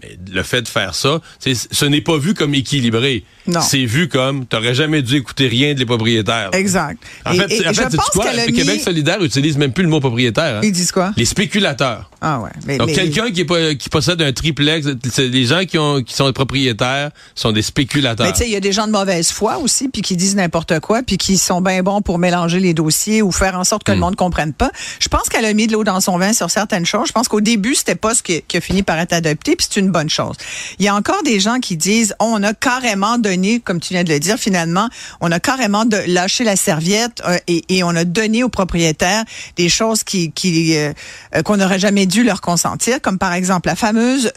Mais 0.00 0.16
le 0.32 0.42
fait 0.44 0.62
de 0.62 0.68
faire 0.68 0.94
ça, 0.94 1.20
c'est- 1.40 1.72
ce 1.74 1.84
n'est 1.84 2.00
pas 2.02 2.18
vu 2.18 2.34
comme 2.34 2.54
équilibré. 2.54 3.24
C'est 3.62 3.84
vu 3.84 4.08
comme 4.08 4.46
t'aurais 4.46 4.74
jamais 4.74 5.02
dû 5.02 5.16
écouter 5.16 5.48
rien 5.48 5.74
des 5.74 5.86
propriétaires. 5.86 6.50
Exact. 6.52 7.02
En 7.24 7.32
Et- 7.32 7.36
fait, 7.38 7.44
et 7.54 7.68
en 7.68 7.72
je 7.72 7.74
fait, 7.74 7.82
sais-tu 7.84 7.96
pense 7.96 8.10
quoi? 8.10 8.32
Le 8.32 8.52
Québec 8.52 8.80
solidaire 8.82 9.22
utilise 9.22 9.56
même 9.58 9.72
plus 9.72 9.82
le 9.84 9.88
mot 9.90 10.00
propriétaire. 10.00 10.56
hein. 10.56 10.60
Ils 10.62 10.72
disent 10.72 10.92
quoi? 10.92 11.12
Les 11.16 11.24
spéculateurs. 11.24 12.10
Ah 12.20 12.40
ouais. 12.40 12.50
Mais, 12.66 12.78
Donc, 12.78 12.88
mais- 12.88 12.94
quelqu'un 12.94 13.30
qui, 13.30 13.88
possède 13.88 14.20
un 14.22 14.32
triplex, 14.32 14.86
les 15.18 15.44
gens 15.44 15.64
qui, 15.64 15.78
ont, 15.78 16.02
qui 16.02 16.14
sont 16.14 16.32
propriétaires 16.32 17.10
sont 17.34 17.52
des 17.52 17.62
spéculateurs. 17.62 18.26
Mais 18.26 18.32
tu 18.32 18.38
sais, 18.38 18.46
il 18.46 18.52
y 18.52 18.56
a 18.56 18.60
des 18.60 18.72
gens 18.72 18.86
de 18.86 18.92
mauvaise 18.92 19.30
foi 19.30 19.58
aussi, 19.58 19.88
puis 19.88 20.02
qui 20.02 20.16
disent 20.16 20.34
n'importe 20.34 20.80
quoi, 20.80 21.02
puis 21.02 21.16
qui 21.16 21.38
sont 21.38 21.60
bien 21.60 21.82
bons 21.82 22.00
pour 22.00 22.18
mélanger 22.18 22.58
les 22.58 22.74
dossiers 22.74 23.22
ou 23.22 23.30
faire 23.30 23.56
en 23.56 23.64
sorte 23.64 23.82
Hmm. 23.82 23.84
que 23.84 23.92
le 23.92 23.98
monde 24.00 24.16
comprenne 24.16 24.52
pas. 24.52 24.70
Je 24.98 25.06
pense 25.08 25.28
qu'elle 25.28 25.44
a 25.44 25.52
mis 25.54 25.68
de 25.68 25.72
l'eau 25.74 25.84
dans 25.84 26.00
son 26.00 26.18
vin 26.18 26.32
sur 26.32 26.50
certaines 26.50 26.86
choses. 26.86 27.06
Je 27.08 27.12
pense 27.12 27.28
qu'au 27.28 27.40
début, 27.40 27.76
c'était 27.76 27.94
pas 27.94 28.14
ce 28.14 28.22
qui, 28.24 28.42
qui 28.48 28.56
a 28.56 28.60
fini 28.60 28.82
par 28.82 28.98
être 28.98 29.12
adopté, 29.12 29.54
puis 29.54 29.66
c'est 29.70 29.78
une 29.78 29.90
bonne 29.90 30.10
chose. 30.10 30.34
Il 30.80 30.84
y 30.84 30.88
a 30.88 30.94
encore 30.96 31.22
des 31.22 31.38
gens 31.38 31.60
qui 31.60 31.76
disent, 31.76 32.14
on 32.18 32.42
a 32.42 32.52
carrément 32.52 33.16
donné, 33.18 33.37
comme 33.64 33.80
tu 33.80 33.94
viens 33.94 34.04
de 34.04 34.12
le 34.12 34.20
dire, 34.20 34.36
finalement, 34.38 34.88
on 35.20 35.30
a 35.32 35.40
carrément 35.40 35.84
de, 35.84 35.96
lâché 36.06 36.44
la 36.44 36.56
serviette 36.56 37.22
euh, 37.26 37.38
et, 37.46 37.64
et 37.76 37.82
on 37.82 37.90
a 37.90 38.04
donné 38.04 38.42
aux 38.44 38.48
propriétaires 38.48 39.24
des 39.56 39.68
choses 39.68 40.04
qui, 40.04 40.32
qui 40.32 40.76
euh, 40.76 40.92
euh, 41.34 41.42
qu'on 41.42 41.56
n'aurait 41.56 41.78
jamais 41.78 42.06
dû 42.06 42.24
leur 42.24 42.40
consentir, 42.40 43.00
comme 43.00 43.18
par 43.18 43.32
exemple 43.32 43.68
la 43.68 43.76
fameuse 43.76 44.30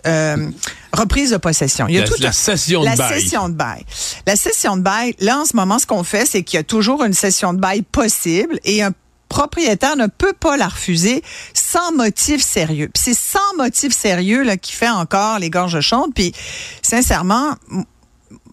reprise 0.93 1.31
de 1.31 1.37
possession. 1.37 1.87
Il 1.87 1.95
y 1.95 1.97
a 1.97 2.01
La- 2.01 2.07
tout 2.07 2.15
la 2.21 2.31
cession 2.31 2.81
de 2.81 2.85
la 2.85 2.95
bail. 2.95 3.21
cession 3.21 3.49
de 3.49 3.53
bail. 3.53 3.85
La 4.27 4.35
cession 4.35 4.77
de 4.77 4.81
bail, 4.81 5.15
là, 5.19 5.39
en 5.39 5.45
ce 5.45 5.55
moment, 5.55 5.79
ce 5.79 5.85
qu'on 5.85 6.03
fait, 6.03 6.25
c'est 6.25 6.43
qu'il 6.43 6.57
y 6.57 6.59
a 6.59 6.63
toujours 6.63 7.03
une 7.03 7.13
cession 7.13 7.53
de 7.53 7.59
bail 7.59 7.81
possible 7.81 8.59
et 8.65 8.83
un 8.83 8.91
propriétaire 9.29 9.95
ne 9.95 10.07
peut 10.07 10.33
pas 10.37 10.57
la 10.57 10.67
refuser 10.67 11.23
sans 11.53 11.93
motif 11.93 12.41
sérieux. 12.45 12.89
Puis 12.93 13.01
c'est 13.05 13.17
sans 13.17 13.55
motif 13.57 13.97
sérieux 13.97 14.43
là, 14.43 14.57
qui 14.57 14.73
fait 14.73 14.89
encore 14.89 15.39
les 15.39 15.49
gorges 15.49 15.79
chaudes. 15.79 16.11
Puis 16.13 16.33
sincèrement, 16.81 17.55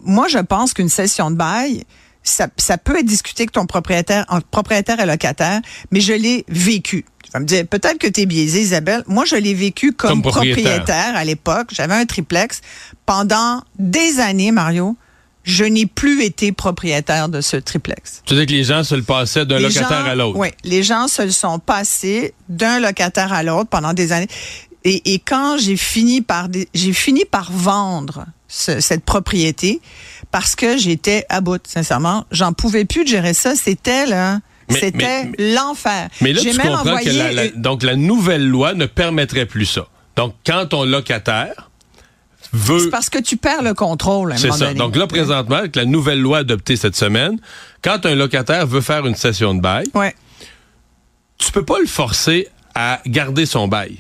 moi, 0.02 0.28
je 0.28 0.38
pense 0.38 0.74
qu'une 0.74 0.88
cession 0.88 1.30
de 1.30 1.36
bail, 1.36 1.84
ça, 2.22 2.48
ça 2.56 2.76
peut 2.78 2.98
être 2.98 3.06
discuté 3.06 3.42
avec 3.44 3.52
ton 3.52 3.66
propriétaire, 3.66 4.24
entre 4.28 4.46
propriétaire 4.46 5.00
et 5.00 5.06
locataire, 5.06 5.60
mais 5.90 6.00
je 6.00 6.12
l'ai 6.12 6.44
vécu. 6.48 7.04
Tu 7.24 7.30
vas 7.32 7.40
me 7.40 7.44
dire, 7.46 7.66
peut-être 7.66 7.98
que 7.98 8.06
tu 8.06 8.22
es 8.22 8.26
biaisé, 8.26 8.60
Isabelle. 8.60 9.02
Moi, 9.06 9.24
je 9.24 9.36
l'ai 9.36 9.54
vécu 9.54 9.92
comme, 9.92 10.10
Comme 10.10 10.22
propriétaire. 10.22 10.64
propriétaire 10.76 11.16
à 11.16 11.24
l'époque. 11.24 11.68
J'avais 11.72 11.94
un 11.94 12.04
triplex. 12.06 12.60
Pendant 13.06 13.62
des 13.78 14.18
années, 14.20 14.50
Mario, 14.50 14.96
je 15.44 15.64
n'ai 15.64 15.86
plus 15.86 16.22
été 16.24 16.52
propriétaire 16.52 17.28
de 17.30 17.40
ce 17.40 17.56
triplex. 17.56 18.22
Tu 18.26 18.34
veux 18.34 18.40
dire 18.40 18.46
que 18.46 18.52
les 18.52 18.64
gens 18.64 18.84
se 18.84 18.94
le 18.94 19.02
passaient 19.02 19.46
d'un 19.46 19.58
locataire 19.58 19.88
gens- 20.04 20.10
à 20.10 20.14
l'autre? 20.14 20.38
Oui, 20.38 20.48
les 20.64 20.82
gens 20.82 21.08
se 21.08 21.22
le 21.22 21.30
sont 21.30 21.58
passés 21.58 22.34
d'un 22.50 22.80
locataire 22.80 23.32
à 23.32 23.42
l'autre 23.42 23.70
pendant 23.70 23.94
des 23.94 24.12
années. 24.12 24.28
Et, 24.88 25.14
et 25.14 25.18
quand 25.18 25.58
j'ai 25.58 25.76
fini 25.76 26.20
par 26.22 26.48
j'ai 26.74 26.92
fini 26.92 27.24
par 27.24 27.50
vendre 27.52 28.24
ce- 28.48 28.80
cette 28.80 29.04
propriété 29.04 29.80
parce 30.30 30.54
que 30.56 30.78
j'étais 30.78 31.26
à 31.28 31.40
bout, 31.40 31.60
sincèrement, 31.66 32.24
j'en 32.30 32.52
pouvais 32.52 32.84
plus 32.84 33.04
de 33.04 33.08
gérer 33.08 33.34
ça. 33.34 33.54
C'était 33.54 34.06
là, 34.06 34.40
c'était 34.70 35.30
l'enfer. 35.38 36.08
Mais 36.20 36.32
là, 36.32 36.40
J'ai 36.42 36.52
tu 36.52 36.56
même 36.58 36.68
comprends 36.68 36.96
que 36.98 37.34
la, 37.34 37.48
donc 37.48 37.82
la 37.82 37.96
nouvelle 37.96 38.46
loi 38.46 38.74
ne 38.74 38.86
permettrait 38.86 39.46
plus 39.46 39.66
ça. 39.66 39.88
Donc, 40.16 40.34
quand 40.46 40.66
ton 40.66 40.84
locataire 40.84 41.70
veut... 42.52 42.78
c'est 42.80 42.90
parce 42.90 43.10
que 43.10 43.18
tu 43.18 43.36
perds 43.36 43.62
le 43.62 43.74
contrôle 43.74 44.32
à 44.32 44.34
un 44.34 44.38
C'est 44.38 44.48
moment 44.48 44.58
ça. 44.58 44.66
donné. 44.68 44.78
Donc 44.78 44.96
là, 44.96 45.06
présentement, 45.06 45.56
avec 45.56 45.76
la 45.76 45.84
nouvelle 45.84 46.20
loi 46.20 46.38
adoptée 46.38 46.76
cette 46.76 46.96
semaine, 46.96 47.38
quand 47.82 48.04
un 48.06 48.14
locataire 48.14 48.66
veut 48.66 48.80
faire 48.80 49.06
une 49.06 49.14
session 49.16 49.54
de 49.54 49.60
bail, 49.60 49.86
Ouais. 49.94 50.14
tu 51.38 51.52
peux 51.52 51.64
pas 51.64 51.78
le 51.78 51.86
forcer 51.86 52.48
à 52.74 53.00
garder 53.06 53.44
son 53.46 53.68
bail. 53.68 53.98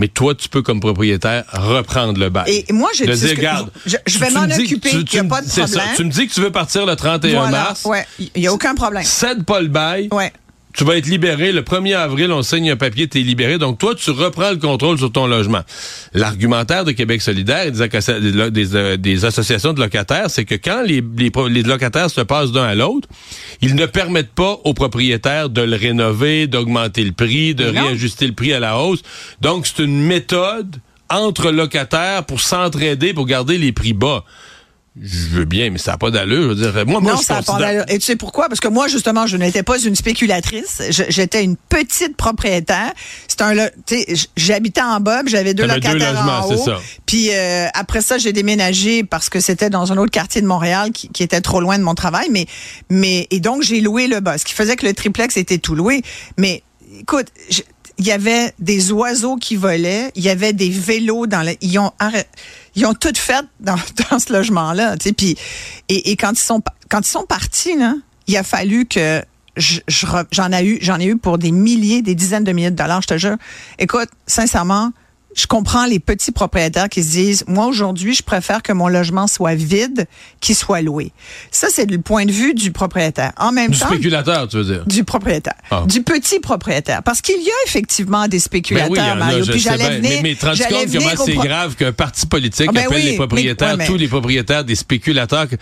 Mais 0.00 0.08
toi, 0.08 0.34
tu 0.34 0.48
peux, 0.48 0.62
comme 0.62 0.80
propriétaire, 0.80 1.44
reprendre 1.52 2.18
le 2.18 2.30
bail. 2.30 2.64
Et 2.68 2.72
moi, 2.72 2.88
j'ai 2.94 3.04
De 3.06 3.12
dire, 3.14 3.36
regarde, 3.36 3.70
je, 3.84 3.96
je 4.06 4.18
vais 4.18 4.30
m'en 4.30 4.44
occuper, 4.44 4.90
tu- 4.90 4.96
il 4.96 5.12
n'y 5.12 5.18
a 5.18 5.24
pas 5.24 5.42
de 5.42 5.46
ça. 5.48 5.62
problème. 5.64 5.86
Tu 5.94 6.04
me 6.04 6.10
dis 6.10 6.26
que 6.26 6.32
tu 6.32 6.40
veux 6.40 6.50
partir 6.50 6.86
le 6.86 6.96
31 6.96 7.32
Voilà. 7.42 7.50
mars. 7.50 7.84
Ouais, 7.84 8.06
il 8.18 8.40
n'y 8.40 8.46
a 8.46 8.52
aucun 8.52 8.74
problème. 8.74 9.04
Cède 9.04 9.44
pas 9.44 9.60
le 9.60 9.68
bail. 9.68 10.08
Ouais. 10.10 10.32
Tu 10.72 10.84
vas 10.84 10.96
être 10.96 11.06
libéré. 11.06 11.50
Le 11.52 11.62
1er 11.62 11.96
avril, 11.96 12.30
on 12.30 12.42
signe 12.42 12.70
un 12.70 12.76
papier, 12.76 13.08
tu 13.08 13.18
es 13.18 13.22
libéré. 13.22 13.58
Donc, 13.58 13.78
toi, 13.78 13.94
tu 13.96 14.10
reprends 14.10 14.50
le 14.50 14.56
contrôle 14.56 14.98
sur 14.98 15.10
ton 15.10 15.26
logement. 15.26 15.62
L'argumentaire 16.14 16.84
de 16.84 16.92
Québec 16.92 17.20
solidaire 17.22 17.66
et 17.66 18.96
des, 18.98 19.24
associations 19.24 19.72
de 19.72 19.80
locataires, 19.80 20.30
c'est 20.30 20.44
que 20.44 20.54
quand 20.54 20.82
les, 20.86 21.02
les, 21.16 21.30
pro- 21.30 21.48
les 21.48 21.62
locataires 21.62 22.10
se 22.10 22.20
passent 22.20 22.52
d'un 22.52 22.64
à 22.64 22.74
l'autre, 22.74 23.08
ils 23.60 23.74
ne 23.74 23.86
permettent 23.86 24.32
pas 24.32 24.58
aux 24.64 24.74
propriétaires 24.74 25.48
de 25.50 25.62
le 25.62 25.76
rénover, 25.76 26.46
d'augmenter 26.46 27.04
le 27.04 27.12
prix, 27.12 27.54
de 27.54 27.70
Non. 27.70 27.82
réajuster 27.86 28.26
le 28.26 28.32
prix 28.34 28.52
à 28.52 28.60
la 28.60 28.78
hausse. 28.78 29.02
Donc, 29.40 29.66
c'est 29.66 29.82
une 29.82 30.02
méthode 30.02 30.76
entre 31.08 31.50
locataires 31.50 32.24
pour 32.24 32.40
s'entraider, 32.40 33.12
pour 33.12 33.26
garder 33.26 33.58
les 33.58 33.72
prix 33.72 33.92
bas. 33.92 34.24
Je 35.00 35.28
veux 35.28 35.44
bien, 35.44 35.70
mais 35.70 35.78
ça 35.78 35.92
n'a 35.92 35.98
pas 35.98 36.10
d'allure. 36.10 36.42
Je 36.42 36.48
veux 36.48 36.54
dire, 36.56 36.72
moi, 36.86 37.00
moi, 37.00 37.12
non, 37.12 37.18
je 37.18 37.24
ça 37.24 37.36
a 37.36 37.42
pas 37.42 37.58
d'allure. 37.58 37.84
Et 37.88 37.98
tu 37.98 38.04
sais 38.06 38.16
pourquoi? 38.16 38.48
Parce 38.48 38.58
que 38.60 38.66
moi, 38.68 38.88
justement, 38.88 39.26
je 39.26 39.36
n'étais 39.36 39.62
pas 39.62 39.78
une 39.78 39.94
spéculatrice. 39.94 40.82
J'étais 41.08 41.44
une 41.44 41.56
petite 41.56 42.16
propriétaire. 42.16 42.92
C'est 43.28 43.40
un, 43.42 43.54
j'habitais 44.36 44.82
en 44.82 44.98
bas, 45.00 45.22
j'avais 45.26 45.54
deux 45.54 45.66
T'avais 45.66 45.80
deux 45.80 45.88
locataires 45.92 46.12
logements, 46.14 46.38
en 46.38 46.48
c'est 46.48 46.54
haut. 46.54 46.64
ça. 46.64 46.80
Puis 47.06 47.28
euh, 47.30 47.66
après 47.74 48.00
ça, 48.02 48.18
j'ai 48.18 48.32
déménagé 48.32 49.04
parce 49.04 49.28
que 49.28 49.38
c'était 49.38 49.70
dans 49.70 49.92
un 49.92 49.96
autre 49.96 50.10
quartier 50.10 50.40
de 50.42 50.46
Montréal 50.48 50.90
qui, 50.90 51.08
qui 51.08 51.22
était 51.22 51.40
trop 51.40 51.60
loin 51.60 51.78
de 51.78 51.84
mon 51.84 51.94
travail. 51.94 52.28
Mais, 52.32 52.46
mais 52.88 53.28
et 53.30 53.38
donc 53.38 53.62
j'ai 53.62 53.80
loué 53.80 54.08
le 54.08 54.18
bas, 54.18 54.38
ce 54.38 54.44
qui 54.44 54.54
faisait 54.54 54.74
que 54.74 54.86
le 54.86 54.92
triplex 54.92 55.36
était 55.36 55.58
tout 55.58 55.76
loué. 55.76 56.02
Mais 56.36 56.64
écoute, 56.98 57.26
il 57.98 58.06
y 58.06 58.12
avait 58.12 58.52
des 58.58 58.90
oiseaux 58.92 59.36
qui 59.36 59.56
volaient, 59.56 60.10
il 60.16 60.22
y 60.24 60.30
avait 60.30 60.52
des 60.52 60.70
vélos 60.70 61.26
dans 61.26 61.42
le, 61.42 61.52
ils 61.60 61.78
ont 61.78 61.92
arrêt- 61.98 62.26
ils 62.74 62.86
ont 62.86 62.94
tout 62.94 63.12
fait 63.14 63.44
dans, 63.60 63.76
ce 64.18 64.32
logement-là, 64.32 64.96
et, 65.88 66.16
quand 66.16 66.32
ils 66.32 66.38
sont 66.38 66.62
quand 66.88 67.00
ils 67.00 67.10
sont 67.10 67.24
partis 67.24 67.76
là, 67.76 67.94
il 68.26 68.36
a 68.36 68.42
fallu 68.42 68.86
que 68.86 69.22
j'en 69.56 70.52
ai 70.52 70.78
j'en 70.80 70.98
ai 70.98 71.06
eu 71.06 71.16
pour 71.16 71.38
des 71.38 71.50
milliers, 71.50 72.02
des 72.02 72.14
dizaines 72.14 72.44
de 72.44 72.52
milliers 72.52 72.70
de 72.70 72.76
dollars, 72.76 73.02
je 73.02 73.08
te 73.08 73.18
jure. 73.18 73.36
Écoute, 73.78 74.08
sincèrement, 74.26 74.92
je 75.36 75.46
comprends 75.46 75.86
les 75.86 76.00
petits 76.00 76.32
propriétaires 76.32 76.88
qui 76.88 77.02
se 77.04 77.10
disent, 77.10 77.44
moi 77.46 77.66
aujourd'hui, 77.66 78.14
je 78.14 78.22
préfère 78.22 78.62
que 78.62 78.72
mon 78.72 78.88
logement 78.88 79.26
soit 79.28 79.54
vide 79.54 80.06
qu'il 80.40 80.56
soit 80.56 80.82
loué. 80.82 81.12
Ça, 81.52 81.68
c'est 81.70 81.88
le 81.88 82.00
point 82.00 82.24
de 82.26 82.32
vue 82.32 82.52
du 82.52 82.72
propriétaire. 82.72 83.32
En 83.36 83.52
même 83.52 83.70
Du 83.70 83.78
temps, 83.78 83.86
spéculateur, 83.88 84.48
tu 84.48 84.56
veux 84.56 84.64
dire? 84.64 84.84
du 84.86 85.04
propriétaire, 85.04 85.54
Ah. 85.70 85.84
du 85.86 86.02
petit 86.02 86.40
propriétaire, 86.40 87.02
parce 87.04 87.20
qu'il 87.22 87.40
y 87.40 87.48
a 87.48 87.54
effectivement 87.66 88.24
des 88.26 88.38
Ben 88.38 88.40
spéculateurs, 88.40 88.90
oui, 88.90 88.98
il 89.00 89.06
y 89.06 89.10
en 89.10 89.12
a, 89.12 89.14
Mario. 89.14 89.44
Puis 89.46 89.60
j'allais 89.60 89.98
venir, 89.98 90.20
mais, 90.20 90.20
mais 90.22 90.34
te 90.34 90.44
compte 90.46 90.92
comment 90.92 91.24
c'est 91.24 91.34
grave 91.48 91.76
qu'un 91.76 91.92
parti 91.92 92.26
politique 92.26 92.66
Ah 92.68 92.72
ben 92.72 92.86
appelle 92.86 92.96
oui, 92.98 93.04
les 93.04 93.10
mais- 93.12 93.16
propriétaires, 93.16 93.70
ouais, 93.70 93.76
mais- 93.76 93.86
tous 93.86 93.96
les 93.96 94.08
propriétaires 94.08 94.64
des 94.64 94.74
spéculateurs. 94.74 95.48
que- 95.48 95.56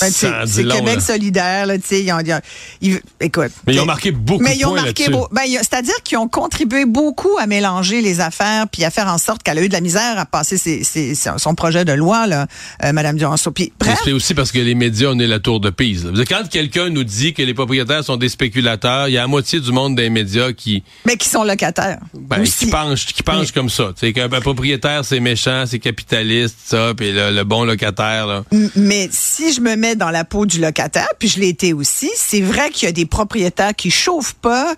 Ben, 0.00 0.10
c'est 0.10 0.64
Québec 0.64 0.94
là. 0.96 1.00
solidaire, 1.00 1.66
là, 1.66 1.78
tu 1.78 1.84
sais, 1.86 2.02
ils 2.02 2.12
ont, 2.12 2.20
ils 2.20 2.32
ont- 2.34 2.40
ils- 2.82 3.00
écoute. 3.20 3.50
Mais 3.66 3.74
ils 3.74 3.80
ont 3.80 3.86
marqué 3.86 4.10
beaucoup 4.12 4.42
mais 4.42 4.54
de 4.54 4.60
ils 4.60 4.66
ont 4.66 4.74
marqué 4.74 5.08
beau- 5.08 5.28
ben, 5.32 5.42
c'est-à-dire 5.46 5.94
qu'ils 6.04 6.18
ont 6.18 6.28
contribué 6.28 6.84
beaucoup 6.84 7.38
à 7.38 7.46
mélanger 7.46 8.02
les 8.02 8.20
affaires 8.20 8.66
puis 8.68 8.84
à 8.84 8.90
faire 8.90 9.08
en 9.08 9.18
sorte 9.18 9.42
qu'elle 9.42 9.58
a 9.58 9.62
eu 9.62 9.68
de 9.68 9.72
la 9.72 9.80
misère 9.80 10.18
à 10.18 10.26
passer 10.26 10.58
ses- 10.58 10.84
ses- 10.84 11.14
son 11.14 11.54
projet 11.54 11.84
de 11.84 11.92
loi, 11.92 12.26
là, 12.26 12.46
euh, 12.84 12.92
Madame 12.92 13.16
Duranceau. 13.16 13.50
Puis, 13.50 13.72
C'est 14.04 14.12
aussi 14.12 14.34
parce 14.34 14.52
que 14.52 14.58
les 14.58 14.74
médias, 14.74 15.08
on 15.12 15.18
est 15.18 15.26
la 15.26 15.40
tour 15.40 15.60
de 15.60 15.70
Pise. 15.70 16.04
là. 16.04 16.24
Quand 16.28 16.48
quelqu'un 16.48 16.90
nous 16.90 17.04
dit 17.04 17.32
que 17.34 17.42
les 17.42 17.54
propriétaires 17.54 18.04
sont 18.04 18.16
des 18.16 18.28
spéculateurs, 18.28 19.08
il 19.08 19.12
y 19.14 19.18
a 19.18 19.22
la 19.22 19.26
moitié 19.26 19.60
du 19.60 19.72
monde 19.72 19.96
des 19.96 20.10
médias 20.10 20.52
qui, 20.52 20.82
mais 21.04 21.16
qui 21.16 21.28
sont 21.28 21.44
locataires. 21.44 21.98
ben, 22.14 22.42
aussi. 22.42 22.66
qui 22.66 22.70
penchent, 22.70 23.06
qui 23.06 23.22
penchent 23.22 23.52
comme 23.52 23.70
ça. 23.70 23.92
Sais, 23.96 24.12
qu'un 24.12 24.30
un 24.30 24.40
propriétaire, 24.40 25.04
c'est 25.04 25.20
méchant, 25.20 25.64
c'est 25.66 25.78
capitaliste, 25.78 26.56
ça, 26.66 26.92
puis 26.96 27.12
le, 27.12 27.30
le 27.30 27.44
bon 27.44 27.64
locataire, 27.64 28.26
là. 28.26 28.44
Mais 28.76 29.08
si 29.10 29.52
je 29.52 29.60
me 29.60 29.76
mets 29.78 29.96
dans 29.96 30.10
la 30.10 30.24
peau 30.24 30.44
du 30.46 30.60
locataire, 30.60 31.08
puis 31.18 31.28
je 31.28 31.40
l'ai 31.40 31.48
été 31.48 31.72
aussi, 31.72 32.10
c'est 32.16 32.40
vrai 32.42 32.70
qu'il 32.70 32.86
y 32.86 32.88
a 32.88 32.92
des 32.92 33.06
propriétaires 33.06 33.74
qui 33.74 33.90
chauffent 33.90 34.34
pas, 34.34 34.74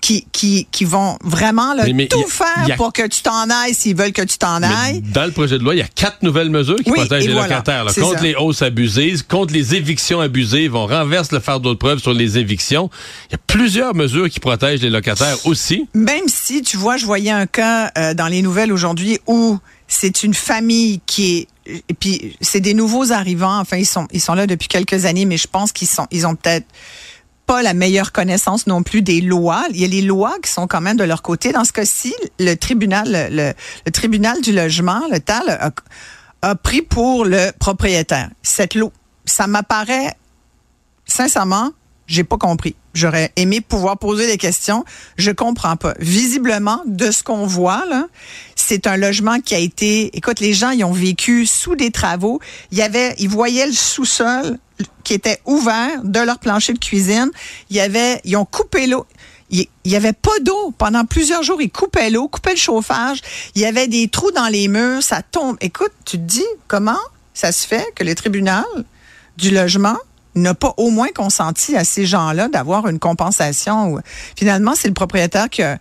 qui, 0.00 0.26
qui, 0.32 0.66
qui 0.70 0.84
vont 0.84 1.18
vraiment 1.22 1.74
là, 1.74 1.84
Mais- 1.84 1.92
mais 1.92 2.06
tout 2.06 2.26
faire 2.28 2.46
a- 2.72 2.76
pour 2.76 2.92
que 2.92 3.06
tu 3.06 3.22
t'en 3.22 3.50
ailles 3.50 3.74
s'ils 3.74 3.96
veulent 3.96 4.12
que 4.12 4.22
tu 4.22 4.38
t'en 4.38 4.62
ailles. 4.62 5.02
dans 5.12 5.24
le 5.26 5.32
projet 5.32 5.58
de 5.58 5.64
loi, 5.64 5.74
il 5.74 5.78
y 5.78 5.82
a 5.82 5.88
quatre 5.88 6.22
nouvelles 6.22 6.50
mesures 6.50 6.76
qui 6.76 6.90
Oui, 6.90 6.98
protègent 7.00 7.26
les 7.26 7.32
voilà, 7.32 7.48
locataires. 7.48 7.84
là. 7.84 7.92
contre 7.92 8.18
ça. 8.18 8.22
les 8.24 8.34
hausses 8.34 8.62
abusives, 8.62 9.26
contre 9.26 9.52
les 9.52 9.74
évictions 9.74 10.20
abusives. 10.20 10.74
On 10.74 10.86
renverse 10.86 11.32
le 11.32 11.40
fardeau 11.40 11.74
de 11.74 11.78
preuve 11.78 11.98
sur 11.98 12.12
les 12.14 12.38
évictions. 12.38 12.90
Il 13.28 13.32
y 13.32 13.34
a 13.34 13.38
plusieurs 13.46 13.94
mesures 13.94 14.28
qui 14.30 14.40
protègent 14.40 14.82
les 14.82 14.90
locataires 14.90 15.36
aussi. 15.44 15.86
Même 15.94 16.28
si, 16.28 16.62
tu 16.62 16.76
vois, 16.76 16.96
je 16.96 17.06
voyais 17.06 17.30
un 17.30 17.46
cas 17.46 17.90
euh, 17.98 18.14
dans 18.14 18.28
les 18.28 18.42
nouvelles 18.42 18.72
aujourd'hui 18.72 19.18
où 19.26 19.58
c'est 19.94 20.22
une 20.22 20.34
famille 20.34 21.00
qui 21.06 21.36
est 21.36 21.48
et 21.88 21.94
puis 21.94 22.36
c'est 22.42 22.60
des 22.60 22.74
nouveaux 22.74 23.12
arrivants. 23.12 23.58
Enfin, 23.58 23.78
ils 23.78 24.20
sont 24.20 24.34
là 24.34 24.46
depuis 24.46 24.68
quelques 24.68 25.06
années, 25.06 25.24
mais 25.24 25.38
je 25.38 25.48
pense 25.48 25.72
qu'ils 25.72 25.88
sont 25.88 26.06
ils 26.10 26.26
ont 26.26 26.34
peut-être 26.34 26.66
pas 27.46 27.62
la 27.62 27.74
meilleure 27.74 28.12
connaissance 28.12 28.66
non 28.66 28.82
plus 28.82 29.02
des 29.02 29.20
lois. 29.20 29.64
Il 29.70 29.80
y 29.80 29.84
a 29.84 29.88
les 29.88 30.02
lois 30.02 30.34
qui 30.42 30.50
sont 30.50 30.66
quand 30.66 30.80
même 30.80 30.96
de 30.96 31.04
leur 31.04 31.22
côté. 31.22 31.52
Dans 31.52 31.64
ce 31.64 31.72
cas-ci, 31.72 32.14
le 32.38 32.54
tribunal 32.54 33.30
le 33.30 33.90
tribunal 33.90 34.40
du 34.40 34.52
logement, 34.52 35.00
le 35.10 35.20
TAL, 35.20 35.48
a, 35.48 35.70
a 36.42 36.54
pris 36.54 36.82
pour 36.82 37.24
le 37.24 37.50
propriétaire 37.58 38.30
cette 38.42 38.74
loi. 38.74 38.90
Ça 39.24 39.46
m'apparaît 39.46 40.14
sincèrement, 41.06 41.70
j'ai 42.06 42.24
pas 42.24 42.36
compris. 42.36 42.74
J'aurais 42.92 43.32
aimé 43.36 43.60
pouvoir 43.60 43.98
poser 43.98 44.26
des 44.26 44.36
questions. 44.36 44.84
Je 45.16 45.30
comprends 45.30 45.76
pas. 45.76 45.94
Visiblement, 45.98 46.82
de 46.86 47.10
ce 47.10 47.22
qu'on 47.22 47.46
voit, 47.46 47.84
là, 47.86 48.06
c'est 48.54 48.86
un 48.86 48.96
logement 48.96 49.40
qui 49.40 49.54
a 49.54 49.58
été, 49.58 50.16
écoute, 50.16 50.40
les 50.40 50.52
gens, 50.52 50.70
ils 50.70 50.84
ont 50.84 50.92
vécu 50.92 51.46
sous 51.46 51.76
des 51.76 51.90
travaux. 51.90 52.40
Il 52.70 52.78
y 52.78 52.82
avait, 52.82 53.14
ils 53.18 53.28
voyaient 53.28 53.66
le 53.66 53.72
sous-sol 53.72 54.58
qui 55.02 55.14
était 55.14 55.40
ouvert 55.44 56.02
de 56.02 56.20
leur 56.20 56.38
plancher 56.38 56.72
de 56.72 56.78
cuisine. 56.78 57.30
Il 57.70 57.76
y 57.76 57.80
avait, 57.80 58.20
ils 58.24 58.36
ont 58.36 58.44
coupé 58.44 58.86
l'eau. 58.86 59.06
Il 59.50 59.66
il 59.84 59.92
y 59.92 59.96
avait 59.96 60.14
pas 60.14 60.38
d'eau 60.40 60.72
pendant 60.78 61.04
plusieurs 61.04 61.42
jours. 61.42 61.60
Ils 61.60 61.70
coupaient 61.70 62.10
l'eau, 62.10 62.28
coupaient 62.28 62.52
le 62.52 62.56
chauffage. 62.56 63.20
Il 63.54 63.60
y 63.60 63.66
avait 63.66 63.86
des 63.86 64.08
trous 64.08 64.30
dans 64.30 64.48
les 64.48 64.68
murs. 64.68 65.02
Ça 65.02 65.22
tombe. 65.22 65.56
Écoute, 65.60 65.92
tu 66.04 66.16
te 66.16 66.22
dis 66.22 66.46
comment 66.68 66.98
ça 67.34 67.52
se 67.52 67.66
fait 67.66 67.86
que 67.94 68.02
le 68.02 68.14
tribunal 68.14 68.64
du 69.36 69.50
logement 69.50 69.98
n'a 70.34 70.54
pas 70.54 70.74
au 70.76 70.90
moins 70.90 71.08
consenti 71.14 71.76
à 71.76 71.84
ces 71.84 72.06
gens-là 72.06 72.48
d'avoir 72.48 72.88
une 72.88 72.98
compensation. 72.98 74.00
Finalement, 74.36 74.74
c'est 74.76 74.88
le 74.88 74.94
propriétaire 74.94 75.48
qui 75.48 75.62
a- 75.62 75.78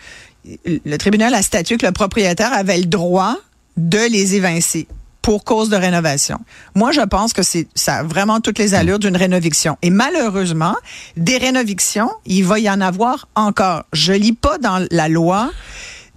le 0.66 0.98
tribunal 0.98 1.34
a 1.34 1.42
statué 1.42 1.78
que 1.78 1.86
le 1.86 1.92
propriétaire 1.92 2.54
avait 2.54 2.78
le 2.78 2.86
droit 2.86 3.36
de 3.78 4.00
les 4.12 4.36
évincer 4.36 4.88
pour 5.22 5.46
cause 5.46 5.70
de 5.70 5.78
rénovation. 5.78 6.38
Moi, 6.76 6.92
je 6.92 7.00
pense 7.00 7.32
que 7.32 7.44
c'est 7.44 7.68
ça 7.76 8.00
a 8.00 8.04
vraiment 8.04 8.42
toutes 8.42 8.60
les 8.60 8.74
allures 8.74 9.00
d'une 9.00 9.16
rénoviction. 9.16 9.78
Et 9.82 9.90
malheureusement, 9.90 10.76
des 11.16 11.38
rénovictions, 11.38 12.12
il 12.26 12.44
va 12.44 12.60
y 12.60 12.70
en 12.70 12.82
avoir 12.82 13.30
encore. 13.36 13.84
Je 13.94 14.12
lis 14.12 14.34
pas 14.34 14.58
dans 14.58 14.86
la 14.92 15.08
loi. 15.08 15.50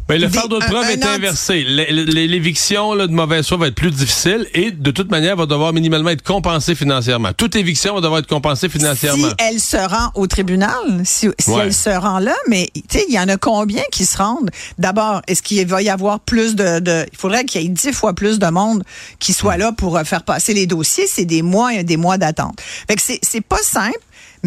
Mais 0.09 0.19
le 0.19 0.29
Des- 0.29 0.39
fardeau 0.39 0.61
de 0.61 0.65
preuve 0.65 0.89
est 0.91 1.05
inversé. 1.05 1.65
L'éviction 1.65 2.95
de 2.97 3.07
mauvaise 3.09 3.47
foi 3.49 3.57
va 3.57 3.67
être 3.69 3.75
plus 3.75 3.91
difficile 3.91 4.47
et 4.55 4.71
de 4.71 4.91
toute 4.91 5.11
manière 5.11 5.37
va 5.37 5.47
devoir 5.47 5.73
minimalement 5.73 6.11
être 6.11 6.23
compensée 6.23 6.75
financièrement. 6.75 7.33
Toute 7.33 7.57
éviction 7.57 7.95
va 7.95 8.01
devoir 8.01 8.21
être 8.21 8.29
compensée 8.29 8.69
financièrement. 8.69 9.29
Si 9.29 9.35
elle 9.39 9.61
se 9.61 9.77
rend 9.77 10.11
au 10.15 10.27
tribunal, 10.27 11.03
si, 11.05 11.29
si 11.39 11.51
Ouais. 11.51 11.63
elle 11.65 11.75
se 11.75 11.91
rend 11.91 12.19
là, 12.21 12.35
mais 12.49 12.71
tu 12.75 12.99
sais, 12.99 13.05
il 13.09 13.15
y 13.15 13.19
en 13.19 13.29
a 13.29 13.37
combien 13.37 13.83
qui 13.91 14.07
se 14.07 14.17
rendent? 14.19 14.51
D'abord, 14.79 15.23
est-ce 15.27 15.43
qu'il 15.43 15.67
va 15.67 15.83
y 15.83 15.89
avoir 15.89 16.21
plus 16.21 16.55
de, 16.55 16.79
de- 16.79 17.07
il 17.13 17.19
faudrait 17.19 17.45
qu'il 17.45 17.63
y 17.63 17.65
ait 17.67 17.69
dix 17.69 17.93
fois 17.93 18.13
plus 18.13 18.39
de 18.39 18.47
monde 18.47 18.85
qui 19.19 19.33
soit 19.33 19.57
là 19.57 19.73
pour 19.73 19.97
euh, 19.97 20.05
faire 20.05 20.23
passer 20.23 20.55
les 20.55 20.67
dossiers. 20.67 21.07
C'est 21.09 21.25
des 21.25 21.43
mois 21.43 21.75
et 21.75 21.85
des 21.85 21.97
mois 21.97 22.17
d'attente. 22.19 22.61
Fait 22.89 22.95
que 22.97 23.03
c'est 23.03 23.41
pas 23.41 23.59
simple. 23.63 23.99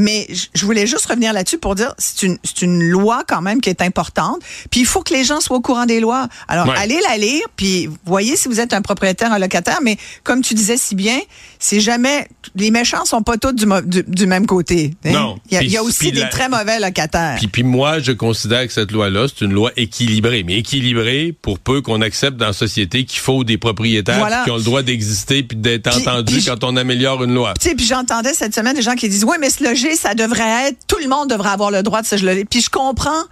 Mais 0.02 0.28
je- 0.56 0.66
voulais 0.66 0.88
juste 0.88 1.06
revenir 1.08 1.34
là-dessus 1.34 1.58
pour 1.58 1.76
dire 1.76 1.94
c'est 1.98 2.24
une 2.26 2.38
c'est 2.44 2.62
une 2.62 2.82
loi 2.90 3.24
quand 3.28 3.42
même 3.42 3.60
qui 3.60 3.70
est 3.70 3.82
importante. 3.82 4.40
Puis 4.72 4.80
il 4.82 4.86
faut 4.86 5.02
que 5.02 5.14
les 5.14 5.24
gens 5.26 5.42
soient 5.42 5.58
au 5.58 5.62
courant 5.62 5.86
des 5.86 6.00
lois. 6.00 6.28
Alors 6.48 6.68
Ouais. 6.68 6.76
allez 6.78 7.00
la 7.10 7.18
lire 7.18 7.42
puis 7.58 7.90
voyez 8.06 8.36
si 8.38 8.48
vous 8.48 8.60
êtes 8.62 8.74
un 8.74 8.82
propriétaire 8.82 9.34
un 9.34 9.40
locataire 9.40 9.80
mais 9.84 9.98
comme 10.24 10.42
tu 10.42 10.54
disais 10.54 10.78
si 10.78 10.96
bien, 10.96 11.20
c'est 11.60 11.80
jamais 11.82 12.28
les 12.56 12.72
méchants 12.72 13.04
sont 13.06 13.22
pas 13.24 13.38
tous 13.38 13.52
du, 13.54 13.66
du, 13.86 14.04
du 14.08 14.26
même 14.26 14.46
côté. 14.46 14.94
hein? 15.06 15.12
Non. 15.12 15.40
Il 15.50 15.54
y 15.54 15.58
a, 15.58 15.60
Puis- 15.60 15.68
il 15.68 15.74
y 15.74 15.78
a 15.78 15.84
aussi 15.84 16.12
des 16.12 16.22
la- 16.22 16.28
très 16.28 16.48
mauvais 16.50 16.80
locataires. 16.80 17.36
Puis, 17.38 17.48
puis 17.48 17.64
moi, 17.64 18.00
je 18.00 18.12
considère 18.14 18.66
que 18.66 18.72
cette 18.74 18.92
loi-là, 18.92 19.28
c'est 19.28 19.44
une 19.44 19.52
loi 19.54 19.72
équilibrée. 19.76 20.44
Mais 20.44 20.58
équilibrée 20.60 21.36
pour 21.42 21.60
peu 21.60 21.82
qu'on 21.82 22.02
accepte 22.02 22.38
dans 22.38 22.48
la 22.48 22.54
société 22.54 23.04
qu'il 23.04 23.20
faut 23.20 23.44
des 23.44 23.58
propriétaires 23.58 24.20
Voilà. 24.20 24.44
qui 24.46 24.52
ont 24.52 24.58
le 24.58 24.64
droit 24.64 24.82
d'exister 24.84 25.44
puis 25.44 25.58
d'être 25.58 25.88
entendus 25.88 26.42
quand 26.46 26.64
on 26.64 26.78
améliore 26.78 27.24
une 27.24 27.34
loi. 27.34 27.54
Tu 27.60 27.70
sais, 27.70 27.76
puis 27.76 27.86
j'entendais 27.86 28.34
cette 28.34 28.56
semaine 28.56 28.76
des 28.76 28.82
gens 28.82 28.96
qui 28.96 29.10
disent 29.10 29.26
ouais 29.26 29.38
mais 29.40 29.50
ce 29.50 29.58
se 29.60 29.64
ça 29.96 30.14
devrait 30.16 30.70
être, 30.70 30.78
tout 30.88 30.98
le 31.02 31.08
monde 31.08 31.30
devrait 31.30 31.50
avoir 31.50 31.72
le 31.72 31.84
droit 31.84 32.02
de 32.02 32.08
se 32.08 32.16
loger. 32.16 32.46
Puis 32.46 32.62
je 32.62 32.70
comprends, 32.70 33.24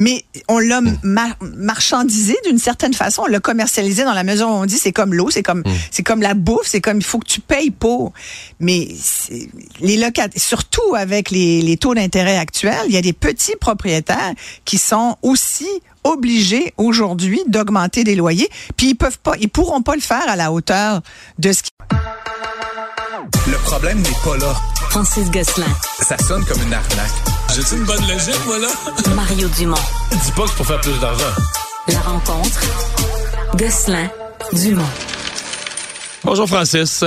mais 0.00 0.24
on 0.48 0.58
l'a 0.58 0.80
mar- 1.02 1.36
marchandisé 1.40 2.36
d'une 2.46 2.58
certaine 2.58 2.94
façon, 2.94 3.22
on 3.22 3.26
l'a 3.26 3.40
commercialisé 3.40 4.04
dans 4.04 4.12
la 4.14 4.24
mesure 4.24 4.48
où 4.48 4.52
on 4.52 4.66
dit 4.66 4.78
c'est 4.78 4.92
comme 4.92 5.14
l'eau, 5.14 5.30
c'est 5.30 5.42
comme, 5.42 5.62
c'est 5.90 6.02
comme 6.02 6.22
la 6.22 6.34
bouffe, 6.34 6.66
c'est 6.66 6.80
comme 6.80 6.98
il 6.98 7.04
faut 7.04 7.18
que 7.18 7.28
tu 7.28 7.40
payes 7.40 7.70
pour. 7.70 8.12
Mais 8.60 8.88
les 9.80 9.96
locataires, 9.96 10.40
surtout 10.40 10.94
avec 10.96 11.30
les, 11.30 11.62
les 11.62 11.76
taux 11.76 11.94
d'intérêt 11.94 12.36
actuels, 12.38 12.84
il 12.88 12.94
y 12.94 12.98
a 12.98 13.02
des 13.02 13.12
petits 13.12 13.56
propriétaires 13.60 14.32
qui 14.64 14.78
sont 14.78 15.16
aussi 15.22 15.68
obligés 16.04 16.74
aujourd'hui 16.76 17.40
d'augmenter 17.46 18.04
des 18.04 18.14
loyers, 18.14 18.48
puis 18.76 18.88
ils 18.90 18.94
peuvent 18.94 19.18
pas, 19.18 19.32
ils 19.40 19.48
pourront 19.48 19.80
pas 19.82 19.94
le 19.94 20.02
faire 20.02 20.28
à 20.28 20.36
la 20.36 20.52
hauteur 20.52 21.00
de 21.38 21.52
ce 21.52 21.62
qui 21.62 21.70
Le 23.46 23.56
problème 23.64 24.00
n'est 24.02 24.08
pas 24.22 24.36
là. 24.36 24.54
Francis 24.94 25.28
Gosselin, 25.28 25.66
Ça 25.98 26.16
sonne 26.18 26.44
comme 26.44 26.62
une 26.62 26.72
arnaque. 26.72 27.10
J'ai 27.52 27.76
une 27.76 27.82
bonne 27.82 28.00
logique, 28.02 28.40
voilà. 28.44 28.68
Mario 29.16 29.48
Dumont. 29.48 29.74
Dis 30.12 30.30
pas 30.30 30.44
que 30.44 30.50
c'est 30.50 30.56
pour 30.56 30.66
faire 30.66 30.80
plus 30.80 31.00
d'argent. 31.00 31.34
La 31.88 31.98
rencontre. 31.98 32.60
Gosselin, 33.56 34.08
Dumont. 34.52 34.86
Bonjour 36.22 36.46
Francis. 36.46 37.04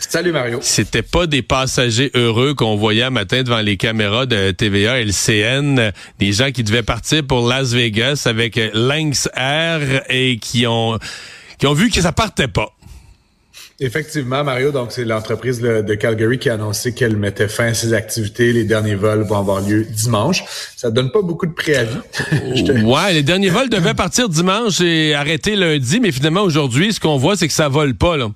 Salut 0.00 0.32
Mario. 0.32 0.58
C'était 0.62 1.02
pas 1.02 1.28
des 1.28 1.42
passagers 1.42 2.10
heureux 2.14 2.54
qu'on 2.54 2.74
voyait 2.74 3.04
un 3.04 3.10
matin 3.10 3.44
devant 3.44 3.60
les 3.60 3.76
caméras 3.76 4.26
de 4.26 4.50
TVA 4.50 5.00
LCN, 5.00 5.92
des 6.18 6.32
gens 6.32 6.50
qui 6.50 6.64
devaient 6.64 6.82
partir 6.82 7.24
pour 7.24 7.46
Las 7.46 7.70
Vegas 7.72 8.24
avec 8.26 8.58
Lynx 8.74 9.28
Air 9.36 10.02
et 10.08 10.38
qui 10.38 10.66
ont 10.66 10.98
qui 11.60 11.68
ont 11.68 11.74
vu 11.74 11.88
que 11.88 12.00
ça 12.00 12.10
partait 12.10 12.48
pas. 12.48 12.74
Effectivement, 13.84 14.44
Mario, 14.44 14.70
donc 14.70 14.92
c'est 14.92 15.04
l'entreprise 15.04 15.60
de 15.60 15.94
Calgary 15.94 16.38
qui 16.38 16.48
a 16.48 16.54
annoncé 16.54 16.94
qu'elle 16.94 17.16
mettait 17.16 17.48
fin 17.48 17.66
à 17.66 17.74
ses 17.74 17.92
activités. 17.94 18.52
Les 18.52 18.64
derniers 18.64 18.94
vols 18.94 19.22
vont 19.22 19.38
avoir 19.38 19.60
lieu 19.60 19.84
dimanche. 19.84 20.44
Ça 20.76 20.90
donne 20.90 21.10
pas 21.10 21.20
beaucoup 21.22 21.46
de 21.46 21.52
préavis. 21.52 21.96
Te- 22.64 22.82
Ouais, 22.84 23.12
les 23.12 23.22
derniers 23.22 23.50
vols 23.50 23.68
devaient 23.68 23.94
partir 23.94 24.28
dimanche 24.28 24.80
et 24.80 25.14
arrêter 25.14 25.56
lundi, 25.56 25.98
mais 26.00 26.12
finalement 26.12 26.42
aujourd'hui, 26.42 26.92
ce 26.92 27.00
qu'on 27.00 27.16
voit, 27.16 27.36
c'est 27.36 27.48
que 27.48 27.54
ça 27.54 27.68
vole 27.68 27.94
pas 27.94 28.16
là. 28.16 28.30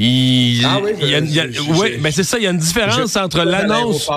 Il, 0.00 0.64
Ah 0.64 0.78
oui, 0.82 0.92
il 1.02 1.08
y 1.08 1.14
a, 1.16 1.18
il 1.18 1.30
y 1.34 1.40
a- 1.40 1.46
je- 1.48 1.52
je- 1.54 1.62
ouais, 1.72 1.94
je- 1.96 2.02
ben 2.02 2.12
c'est 2.12 2.22
ça, 2.22 2.38
il 2.38 2.44
y 2.44 2.46
a 2.46 2.50
une 2.50 2.58
différence 2.58 3.14
je- 3.14 3.18
entre 3.18 3.42
l'annonce. 3.42 4.08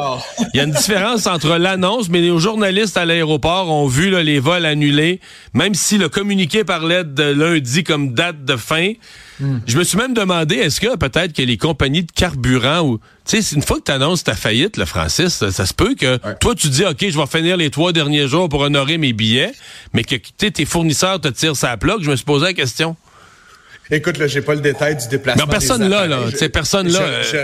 Il 0.53 0.57
y 0.57 0.59
a 0.59 0.63
une 0.63 0.71
différence 0.71 1.25
entre 1.25 1.57
l'annonce, 1.57 2.07
mais 2.09 2.21
les 2.21 2.37
journalistes 2.37 2.97
à 2.97 3.05
l'aéroport 3.05 3.69
ont 3.71 3.87
vu 3.87 4.11
là, 4.11 4.21
les 4.21 4.39
vols 4.39 4.65
annulés, 4.67 5.19
même 5.55 5.73
si 5.73 5.97
le 5.97 6.07
communiqué 6.07 6.63
parlait 6.63 7.03
de 7.03 7.23
lundi 7.23 7.83
comme 7.83 8.13
date 8.13 8.45
de 8.45 8.55
fin. 8.57 8.93
Hmm. 9.39 9.57
Je 9.65 9.79
me 9.79 9.83
suis 9.83 9.97
même 9.97 10.13
demandé, 10.13 10.53
est-ce 10.55 10.79
que 10.79 10.95
peut-être 10.97 11.33
que 11.33 11.41
les 11.41 11.57
compagnies 11.57 12.03
de 12.03 12.11
carburant 12.11 12.81
ou 12.81 12.99
tu 13.27 13.41
sais, 13.41 13.55
une 13.55 13.63
fois 13.63 13.77
que 13.79 13.83
tu 13.85 13.91
annonces 13.91 14.23
ta 14.23 14.35
faillite, 14.35 14.77
le 14.77 14.85
Francis, 14.85 15.29
ça, 15.29 15.51
ça 15.51 15.65
se 15.65 15.73
peut 15.73 15.95
que 15.95 16.19
toi 16.39 16.53
tu 16.53 16.69
dis 16.69 16.85
OK, 16.85 16.97
je 17.09 17.17
vais 17.17 17.25
finir 17.25 17.57
les 17.57 17.71
trois 17.71 17.91
derniers 17.91 18.27
jours 18.27 18.49
pour 18.49 18.61
honorer 18.61 18.99
mes 18.99 19.13
billets, 19.13 19.51
mais 19.93 20.03
que 20.03 20.15
tes 20.15 20.65
fournisseurs 20.65 21.19
te 21.19 21.27
tirent 21.29 21.55
sa 21.55 21.75
plaque, 21.77 22.01
je 22.01 22.11
me 22.11 22.15
suis 22.15 22.25
posé 22.25 22.45
la 22.45 22.53
question. 22.53 22.95
Écoute, 23.91 24.17
là, 24.17 24.27
j'ai 24.27 24.41
pas 24.41 24.55
le 24.55 24.61
détail 24.61 24.95
du 24.95 25.07
déplacement. 25.07 25.45
Mais 25.45 25.51
personne 25.51 25.81
des 25.81 25.87
là, 25.89 26.07
là, 26.07 26.19
Je- 26.29 26.45
personne 26.47 26.87
là, 26.87 27.21
je- 27.23 27.37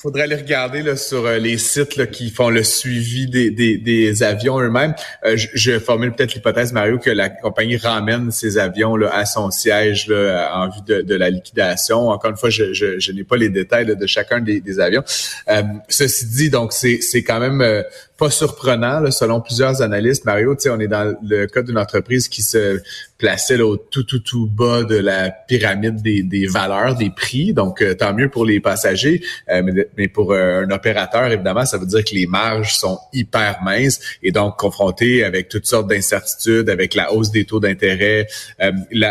faudrait 0.00 0.22
aller 0.22 0.34
regarder 0.34 0.82
là, 0.82 0.96
sur 0.96 1.26
euh, 1.26 1.38
les 1.38 1.58
sites 1.58 1.94
là, 1.94 2.06
qui 2.06 2.30
font 2.30 2.50
le 2.50 2.64
suivi 2.64 3.28
des, 3.28 3.50
des, 3.50 3.76
des 3.78 4.22
avions 4.24 4.58
eux-mêmes. 4.58 4.94
Euh, 5.24 5.36
je, 5.36 5.46
je 5.54 5.78
formule 5.78 6.12
peut-être 6.12 6.34
l'hypothèse, 6.34 6.72
Mario, 6.72 6.98
que 6.98 7.10
la 7.10 7.28
compagnie 7.28 7.76
ramène 7.76 8.32
ces 8.32 8.58
avions 8.58 8.96
là, 8.96 9.14
à 9.14 9.26
son 9.26 9.52
siège 9.52 10.08
là, 10.08 10.50
en 10.56 10.70
vue 10.70 10.80
de, 10.86 11.02
de 11.02 11.14
la 11.14 11.30
liquidation. 11.30 12.08
Encore 12.08 12.30
une 12.32 12.36
fois, 12.36 12.50
je, 12.50 12.72
je, 12.72 12.98
je 12.98 13.12
n'ai 13.12 13.22
pas 13.22 13.36
les 13.36 13.48
détails 13.48 13.84
là, 13.86 13.94
de 13.94 14.06
chacun 14.08 14.40
des, 14.40 14.60
des 14.60 14.80
avions. 14.80 15.04
Euh, 15.48 15.62
ceci 15.88 16.26
dit, 16.26 16.50
donc 16.50 16.72
c'est 16.72 17.00
c'est 17.00 17.22
quand 17.22 17.38
même 17.38 17.60
euh, 17.60 17.82
pas 18.22 18.30
surprenant, 18.30 19.00
là, 19.00 19.10
selon 19.10 19.40
plusieurs 19.40 19.82
analystes. 19.82 20.24
Mario, 20.24 20.54
tu 20.54 20.62
sais, 20.62 20.70
on 20.70 20.78
est 20.78 20.86
dans 20.86 21.12
le 21.28 21.46
cas 21.46 21.62
d'une 21.62 21.76
entreprise 21.78 22.28
qui 22.28 22.42
se 22.42 22.80
plaçait 23.18 23.56
là, 23.56 23.64
au 23.66 23.76
tout, 23.76 24.04
tout, 24.04 24.20
tout 24.20 24.46
bas 24.46 24.84
de 24.84 24.96
la 24.96 25.30
pyramide 25.30 26.02
des, 26.02 26.22
des 26.22 26.46
valeurs, 26.46 26.94
des 26.94 27.10
prix. 27.10 27.52
Donc, 27.52 27.82
euh, 27.82 27.94
tant 27.94 28.14
mieux 28.14 28.28
pour 28.28 28.44
les 28.44 28.60
passagers. 28.60 29.22
Euh, 29.50 29.62
mais, 29.64 29.88
mais 29.96 30.06
pour 30.06 30.32
euh, 30.32 30.64
un 30.64 30.70
opérateur, 30.70 31.26
évidemment, 31.32 31.64
ça 31.64 31.78
veut 31.78 31.86
dire 31.86 32.04
que 32.04 32.14
les 32.14 32.26
marges 32.28 32.74
sont 32.74 32.96
hyper 33.12 33.60
minces 33.64 33.98
et 34.22 34.30
donc 34.30 34.56
confrontés 34.56 35.24
avec 35.24 35.48
toutes 35.48 35.66
sortes 35.66 35.88
d'incertitudes, 35.88 36.70
avec 36.70 36.94
la 36.94 37.12
hausse 37.12 37.32
des 37.32 37.44
taux 37.44 37.58
d'intérêt. 37.60 38.28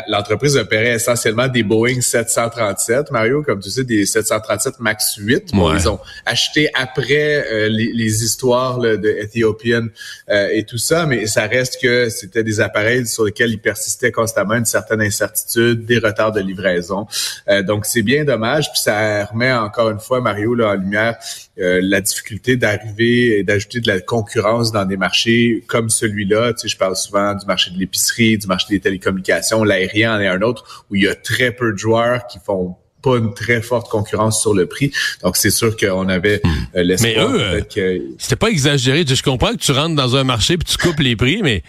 L'entreprise 0.08 0.56
opérait 0.56 0.96
essentiellement 0.96 1.50
des 1.50 1.64
Boeing 1.64 2.00
737, 2.00 3.12
Mario, 3.12 3.44
comme 3.44 3.60
tu 3.60 3.70
sais, 3.70 3.84
des 3.84 4.06
737 4.06 4.80
MAX 4.80 5.16
8. 5.18 5.54
Bon, 5.54 5.70
Ouais. 5.70 5.78
ils 5.80 5.90
ont 5.90 6.00
acheté 6.26 6.70
après 6.74 7.46
les, 7.70 7.92
les 7.94 8.24
histoires 8.24 8.80
là, 8.80 8.98
euh, 9.06 10.50
et 10.52 10.64
tout 10.64 10.78
ça, 10.78 11.06
mais 11.06 11.28
ça 11.28 11.48
reste 11.48 11.82
que 11.82 12.10
c'était 12.10 12.44
des 12.44 12.60
appareils 12.60 13.08
sur 13.08 13.26
lesquels 13.26 13.52
il 13.52 13.60
persistait 13.60 14.12
constamment 14.12 14.56
une 14.56 14.66
certaine 14.66 15.02
incertitude, 15.02 15.86
des 15.86 16.00
retards 16.00 16.32
de 16.32 16.42
livraison. 16.42 17.08
Euh, 17.48 17.64
donc 17.64 17.86
c'est 17.86 18.02
bien 18.02 18.24
dommage, 18.24 18.72
puis 18.72 18.82
ça 18.82 19.26
remet 19.26 19.52
encore 19.52 19.90
une 19.90 20.00
fois 20.00 20.22
Mario 20.22 20.56
là, 20.56 20.70
en 20.70 20.76
lumière 20.76 21.18
euh, 21.60 21.80
la 21.84 22.02
difficulté 22.02 22.56
d'arriver 22.56 23.40
et 23.40 23.44
d'ajouter 23.44 23.80
de 23.80 23.88
la 23.88 24.00
concurrence 24.00 24.72
dans 24.72 24.86
des 24.86 24.98
marchés 24.98 25.64
comme 25.68 25.90
celui-là. 25.90 26.54
Tu 26.54 26.62
sais, 26.62 26.68
je 26.68 26.78
parle 26.78 26.96
souvent 26.96 27.36
du 27.36 27.46
marché 27.46 27.72
de 27.72 27.78
l'épicerie, 27.78 28.38
du 28.38 28.48
marché 28.48 28.68
des 28.70 28.80
télécommunications, 28.80 29.64
l'aérien 29.64 30.18
en 30.18 30.20
est 30.20 30.28
un 30.28 30.42
autre 30.42 30.86
où 30.90 30.96
il 30.96 31.04
y 31.04 31.08
a 31.08 31.16
très 31.16 31.52
peu 31.52 31.72
de 31.72 31.78
joueurs 31.78 32.28
qui 32.28 32.40
font 32.40 32.76
pas 33.02 33.18
une 33.18 33.34
très 33.34 33.62
forte 33.62 33.90
concurrence 33.90 34.42
sur 34.42 34.54
le 34.54 34.66
prix. 34.66 34.92
Donc, 35.24 35.38
c'est 35.38 35.52
sûr 35.52 35.76
qu'on 35.76 36.08
avait 36.10 36.42
euh, 36.76 36.84
l'espoir 36.84 37.30
Mais 37.30 37.58
eux, 37.58 37.66
que... 37.74 38.02
C'était 38.18 38.36
pas 38.36 38.50
exagéré. 38.50 39.06
Je 39.08 39.24
comprends 39.24 39.52
que 39.52 39.58
tu 39.58 39.72
rentres 39.72 39.96
dans 39.96 40.16
un 40.16 40.24
marché 40.24 40.58
puis 40.58 40.68
tu 40.68 40.78
coupes 40.78 41.00
les 41.00 41.16
prix, 41.16 41.42
mais 41.44 41.64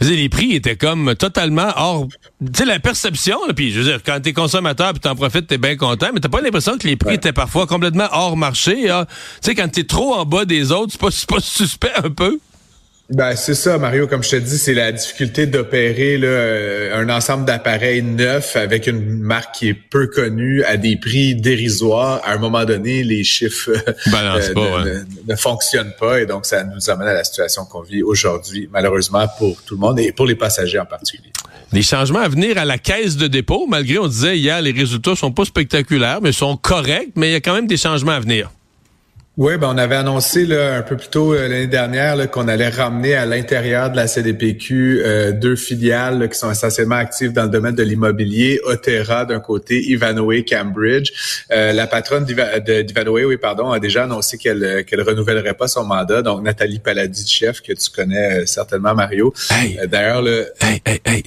les 0.00 0.28
prix 0.28 0.52
étaient 0.52 0.76
comme 0.76 1.14
totalement 1.14 1.72
hors. 1.76 2.08
Tu 2.40 2.46
sais, 2.58 2.64
la 2.64 2.78
perception, 2.78 3.38
là, 3.46 3.54
puis 3.54 3.70
je 3.70 3.80
veux 3.80 3.84
dire, 3.84 4.02
quand 4.04 4.20
t'es 4.20 4.32
consommateur 4.32 4.92
puis 4.92 5.00
t'en 5.00 5.14
profites, 5.14 5.46
t'es 5.46 5.58
bien 5.58 5.76
content, 5.76 6.08
mais 6.12 6.20
t'as 6.20 6.28
pas 6.28 6.40
l'impression 6.40 6.76
que 6.76 6.86
les 6.86 6.96
prix 6.96 7.14
étaient 7.14 7.32
parfois 7.32 7.66
complètement 7.66 8.08
hors 8.12 8.36
marché. 8.36 8.90
hein. 8.90 9.06
Tu 9.42 9.50
sais, 9.50 9.54
quand 9.54 9.68
t'es 9.68 9.84
trop 9.84 10.14
en 10.14 10.24
bas 10.24 10.44
des 10.44 10.72
autres, 10.72 10.92
c'est 10.92 11.00
pas, 11.00 11.10
c'est 11.10 11.28
pas 11.28 11.40
suspect 11.40 11.92
un 11.96 12.10
peu? 12.10 12.38
Ben, 13.10 13.36
c'est 13.36 13.54
ça, 13.54 13.76
Mario. 13.76 14.06
Comme 14.06 14.22
je 14.22 14.30
te 14.30 14.36
dis, 14.36 14.56
c'est 14.56 14.72
la 14.72 14.90
difficulté 14.90 15.46
d'opérer 15.46 16.16
là, 16.16 16.26
euh, 16.26 16.96
un 16.98 17.10
ensemble 17.10 17.44
d'appareils 17.44 18.02
neufs 18.02 18.56
avec 18.56 18.86
une 18.86 19.18
marque 19.20 19.56
qui 19.56 19.68
est 19.68 19.74
peu 19.74 20.06
connue 20.06 20.64
à 20.64 20.78
des 20.78 20.96
prix 20.96 21.34
dérisoires. 21.34 22.22
À 22.24 22.32
un 22.32 22.38
moment 22.38 22.64
donné, 22.64 23.02
les 23.04 23.22
chiffres 23.22 23.72
euh, 23.72 23.92
Balance 24.10 24.44
euh, 24.48 24.54
pas, 24.54 24.60
ne, 24.60 24.84
ouais. 24.90 24.94
ne- 25.26 25.32
ne 25.32 25.36
fonctionnent 25.36 25.92
pas 26.00 26.22
et 26.22 26.26
donc 26.26 26.46
ça 26.46 26.64
nous 26.64 26.88
amène 26.88 27.08
à 27.08 27.12
la 27.12 27.24
situation 27.24 27.66
qu'on 27.66 27.82
vit 27.82 28.02
aujourd'hui, 28.02 28.70
malheureusement 28.72 29.28
pour 29.38 29.60
tout 29.62 29.74
le 29.74 29.80
monde 29.80 30.00
et 30.00 30.10
pour 30.10 30.24
les 30.24 30.34
passagers 30.34 30.78
en 30.78 30.86
particulier. 30.86 31.30
Des 31.74 31.82
changements 31.82 32.20
à 32.20 32.28
venir 32.28 32.56
à 32.56 32.64
la 32.64 32.78
caisse 32.78 33.16
de 33.18 33.26
dépôt, 33.26 33.66
malgré, 33.68 33.98
on 33.98 34.06
disait 34.08 34.38
hier, 34.38 34.62
les 34.62 34.72
résultats 34.72 35.14
sont 35.14 35.30
pas 35.30 35.44
spectaculaires, 35.44 36.20
mais 36.22 36.32
sont 36.32 36.56
corrects, 36.56 37.10
mais 37.16 37.28
il 37.28 37.32
y 37.32 37.36
a 37.36 37.40
quand 37.40 37.54
même 37.54 37.66
des 37.66 37.76
changements 37.76 38.12
à 38.12 38.20
venir. 38.20 38.50
Oui, 39.36 39.56
ben 39.56 39.66
on 39.74 39.78
avait 39.78 39.96
annoncé 39.96 40.46
là, 40.46 40.76
un 40.76 40.82
peu 40.82 40.96
plus 40.96 41.08
tôt 41.08 41.34
euh, 41.34 41.48
l'année 41.48 41.66
dernière 41.66 42.14
là, 42.14 42.28
qu'on 42.28 42.46
allait 42.46 42.68
ramener 42.68 43.16
à 43.16 43.26
l'intérieur 43.26 43.90
de 43.90 43.96
la 43.96 44.06
CDPQ 44.06 45.02
euh, 45.04 45.32
deux 45.32 45.56
filiales 45.56 46.20
là, 46.20 46.28
qui 46.28 46.38
sont 46.38 46.52
essentiellement 46.52 46.94
actives 46.94 47.32
dans 47.32 47.42
le 47.42 47.48
domaine 47.48 47.74
de 47.74 47.82
l'immobilier, 47.82 48.60
Otera 48.62 49.24
d'un 49.24 49.40
côté, 49.40 49.82
Ivanhoe 49.88 50.44
Cambridge. 50.48 51.10
Euh, 51.50 51.72
la 51.72 51.88
patronne 51.88 52.24
d'Iva- 52.24 52.60
de- 52.60 52.82
d'Ivanhoe, 52.82 53.24
oui, 53.26 53.36
pardon, 53.36 53.72
a 53.72 53.80
déjà 53.80 54.04
annoncé 54.04 54.38
qu'elle 54.38 54.62
euh, 54.62 54.82
qu'elle 54.84 55.02
renouvellerait 55.02 55.54
pas 55.54 55.66
son 55.66 55.82
mandat. 55.84 56.22
Donc 56.22 56.40
Nathalie 56.44 56.78
Paladis, 56.78 57.26
chef, 57.26 57.60
que 57.60 57.72
tu 57.72 57.90
connais 57.90 58.42
euh, 58.42 58.46
certainement, 58.46 58.94
Mario. 58.94 59.34
Hey. 59.50 59.80
D'ailleurs, 59.88 60.22
le 60.22 60.46
Hey, 60.60 60.80
hey, 60.86 61.00
hey. 61.06 61.22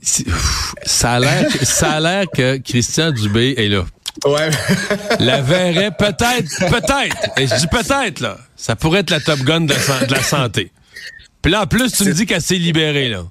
Ça 0.00 1.12
a 1.12 1.20
l'air, 1.20 1.46
ça 1.62 1.90
a 1.90 2.00
l'air 2.00 2.24
que 2.34 2.56
Christian 2.58 3.10
Dubé 3.10 3.54
est 3.58 3.68
là. 3.68 3.84
Ouais, 4.24 4.50
La 5.20 5.42
verrait 5.42 5.90
peut-être, 5.90 6.58
peut-être. 6.70 7.38
Et 7.38 7.46
je 7.46 7.54
dis 7.56 7.66
peut-être, 7.66 8.20
là. 8.20 8.38
Ça 8.56 8.76
pourrait 8.76 9.00
être 9.00 9.10
la 9.10 9.20
Top 9.20 9.40
Gun 9.40 9.62
de 9.62 9.74
la, 9.74 10.06
de 10.06 10.12
la 10.12 10.22
santé. 10.22 10.72
Puis 11.42 11.52
là, 11.52 11.62
en 11.62 11.66
plus, 11.66 11.92
tu 11.92 12.04
me 12.04 12.12
dis 12.12 12.26
qu'elle 12.26 12.42
s'est 12.42 12.56
libérée, 12.56 13.08
là. 13.08 13.24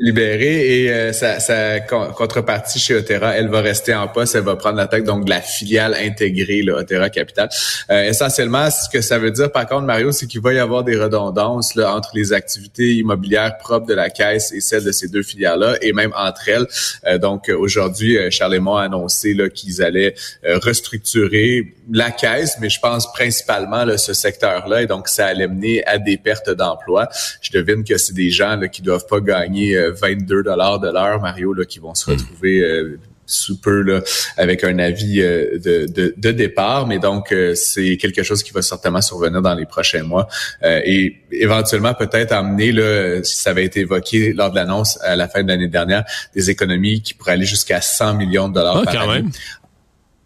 Libérée 0.00 0.84
et 0.84 0.90
euh, 0.90 1.12
sa, 1.12 1.40
sa 1.40 1.80
con- 1.80 2.08
contrepartie 2.16 2.78
chez 2.78 2.94
Otera, 2.94 3.36
elle 3.36 3.48
va 3.48 3.60
rester 3.60 3.94
en 3.94 4.08
poste, 4.08 4.34
elle 4.34 4.44
va 4.44 4.56
prendre 4.56 4.78
la 4.78 4.86
tête 4.86 5.04
donc 5.04 5.26
de 5.26 5.30
la 5.30 5.42
filiale 5.42 5.94
intégrée, 5.94 6.62
là, 6.62 6.76
Otera 6.76 7.10
Capital. 7.10 7.50
Euh, 7.90 8.04
essentiellement, 8.04 8.70
ce 8.70 8.88
que 8.88 9.02
ça 9.02 9.18
veut 9.18 9.30
dire, 9.30 9.52
par 9.52 9.66
contre, 9.66 9.82
Mario, 9.82 10.10
c'est 10.10 10.26
qu'il 10.26 10.40
va 10.40 10.54
y 10.54 10.58
avoir 10.58 10.84
des 10.84 10.96
redondances 10.96 11.74
là, 11.74 11.94
entre 11.94 12.12
les 12.14 12.32
activités 12.32 12.94
immobilières 12.94 13.58
propres 13.58 13.86
de 13.86 13.94
la 13.94 14.08
caisse 14.08 14.52
et 14.52 14.62
celles 14.62 14.84
de 14.84 14.92
ces 14.92 15.08
deux 15.08 15.22
filiales-là, 15.22 15.76
et 15.82 15.92
même 15.92 16.14
entre 16.16 16.48
elles. 16.48 16.66
Euh, 17.06 17.18
donc, 17.18 17.50
aujourd'hui, 17.50 18.16
euh, 18.16 18.30
Charles 18.30 18.54
Lemont 18.54 18.76
a 18.76 18.84
annoncé 18.84 19.36
qu'ils 19.54 19.82
allaient 19.82 20.14
euh, 20.46 20.58
restructurer 20.58 21.74
la 21.92 22.10
caisse, 22.10 22.56
mais 22.60 22.70
je 22.70 22.80
pense 22.80 23.12
principalement 23.12 23.84
là, 23.84 23.98
ce 23.98 24.14
secteur-là, 24.14 24.82
et 24.82 24.86
donc 24.86 25.08
ça 25.08 25.26
allait 25.26 25.48
mener 25.48 25.84
à 25.86 25.98
des 25.98 26.16
pertes 26.16 26.48
d'emplois. 26.50 27.08
Je 27.42 27.50
devine 27.52 27.84
que 27.84 27.98
c'est 27.98 28.14
des 28.14 28.30
gens 28.30 28.56
là, 28.56 28.68
qui 28.68 28.80
doivent 28.80 29.06
pas 29.06 29.20
gagner 29.20 29.76
euh, 29.76 29.89
22 29.90 30.42
dollars 30.42 30.80
de 30.80 30.88
l'heure, 30.88 31.20
Mario, 31.20 31.52
là, 31.52 31.64
qui 31.64 31.78
vont 31.78 31.94
se 31.94 32.10
retrouver 32.10 32.60
euh, 32.60 32.98
sous 33.26 33.60
peu 33.60 33.82
là, 33.82 34.00
avec 34.36 34.64
un 34.64 34.78
avis 34.78 35.20
de, 35.20 35.86
de, 35.86 36.14
de, 36.16 36.30
départ. 36.32 36.88
Mais 36.88 36.98
donc, 36.98 37.32
c'est 37.54 37.96
quelque 37.96 38.24
chose 38.24 38.42
qui 38.42 38.50
va 38.50 38.60
certainement 38.60 39.00
survenir 39.00 39.40
dans 39.40 39.54
les 39.54 39.66
prochains 39.66 40.02
mois 40.02 40.26
et 40.64 41.14
éventuellement 41.30 41.94
peut-être 41.94 42.32
amener, 42.32 42.72
là, 42.72 43.22
si 43.22 43.36
ça 43.36 43.50
avait 43.50 43.64
été 43.64 43.80
évoqué 43.80 44.32
lors 44.32 44.50
de 44.50 44.56
l'annonce 44.56 44.98
à 45.02 45.14
la 45.14 45.28
fin 45.28 45.44
de 45.44 45.48
l'année 45.48 45.68
dernière, 45.68 46.04
des 46.34 46.50
économies 46.50 47.02
qui 47.02 47.14
pourraient 47.14 47.32
aller 47.32 47.46
jusqu'à 47.46 47.80
100 47.80 48.14
millions 48.14 48.48
de 48.48 48.54
dollars 48.54 48.82
ah, 48.84 48.92
par 48.92 49.10
année. 49.10 49.28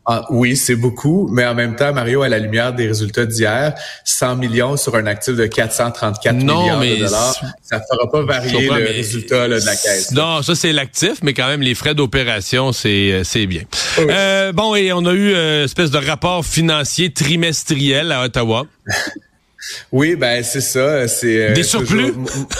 Ah, 0.06 0.26
oui, 0.30 0.56
c'est 0.56 0.76
beaucoup, 0.76 1.28
mais 1.32 1.46
en 1.46 1.54
même 1.54 1.76
temps, 1.76 1.92
Mario, 1.94 2.22
à 2.22 2.28
la 2.28 2.38
lumière 2.38 2.74
des 2.74 2.86
résultats 2.86 3.24
d'hier, 3.24 3.74
100 4.04 4.36
millions 4.36 4.76
sur 4.76 4.94
un 4.96 5.06
actif 5.06 5.34
de 5.34 5.46
434 5.46 6.36
milliards 6.36 6.80
de 6.80 6.96
dollars, 6.96 7.40
ça 7.62 7.78
ne 7.78 7.82
fera 7.90 8.10
pas 8.10 8.22
varier 8.22 8.68
le 8.68 8.86
résultat 8.86 9.48
de 9.48 9.54
la 9.54 9.76
caisse. 9.76 10.12
Non, 10.12 10.42
ça 10.42 10.54
c'est 10.54 10.72
l'actif, 10.72 11.22
mais 11.22 11.32
quand 11.32 11.46
même 11.46 11.62
les 11.62 11.74
frais 11.74 11.94
d'opération, 11.94 12.72
c'est 12.72 13.12
euh, 13.12 13.24
c'est 13.24 13.46
bien. 13.46 13.62
Euh, 13.98 14.52
bon, 14.52 14.74
et 14.74 14.92
on 14.92 15.06
a 15.06 15.12
eu 15.12 15.30
une 15.30 15.36
euh, 15.36 15.64
espèce 15.64 15.90
de 15.90 15.98
rapport 15.98 16.44
financier 16.44 17.10
trimestriel 17.10 18.12
à 18.12 18.24
Ottawa. 18.24 18.66
Oui, 19.92 20.16
ben 20.16 20.42
c'est 20.42 20.60
ça. 20.60 21.08
C'est 21.08 21.50
euh, 21.50 21.52
des 21.52 21.62
surplus? 21.62 22.12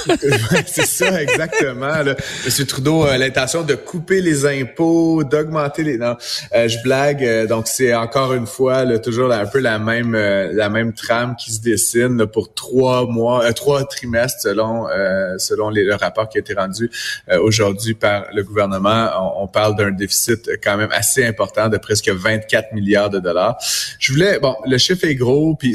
c'est 0.66 0.86
ça 0.86 1.22
exactement. 1.22 2.02
Là. 2.02 2.14
Monsieur 2.44 2.66
Trudeau 2.66 3.04
a 3.04 3.18
l'intention 3.18 3.62
de 3.62 3.74
couper 3.74 4.20
les 4.20 4.46
impôts, 4.46 5.24
d'augmenter 5.24 5.82
les. 5.82 5.98
Non, 5.98 6.16
euh, 6.54 6.68
je 6.68 6.78
blague. 6.82 7.24
Euh, 7.24 7.46
donc 7.46 7.66
c'est 7.68 7.94
encore 7.94 8.34
une 8.34 8.46
fois 8.46 8.84
là, 8.84 8.98
toujours 8.98 9.32
un 9.32 9.46
peu 9.46 9.58
la 9.58 9.78
même 9.78 10.14
la 10.14 10.68
même 10.68 10.92
trame 10.92 11.36
qui 11.36 11.52
se 11.52 11.60
dessine 11.60 12.26
pour 12.26 12.54
trois 12.54 13.06
mois, 13.06 13.52
trois 13.52 13.84
trimestres 13.84 14.40
selon 14.40 14.86
selon 15.38 15.70
les, 15.70 15.84
le 15.84 15.94
rapport 15.94 16.28
qui 16.28 16.38
a 16.38 16.40
été 16.40 16.54
rendu 16.54 16.90
aujourd'hui 17.40 17.94
par 17.94 18.26
le 18.34 18.42
gouvernement. 18.42 19.10
On, 19.18 19.44
on 19.44 19.48
parle 19.48 19.76
d'un 19.76 19.90
déficit 19.90 20.50
quand 20.62 20.76
même 20.76 20.90
assez 20.92 21.24
important 21.24 21.68
de 21.68 21.76
presque 21.76 22.08
24 22.08 22.72
milliards 22.72 23.10
de 23.10 23.18
dollars. 23.18 23.56
Je 23.98 24.12
voulais 24.12 24.38
bon, 24.38 24.56
le 24.66 24.78
chiffre 24.78 25.04
est 25.04 25.14
gros 25.14 25.54
puis 25.54 25.74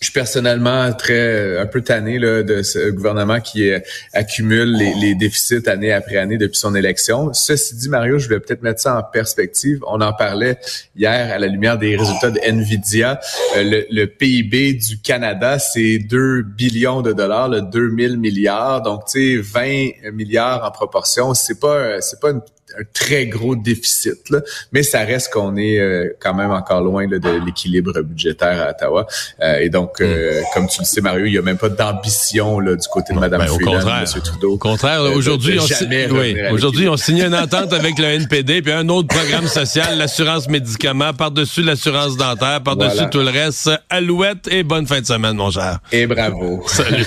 je 0.00 0.06
suis 0.06 0.12
personnellement 0.12 0.92
très 0.92 1.58
un 1.58 1.66
peu 1.66 1.80
tanné 1.80 2.18
là, 2.18 2.42
de 2.42 2.62
ce 2.62 2.90
gouvernement 2.90 3.40
qui 3.40 3.70
euh, 3.70 3.78
accumule 4.12 4.76
les, 4.76 4.92
les, 4.94 5.14
déficits 5.14 5.66
année 5.68 5.90
après 5.90 6.18
année 6.18 6.36
depuis 6.36 6.58
son 6.58 6.74
élection. 6.74 7.32
Ceci 7.32 7.76
dit, 7.76 7.88
Mario, 7.88 8.18
je 8.18 8.28
vais 8.28 8.38
peut-être 8.38 8.62
mettre 8.62 8.80
ça 8.80 8.98
en 8.98 9.02
perspective. 9.02 9.80
On 9.86 10.02
en 10.02 10.12
parlait 10.12 10.58
hier 10.96 11.32
à 11.32 11.38
la 11.38 11.46
lumière 11.46 11.78
des 11.78 11.96
résultats 11.96 12.30
de 12.30 12.38
Nvidia. 12.40 13.20
Euh, 13.56 13.62
le, 13.62 13.86
le, 13.90 14.06
PIB 14.06 14.74
du 14.74 15.00
Canada, 15.00 15.58
c'est 15.58 15.98
2 15.98 16.42
billions 16.42 17.00
de 17.00 17.14
dollars, 17.14 17.48
le 17.48 17.62
2000 17.62 18.18
milliards. 18.18 18.82
Donc, 18.82 19.06
tu 19.06 19.42
sais, 19.42 19.42
20 19.42 20.12
milliards 20.12 20.62
en 20.62 20.70
proportion, 20.72 21.32
c'est 21.32 21.58
pas 21.58 22.02
c'est 22.02 22.20
pas 22.20 22.30
une 22.30 22.42
un 22.78 22.82
très 22.92 23.26
gros 23.26 23.54
déficit, 23.54 24.28
là. 24.30 24.40
mais 24.72 24.82
ça 24.82 25.00
reste 25.00 25.32
qu'on 25.32 25.56
est 25.56 25.78
euh, 25.78 26.16
quand 26.20 26.34
même 26.34 26.50
encore 26.50 26.82
loin 26.82 27.06
de 27.06 27.44
l'équilibre 27.44 28.00
budgétaire 28.00 28.60
à 28.62 28.70
Ottawa. 28.70 29.06
Euh, 29.40 29.58
et 29.58 29.68
donc, 29.68 30.00
euh, 30.00 30.40
hmm. 30.40 30.44
comme 30.52 30.68
tu 30.68 30.80
le 30.80 30.84
sais, 30.84 31.00
Mario, 31.00 31.26
il 31.26 31.32
n'y 31.32 31.38
a 31.38 31.42
même 31.42 31.58
pas 31.58 31.68
d'ambition 31.68 32.58
là, 32.60 32.74
du 32.74 32.88
côté 32.88 33.14
de 33.14 33.18
Mme 33.18 33.40
ben, 33.40 33.46
Freeland, 33.46 33.88
M. 33.88 34.22
Trudeau. 34.22 34.52
Au 34.52 34.58
contraire, 34.58 35.02
aujourd'hui, 35.02 35.58
on, 35.60 36.14
oui, 36.14 36.36
aujourd'hui 36.50 36.88
on 36.88 36.96
signe 36.96 37.22
une 37.22 37.34
entente 37.34 37.72
avec 37.72 37.98
le 37.98 38.06
NPD, 38.06 38.62
puis 38.62 38.72
un 38.72 38.88
autre 38.88 39.08
programme 39.08 39.46
social, 39.46 39.96
l'assurance 39.96 40.48
médicaments, 40.48 41.12
par-dessus 41.12 41.62
l'assurance 41.62 42.16
dentaire, 42.16 42.62
par-dessus 42.62 43.08
tout 43.10 43.20
le 43.20 43.30
reste. 43.30 43.70
Alouette 43.90 44.48
et 44.50 44.62
bonne 44.62 44.86
fin 44.86 45.00
de 45.00 45.06
semaine, 45.06 45.36
mon 45.36 45.50
cher. 45.50 45.78
Et 45.92 46.06
bravo. 46.06 46.62
Salut. 46.66 47.06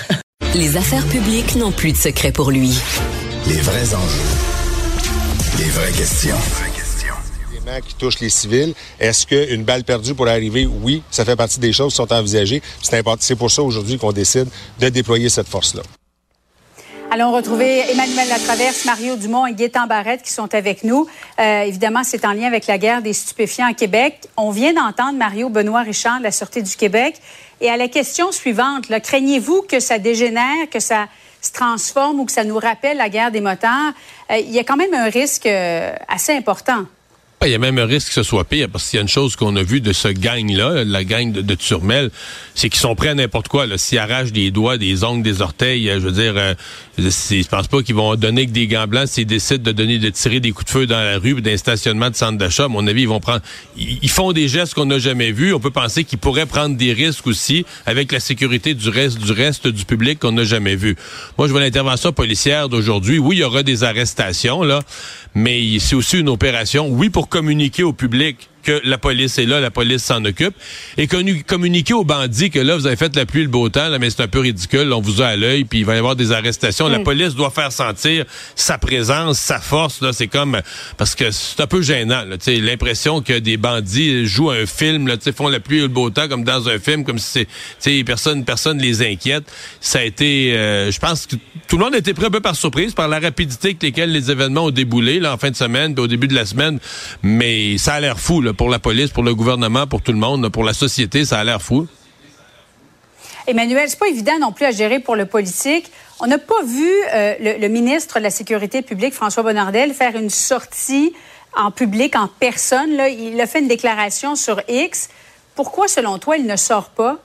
Les 0.55 0.77
affaires 0.77 1.05
publiques 1.05 1.55
n'ont 1.55 1.71
plus 1.71 1.91
de 1.91 1.97
secret 1.97 2.31
pour 2.31 2.49
lui. 2.49 2.71
Les 3.47 3.57
vrais 3.57 3.93
enjeux. 3.93 4.58
Les 5.57 5.69
vraies 5.69 5.91
questions. 5.91 6.35
qui 7.87 7.95
touchent 7.95 8.19
les 8.19 8.29
civils. 8.29 8.73
Est-ce 8.99 9.27
qu'une 9.27 9.63
balle 9.63 9.83
perdue 9.83 10.13
pourrait 10.13 10.31
arriver? 10.31 10.65
Oui, 10.65 11.03
ça 11.11 11.23
fait 11.23 11.35
partie 11.35 11.59
des 11.59 11.71
choses 11.71 11.93
qui 11.93 11.97
sont 11.97 12.11
envisagées. 12.11 12.61
C'est 12.81 13.35
pour 13.35 13.51
ça 13.51 13.61
aujourd'hui 13.61 13.97
qu'on 13.97 14.11
décide 14.11 14.47
de 14.79 14.89
déployer 14.89 15.29
cette 15.29 15.47
force-là. 15.47 15.81
Allons 17.11 17.31
retrouver 17.31 17.79
Emmanuel 17.91 18.27
Latraverse, 18.29 18.85
Mario 18.85 19.15
Dumont 19.15 19.47
et 19.47 19.53
Gaétan 19.53 19.87
Barrette 19.87 20.21
qui 20.21 20.31
sont 20.31 20.53
avec 20.53 20.83
nous. 20.83 21.07
Euh, 21.39 21.61
évidemment, 21.61 22.03
c'est 22.03 22.23
en 22.23 22.33
lien 22.33 22.45
avec 22.45 22.67
la 22.67 22.77
guerre 22.77 23.01
des 23.01 23.13
stupéfiants 23.13 23.67
à 23.67 23.73
Québec. 23.73 24.27
On 24.37 24.51
vient 24.51 24.73
d'entendre 24.73 25.17
Mario 25.17 25.49
Benoît 25.49 25.81
Richard 25.81 26.19
de 26.19 26.23
la 26.23 26.31
Sûreté 26.31 26.61
du 26.61 26.75
Québec. 26.75 27.15
Et 27.61 27.69
à 27.69 27.77
la 27.77 27.87
question 27.87 28.31
suivante, 28.31 28.85
craignez-vous 29.01 29.63
que 29.63 29.79
ça 29.79 29.97
dégénère, 29.97 30.69
que 30.71 30.79
ça 30.79 31.07
se 31.41 31.51
transforme 31.51 32.19
ou 32.19 32.25
que 32.25 32.31
ça 32.31 32.43
nous 32.43 32.57
rappelle 32.57 32.97
la 32.97 33.09
guerre 33.09 33.31
des 33.31 33.41
motards, 33.41 33.93
euh, 34.31 34.37
il 34.37 34.51
y 34.51 34.59
a 34.59 34.63
quand 34.63 34.77
même 34.77 34.93
un 34.93 35.09
risque 35.09 35.45
euh, 35.45 35.95
assez 36.07 36.35
important. 36.35 36.85
Il 37.45 37.51
y 37.51 37.55
a 37.55 37.57
même 37.57 37.77
un 37.77 37.85
risque 37.85 38.09
que 38.09 38.13
ce 38.13 38.23
soit 38.23 38.43
pire, 38.43 38.67
parce 38.69 38.89
qu'il 38.89 38.97
y 38.97 38.99
a 38.99 39.01
une 39.01 39.07
chose 39.07 39.37
qu'on 39.37 39.55
a 39.55 39.63
vue 39.63 39.79
de 39.79 39.93
ce 39.93 40.09
gang-là, 40.09 40.83
la 40.83 41.05
gang 41.05 41.31
de, 41.31 41.55
Turmel, 41.55 42.11
c'est 42.53 42.67
qu'ils 42.67 42.81
sont 42.81 42.95
prêts 42.95 43.07
à 43.07 43.15
n'importe 43.15 43.47
quoi. 43.47 43.65
S'ils 43.77 43.97
arrachent 43.97 44.33
des 44.33 44.51
doigts, 44.51 44.77
des 44.77 45.05
ongles, 45.05 45.23
des 45.23 45.41
orteils, 45.41 45.89
euh, 45.89 46.01
je 46.01 46.07
veux 46.07 46.11
dire, 46.11 46.33
euh, 46.35 46.53
je 46.97 47.47
pense 47.47 47.67
pas 47.67 47.81
qu'ils 47.81 47.95
vont 47.95 48.15
donner 48.15 48.45
que 48.45 48.51
des 48.51 48.67
gants 48.67 48.87
blancs 48.87 49.07
s'ils 49.07 49.25
décident 49.25 49.63
de 49.63 49.71
donner, 49.71 49.99
de 49.99 50.09
tirer 50.09 50.41
des 50.41 50.51
coups 50.51 50.65
de 50.65 50.71
feu 50.71 50.85
dans 50.85 51.01
la 51.01 51.17
rue, 51.17 51.41
d'un 51.41 51.55
stationnement 51.55 52.09
de 52.09 52.15
centre 52.15 52.37
d'achat. 52.37 52.65
À 52.65 52.67
mon 52.67 52.85
avis, 52.87 53.03
ils 53.03 53.07
vont 53.07 53.21
prendre, 53.21 53.41
ils, 53.77 54.09
font 54.09 54.33
des 54.33 54.49
gestes 54.49 54.73
qu'on 54.73 54.85
n'a 54.85 54.99
jamais 54.99 55.31
vus. 55.31 55.53
On 55.53 55.61
peut 55.61 55.71
penser 55.71 56.03
qu'ils 56.03 56.19
pourraient 56.19 56.45
prendre 56.45 56.75
des 56.75 56.91
risques 56.91 57.25
aussi 57.25 57.65
avec 57.85 58.11
la 58.11 58.19
sécurité 58.19 58.73
du 58.73 58.89
reste, 58.89 59.17
du 59.17 59.31
reste 59.31 59.67
du 59.67 59.85
public 59.85 60.19
qu'on 60.19 60.33
n'a 60.33 60.43
jamais 60.43 60.75
vu. 60.75 60.97
Moi, 61.37 61.47
je 61.47 61.53
vois 61.53 61.61
l'intervention 61.61 62.11
policière 62.11 62.67
d'aujourd'hui. 62.67 63.17
Oui, 63.17 63.37
il 63.37 63.39
y 63.39 63.43
aura 63.43 63.63
des 63.63 63.85
arrestations, 63.85 64.61
là, 64.63 64.81
mais 65.35 65.79
c'est 65.79 65.95
aussi 65.95 66.19
une 66.19 66.29
opération, 66.29 66.87
oui, 66.89 67.09
pour 67.09 67.29
communiquer 67.29 67.83
au 67.83 67.93
public 67.93 68.48
que 68.63 68.81
la 68.83 68.97
police 68.97 69.37
est 69.37 69.45
là, 69.45 69.59
la 69.59 69.71
police 69.71 70.03
s'en 70.03 70.23
occupe, 70.25 70.53
et 70.97 71.07
communiquer 71.07 71.93
aux 71.93 72.03
bandits 72.03 72.49
que 72.49 72.59
là, 72.59 72.75
vous 72.75 72.87
avez 72.87 72.95
fait 72.95 73.15
la 73.15 73.25
pluie 73.25 73.41
et 73.41 73.43
le 73.45 73.49
beau 73.49 73.69
temps, 73.69 73.89
là, 73.89 73.99
mais 73.99 74.09
c'est 74.09 74.21
un 74.21 74.27
peu 74.27 74.39
ridicule, 74.39 74.91
on 74.93 75.01
vous 75.01 75.21
a 75.21 75.27
à 75.27 75.35
l'œil, 75.35 75.63
puis 75.63 75.79
il 75.79 75.85
va 75.85 75.95
y 75.95 75.97
avoir 75.97 76.15
des 76.15 76.31
arrestations. 76.31 76.87
La 76.87 76.99
mm. 76.99 77.03
police 77.03 77.35
doit 77.35 77.51
faire 77.51 77.71
sentir 77.71 78.25
sa 78.55 78.77
présence, 78.77 79.39
sa 79.39 79.59
force, 79.59 80.01
là, 80.01 80.13
c'est 80.13 80.27
comme, 80.27 80.59
parce 80.97 81.15
que 81.15 81.31
c'est 81.31 81.61
un 81.61 81.67
peu 81.67 81.81
gênant, 81.81 82.23
sais 82.39 82.57
l'impression 82.57 83.21
que 83.21 83.39
des 83.39 83.57
bandits 83.57 84.25
jouent 84.25 84.51
un 84.51 84.65
film, 84.65 85.07
là, 85.07 85.15
font 85.35 85.47
la 85.47 85.59
pluie 85.59 85.79
et 85.79 85.81
le 85.81 85.87
beau 85.87 86.09
temps, 86.09 86.27
comme 86.27 86.43
dans 86.43 86.67
un 86.69 86.79
film, 86.79 87.03
comme 87.03 87.19
si 87.19 87.47
c'est, 87.79 88.03
personne, 88.03 88.45
personne 88.45 88.79
les 88.79 89.01
inquiète. 89.01 89.43
Ça 89.79 89.99
a 89.99 90.03
été, 90.03 90.53
euh, 90.53 90.91
je 90.91 90.99
pense 90.99 91.27
que 91.27 91.35
tout 91.67 91.77
le 91.77 91.83
monde 91.83 91.95
a 91.95 91.99
été 91.99 92.13
pris 92.13 92.25
un 92.25 92.31
peu 92.31 92.39
par 92.39 92.55
surprise 92.55 92.93
par 92.93 93.07
la 93.07 93.19
rapidité 93.19 93.69
avec 93.69 93.83
laquelle 93.83 94.11
les 94.11 94.31
événements 94.31 94.65
ont 94.65 94.71
déboulé, 94.71 95.19
là, 95.19 95.33
en 95.33 95.37
fin 95.37 95.51
de 95.51 95.55
semaine, 95.55 95.93
puis 95.93 96.03
au 96.03 96.07
début 96.07 96.27
de 96.27 96.35
la 96.35 96.45
semaine, 96.45 96.79
mais 97.23 97.77
ça 97.77 97.93
a 97.95 97.99
l'air 97.99 98.19
fou, 98.19 98.41
là, 98.41 98.48
pour 98.53 98.69
la 98.69 98.79
police, 98.79 99.11
pour 99.11 99.23
le 99.23 99.35
gouvernement, 99.35 99.87
pour 99.87 100.01
tout 100.01 100.11
le 100.11 100.17
monde, 100.17 100.49
pour 100.49 100.63
la 100.63 100.73
société, 100.73 101.25
ça 101.25 101.39
a 101.39 101.43
l'air 101.43 101.61
fou. 101.61 101.87
Emmanuel, 103.47 103.89
c'est 103.89 103.97
pas 103.97 104.07
évident 104.07 104.37
non 104.39 104.51
plus 104.51 104.65
à 104.65 104.71
gérer 104.71 104.99
pour 104.99 105.15
le 105.15 105.25
politique. 105.25 105.91
On 106.19 106.27
n'a 106.27 106.37
pas 106.37 106.61
vu 106.63 106.89
euh, 107.13 107.57
le, 107.59 107.67
ministre 107.67 108.19
de 108.19 108.23
la 108.23 108.29
Sécurité 108.29 108.81
publique, 108.81 109.13
François 109.13 109.41
Bonnardel, 109.41 109.93
faire 109.93 110.15
une 110.15 110.29
sortie 110.29 111.13
en 111.57 111.71
public, 111.71 112.15
en 112.15 112.27
personne. 112.27 112.91
Il 113.09 113.39
a 113.41 113.47
fait 113.47 113.59
une 113.59 113.67
déclaration 113.67 114.35
sur 114.35 114.61
X. 114.67 115.09
Pourquoi, 115.55 115.87
selon 115.87 116.19
toi, 116.19 116.37
il 116.37 116.45
ne 116.45 116.55
sort 116.55 116.89
pas? 116.89 117.17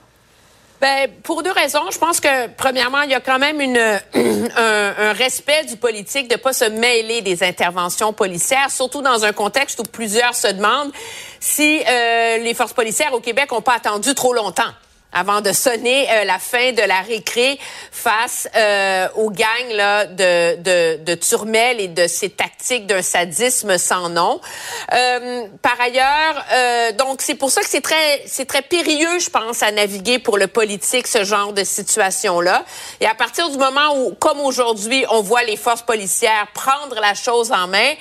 Ben, 0.81 1.09
pour 1.23 1.43
deux 1.43 1.53
raisons. 1.53 1.91
Je 1.91 1.99
pense 1.99 2.21
que, 2.21 2.49
premièrement, 2.49 3.03
il 3.03 3.11
y 3.11 3.15
a 3.15 3.21
quand 3.21 3.39
même 3.39 3.61
une, 3.61 3.79
un, 4.57 5.13
respect 5.13 5.65
du 5.65 5.77
politique 5.77 6.29
de 6.29 6.37
pas 6.37 6.53
se 6.53 6.65
mêler 6.65 7.23
des 7.23 7.43
interventions 7.43 8.13
policières, 8.13 8.71
surtout 8.71 9.01
dans 9.01 9.25
un 9.25 9.33
contexte 9.33 9.81
où 9.81 9.85
plusieurs 9.85 10.35
se 10.35 10.49
demandent 10.49 10.93
si 11.41 11.81
euh, 11.87 12.39
les 12.39 12.55
forces 12.55 12.73
policières 12.73 13.15
au 13.15 13.21
Québec 13.21 13.53
n'ont 13.53 13.63
pas 13.63 13.75
attendu 13.75 14.15
trop 14.15 14.35
longtemps 14.35 14.73
avant 15.15 15.41
de 15.41 15.53
sonner 15.53 16.07
euh, 16.11 16.25
la 16.25 16.39
fin 16.39 16.73
de 16.73 16.83
la 16.83 17.01
récré 17.01 17.59
face 17.91 18.49
euh, 18.57 19.09
aux 19.15 19.31
gangs 19.31 19.73
là, 19.73 20.07
de, 20.07 20.57
de, 20.57 21.05
de 21.05 21.15
Turmel 21.15 21.81
et 21.81 21.89
de 21.89 22.07
ses 22.07 22.31
tactiques 22.31 22.87
d'un 22.87 23.03
sadisme 23.03 23.79
sans 23.79 24.09
nom. 24.09 24.41
Euh, 24.93 25.47
par 25.63 25.81
ailleurs, 25.81 26.45
euh, 26.53 26.93
donc 26.93 27.23
c'est 27.23 27.37
pour 27.37 27.51
ça 27.51 27.61
que 27.61 27.69
c'est 27.69 27.81
très 27.81 28.23
c'est 28.27 28.47
très 28.47 28.63
périlleux, 28.63 29.19
je 29.19 29.31
pense, 29.31 29.63
à 29.63 29.71
naviguer 29.71 30.19
pour 30.19 30.37
le 30.37 30.49
politique 30.49 31.07
ce 31.07 31.25
genre 31.25 31.53
de 31.53 31.65
situation 31.65 32.41
là. 32.41 32.65
Et 33.01 33.07
à 33.07 33.15
partir 33.15 33.49
du 33.51 33.57
moment 33.57 33.97
où, 33.97 34.15
comme 34.15 34.41
aujourd'hui, 34.41 35.05
on 35.11 35.23
voit 35.23 35.45
les 35.45 35.57
forces 35.57 35.83
policières 35.83 36.49
prendre 36.53 37.01
la 37.01 37.15
chose 37.15 37.53
en 37.53 37.69
main, 37.69 37.93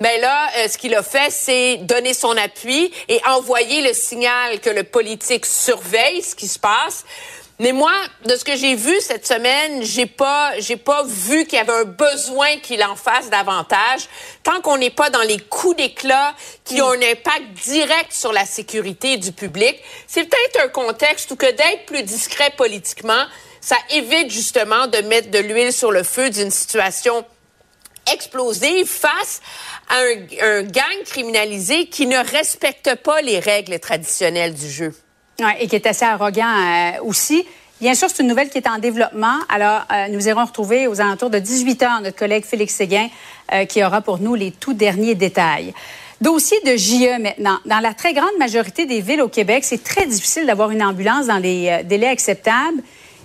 mais 0.00 0.18
là, 0.18 0.48
euh, 0.58 0.68
ce 0.68 0.76
qu'il 0.76 0.94
a 0.94 1.02
fait, 1.02 1.30
c'est 1.30 1.78
donner 1.78 2.12
son 2.12 2.36
appui 2.36 2.92
et 3.08 3.20
envoyer 3.26 3.80
le 3.80 3.94
signal 3.94 4.60
que 4.60 4.70
le 4.70 4.84
politique 4.84 5.46
surveille 5.46 6.22
ce 6.22 6.34
qui 6.34 6.48
se 6.48 6.58
passe. 6.58 7.04
Mais 7.58 7.72
moi, 7.72 7.92
de 8.26 8.36
ce 8.36 8.44
que 8.44 8.54
j'ai 8.54 8.74
vu 8.74 8.94
cette 9.00 9.26
semaine, 9.26 9.82
j'ai 9.82 10.04
pas, 10.04 10.52
j'ai 10.58 10.76
pas 10.76 11.04
vu 11.04 11.46
qu'il 11.46 11.56
y 11.56 11.60
avait 11.62 11.72
un 11.72 11.84
besoin 11.84 12.58
qu'il 12.58 12.84
en 12.84 12.96
fasse 12.96 13.30
davantage. 13.30 14.08
Tant 14.42 14.60
qu'on 14.60 14.76
n'est 14.76 14.90
pas 14.90 15.08
dans 15.08 15.22
les 15.22 15.38
coups 15.38 15.76
d'éclat 15.76 16.34
qui 16.64 16.82
ont 16.82 16.90
un 16.90 17.00
impact 17.00 17.44
direct 17.64 18.12
sur 18.12 18.34
la 18.34 18.44
sécurité 18.44 19.16
du 19.16 19.32
public, 19.32 19.80
c'est 20.06 20.24
peut-être 20.24 20.66
un 20.66 20.68
contexte 20.68 21.30
où 21.30 21.36
que 21.36 21.50
d'être 21.50 21.86
plus 21.86 22.02
discret 22.02 22.52
politiquement, 22.58 23.24
ça 23.62 23.76
évite 23.88 24.30
justement 24.30 24.86
de 24.86 24.98
mettre 24.98 25.30
de 25.30 25.38
l'huile 25.38 25.72
sur 25.72 25.90
le 25.90 26.02
feu 26.02 26.28
d'une 26.28 26.50
situation 26.50 27.24
explosive 28.12 28.86
face 28.86 29.40
à 29.88 29.96
un, 29.96 30.58
un 30.58 30.62
gang 30.62 31.02
criminalisé 31.04 31.86
qui 31.86 32.06
ne 32.06 32.18
respecte 32.18 32.94
pas 32.96 33.20
les 33.22 33.38
règles 33.38 33.78
traditionnelles 33.78 34.54
du 34.54 34.70
jeu. 34.70 34.94
Ouais, 35.38 35.56
et 35.60 35.68
qui 35.68 35.76
est 35.76 35.86
assez 35.86 36.04
arrogant 36.04 36.46
euh, 36.46 37.02
aussi. 37.02 37.44
Bien 37.80 37.94
sûr, 37.94 38.08
c'est 38.08 38.22
une 38.22 38.28
nouvelle 38.28 38.48
qui 38.48 38.56
est 38.56 38.68
en 38.68 38.78
développement. 38.78 39.36
Alors, 39.50 39.82
euh, 39.92 40.08
nous 40.08 40.26
irons 40.28 40.46
retrouver 40.46 40.86
aux 40.86 40.98
alentours 41.02 41.28
de 41.28 41.38
18 41.38 41.82
heures 41.82 42.00
notre 42.00 42.16
collègue 42.16 42.44
Félix 42.46 42.74
Séguin 42.74 43.08
euh, 43.52 43.66
qui 43.66 43.84
aura 43.84 44.00
pour 44.00 44.18
nous 44.18 44.34
les 44.34 44.50
tout 44.50 44.72
derniers 44.72 45.14
détails. 45.14 45.74
Dossier 46.22 46.58
de 46.64 46.74
JE 46.74 47.20
maintenant. 47.20 47.58
Dans 47.66 47.80
la 47.80 47.92
très 47.92 48.14
grande 48.14 48.38
majorité 48.38 48.86
des 48.86 49.02
villes 49.02 49.20
au 49.20 49.28
Québec, 49.28 49.64
c'est 49.64 49.84
très 49.84 50.06
difficile 50.06 50.46
d'avoir 50.46 50.70
une 50.70 50.82
ambulance 50.82 51.26
dans 51.26 51.36
les 51.36 51.82
délais 51.84 52.08
acceptables. 52.08 52.82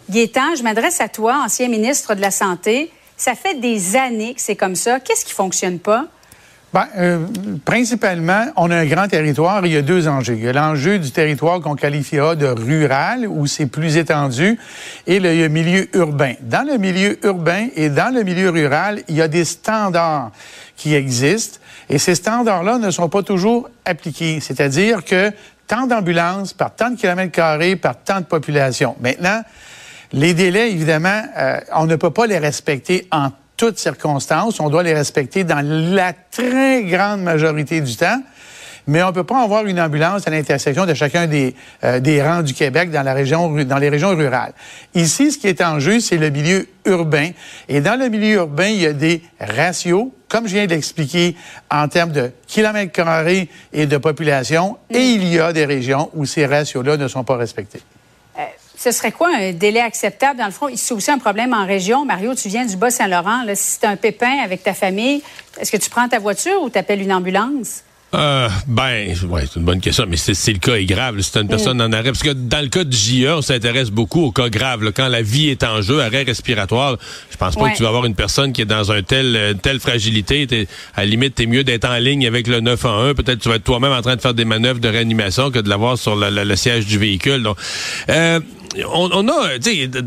Gaétan, 0.09 0.55
je 0.57 0.63
m'adresse 0.63 0.99
à 0.99 1.07
toi, 1.07 1.41
ancien 1.45 1.69
ministre 1.69 2.15
de 2.15 2.19
la 2.19 2.31
Santé. 2.31 2.91
Ça 3.21 3.35
fait 3.35 3.59
des 3.59 3.95
années 3.95 4.33
que 4.33 4.41
c'est 4.41 4.55
comme 4.55 4.73
ça. 4.73 4.99
Qu'est-ce 4.99 5.25
qui 5.25 5.33
fonctionne 5.33 5.77
pas? 5.77 6.07
Ben, 6.73 6.87
euh, 6.97 7.27
principalement, 7.63 8.45
on 8.55 8.71
a 8.71 8.77
un 8.77 8.85
grand 8.87 9.07
territoire. 9.07 9.63
Il 9.63 9.73
y 9.73 9.77
a 9.77 9.83
deux 9.83 10.07
enjeux. 10.07 10.33
Il 10.33 10.43
y 10.43 10.47
a 10.47 10.53
l'enjeu 10.53 10.97
du 10.97 11.11
territoire 11.11 11.61
qu'on 11.61 11.75
qualifiera 11.75 12.35
de 12.35 12.47
rural, 12.47 13.27
où 13.27 13.45
c'est 13.45 13.67
plus 13.67 13.97
étendu, 13.97 14.57
et 15.05 15.19
le, 15.19 15.47
milieu 15.49 15.87
urbain. 15.95 16.33
Dans 16.41 16.65
le 16.65 16.79
milieu 16.79 17.23
urbain 17.23 17.67
et 17.75 17.89
dans 17.89 18.11
le 18.11 18.23
milieu 18.23 18.49
rural, 18.49 19.03
il 19.07 19.17
y 19.17 19.21
a 19.21 19.27
des 19.27 19.45
standards 19.45 20.31
qui 20.75 20.95
existent, 20.95 21.59
et 21.89 21.99
ces 21.99 22.15
standards-là 22.15 22.79
ne 22.79 22.89
sont 22.89 23.07
pas 23.07 23.21
toujours 23.21 23.69
appliqués. 23.85 24.39
C'est-à-dire 24.39 25.05
que 25.05 25.31
tant 25.67 25.85
d'ambulances 25.85 26.53
par 26.53 26.73
tant 26.73 26.89
de 26.89 26.95
kilomètres 26.95 27.33
carrés 27.33 27.75
par 27.75 27.97
tant 27.97 28.19
de 28.19 28.25
population. 28.25 28.95
Maintenant, 28.99 29.43
les 30.13 30.33
délais, 30.33 30.71
évidemment, 30.71 31.21
euh, 31.37 31.59
on 31.73 31.85
ne 31.85 31.95
peut 31.95 32.11
pas 32.11 32.27
les 32.27 32.37
respecter 32.37 33.07
en 33.11 33.29
toutes 33.55 33.77
circonstances. 33.77 34.59
On 34.59 34.69
doit 34.69 34.83
les 34.83 34.93
respecter 34.93 35.43
dans 35.43 35.63
la 35.65 36.13
très 36.13 36.83
grande 36.83 37.21
majorité 37.21 37.79
du 37.81 37.95
temps. 37.95 38.21
Mais 38.87 39.03
on 39.03 39.09
ne 39.09 39.11
peut 39.13 39.23
pas 39.23 39.43
avoir 39.43 39.65
une 39.67 39.79
ambulance 39.79 40.27
à 40.27 40.31
l'intersection 40.31 40.87
de 40.87 40.95
chacun 40.95 41.27
des, 41.27 41.55
euh, 41.83 41.99
des 41.99 42.21
rangs 42.21 42.41
du 42.41 42.53
Québec 42.53 42.89
dans, 42.89 43.03
la 43.03 43.13
région, 43.13 43.49
dans 43.63 43.77
les 43.77 43.89
régions 43.89 44.15
rurales. 44.15 44.53
Ici, 44.95 45.31
ce 45.31 45.37
qui 45.37 45.47
est 45.47 45.61
en 45.61 45.79
jeu, 45.79 45.99
c'est 45.99 46.17
le 46.17 46.31
milieu 46.31 46.67
urbain. 46.85 47.29
Et 47.69 47.79
dans 47.79 47.97
le 47.97 48.09
milieu 48.09 48.37
urbain, 48.37 48.67
il 48.67 48.81
y 48.81 48.87
a 48.87 48.93
des 48.93 49.21
ratios, 49.39 50.09
comme 50.27 50.47
je 50.47 50.55
viens 50.55 50.65
d'expliquer, 50.65 51.35
en 51.69 51.87
termes 51.87 52.11
de 52.11 52.31
kilomètres 52.47 52.91
carrés 52.91 53.49
et 53.71 53.85
de 53.85 53.97
population. 53.97 54.77
Et 54.89 54.99
il 54.99 55.27
y 55.27 55.39
a 55.39 55.53
des 55.53 55.65
régions 55.65 56.09
où 56.15 56.25
ces 56.25 56.47
ratios-là 56.47 56.97
ne 56.97 57.07
sont 57.07 57.23
pas 57.23 57.37
respectés. 57.37 57.81
Ce 58.83 58.91
serait 58.91 59.11
quoi 59.11 59.29
un 59.37 59.51
délai 59.51 59.79
acceptable? 59.79 60.39
Dans 60.39 60.47
le 60.47 60.51
fond, 60.51 60.67
c'est 60.73 60.95
aussi 60.95 61.11
un 61.11 61.19
problème 61.19 61.53
en 61.53 61.67
région. 61.67 62.03
Mario, 62.03 62.33
tu 62.33 62.49
viens 62.49 62.65
du 62.65 62.77
Bas-Saint-Laurent. 62.77 63.43
Si 63.53 63.79
tu 63.79 63.85
un 63.85 63.95
pépin 63.95 64.39
avec 64.43 64.63
ta 64.63 64.73
famille, 64.73 65.21
est-ce 65.59 65.71
que 65.71 65.77
tu 65.77 65.87
prends 65.87 66.09
ta 66.09 66.17
voiture 66.17 66.63
ou 66.63 66.71
tu 66.71 66.79
appelles 66.79 67.03
une 67.03 67.13
ambulance? 67.13 67.83
Euh, 68.15 68.49
ben, 68.65 69.15
ouais, 69.29 69.43
c'est 69.45 69.59
une 69.59 69.65
bonne 69.65 69.79
question, 69.79 70.05
mais 70.09 70.17
c'est 70.17 70.51
le 70.51 70.57
cas 70.57 70.77
est 70.77 70.85
grave. 70.85 71.21
C'est 71.21 71.39
une 71.39 71.47
personne 71.47 71.77
mm. 71.77 71.81
en 71.81 71.91
arrêt. 71.93 72.05
Parce 72.05 72.23
que 72.23 72.31
dans 72.31 72.59
le 72.59 72.69
cas 72.69 72.83
de 72.83 72.91
JE, 72.91 73.27
on 73.27 73.43
s'intéresse 73.43 73.91
beaucoup 73.91 74.23
au 74.23 74.31
cas 74.31 74.49
grave. 74.49 74.91
quand 74.95 75.09
la 75.09 75.21
vie 75.21 75.49
est 75.49 75.63
en 75.63 75.83
jeu, 75.83 76.01
arrêt 76.01 76.23
respiratoire, 76.23 76.97
je 77.29 77.37
pense 77.37 77.55
pas 77.55 77.69
que 77.69 77.77
tu 77.77 77.83
vas 77.83 77.89
avoir 77.89 78.05
une 78.05 78.15
personne 78.15 78.51
qui 78.51 78.63
est 78.63 78.65
dans 78.65 78.91
un 78.91 79.03
tel, 79.03 79.35
euh, 79.35 79.53
telle 79.53 79.79
fragilité. 79.79 80.47
à 80.95 81.01
la 81.01 81.05
limite, 81.05 81.35
t'es 81.35 81.45
mieux 81.45 81.63
d'être 81.63 81.87
en 81.87 81.99
ligne 81.99 82.25
avec 82.25 82.47
le 82.47 82.61
911. 82.61 83.13
Peut-être 83.13 83.41
tu 83.41 83.47
vas 83.47 83.57
être 83.57 83.63
toi-même 83.63 83.91
en 83.91 84.01
train 84.01 84.15
de 84.15 84.21
faire 84.21 84.33
des 84.33 84.45
manœuvres 84.45 84.79
de 84.79 84.89
réanimation 84.89 85.51
que 85.51 85.59
de 85.59 85.69
l'avoir 85.69 85.99
sur 85.99 86.15
le, 86.15 86.55
siège 86.55 86.87
du 86.87 86.97
véhicule. 86.97 87.43
Donc, 87.43 87.57
euh, 88.09 88.39
on, 88.93 89.27
a, 89.27 89.33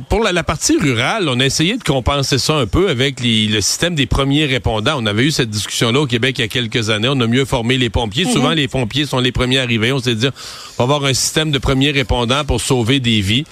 pour 0.08 0.22
la, 0.22 0.42
partie 0.42 0.76
rurale, 0.78 1.28
on 1.28 1.40
a 1.40 1.44
essayé 1.44 1.76
de 1.76 1.82
compenser 1.82 2.38
ça 2.38 2.54
un 2.54 2.66
peu 2.66 2.88
avec 2.88 3.20
le 3.20 3.60
système 3.60 3.94
des 3.94 4.06
premiers 4.06 4.46
répondants. 4.46 4.96
On 4.98 5.06
avait 5.06 5.24
eu 5.24 5.30
cette 5.30 5.50
discussion-là 5.50 6.00
au 6.00 6.06
Québec 6.06 6.36
il 6.38 6.42
y 6.42 6.44
a 6.44 6.48
quelques 6.48 6.90
années. 6.90 7.08
On 7.10 7.20
a 7.20 7.26
mieux 7.26 7.44
formé 7.44 7.76
les 7.76 7.90
pompiers. 7.90 8.24
Souvent, 8.24 8.50
mhm. 8.50 8.56
les 8.56 8.68
pompiers 8.68 9.06
sont 9.06 9.18
les 9.18 9.32
premiers 9.32 9.58
arrivés. 9.58 9.92
On 9.92 9.98
s'est 9.98 10.14
dit, 10.14 10.28
on 10.78 10.86
va 10.86 10.94
avoir 10.94 11.08
un 11.08 11.14
système 11.14 11.50
de 11.50 11.58
premiers 11.58 11.90
répondants 11.90 12.44
pour 12.44 12.60
sauver 12.60 13.00
des 13.00 13.20
vies. 13.20 13.44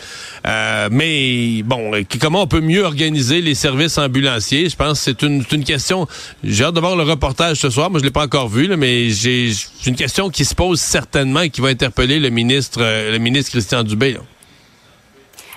Euh, 0.46 0.88
mais 0.90 1.62
bon, 1.62 1.92
comment 2.20 2.42
on 2.42 2.46
peut 2.46 2.60
mieux 2.60 2.82
organiser 2.82 3.40
les 3.42 3.54
services 3.54 3.98
ambulanciers? 3.98 4.68
Je 4.68 4.76
pense 4.76 4.98
que 4.98 5.04
c'est 5.04 5.22
une, 5.22 5.44
une 5.52 5.64
question. 5.64 6.06
J'ai 6.42 6.64
hâte 6.64 6.74
de 6.74 6.80
voir 6.80 6.96
le 6.96 7.04
reportage 7.04 7.58
ce 7.58 7.70
soir. 7.70 7.90
Moi, 7.90 8.00
je 8.00 8.04
l'ai 8.04 8.10
pas 8.10 8.24
encore 8.24 8.48
vu, 8.48 8.66
là, 8.66 8.76
mais 8.76 9.10
j'ai 9.10 9.52
une 9.86 9.96
question 9.96 10.30
qui 10.30 10.44
se 10.44 10.54
pose 10.54 10.80
certainement 10.80 11.40
et 11.40 11.50
qui 11.50 11.60
va 11.60 11.68
interpeller 11.68 12.18
le 12.18 12.30
ministre, 12.30 12.78
euh, 12.80 13.12
le 13.12 13.18
ministre 13.18 13.50
Christian 13.52 13.82
Dubé. 13.82 14.16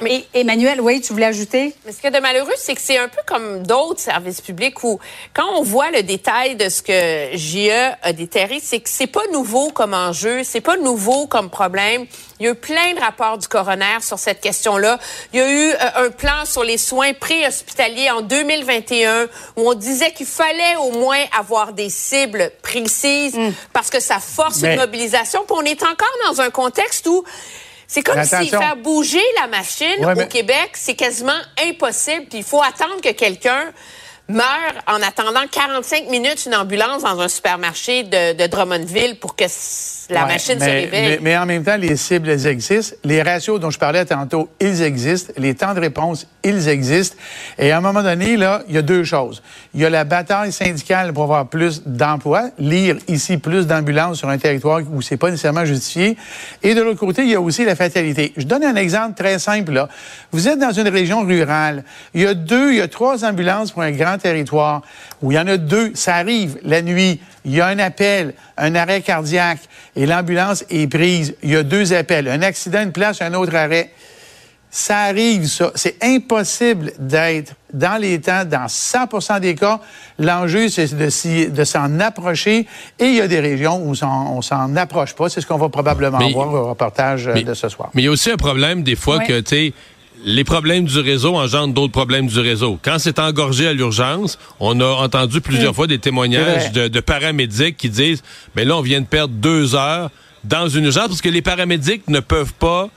Mais 0.02 0.26
Emmanuel, 0.34 0.82
oui, 0.82 1.00
tu 1.00 1.14
voulais 1.14 1.28
ajouter? 1.28 1.74
Mais 1.86 1.94
ce 1.94 2.02
qui 2.02 2.08
est 2.08 2.12
de 2.12 2.20
malheureux, 2.20 2.54
c'est 2.58 2.76
que 2.76 2.82
c'est 2.82 2.98
un 2.98 3.08
peu 3.08 3.22
comme 3.26 3.64
d'autres 3.64 4.02
services 4.02 4.42
publics 4.42 4.84
où, 4.84 5.00
quand 5.34 5.48
on 5.56 5.64
voit 5.64 5.90
le 5.92 6.04
détail 6.04 6.58
de 6.58 6.68
ce 6.68 6.82
que 6.82 7.38
JE 7.38 7.96
a 8.02 8.12
déterré, 8.12 8.60
c'est 8.62 8.82
que 8.82 8.90
c'est 8.90 9.08
pas 9.08 9.26
nouveau 9.32 9.70
comme 9.70 9.94
enjeu, 9.94 10.44
c'est 10.44 10.60
pas 10.60 10.76
nouveau 10.76 11.28
comme 11.28 11.50
problème. 11.50 12.06
Il 12.40 12.46
y 12.46 12.50
a 12.50 12.52
eu 12.52 12.56
plein 12.56 12.94
de 12.94 13.00
rapports 13.00 13.38
du 13.38 13.48
coroner 13.48 14.02
sur 14.02 14.20
cette 14.20 14.42
question-là. 14.42 15.00
Il 15.32 15.40
y 15.40 15.42
a 15.42 15.50
eu 15.50 15.70
euh, 15.70 16.08
un 16.08 16.10
plan 16.10 16.44
sur 16.44 16.66
les 16.66 16.78
soins 16.78 17.14
préhospitaliers 17.14 18.12
en 18.12 18.22
2021 18.22 19.28
où 19.56 19.70
on 19.70 19.74
disait 19.74 20.12
qu'il 20.12 20.26
fallait 20.26 20.76
au 20.82 20.92
moins 20.92 21.24
avoir 21.38 21.72
des 21.72 21.90
cibles 21.90 22.52
précises 22.62 23.38
mm. 23.38 23.54
parce 23.72 23.90
que 23.90 24.02
ça 24.02 24.20
force 24.20 24.62
une 24.62 24.76
mobilisation. 24.76 25.46
Puis 25.48 25.56
on 25.58 25.64
est 25.64 25.82
encore 25.84 26.14
dans 26.28 26.42
un 26.42 26.50
contexte 26.50 27.08
où 27.08 27.24
c'est 27.88 28.04
comme 28.04 28.24
si 28.24 28.50
faire 28.50 28.76
bouger 28.78 29.22
la 29.42 29.48
machine 29.48 30.06
au 30.06 30.26
Québec, 30.28 30.72
c'est 30.74 30.96
quasiment 30.96 31.40
impossible. 31.70 32.26
Puis 32.30 32.40
il 32.40 32.44
faut 32.44 32.62
attendre 32.62 33.02
que 33.02 33.12
quelqu'un 33.12 33.72
meurt 34.28 34.76
en 34.88 35.02
attendant 35.02 35.46
45 35.50 36.10
minutes 36.10 36.46
une 36.46 36.56
ambulance 36.56 37.04
dans 37.04 37.20
un 37.20 37.28
supermarché 37.28 38.04
de, 38.04 38.34
de 38.34 38.48
Drummondville 38.48 39.20
pour 39.20 39.36
que 39.36 39.46
la 40.10 40.26
machine 40.26 40.58
mais, 40.60 40.66
se 40.66 40.72
réveille. 40.72 41.20
Mais, 41.22 41.38
en 41.38 41.46
même 41.46 41.64
temps, 41.64 41.78
les 41.78 41.96
cibles, 41.96 42.30
elles 42.30 42.48
existent. 42.48 42.96
Les 43.04 43.22
ratios 43.22 43.60
dont 43.60 43.70
je 43.70 43.80
parlais 43.80 44.04
tantôt, 44.06 44.50
ils 44.60 44.82
existent. 44.82 45.34
Les 45.38 45.54
temps 45.56 45.74
de 45.74 45.80
réponse, 45.80 46.28
ils 46.44 46.68
existent. 46.68 47.18
Et 47.58 47.72
à 47.72 47.78
un 47.78 47.82
moment 47.82 48.04
donné, 48.04 48.38
là, 48.38 48.64
il 48.68 48.76
y 48.76 48.78
a 48.78 48.82
deux 48.82 49.04
choses. 49.04 49.42
Il 49.76 49.82
y 49.82 49.86
a 49.86 49.90
la 49.90 50.06
bataille 50.06 50.54
syndicale 50.54 51.12
pour 51.12 51.24
avoir 51.24 51.48
plus 51.48 51.84
d'emplois, 51.86 52.50
lire 52.58 52.96
ici 53.10 53.36
plus 53.36 53.68
d'ambulances 53.68 54.20
sur 54.20 54.30
un 54.30 54.38
territoire 54.38 54.80
où 54.90 55.02
c'est 55.02 55.18
pas 55.18 55.30
nécessairement 55.30 55.66
justifié. 55.66 56.16
Et 56.64 56.74
de 56.74 56.82
l'autre 56.82 57.02
côté, 57.02 57.24
il 57.24 57.32
y 57.32 57.36
a 57.36 57.42
aussi 57.42 57.66
la 57.66 57.76
fatalité. 57.76 58.32
Je 58.38 58.46
donne 58.46 58.64
un 58.64 58.78
exemple 58.78 59.16
très 59.16 59.38
simple. 59.38 59.86
Vous 60.32 60.48
êtes 60.48 60.60
dans 60.60 60.72
une 60.72 60.88
région 60.88 61.24
rurale. 61.24 61.84
Il 62.14 62.22
y 62.22 62.26
a 62.26 62.34
deux, 62.34 62.72
il 62.72 62.78
y 62.78 62.82
a 62.82 62.88
trois 62.88 63.26
ambulances 63.26 63.74
pour 63.74 63.82
un 63.82 63.92
grand 63.92 64.18
territoire 64.18 64.82
où 65.22 65.34
il 65.34 65.36
y 65.36 65.40
en 65.40 65.48
a 65.48 65.58
deux. 65.58 65.92
Ça 65.94 66.16
arrive 66.16 66.58
la 66.64 66.82
nuit 66.82 67.20
il 67.44 67.54
y 67.54 67.62
a 67.62 67.68
un 67.68 67.80
appel, 67.80 68.34
un 68.58 68.76
arrêt 68.76 69.02
cardiaque, 69.02 69.60
et 69.96 70.06
l'ambulance 70.06 70.66
est 70.70 70.88
prise. 70.88 71.36
Il 71.44 71.52
y 71.52 71.56
a 71.56 71.64
deux 71.64 71.94
appels, 71.94 72.28
un 72.28 72.42
accident, 72.42 72.82
une 72.82 72.92
place, 72.92 73.22
un 73.22 73.34
autre 73.34 73.56
arrêt. 73.56 73.92
Ça 74.78 75.04
arrive, 75.04 75.48
ça. 75.48 75.72
C'est 75.74 75.96
impossible 76.04 76.92
d'être 77.00 77.54
dans 77.74 77.98
les 77.98 78.20
temps, 78.20 78.44
dans 78.44 78.66
100% 78.66 79.40
des 79.40 79.56
cas. 79.56 79.80
L'enjeu, 80.20 80.68
c'est 80.68 80.94
de, 80.94 81.64
s'en 81.64 81.98
approcher. 82.02 82.68
Et 83.00 83.06
il 83.06 83.16
y 83.16 83.22
a 83.22 83.28
des 83.30 83.40
régions 83.40 83.78
où 83.78 83.94
on 84.04 84.42
s'en 84.42 84.76
approche 84.76 85.16
pas. 85.16 85.30
C'est 85.30 85.40
ce 85.40 85.48
qu'on 85.48 85.58
va 85.58 85.70
probablement 85.70 86.20
voir 86.30 86.54
au 86.54 86.68
reportage 86.68 87.24
de 87.24 87.54
ce 87.54 87.70
soir. 87.70 87.90
Mais 87.94 88.02
il 88.02 88.06
y 88.06 88.08
a 88.10 88.12
aussi 88.12 88.30
un 88.30 88.36
problème, 88.36 88.84
des 88.84 88.98
fois, 88.98 89.20
que, 89.20 89.40
tu 89.40 89.50
sais, 89.56 89.74
les 90.26 90.44
problèmes 90.44 90.84
du 90.84 91.00
réseau 91.00 91.38
engendrent 91.38 91.74
d'autres 91.74 91.94
problèmes 91.94 92.28
du 92.28 92.40
réseau. 92.42 92.78
Quand 92.82 93.00
c'est 93.00 93.18
engorgé 93.18 93.70
à 93.70 93.74
l'urgence, 93.74 94.38
on 94.60 94.82
a 94.82 94.88
entendu 94.88 95.40
plusieurs 95.40 95.74
fois 95.74 95.88
des 95.88 96.00
témoignages 96.00 96.74
de, 96.74 97.00
paramédics 97.00 97.78
qui 97.78 97.90
disent, 97.90 98.24
mais 98.58 98.66
là, 98.66 98.76
on 98.76 98.82
vient 98.82 99.00
de 99.00 99.06
perdre 99.06 99.36
deux 99.36 99.74
heures 99.74 100.10
dans 100.44 100.68
une 100.68 100.84
urgence 100.84 101.08
parce 101.08 101.22
que 101.22 101.30
les 101.30 101.42
paramédics 101.42 102.10
ne 102.10 102.20
peuvent 102.20 102.54
pas 102.54 102.90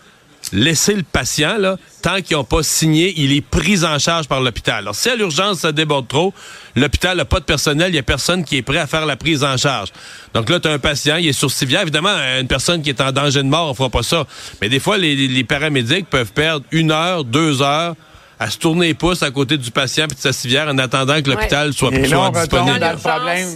laisser 0.52 0.94
le 0.94 1.02
patient, 1.02 1.56
là, 1.58 1.76
tant 2.02 2.20
qu'ils 2.20 2.36
n'ont 2.36 2.44
pas 2.44 2.62
signé, 2.62 3.12
il 3.16 3.32
est 3.32 3.40
pris 3.40 3.84
en 3.84 3.98
charge 3.98 4.28
par 4.28 4.40
l'hôpital. 4.40 4.78
Alors, 4.78 4.94
si 4.94 5.08
à 5.08 5.16
l'urgence, 5.16 5.60
ça 5.60 5.72
déborde 5.72 6.08
trop, 6.08 6.32
l'hôpital 6.76 7.16
n'a 7.16 7.24
pas 7.24 7.40
de 7.40 7.44
personnel, 7.44 7.88
il 7.90 7.92
n'y 7.92 7.98
a 7.98 8.02
personne 8.02 8.44
qui 8.44 8.56
est 8.56 8.62
prêt 8.62 8.78
à 8.78 8.86
faire 8.86 9.06
la 9.06 9.16
prise 9.16 9.44
en 9.44 9.56
charge. 9.56 9.92
Donc 10.34 10.48
là, 10.48 10.60
tu 10.60 10.68
as 10.68 10.72
un 10.72 10.78
patient, 10.78 11.16
il 11.16 11.28
est 11.28 11.32
sur 11.32 11.50
civière. 11.50 11.82
Évidemment, 11.82 12.14
une 12.40 12.46
personne 12.46 12.82
qui 12.82 12.90
est 12.90 13.00
en 13.00 13.12
danger 13.12 13.42
de 13.42 13.48
mort, 13.48 13.70
on 13.70 13.74
fera 13.74 13.90
pas 13.90 14.02
ça. 14.02 14.26
Mais 14.60 14.68
des 14.68 14.80
fois, 14.80 14.98
les, 14.98 15.44
paramédics 15.44 16.08
peuvent 16.08 16.32
perdre 16.32 16.64
une 16.72 16.92
heure, 16.92 17.24
deux 17.24 17.62
heures 17.62 17.94
à 18.40 18.50
se 18.50 18.58
tourner 18.58 18.88
les 18.88 18.94
pouces 18.94 19.22
à 19.22 19.30
côté 19.30 19.56
du 19.56 19.70
patient 19.70 20.04
et 20.04 20.14
de 20.14 20.20
sa 20.20 20.32
civière 20.32 20.68
en 20.68 20.78
attendant 20.78 21.20
que 21.20 21.30
l'hôpital 21.30 21.72
soit, 21.72 21.90
plus 21.90 22.06
là, 22.06 22.30
disponible. 22.32 22.78
Dans 22.78 22.92
le 22.92 22.98
problème, 22.98 23.48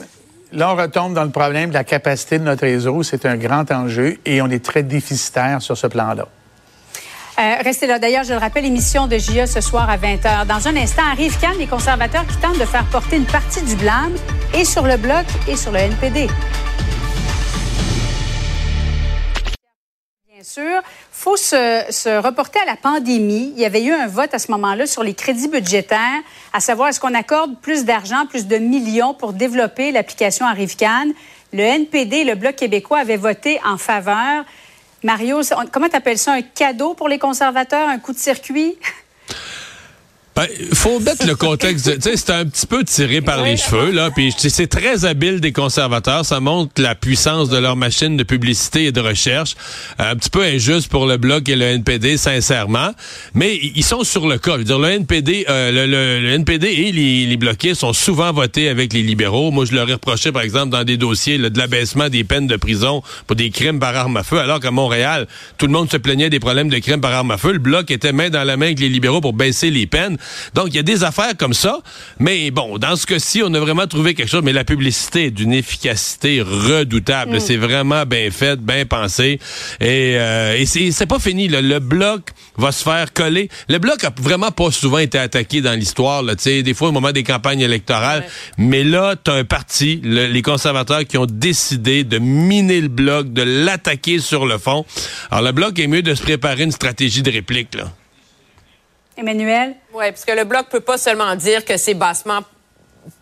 là, 0.52 0.72
on 0.72 0.76
retombe 0.76 1.14
dans 1.14 1.24
le 1.24 1.30
problème 1.30 1.68
de 1.68 1.74
la 1.74 1.84
capacité 1.84 2.38
de 2.38 2.44
notre 2.44 2.62
réseau. 2.62 3.02
C'est 3.02 3.26
un 3.26 3.36
grand 3.36 3.70
enjeu 3.70 4.18
et 4.24 4.42
on 4.42 4.48
est 4.48 4.64
très 4.64 4.82
déficitaire 4.82 5.62
sur 5.62 5.76
ce 5.76 5.86
plan-là. 5.86 6.26
Euh, 7.38 7.54
restez 7.64 7.86
là. 7.86 7.98
D'ailleurs, 7.98 8.24
je 8.24 8.32
le 8.32 8.38
rappelle, 8.38 8.66
émission 8.66 9.06
de 9.06 9.16
JE 9.16 9.46
ce 9.46 9.62
soir 9.62 9.88
à 9.88 9.96
20h. 9.96 10.46
Dans 10.46 10.68
un 10.68 10.76
instant, 10.76 11.02
arrive 11.10 11.38
quand 11.40 11.56
les 11.58 11.66
conservateurs 11.66 12.26
qui 12.26 12.36
tentent 12.36 12.58
de 12.58 12.64
faire 12.66 12.84
porter 12.86 13.16
une 13.16 13.24
partie 13.24 13.62
du 13.62 13.74
blâme 13.76 14.14
et 14.54 14.64
sur 14.64 14.82
le 14.82 14.98
Bloc 14.98 15.24
et 15.48 15.56
sur 15.56 15.72
le 15.72 15.78
NPD. 15.78 16.28
Bien 20.30 20.44
sûr. 20.44 20.82
faut 21.10 21.36
se, 21.36 21.84
se, 21.88 22.20
reporter 22.20 22.60
à 22.60 22.66
la 22.66 22.76
pandémie. 22.76 23.54
Il 23.56 23.62
y 23.62 23.64
avait 23.64 23.82
eu 23.82 23.92
un 23.92 24.08
vote 24.08 24.34
à 24.34 24.38
ce 24.38 24.50
moment-là 24.50 24.86
sur 24.86 25.02
les 25.02 25.14
crédits 25.14 25.48
budgétaires, 25.48 26.20
à 26.52 26.60
savoir 26.60 26.88
est-ce 26.88 27.00
qu'on 27.00 27.14
accorde 27.14 27.58
plus 27.60 27.86
d'argent, 27.86 28.26
plus 28.26 28.46
de 28.46 28.58
millions 28.58 29.14
pour 29.14 29.32
développer 29.32 29.90
l'application 29.90 30.44
Arrivcan. 30.44 31.06
Le 31.54 31.62
NPD 31.62 32.16
et 32.16 32.24
le 32.24 32.34
Bloc 32.34 32.56
québécois 32.56 32.98
avaient 32.98 33.16
voté 33.16 33.58
en 33.64 33.78
faveur. 33.78 34.44
Mario, 35.02 35.40
comment 35.72 35.88
tu 35.88 35.96
appelles 35.96 36.18
ça? 36.18 36.34
Un 36.34 36.42
cadeau 36.42 36.94
pour 36.94 37.08
les 37.08 37.18
conservateurs? 37.18 37.88
Un 37.88 37.98
coup 37.98 38.12
de 38.12 38.18
circuit? 38.18 38.76
Ben, 40.34 40.46
faut 40.72 40.98
mettre 40.98 41.26
le 41.26 41.34
contexte. 41.34 41.94
Tu 41.96 42.00
sais, 42.00 42.16
c'est 42.16 42.30
un 42.30 42.46
petit 42.46 42.66
peu 42.66 42.84
tiré 42.84 43.20
par 43.20 43.42
les 43.42 43.58
cheveux, 43.58 43.90
là. 43.90 44.10
Puis 44.10 44.34
c'est 44.38 44.66
très 44.66 45.04
habile 45.04 45.40
des 45.40 45.52
conservateurs. 45.52 46.24
Ça 46.24 46.40
montre 46.40 46.80
la 46.80 46.94
puissance 46.94 47.50
de 47.50 47.58
leur 47.58 47.76
machine 47.76 48.16
de 48.16 48.22
publicité 48.22 48.86
et 48.86 48.92
de 48.92 49.00
recherche. 49.00 49.56
Un 49.98 50.16
petit 50.16 50.30
peu 50.30 50.42
injuste 50.42 50.88
pour 50.88 51.04
le 51.04 51.18
bloc 51.18 51.50
et 51.50 51.56
le 51.56 51.66
NPD, 51.66 52.16
sincèrement. 52.16 52.92
Mais 53.34 53.58
ils 53.74 53.84
sont 53.84 54.04
sur 54.04 54.26
le 54.26 54.38
cas. 54.38 54.52
Je 54.52 54.58
veux 54.58 54.64
dire, 54.64 54.78
le 54.78 54.88
NPD, 54.88 55.44
euh, 55.50 55.86
le, 55.86 56.30
NPD 56.30 56.66
et 56.66 56.92
les, 56.92 57.26
les, 57.26 57.36
bloqués 57.36 57.74
sont 57.74 57.92
souvent 57.92 58.32
votés 58.32 58.70
avec 58.70 58.94
les 58.94 59.02
libéraux. 59.02 59.50
Moi, 59.50 59.66
je 59.66 59.74
leur 59.74 59.88
ai 59.90 59.94
reproché, 59.94 60.32
par 60.32 60.42
exemple, 60.42 60.70
dans 60.70 60.84
des 60.84 60.96
dossiers 60.96 61.36
là, 61.36 61.50
de 61.50 61.58
l'abaissement 61.58 62.08
des 62.08 62.24
peines 62.24 62.46
de 62.46 62.56
prison 62.56 63.02
pour 63.26 63.36
des 63.36 63.50
crimes 63.50 63.78
par 63.78 63.94
arme 63.94 64.16
à 64.16 64.22
feu, 64.22 64.38
alors 64.38 64.60
qu'à 64.60 64.70
Montréal, 64.70 65.26
tout 65.58 65.66
le 65.66 65.72
monde 65.72 65.90
se 65.90 65.98
plaignait 65.98 66.30
des 66.30 66.40
problèmes 66.40 66.70
de 66.70 66.78
crimes 66.78 67.02
par 67.02 67.12
arme 67.12 67.32
à 67.32 67.36
feu. 67.36 67.52
Le 67.52 67.58
bloc 67.58 67.90
était 67.90 68.12
main 68.12 68.30
dans 68.30 68.44
la 68.44 68.56
main 68.56 68.66
avec 68.66 68.80
les 68.80 68.88
libéraux 68.88 69.20
pour 69.20 69.34
baisser 69.34 69.70
les 69.70 69.86
peines. 69.86 70.16
Donc, 70.54 70.68
il 70.68 70.76
y 70.76 70.78
a 70.78 70.82
des 70.82 71.04
affaires 71.04 71.36
comme 71.36 71.54
ça. 71.54 71.80
Mais 72.18 72.50
bon, 72.50 72.78
dans 72.78 72.96
ce 72.96 73.06
cas-ci, 73.06 73.42
on 73.44 73.52
a 73.54 73.60
vraiment 73.60 73.86
trouvé 73.86 74.14
quelque 74.14 74.30
chose. 74.30 74.42
Mais 74.44 74.52
la 74.52 74.64
publicité 74.64 75.26
est 75.26 75.30
d'une 75.30 75.52
efficacité 75.52 76.42
redoutable. 76.42 77.36
Mm. 77.36 77.40
C'est 77.40 77.56
vraiment 77.56 78.04
bien 78.04 78.30
fait, 78.30 78.60
bien 78.60 78.86
pensé. 78.86 79.38
Et, 79.80 80.16
euh, 80.16 80.56
et 80.58 80.66
c'est 80.66 81.06
pas 81.06 81.18
fini. 81.18 81.48
Le 81.48 81.78
bloc 81.78 82.30
va 82.56 82.72
se 82.72 82.82
faire 82.82 83.12
coller. 83.12 83.48
Le 83.68 83.78
bloc 83.78 84.04
a 84.04 84.12
vraiment 84.20 84.50
pas 84.50 84.70
souvent 84.70 84.98
été 84.98 85.18
attaqué 85.18 85.60
dans 85.60 85.78
l'histoire. 85.78 86.22
Des 86.22 86.74
fois, 86.74 86.88
au 86.88 86.92
moment 86.92 87.12
des 87.12 87.22
campagnes 87.22 87.60
électorales. 87.60 88.24
Mais 88.58 88.84
là, 88.84 89.16
tu 89.22 89.30
as 89.30 89.34
un 89.34 89.44
parti, 89.44 90.00
les 90.02 90.42
conservateurs, 90.42 91.04
qui 91.04 91.18
ont 91.18 91.26
décidé 91.26 92.04
de 92.04 92.18
miner 92.18 92.80
le 92.80 92.88
bloc, 92.88 93.32
de 93.32 93.42
l'attaquer 93.42 94.18
sur 94.18 94.46
le 94.46 94.58
fond. 94.58 94.84
Alors, 95.30 95.44
le 95.44 95.52
bloc 95.52 95.78
est 95.78 95.86
mieux 95.86 96.02
de 96.02 96.14
se 96.14 96.22
préparer 96.22 96.64
une 96.64 96.72
stratégie 96.72 97.22
de 97.22 97.30
réplique. 97.30 97.74
Là. 97.74 97.92
Emmanuel? 99.16 99.74
Oui, 99.92 100.04
parce 100.10 100.24
que 100.24 100.32
le 100.32 100.44
Bloc 100.44 100.68
peut 100.68 100.80
pas 100.80 100.98
seulement 100.98 101.34
dire 101.36 101.64
que 101.64 101.76
c'est 101.76 101.94
bassement 101.94 102.40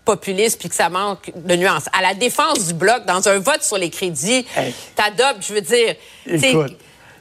populiste 0.04 0.60
puis 0.60 0.68
que 0.68 0.74
ça 0.74 0.88
manque 0.88 1.32
de 1.34 1.56
nuances. 1.56 1.88
À 1.92 2.02
la 2.02 2.14
défense 2.14 2.66
du 2.66 2.74
Bloc, 2.74 3.04
dans 3.06 3.28
un 3.28 3.38
vote 3.38 3.62
sur 3.62 3.78
les 3.78 3.90
crédits, 3.90 4.46
t'adoptes, 4.94 5.46
je 5.46 5.54
veux 5.54 5.60
dire 5.60 5.96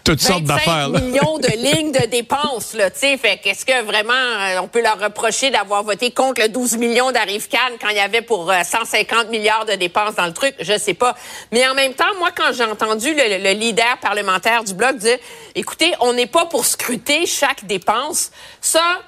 toutes 0.10 0.22
sortes 0.22 0.44
d'affaires. 0.44 0.90
millions 0.90 1.38
de 1.38 1.48
lignes 1.57 1.91
de 1.91 2.07
dépenses, 2.07 2.73
là, 2.73 2.90
tu 2.90 2.99
sais. 2.99 3.18
Fait 3.18 3.38
qu'est-ce 3.38 3.65
que 3.65 3.84
vraiment 3.84 4.14
euh, 4.14 4.60
on 4.61 4.68
peut 4.68 4.81
leur 4.81 4.99
reprocher 4.99 5.52
d'avoir 5.52 5.84
voté 5.84 6.11
contre 6.11 6.41
le 6.41 6.49
12 6.49 6.77
millions 6.77 7.11
d'Arrive-Can 7.11 7.77
quand 7.80 7.90
il 7.90 7.98
y 7.98 7.99
avait 7.99 8.23
pour 8.23 8.52
150 8.52 9.26
euh, 9.26 9.30
milliards 9.30 9.65
de 9.65 9.73
dépenses 9.73 10.15
dans 10.15 10.26
le 10.26 10.34
truc? 10.34 10.56
Je 10.60 10.77
sais 10.80 10.95
pas. 10.95 11.15
Mais 11.52 11.68
en 11.68 11.76
même 11.76 11.94
temps, 11.94 12.06
moi, 12.18 12.30
quand 12.36 12.52
j'ai 12.53 12.64
entendu 12.64 13.14
le, 13.14 13.53
leader 13.53 13.98
parlementaire 14.02 14.64
du 14.64 14.73
Bloc 14.73 14.98
dire, 14.98 15.18
écoutez, 15.53 15.94
on 15.99 16.14
n'est 16.14 16.27
pas 16.27 16.45
pour 16.45 16.65
scruter 16.65 17.26
chaque 17.26 17.65
dépense, 17.65 18.31
ça, 18.61 18.99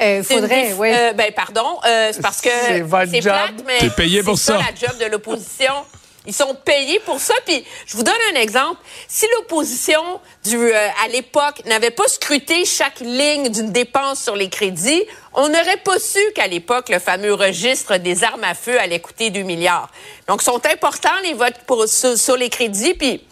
euh, 0.00 0.22
faudrait, 0.22 0.72
oui. 0.78 0.90
Euh, 0.94 1.12
ben, 1.12 1.32
pardon, 1.34 1.78
c'est 1.82 2.22
parce 2.22 2.40
que 2.40 2.48
c'est. 2.48 3.20
Plate, 3.20 3.64
mais 3.66 3.90
payé 3.90 4.22
pour 4.22 4.38
ça. 4.38 4.58
la 4.58 4.74
job 4.74 4.96
de 4.98 5.06
l'opposition. 5.06 5.74
Ils 6.28 6.34
sont 6.34 6.54
payés 6.54 7.00
pour 7.00 7.20
ça. 7.20 7.32
Puis 7.46 7.64
je 7.86 7.96
vous 7.96 8.02
donne 8.02 8.14
un 8.34 8.40
exemple. 8.40 8.76
Si 9.08 9.26
l'opposition 9.34 10.20
euh, 10.52 10.88
à 11.02 11.08
l'époque 11.08 11.64
n'avait 11.64 11.90
pas 11.90 12.06
scruté 12.06 12.66
chaque 12.66 13.00
ligne 13.00 13.48
d'une 13.48 13.72
dépense 13.72 14.22
sur 14.22 14.36
les 14.36 14.50
crédits, 14.50 15.02
on 15.32 15.48
n'aurait 15.48 15.78
pas 15.82 15.98
su 15.98 16.20
qu'à 16.34 16.46
l'époque 16.46 16.90
le 16.90 16.98
fameux 16.98 17.32
registre 17.32 17.96
des 17.96 18.24
armes 18.24 18.44
à 18.44 18.54
feu 18.54 18.78
allait 18.78 19.00
coûter 19.00 19.30
2 19.30 19.40
milliards. 19.40 19.90
Donc 20.28 20.42
sont 20.42 20.60
importants 20.66 21.18
les 21.22 21.32
votes 21.32 21.56
sur, 21.86 22.18
sur 22.18 22.36
les 22.36 22.50
crédits. 22.50 22.92
Puis 22.92 23.24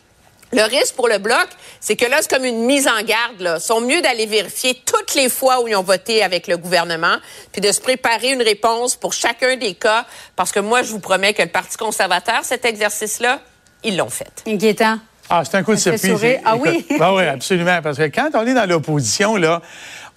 le 0.52 0.62
risque 0.62 0.94
pour 0.94 1.08
le 1.08 1.18
bloc, 1.18 1.48
c'est 1.80 1.96
que 1.96 2.06
là, 2.06 2.18
c'est 2.20 2.30
comme 2.30 2.44
une 2.44 2.64
mise 2.64 2.86
en 2.86 3.02
garde. 3.02 3.40
Là. 3.40 3.56
Ils 3.58 3.60
sont 3.60 3.80
mieux 3.80 4.00
d'aller 4.00 4.26
vérifier 4.26 4.80
toutes 4.84 5.14
les 5.14 5.28
fois 5.28 5.62
où 5.62 5.68
ils 5.68 5.76
ont 5.76 5.82
voté 5.82 6.22
avec 6.22 6.46
le 6.46 6.56
gouvernement, 6.56 7.16
puis 7.52 7.60
de 7.60 7.72
se 7.72 7.80
préparer 7.80 8.30
une 8.30 8.42
réponse 8.42 8.96
pour 8.96 9.12
chacun 9.12 9.56
des 9.56 9.74
cas, 9.74 10.06
parce 10.36 10.52
que 10.52 10.60
moi, 10.60 10.82
je 10.82 10.90
vous 10.90 11.00
promets 11.00 11.34
que 11.34 11.42
le 11.42 11.48
Parti 11.48 11.76
conservateur, 11.76 12.44
cet 12.44 12.64
exercice-là, 12.64 13.40
ils 13.82 13.96
l'ont 13.96 14.10
fait. 14.10 14.42
Inquiétant. 14.46 14.98
Ah, 15.28 15.42
c'est 15.44 15.56
un 15.56 15.64
coup 15.64 15.74
de 15.74 15.80
surprise. 15.80 16.38
Ah 16.44 16.56
oui? 16.56 16.86
Ah 17.00 17.12
oui, 17.12 17.24
absolument. 17.24 17.80
Parce 17.82 17.98
que 17.98 18.04
quand 18.04 18.30
on 18.34 18.46
est 18.46 18.54
dans 18.54 18.68
l'opposition, 18.68 19.36
là, 19.36 19.60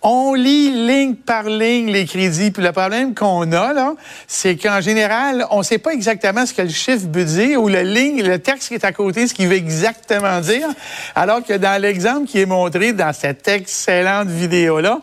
on 0.02 0.34
lit 0.34 0.72
ligne 0.72 1.16
par 1.16 1.44
ligne 1.44 1.92
les 1.92 2.06
crédits. 2.06 2.52
Puis 2.52 2.64
le 2.64 2.72
problème 2.72 3.14
qu'on 3.14 3.52
a, 3.52 3.74
là, 3.74 3.96
c'est 4.28 4.56
qu'en 4.56 4.82
général, 4.82 5.46
on 5.52 5.60
ne 5.60 5.64
sait 5.64 5.78
pas 5.78 5.92
exactement 5.92 6.46
ce 6.46 6.54
que 6.54 6.62
le 6.62 6.70
chiffre 6.70 7.08
veut 7.12 7.26
dire 7.26 7.62
ou 7.62 7.68
le 7.68 7.82
ligne, 7.82 8.24
le 8.24 8.40
texte 8.40 8.70
qui 8.70 8.76
est 8.76 8.86
à 8.86 8.92
côté, 8.92 9.28
ce 9.28 9.34
qu'il 9.34 9.48
veut 9.48 9.56
exactement 9.56 10.40
dire. 10.40 10.70
Alors 11.16 11.44
que 11.44 11.54
dans 11.54 11.82
l'exemple 11.82 12.28
qui 12.28 12.40
est 12.40 12.46
montré 12.46 12.94
dans 12.94 13.14
cette 13.14 13.48
excellente 13.48 14.30
vidéo-là, 14.30 15.00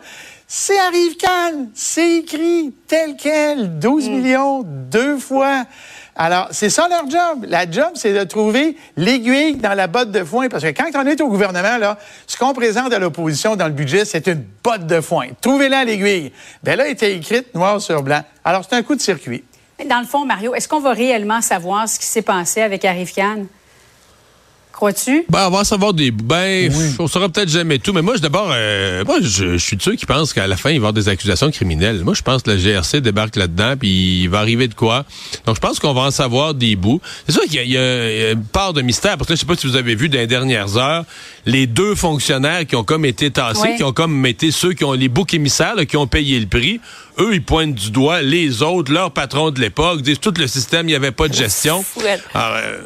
c'est 0.49 0.79
arrive 0.79 1.17
calme, 1.17 1.69
c'est 1.75 2.19
écrit 2.19 2.73
tel 2.87 3.17
quel, 3.19 3.79
12 3.79 4.09
mm. 4.09 4.13
millions, 4.13 4.63
deux 4.65 5.19
fois. 5.19 5.65
Alors, 6.19 6.49
c'est 6.51 6.71
ça 6.71 6.89
leur 6.89 7.09
job. 7.11 7.45
La 7.47 7.71
job, 7.71 7.91
c'est 7.95 8.15
de 8.15 8.25
trouver 8.25 8.77
l'aiguille 8.97 9.57
dans 9.57 9.75
la 9.75 9.87
botte 9.87 10.11
de 10.11 10.25
foin. 10.25 10.49
Parce 10.49 10.63
que 10.63 10.71
quand 10.71 10.89
on 10.95 11.07
est 11.07 11.21
au 11.21 11.29
gouvernement, 11.29 11.77
là, 11.77 11.99
ce 12.27 12.39
qu'on 12.39 12.55
présente 12.55 12.93
à 12.93 12.99
l'opposition 12.99 13.55
dans 13.55 13.67
le 13.67 13.73
budget, 13.73 14.07
c'est 14.07 14.27
une 14.27 14.43
botte 14.65 14.87
de 14.87 15.01
foin. 15.03 15.27
Trouvez-la 15.43 15.85
l'aiguille. 15.85 16.33
Bien 16.63 16.77
là, 16.77 16.87
elle 16.87 16.93
était 16.93 17.15
écrite 17.15 17.55
noir 17.55 17.81
sur 17.83 18.03
blanc. 18.03 18.23
Alors, 18.45 18.63
c'est 18.69 18.77
un 18.77 18.83
coup 18.83 18.95
de 18.95 19.01
circuit. 19.01 19.45
Dans 19.85 20.01
le 20.01 20.07
fond, 20.07 20.25
Mario, 20.25 20.55
est-ce 20.55 20.69
qu'on 20.69 20.81
va 20.81 20.93
réellement 20.93 21.43
savoir 21.43 21.87
ce 21.87 21.99
qui 21.99 22.07
s'est 22.07 22.23
passé 22.23 22.63
avec 22.63 22.87
Arif 22.87 23.15
Khan? 23.15 23.45
Crois-tu? 24.77 25.25
Ben, 25.31 25.47
on 25.47 25.51
va 25.51 25.65
savoir 25.65 25.95
des. 25.95 26.11
Ben, 26.11 26.71
on 26.99 27.09
saura 27.09 27.31
peut-être 27.31 27.49
jamais 27.49 27.79
tout. 27.79 27.95
Mais 27.95 28.03
moi, 28.03 28.19
d'abord, 28.19 28.51
euh, 28.53 29.07
moi, 29.07 29.17
je, 29.23 29.57
suis 29.57 29.75
de 29.75 29.81
ceux 29.81 29.95
qui 29.95 30.05
pensent 30.05 30.35
qu'à 30.35 30.47
la 30.47 30.59
fin, 30.59 30.69
il 30.69 30.73
va 30.73 30.75
y 30.75 30.77
avoir 30.77 30.93
des 30.93 31.09
accusations 31.09 31.51
criminelles. 31.51 32.05
Moi, 32.05 32.13
je 32.13 32.21
pense 32.21 32.43
que 32.43 32.51
la 32.51 32.59
GRC 32.59 33.01
débarque 33.01 33.37
là-dedans, 33.37 33.79
puis 33.79 34.25
il 34.25 34.29
va 34.29 34.41
arriver 34.41 34.69
de 34.69 34.75
quoi. 34.75 35.07
Donc, 35.47 35.57
je 35.57 35.61
pense 35.63 35.79
qu'on 35.79 35.95
va 35.95 36.03
en 36.03 36.11
savoir 36.11 36.53
des 36.53 36.77
bouts. 36.77 37.01
C'est 37.27 37.33
sûr 37.33 37.45
qu'il 37.45 37.67
y, 37.67 37.79
a 37.79 38.33
une 38.33 38.45
part 38.45 38.75
de 38.75 38.83
mystère, 38.83 39.17
parce 39.17 39.29
que 39.29 39.35
je 39.35 39.41
sais 39.41 39.47
pas 39.47 39.57
si 39.57 39.67
vous 39.67 39.77
avez 39.77 39.95
vu 39.95 40.11
dans 40.11 40.19
les 40.19 40.27
dernières 40.27 40.77
heures, 40.77 41.07
les 41.47 41.67
deux 41.67 41.95
fonctionnaires 41.95 42.67
qui 42.67 42.77
ont 42.77 42.85
comme 42.85 43.07
été 43.07 43.31
tassés, 43.31 43.77
qui 43.79 43.83
ont 43.83 43.95
comme 43.95 44.27
été 44.27 44.51
ceux 44.51 44.75
qui 44.75 44.85
ont 44.85 44.93
les 44.93 45.09
boucs 45.09 45.33
émissaires, 45.33 45.75
qui 45.89 45.97
ont 45.97 46.07
payé 46.07 46.39
le 46.39 46.49
prix. 46.49 46.83
Eux, 47.19 47.31
ils 47.33 47.43
pointent 47.43 47.75
du 47.75 47.91
doigt 47.91 48.21
les 48.21 48.61
autres, 48.61 48.93
leurs 48.93 49.11
patrons 49.11 49.51
de 49.51 49.59
l'époque, 49.59 50.03
disent 50.03 50.21
tout 50.21 50.35
le 50.37 50.47
système, 50.47 50.87
il 50.87 50.91
n'y 50.91 50.97
avait 50.97 51.13
pas 51.13 51.29
de 51.29 51.35
gestion. 51.35 51.83
Alors, 52.35 52.57
euh, 52.57 52.79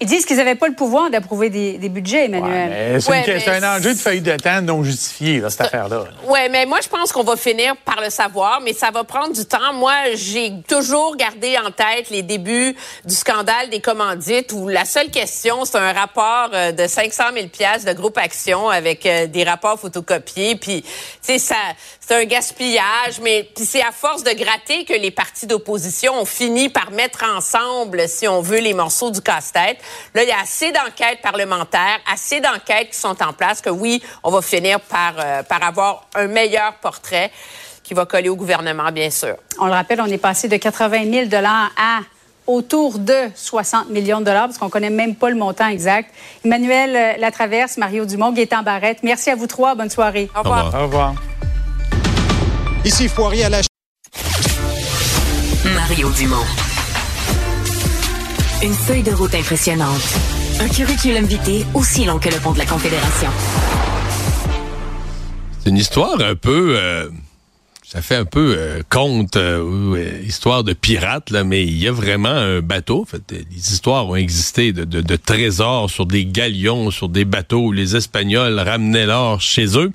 ils 0.00 0.06
disent 0.06 0.24
qu'ils 0.24 0.36
n'avaient 0.36 0.54
pas 0.54 0.68
le 0.68 0.74
pouvoir 0.74 1.10
d'approuver 1.10 1.50
des, 1.50 1.88
budgets, 1.88 2.26
Emmanuel. 2.26 3.00
c'est 3.00 3.48
un 3.48 3.76
enjeu 3.76 3.94
de 3.94 3.98
feuille 3.98 4.20
de 4.20 4.36
temps 4.36 4.62
non 4.62 4.84
justifié, 4.84 5.42
cette 5.48 5.62
affaire-là. 5.62 6.04
Oui, 6.26 6.40
mais 6.50 6.66
moi, 6.66 6.78
je 6.82 6.88
pense 6.88 7.10
qu'on 7.12 7.24
va 7.24 7.36
finir 7.36 7.76
par 7.84 8.00
le 8.00 8.10
savoir, 8.10 8.60
mais 8.60 8.72
ça 8.72 8.90
va 8.90 9.04
prendre 9.04 9.32
du 9.32 9.44
temps. 9.44 9.72
Moi, 9.74 9.92
j'ai 10.14 10.52
toujours 10.68 11.16
gardé 11.16 11.56
en 11.58 11.70
tête 11.70 12.10
les 12.10 12.22
débuts 12.22 12.76
du 13.04 13.14
scandale 13.14 13.70
des 13.70 13.80
commandites 13.80 14.52
où 14.52 14.68
la 14.68 14.84
seule 14.84 15.10
question, 15.10 15.64
c'est 15.64 15.78
un 15.78 15.92
rapport 15.92 16.50
euh, 16.52 16.72
de 16.72 16.86
500 16.86 17.24
000 17.34 17.46
de 17.46 17.92
groupe 17.92 18.18
Action 18.18 18.68
avec 18.68 19.04
euh, 19.06 19.26
des 19.26 19.44
rapports 19.44 19.80
photocopiés. 19.80 20.56
Puis, 20.56 20.82
tu 20.82 20.88
sais, 21.22 21.38
ça, 21.38 21.56
c'est 22.00 22.14
un 22.14 22.24
gaspillage, 22.24 23.20
mais 23.22 23.48
c'est 23.56 23.82
à 23.82 23.92
force 23.92 24.22
de 24.22 24.30
gratter 24.30 24.84
que 24.84 24.94
les 24.94 25.10
partis 25.10 25.46
d'opposition 25.46 26.14
ont 26.20 26.24
fini 26.24 26.68
par 26.68 26.90
mettre 26.90 27.24
ensemble, 27.24 28.08
si 28.08 28.28
on 28.28 28.40
veut, 28.40 28.60
les 28.60 28.74
morceaux 28.74 29.10
du 29.10 29.20
casse-tête. 29.20 29.78
Là, 30.14 30.22
il 30.22 30.28
y 30.28 30.32
a 30.32 30.40
assez 30.40 30.72
d'enquêtes 30.72 31.20
parlementaires, 31.22 31.98
assez 32.10 32.40
d'enquêtes 32.40 32.90
qui 32.90 32.98
sont 32.98 33.22
en 33.22 33.32
place 33.32 33.60
que 33.60 33.70
oui, 33.70 34.02
on 34.22 34.30
va 34.30 34.42
finir 34.42 34.80
par, 34.80 35.14
euh, 35.18 35.42
par 35.42 35.62
avoir 35.62 36.06
un 36.14 36.26
meilleur 36.26 36.74
portrait 36.74 37.30
qui 37.82 37.94
va 37.94 38.04
coller 38.04 38.28
au 38.28 38.36
gouvernement, 38.36 38.90
bien 38.92 39.10
sûr. 39.10 39.36
On 39.58 39.66
le 39.66 39.72
rappelle, 39.72 40.00
on 40.00 40.06
est 40.06 40.18
passé 40.18 40.48
de 40.48 40.56
80 40.56 41.28
000 41.30 41.44
à 41.44 42.00
autour 42.46 42.98
de 42.98 43.30
60 43.34 43.90
millions 43.90 44.20
de 44.20 44.24
dollars, 44.24 44.46
parce 44.46 44.58
qu'on 44.58 44.70
connaît 44.70 44.90
même 44.90 45.14
pas 45.14 45.30
le 45.30 45.36
montant 45.36 45.68
exact. 45.68 46.12
Emmanuel 46.44 46.96
euh, 46.96 47.20
Latraverse, 47.20 47.76
Mario 47.76 48.04
Dumont, 48.06 48.32
Gaétan 48.32 48.62
Barrette, 48.62 49.02
merci 49.02 49.30
à 49.30 49.36
vous 49.36 49.46
trois. 49.46 49.74
Bonne 49.74 49.90
soirée. 49.90 50.28
Au 50.34 50.40
revoir. 50.40 50.74
Au 50.74 50.82
revoir. 50.82 51.14
Ici 52.84 53.08
Foirier 53.08 53.44
à 53.44 53.48
la... 53.50 53.60
Mario 55.74 56.10
Dumont. 56.10 56.67
Une 58.60 58.72
feuille 58.72 59.04
de 59.04 59.12
route 59.12 59.36
impressionnante. 59.36 60.02
Un 60.60 60.68
curriculum 60.68 61.24
vitae 61.24 61.64
aussi 61.74 62.04
long 62.04 62.18
que 62.18 62.28
le 62.28 62.40
pont 62.42 62.50
de 62.50 62.58
la 62.58 62.66
Confédération. 62.66 63.28
C'est 65.60 65.70
une 65.70 65.76
histoire 65.76 66.20
un 66.20 66.34
peu... 66.34 66.74
Euh, 66.76 67.08
ça 67.84 68.02
fait 68.02 68.16
un 68.16 68.24
peu 68.24 68.56
euh, 68.58 68.82
conte, 68.90 69.36
euh, 69.36 69.62
ou, 69.62 69.96
histoire 70.26 70.64
de 70.64 70.72
pirate, 70.72 71.30
là, 71.30 71.44
mais 71.44 71.64
il 71.64 71.78
y 71.78 71.86
a 71.86 71.92
vraiment 71.92 72.30
un 72.30 72.60
bateau. 72.60 73.02
En 73.02 73.04
fait, 73.04 73.22
les 73.30 73.72
histoires 73.72 74.08
ont 74.08 74.16
existé 74.16 74.72
de, 74.72 74.82
de, 74.84 75.16
trésors 75.16 75.88
sur 75.88 76.04
des 76.04 76.24
galions, 76.24 76.90
sur 76.90 77.08
des 77.08 77.24
bateaux 77.24 77.66
où 77.66 77.72
les 77.72 77.94
Espagnols 77.94 78.58
ramenaient 78.58 79.06
l'or 79.06 79.40
chez 79.40 79.78
eux. 79.78 79.92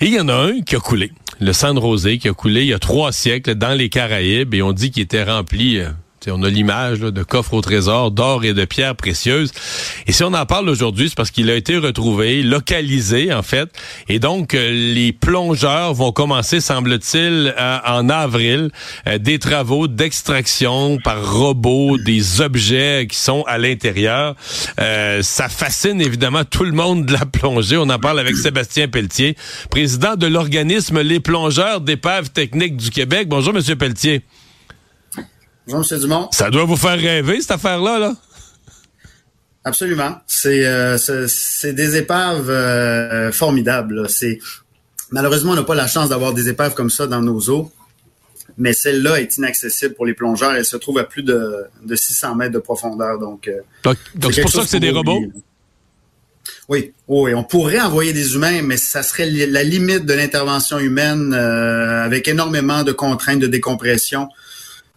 Et 0.00 0.08
il 0.08 0.12
y 0.12 0.20
en 0.20 0.28
a 0.28 0.34
un 0.34 0.60
qui 0.60 0.76
a 0.76 0.78
coulé. 0.78 1.10
Le 1.40 1.54
San 1.54 1.78
Rosé 1.78 2.18
qui 2.18 2.28
a 2.28 2.34
coulé 2.34 2.62
il 2.62 2.68
y 2.68 2.74
a 2.74 2.78
trois 2.78 3.12
siècles 3.12 3.54
dans 3.54 3.72
les 3.72 3.88
Caraïbes 3.88 4.52
et 4.52 4.60
on 4.60 4.72
dit 4.72 4.90
qu'il 4.90 5.04
était 5.04 5.24
rempli 5.24 5.80
On 6.30 6.42
a 6.42 6.50
l'image 6.50 7.00
de 7.00 7.22
coffre 7.22 7.54
au 7.54 7.60
trésor 7.60 8.10
d'or 8.10 8.44
et 8.44 8.54
de 8.54 8.64
pierres 8.64 8.96
précieuses. 8.96 9.52
Et 10.06 10.12
si 10.12 10.24
on 10.24 10.34
en 10.34 10.46
parle 10.46 10.68
aujourd'hui, 10.68 11.08
c'est 11.08 11.14
parce 11.14 11.30
qu'il 11.30 11.50
a 11.50 11.54
été 11.54 11.76
retrouvé, 11.78 12.42
localisé 12.42 13.32
en 13.32 13.42
fait. 13.42 13.70
Et 14.08 14.18
donc, 14.18 14.54
euh, 14.54 14.70
les 14.70 15.12
plongeurs 15.12 15.94
vont 15.94 16.12
commencer, 16.12 16.60
semble-t-il, 16.60 17.54
euh, 17.58 17.78
en 17.86 18.08
avril, 18.08 18.70
euh, 19.06 19.18
des 19.18 19.38
travaux 19.38 19.88
d'extraction 19.88 20.98
par 21.02 21.32
robot 21.32 21.98
des 21.98 22.40
objets 22.40 23.06
qui 23.08 23.16
sont 23.16 23.44
à 23.46 23.58
l'intérieur. 23.58 24.34
Euh, 24.80 25.22
ça 25.22 25.48
fascine 25.48 26.00
évidemment 26.00 26.44
tout 26.44 26.64
le 26.64 26.72
monde 26.72 27.06
de 27.06 27.12
la 27.12 27.26
plongée. 27.26 27.76
On 27.76 27.88
en 27.90 27.98
parle 27.98 28.18
avec 28.18 28.36
Sébastien 28.36 28.88
Pelletier, 28.88 29.36
président 29.70 30.16
de 30.16 30.26
l'organisme 30.26 31.00
Les 31.00 31.20
Plongeurs 31.20 31.80
d'épaves 31.80 32.30
techniques 32.30 32.76
du 32.76 32.90
Québec. 32.90 33.28
Bonjour, 33.28 33.52
Monsieur 33.52 33.76
Pelletier. 33.76 34.22
Bonjour, 35.68 35.92
M. 35.92 36.00
Dumont. 36.00 36.28
Ça 36.32 36.50
doit 36.50 36.64
vous 36.64 36.76
faire 36.76 36.98
rêver, 36.98 37.40
cette 37.40 37.50
affaire-là, 37.50 37.98
là? 37.98 38.14
Absolument. 39.64 40.16
C'est 40.28 40.64
euh, 40.64 40.96
des 41.64 41.96
épaves 41.96 42.48
euh, 42.50 43.32
formidables. 43.32 44.08
C'est 44.08 44.38
malheureusement 45.10 45.52
on 45.52 45.56
n'a 45.56 45.64
pas 45.64 45.74
la 45.74 45.88
chance 45.88 46.08
d'avoir 46.10 46.34
des 46.34 46.48
épaves 46.48 46.74
comme 46.74 46.90
ça 46.90 47.08
dans 47.08 47.20
nos 47.20 47.50
eaux, 47.50 47.72
mais 48.58 48.72
celle-là 48.72 49.20
est 49.20 49.36
inaccessible 49.38 49.94
pour 49.94 50.06
les 50.06 50.14
plongeurs. 50.14 50.52
Elle 50.54 50.64
se 50.64 50.76
trouve 50.76 50.98
à 50.98 51.04
plus 51.04 51.24
de, 51.24 51.64
de 51.84 51.96
600 51.96 52.36
mètres 52.36 52.52
de 52.52 52.60
profondeur. 52.60 53.18
Donc, 53.18 53.48
euh, 53.48 53.60
Donc, 53.82 54.32
c'est 54.32 54.42
pour 54.42 54.52
ça 54.52 54.60
que 54.60 54.68
c'est 54.68 54.78
des 54.78 54.90
robots? 54.90 55.16
oublier. 55.16 55.32
Oui, 56.68 56.92
oui, 57.08 57.34
on 57.34 57.44
pourrait 57.44 57.80
envoyer 57.80 58.12
des 58.12 58.34
humains, 58.34 58.62
mais 58.62 58.76
ça 58.76 59.02
serait 59.02 59.28
la 59.28 59.62
limite 59.64 60.04
de 60.04 60.14
l'intervention 60.14 60.78
humaine 60.78 61.32
euh, 61.34 62.04
avec 62.04 62.26
énormément 62.28 62.82
de 62.84 62.92
contraintes 62.92 63.38
de 63.40 63.46
décompression. 63.46 64.28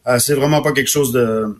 Euh, 0.07 0.19
c'est 0.19 0.33
vraiment 0.33 0.61
pas 0.61 0.71
quelque 0.71 0.89
chose 0.89 1.11
de, 1.11 1.55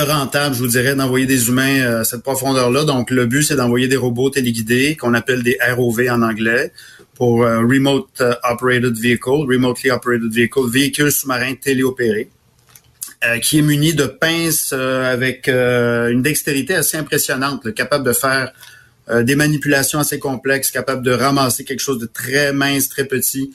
rentable, 0.00 0.54
je 0.54 0.60
vous 0.60 0.68
dirais, 0.68 0.94
d'envoyer 0.94 1.26
des 1.26 1.48
humains 1.48 1.80
euh, 1.80 2.00
à 2.00 2.04
cette 2.04 2.22
profondeur-là. 2.22 2.84
Donc, 2.84 3.10
le 3.10 3.26
but, 3.26 3.42
c'est 3.42 3.56
d'envoyer 3.56 3.88
des 3.88 3.96
robots 3.96 4.30
téléguidés 4.30 4.96
qu'on 4.96 5.14
appelle 5.14 5.42
des 5.42 5.58
ROV 5.74 6.08
en 6.10 6.22
anglais 6.22 6.72
pour 7.14 7.44
euh, 7.44 7.60
Remote 7.60 8.22
Operated 8.44 8.96
Vehicle, 8.98 9.46
Remotely 9.48 9.90
Operated 9.90 10.32
Vehicle, 10.32 10.68
véhicule 10.68 11.10
sous-marin 11.10 11.54
téléopéré, 11.54 12.30
qui 13.42 13.58
est 13.58 13.62
muni 13.62 13.94
de 13.94 14.04
pinces 14.04 14.72
avec 14.72 15.48
une 15.48 16.20
dextérité 16.22 16.74
assez 16.74 16.98
impressionnante, 16.98 17.72
capable 17.74 18.04
de 18.04 18.12
faire 18.12 18.52
des 19.22 19.34
manipulations 19.34 19.98
assez 19.98 20.18
complexes, 20.18 20.70
capable 20.70 21.02
de 21.02 21.10
ramasser 21.10 21.64
quelque 21.64 21.80
chose 21.80 21.98
de 21.98 22.06
très 22.06 22.52
mince, 22.52 22.88
très 22.88 23.04
petit, 23.04 23.50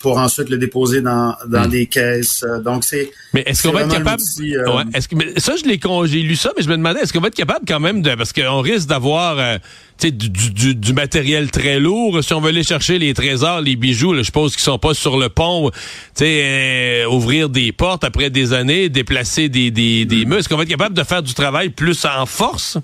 pour 0.00 0.18
ensuite 0.18 0.48
le 0.48 0.58
déposer 0.58 1.00
dans, 1.00 1.34
dans 1.48 1.66
des 1.66 1.86
caisses. 1.86 2.44
Euh, 2.44 2.60
Donc, 2.60 2.84
c'est... 2.84 3.10
Mais 3.34 3.42
est-ce 3.46 3.62
qu'on 3.62 3.72
va 3.72 3.82
être 3.82 3.92
capable 3.92 4.22
euh, 4.40 4.76
Ouais, 4.76 4.82
est-ce 4.94 5.08
que 5.08 5.14
mais 5.16 5.32
ça 5.38 5.54
je 5.56 5.68
l'ai 5.68 5.78
con- 5.78 6.04
j'ai 6.04 6.20
lu 6.22 6.36
ça 6.36 6.50
mais 6.56 6.62
je 6.62 6.68
me 6.68 6.76
demandais 6.76 7.00
est-ce 7.00 7.12
qu'on 7.12 7.20
va 7.20 7.28
être 7.28 7.34
capable 7.34 7.64
quand 7.66 7.80
même 7.80 8.02
de 8.02 8.14
parce 8.14 8.32
qu'on 8.32 8.60
risque 8.60 8.88
d'avoir 8.88 9.38
euh, 9.38 9.58
tu 9.98 10.08
sais, 10.08 10.10
du, 10.12 10.28
du, 10.30 10.74
du- 10.74 10.92
matériel 10.92 11.50
très 11.50 11.78
lourd. 11.78 12.22
Si 12.24 12.32
on 12.34 12.40
veut 12.40 12.48
aller 12.48 12.62
chercher 12.64 12.98
les 12.98 13.14
trésors, 13.14 13.60
les 13.60 13.76
bijoux, 13.76 14.12
là, 14.12 14.20
je 14.20 14.24
suppose 14.26 14.52
qu'ils 14.52 14.62
sont 14.64 14.78
pas 14.78 14.94
sur 14.94 15.18
le 15.18 15.28
pont, 15.28 15.70
tu 15.70 15.78
sais 16.14 16.42
euh, 16.44 17.06
ouvrir 17.08 17.48
des 17.48 17.70
portes 17.72 18.02
après 18.04 18.30
des 18.30 18.52
années, 18.52 18.88
déplacer 18.88 19.48
des 19.48 19.70
des, 19.70 20.04
des 20.06 20.24
murs, 20.24 20.38
est-ce 20.38 20.48
qu'on 20.48 20.56
va 20.56 20.62
être 20.64 20.68
capable 20.68 20.94
de 20.96 21.04
faire 21.04 21.22
du 21.22 21.34
travail 21.34 21.68
plus 21.70 22.04
en 22.04 22.26
force? 22.26 22.78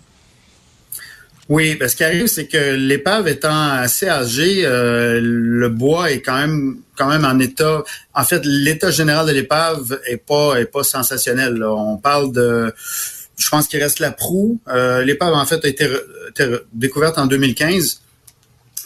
Oui, 1.48 1.76
ben, 1.76 1.88
ce 1.88 1.94
qui 1.94 2.02
arrive, 2.02 2.26
c'est 2.26 2.48
que 2.48 2.74
l'épave 2.74 3.28
étant 3.28 3.70
assez 3.70 4.08
âgée, 4.08 4.62
euh, 4.66 5.20
le 5.22 5.68
bois 5.68 6.10
est 6.10 6.20
quand 6.20 6.36
même 6.36 6.78
quand 6.96 7.08
même 7.08 7.24
en 7.24 7.38
état. 7.38 7.84
En 8.14 8.24
fait, 8.24 8.42
l'état 8.44 8.90
général 8.90 9.26
de 9.26 9.32
l'épave 9.32 10.00
est 10.08 10.16
pas 10.16 10.58
est 10.58 10.64
pas 10.64 10.82
sensationnel. 10.82 11.54
là. 11.54 11.72
On 11.72 11.98
parle 11.98 12.32
de, 12.32 12.72
je 13.36 13.48
pense 13.48 13.68
qu'il 13.68 13.80
reste 13.80 14.00
la 14.00 14.10
proue. 14.10 14.58
Euh, 14.68 15.04
l'épave 15.04 15.34
en 15.34 15.46
fait 15.46 15.64
a 15.64 15.68
été, 15.68 15.88
été 16.30 16.56
découverte 16.72 17.16
en 17.18 17.26
2015. 17.26 18.00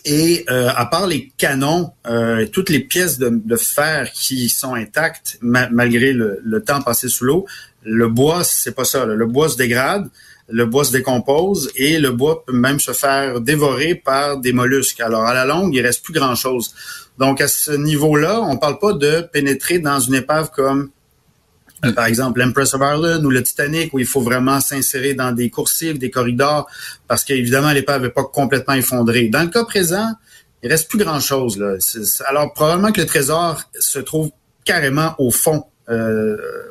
Et 0.05 0.45
euh, 0.51 0.69
à 0.74 0.87
part 0.87 1.07
les 1.07 1.31
canons, 1.39 1.93
euh, 2.07 2.47
toutes 2.47 2.69
les 2.70 2.81
pièces 2.81 3.19
de, 3.19 3.31
de 3.31 3.57
fer 3.57 4.11
qui 4.12 4.49
sont 4.51 4.74
intactes 4.74 5.39
ma- 5.43 5.69
malgré 5.70 6.12
le, 6.12 6.41
le 6.43 6.62
temps 6.62 6.81
passé 6.82 7.09
sous 7.09 7.24
l'eau, 7.24 7.47
le 7.85 8.09
bois 8.09 8.43
c'est 8.45 8.73
pas 8.74 8.85
ça. 8.85 9.07
là. 9.07 9.15
Le 9.15 9.27
bois 9.27 9.49
se 9.51 9.57
dégrade, 9.57 10.09
le 10.51 10.66
bois 10.66 10.85
se 10.85 10.93
décompose 10.93 11.70
et 11.77 11.98
le 11.98 12.10
bois 12.10 12.44
peut 12.44 12.52
même 12.52 12.81
se 12.81 12.93
faire 12.93 13.40
dévorer 13.40 13.94
par 13.94 14.39
des 14.39 14.52
mollusques. 14.52 15.01
Alors 15.01 15.24
à 15.24 15.35
la 15.35 15.44
longue, 15.44 15.74
il 15.74 15.81
reste 15.82 16.02
plus 16.05 16.12
grand 16.14 16.35
chose. 16.35 16.74
Donc 17.18 17.40
à 17.40 17.48
ce 17.48 17.72
niveau-là, 17.72 18.40
on 18.43 18.56
parle 18.56 18.78
pas 18.78 18.93
de 18.93 19.20
pénétrer 19.32 19.78
dans 19.78 20.01
une 20.01 20.14
épave 20.14 20.51
comme 20.51 20.90
euh, 21.85 21.93
par 21.93 22.06
exemple 22.06 22.40
l'Empress 22.40 22.74
of 22.74 22.81
Ireland 22.82 23.24
ou 23.24 23.31
le 23.31 23.43
Titanic 23.43 23.94
où 23.94 23.98
il 23.98 24.06
faut 24.06 24.20
vraiment 24.20 24.60
s'insérer 24.60 25.14
dans 25.14 25.32
des 25.32 25.48
coursives, 25.51 25.98
des 25.98 26.10
corridors 26.10 26.66
parce 27.09 27.24
qu'évidemment 27.24 27.72
l'épave 27.72 28.02
n'est 28.02 28.10
pas 28.10 28.24
complètement 28.24 28.74
effondrée. 28.74 29.28
Dans 29.28 29.43
le 29.43 29.48
cas 29.48 29.64
présent, 29.64 30.12
il 30.62 30.68
reste 30.70 30.89
plus 30.90 30.98
grand 30.98 31.20
chose 31.20 31.56
là. 31.59 31.77
C'est- 31.78 32.05
c'est- 32.05 32.24
alors 32.24 32.52
probablement 32.52 32.93
que 32.93 33.01
le 33.01 33.06
trésor 33.06 33.62
se 33.78 33.98
trouve 33.98 34.31
carrément 34.64 35.14
au 35.18 35.31
fond 35.31 35.64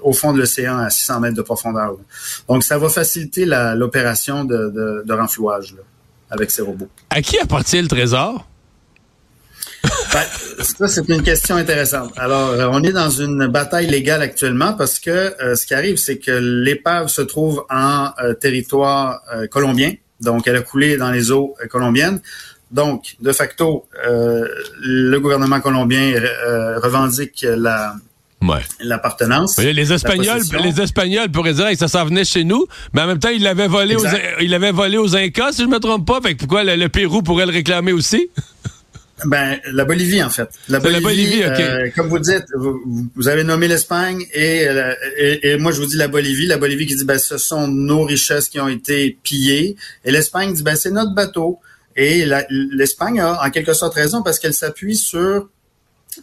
au 0.01 0.13
fond 0.13 0.33
de 0.33 0.39
l'océan 0.39 0.77
à 0.77 0.89
600 0.89 1.19
mètres 1.19 1.35
de 1.35 1.41
profondeur. 1.41 1.91
là. 1.91 1.97
Donc, 2.47 2.63
ça 2.63 2.77
va 2.77 2.89
faciliter 2.89 3.45
l'opération 3.45 4.43
de, 4.45 4.69
de, 4.69 5.03
de 5.05 5.13
renflouage 5.13 5.73
là, 5.75 5.83
avec 6.29 6.51
ces 6.51 6.61
robots. 6.61 6.89
À 7.09 7.21
qui 7.21 7.37
appartient 7.39 7.81
le 7.81 7.87
trésor? 7.87 8.45
Ben, 10.11 10.23
ça, 10.63 10.87
c'est 10.87 11.07
une 11.07 11.21
question 11.21 11.55
intéressante. 11.55 12.11
Alors, 12.17 12.49
euh, 12.49 12.67
on 12.71 12.81
est 12.81 12.91
dans 12.91 13.11
une 13.11 13.45
bataille 13.45 13.85
légale 13.85 14.23
actuellement 14.23 14.73
parce 14.73 14.97
que 14.97 15.11
euh, 15.11 15.55
ce 15.55 15.67
qui 15.67 15.75
arrive, 15.75 15.97
c'est 15.97 16.17
que 16.17 16.31
l'épave 16.31 17.09
se 17.09 17.21
trouve 17.21 17.63
en 17.69 18.09
euh, 18.19 18.33
territoire 18.33 19.21
euh, 19.31 19.45
colombien. 19.45 19.93
Donc, 20.19 20.47
elle 20.47 20.55
a 20.55 20.61
coulé 20.61 20.97
dans 20.97 21.11
les 21.11 21.31
eaux 21.31 21.55
euh, 21.61 21.67
colombiennes. 21.67 22.19
Donc, 22.71 23.17
de 23.21 23.31
facto, 23.31 23.87
euh, 24.07 24.47
le 24.81 25.17
gouvernement 25.19 25.61
colombien 25.61 26.13
euh, 26.13 26.79
revendique 26.79 27.45
la 27.47 27.93
Ouais. 28.41 28.61
l'appartenance. 28.79 29.57
Les 29.57 29.91
Espagnols, 29.91 30.41
les 30.63 30.81
Espagnols 30.81 31.29
pourraient 31.29 31.53
dire 31.53 31.69
que 31.69 31.77
ça 31.77 31.87
s'en 31.87 32.05
venait 32.05 32.23
chez 32.23 32.43
nous, 32.45 32.65
mais 32.93 33.01
en 33.01 33.07
même 33.07 33.19
temps, 33.19 33.29
ils 33.29 33.43
l'avaient 33.43 33.67
volé, 33.67 33.95
aux, 33.95 34.05
ils 34.39 34.49
l'avaient 34.49 34.71
volé 34.71 34.97
aux 34.97 35.15
Incas, 35.15 35.51
si 35.53 35.63
je 35.63 35.67
me 35.67 35.79
trompe 35.79 36.07
pas. 36.07 36.21
Fait 36.21 36.33
que 36.33 36.39
pourquoi 36.39 36.63
le, 36.63 36.75
le 36.75 36.89
Pérou 36.89 37.21
pourrait 37.21 37.45
le 37.45 37.51
réclamer 37.51 37.91
aussi? 37.91 38.29
Ben, 39.25 39.59
la 39.73 39.83
Bolivie, 39.83 40.23
en 40.23 40.29
fait. 40.29 40.47
La 40.69 40.79
Bolivie, 40.79 41.43
euh, 41.43 41.89
comme 41.95 42.07
vous 42.07 42.19
dites, 42.19 42.45
vous, 42.55 42.79
vous 43.13 43.27
avez 43.27 43.43
nommé 43.43 43.67
l'Espagne 43.67 44.25
et, 44.33 44.65
euh, 44.67 44.93
et, 45.17 45.49
et 45.49 45.57
moi, 45.57 45.71
je 45.71 45.81
vous 45.81 45.87
dis 45.87 45.97
la 45.97 46.07
Bolivie. 46.07 46.45
La 46.45 46.57
Bolivie 46.57 46.85
qui 46.85 46.95
dit, 46.95 47.03
ben, 47.05 47.19
ce 47.19 47.37
sont 47.37 47.67
nos 47.67 48.03
richesses 48.03 48.47
qui 48.47 48.59
ont 48.59 48.69
été 48.69 49.17
pillées. 49.21 49.75
Et 50.05 50.11
l'Espagne 50.11 50.53
dit, 50.53 50.63
ben, 50.63 50.75
c'est 50.75 50.91
notre 50.91 51.13
bateau. 51.13 51.59
Et 51.95 52.25
l'Espagne 52.49 53.19
a 53.19 53.45
en 53.45 53.49
quelque 53.49 53.73
sorte 53.73 53.95
raison 53.95 54.23
parce 54.23 54.39
qu'elle 54.39 54.53
s'appuie 54.53 54.95
sur 54.95 55.49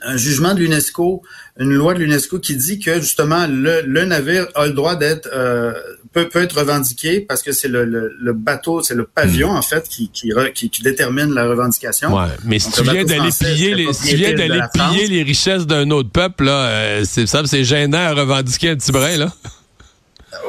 un 0.03 0.17
jugement 0.17 0.55
de 0.55 0.61
l'UNESCO, 0.61 1.23
une 1.59 1.73
loi 1.73 1.95
de 1.95 2.01
l'UNESCO 2.01 2.39
qui 2.39 2.57
dit 2.57 2.79
que 2.79 3.01
justement 3.01 3.47
le, 3.47 3.83
le 3.83 4.05
navire 4.05 4.47
a 4.55 4.67
le 4.67 4.73
droit 4.73 4.97
d'être 4.97 5.29
euh, 5.33 5.73
peut, 6.13 6.29
peut 6.29 6.43
être 6.43 6.59
revendiqué 6.59 7.21
parce 7.21 7.43
que 7.43 7.53
c'est 7.53 7.69
le, 7.69 7.85
le, 7.85 8.15
le 8.21 8.33
bateau, 8.33 8.83
c'est 8.83 8.95
le 8.95 9.05
pavillon 9.05 9.51
en 9.51 9.63
fait 9.63 9.89
qui, 9.89 10.11
qui, 10.11 10.33
qui, 10.55 10.71
qui 10.71 10.83
détermine 10.83 11.33
la 11.35 11.47
revendication. 11.47 12.15
Ouais, 12.15 12.29
mais 12.45 12.59
si 12.59 12.71
tu 12.71 12.83
viens 12.83 13.05
d'aller 13.05 13.31
piller 13.39 13.75
les, 13.75 13.93
si 13.93 14.11
tu 14.11 14.17
viens 14.17 14.35
d'aller 14.35 14.61
piller 14.73 15.07
les 15.09 15.23
richesses 15.23 15.67
d'un 15.67 15.91
autre 15.91 16.11
peuple, 16.11 16.45
là, 16.45 16.67
euh, 16.67 17.05
c'est 17.05 17.27
ça, 17.27 17.43
c'est 17.47 17.65
gênant 17.65 17.99
à 17.99 18.13
revendiquer 18.13 18.71
un 18.71 18.77
petit 18.77 18.93
brin, 18.93 19.17
là. 19.17 19.33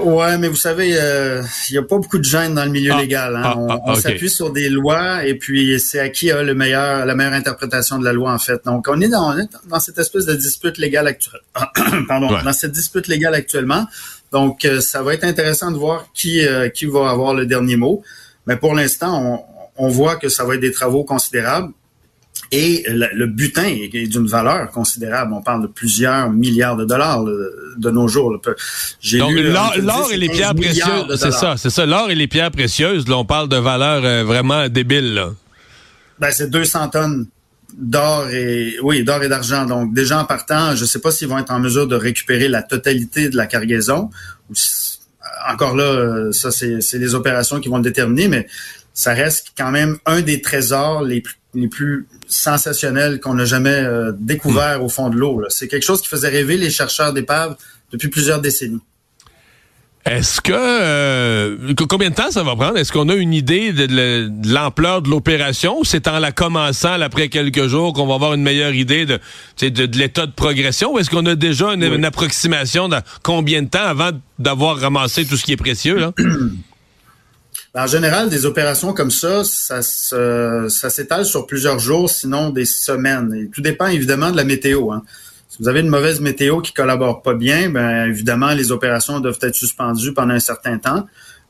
Ouais, 0.04 0.38
mais 0.38 0.48
vous 0.48 0.56
savez, 0.56 0.92
euh, 0.96 1.42
il 1.70 1.76
y 1.76 1.78
a 1.78 1.84
pas 1.84 1.98
beaucoup 1.98 2.18
de 2.18 2.24
gêne 2.24 2.54
dans 2.56 2.66
le 2.66 2.72
milieu 2.72 2.92
Ah, 2.96 3.02
légal. 3.02 3.36
hein. 3.36 3.42
ah, 3.44 3.58
on 3.58 3.70
ah, 3.70 3.80
on 3.86 3.96
s'appuie 3.96 4.30
sur 4.30 4.52
des 4.52 4.70
lois 4.70 5.26
et 5.26 5.36
puis 5.36 5.80
c'est 5.80 6.00
à 6.00 6.10
qui 6.10 6.32
a 6.32 6.44
le 6.44 6.54
meilleur, 6.54 7.06
la 7.06 7.16
meilleure 7.16 7.34
interprétation 7.34 7.98
de 8.00 8.06
la 8.06 8.14
loi 8.14 8.32
en 8.34 8.40
fait. 8.40 8.64
Donc 8.66 8.86
on 8.90 9.00
est 9.02 9.08
dans, 9.08 9.34
on 9.34 9.38
est 9.40 9.48
dans 9.68 9.80
cette 9.80 9.98
espèce 9.98 10.26
de 10.26 10.34
dispute 10.36 10.78
légale 10.78 11.08
actuelle. 11.08 11.42
Pardon, 12.08 12.34
Ouais. 12.34 12.44
dans 12.44 12.54
cette 12.54 12.72
dispute 12.72 13.08
légale 13.08 13.34
actuellement. 13.36 13.86
Donc 14.32 14.66
euh, 14.66 14.82
ça 14.82 15.02
va 15.02 15.14
être 15.14 15.24
intéressant 15.24 15.72
de 15.72 15.78
voir 15.78 16.08
qui 16.14 16.46
euh, 16.46 16.70
qui 16.70 16.86
va 16.86 17.10
avoir 17.10 17.34
le 17.34 17.46
dernier 17.46 17.76
mot. 17.78 18.04
Mais 18.46 18.56
pour 18.58 18.74
l'instant, 18.76 19.44
on, 19.78 19.86
on 19.86 19.88
voit 19.90 20.16
que 20.16 20.30
ça 20.30 20.44
va 20.44 20.56
être 20.56 20.62
des 20.62 20.72
travaux 20.72 21.04
considérables. 21.04 21.72
Et 22.52 22.86
le, 22.88 23.08
le 23.14 23.28
butin 23.28 23.66
est, 23.66 23.94
est 23.94 24.08
d'une 24.08 24.28
valeur 24.28 24.70
considérable. 24.72 25.34
On 25.34 25.42
parle 25.42 25.64
de 25.64 25.68
plusieurs 25.68 26.30
milliards 26.32 26.78
de 26.78 26.86
dollars 26.86 27.24
de 27.24 27.92
nos 27.92 28.08
jours. 28.08 28.40
J'ai 29.00 29.20
Donc, 29.20 29.32
lu, 29.32 29.44
l'or 29.52 29.68
entre 29.68 29.80
10 29.80 29.86
l'or 29.86 30.12
et 30.12 30.18
les 30.18 30.28
15 30.28 30.36
pierres 30.38 30.56
précieuses, 30.56 31.16
c'est 31.20 31.32
ça, 31.32 31.56
c'est 31.58 31.70
ça, 31.70 31.86
l'or 31.86 32.10
et 32.10 32.16
les 32.16 32.28
pierres 32.28 32.52
précieuses, 32.52 33.08
là, 33.08 33.18
on 33.18 33.26
parle 33.26 33.50
de 33.50 33.58
valeurs 33.58 34.04
euh, 34.04 34.24
vraiment 34.24 34.68
débiles, 34.70 35.14
là. 35.14 35.30
Ben, 36.20 36.32
c'est 36.32 36.50
200 36.50 36.90
tonnes 36.90 37.28
d'or 37.78 38.30
et 38.30 38.78
oui 38.82 39.04
d'or 39.04 39.22
et 39.24 39.30
d'argent. 39.30 39.66
Donc 39.66 39.94
déjà 39.94 40.20
en 40.20 40.26
partant, 40.26 40.76
je 40.76 40.82
ne 40.82 40.88
sais 40.88 41.00
pas 41.00 41.12
s'ils 41.12 41.28
vont 41.28 41.38
être 41.38 41.52
en 41.52 41.60
mesure 41.60 41.86
de 41.86 41.96
récupérer 41.96 42.48
la 42.48 42.64
totalité 42.64 43.30
de 43.30 43.38
la 43.38 43.46
cargaison. 43.46 44.10
Encore 45.48 45.76
là, 45.76 46.32
ça 46.32 46.50
c'est 46.50 46.98
les 46.98 47.14
opérations 47.14 47.60
qui 47.60 47.70
vont 47.70 47.78
le 47.78 47.84
déterminer, 47.84 48.30
mais 48.30 48.48
ça 48.94 49.14
reste 49.14 49.54
quand 49.56 49.70
même 49.70 49.98
un 50.08 50.22
des 50.22 50.42
trésors 50.42 51.04
les 51.04 51.22
plus, 51.22 51.36
les 51.58 51.68
plus 51.68 52.08
sensationnels 52.28 53.20
qu'on 53.20 53.34
n'a 53.34 53.46
jamais 53.46 53.70
euh, 53.70 54.12
découvert 54.18 54.84
au 54.84 54.90
fond 54.90 55.10
de 55.10 55.18
l'eau. 55.18 55.44
C'est 55.50 55.68
quelque 55.68 55.86
chose 55.86 56.02
qui 56.02 56.08
faisait 56.08 56.30
rêver 56.30 56.58
les 56.58 56.70
chercheurs 56.70 57.14
d'épaves 57.14 57.56
depuis 57.92 58.10
plusieurs 58.10 58.42
décennies. 58.42 58.82
Est-ce 60.06 60.40
que 60.40 60.54
euh, 60.54 61.74
combien 61.90 62.12
de 62.12 62.16
temps 62.16 62.32
ça 62.32 62.42
va 62.42 62.56
prendre? 62.56 62.78
Est-ce 62.78 62.94
qu'on 62.94 63.10
a 63.10 63.16
une 63.16 63.34
idée 63.34 63.74
de, 63.74 64.30
l'ampleur 64.50 65.02
de 65.02 65.10
l'opération 65.10 65.80
ou 65.80 65.84
c'est 65.84 66.08
en 66.08 66.20
la 66.20 66.32
commençant 66.32 67.02
après 67.02 67.28
quelques 67.28 67.68
jours 67.68 67.92
qu'on 67.92 68.08
va 68.08 68.14
avoir 68.16 68.34
une 68.34 68.42
meilleure 68.42 68.74
idée 68.74 69.06
de 69.06 69.20
de, 69.60 69.98
l'état 69.98 70.26
de 70.26 70.32
progression? 70.32 70.94
Ou 70.94 71.00
est-ce 71.00 71.10
qu'on 71.10 71.26
a 71.26 71.36
déjà 71.36 71.74
une, 71.74 72.06
approximation 72.06 72.88
de 72.88 72.98
combien 73.22 73.64
de 73.64 73.68
temps 73.68 73.84
avant 73.84 74.12
d'avoir 74.40 74.78
ramassé 74.78 75.26
tout 75.26 75.36
ce 75.36 75.44
qui 75.44 75.52
est 75.52 75.58
précieux 75.58 75.98
là? 75.98 76.14
En 77.78 77.86
général, 77.86 78.30
des 78.30 78.48
opérations 78.48 78.92
comme 78.92 79.12
ça, 79.12 79.44
ça, 79.44 79.84
ça 79.84 80.90
s'étale 80.90 81.26
sur 81.26 81.46
plusieurs 81.46 81.78
jours, 81.78 82.10
sinon 82.10 82.50
des 82.50 82.66
semaines. 82.66 83.32
Et 83.36 83.50
tout 83.50 83.62
dépend 83.62 83.86
évidemment 83.86 84.32
de 84.32 84.36
la 84.36 84.46
météo. 84.46 84.92
Hein. 84.92 85.04
Si 85.48 85.58
vous 85.60 85.70
avez 85.70 85.82
une 85.82 85.90
mauvaise 85.90 86.20
météo 86.20 86.60
qui 86.62 86.74
collabore 86.74 87.22
pas 87.22 87.36
bien, 87.36 87.70
ben 87.70 88.08
évidemment 88.08 88.52
les 88.54 88.72
opérations 88.72 89.20
doivent 89.20 89.38
être 89.42 89.54
suspendues 89.54 90.14
pendant 90.14 90.34
un 90.34 90.40
certain 90.40 90.80
temps. 90.80 91.06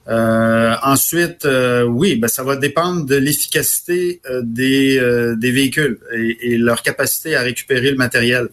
Euh, 0.09 0.75
ensuite, 0.83 1.45
euh, 1.45 1.83
oui, 1.83 2.15
ben, 2.17 2.27
ça 2.27 2.43
va 2.43 2.57
dépendre 2.57 3.05
de 3.05 3.15
l'efficacité 3.15 4.21
euh, 4.29 4.41
des, 4.43 5.01
des 5.37 5.51
véhicules 5.51 5.97
et, 6.13 6.57
leur 6.57 6.81
capacité 6.81 7.37
à 7.37 7.41
récupérer 7.41 7.89
le 7.91 7.97
matériel. 7.97 8.49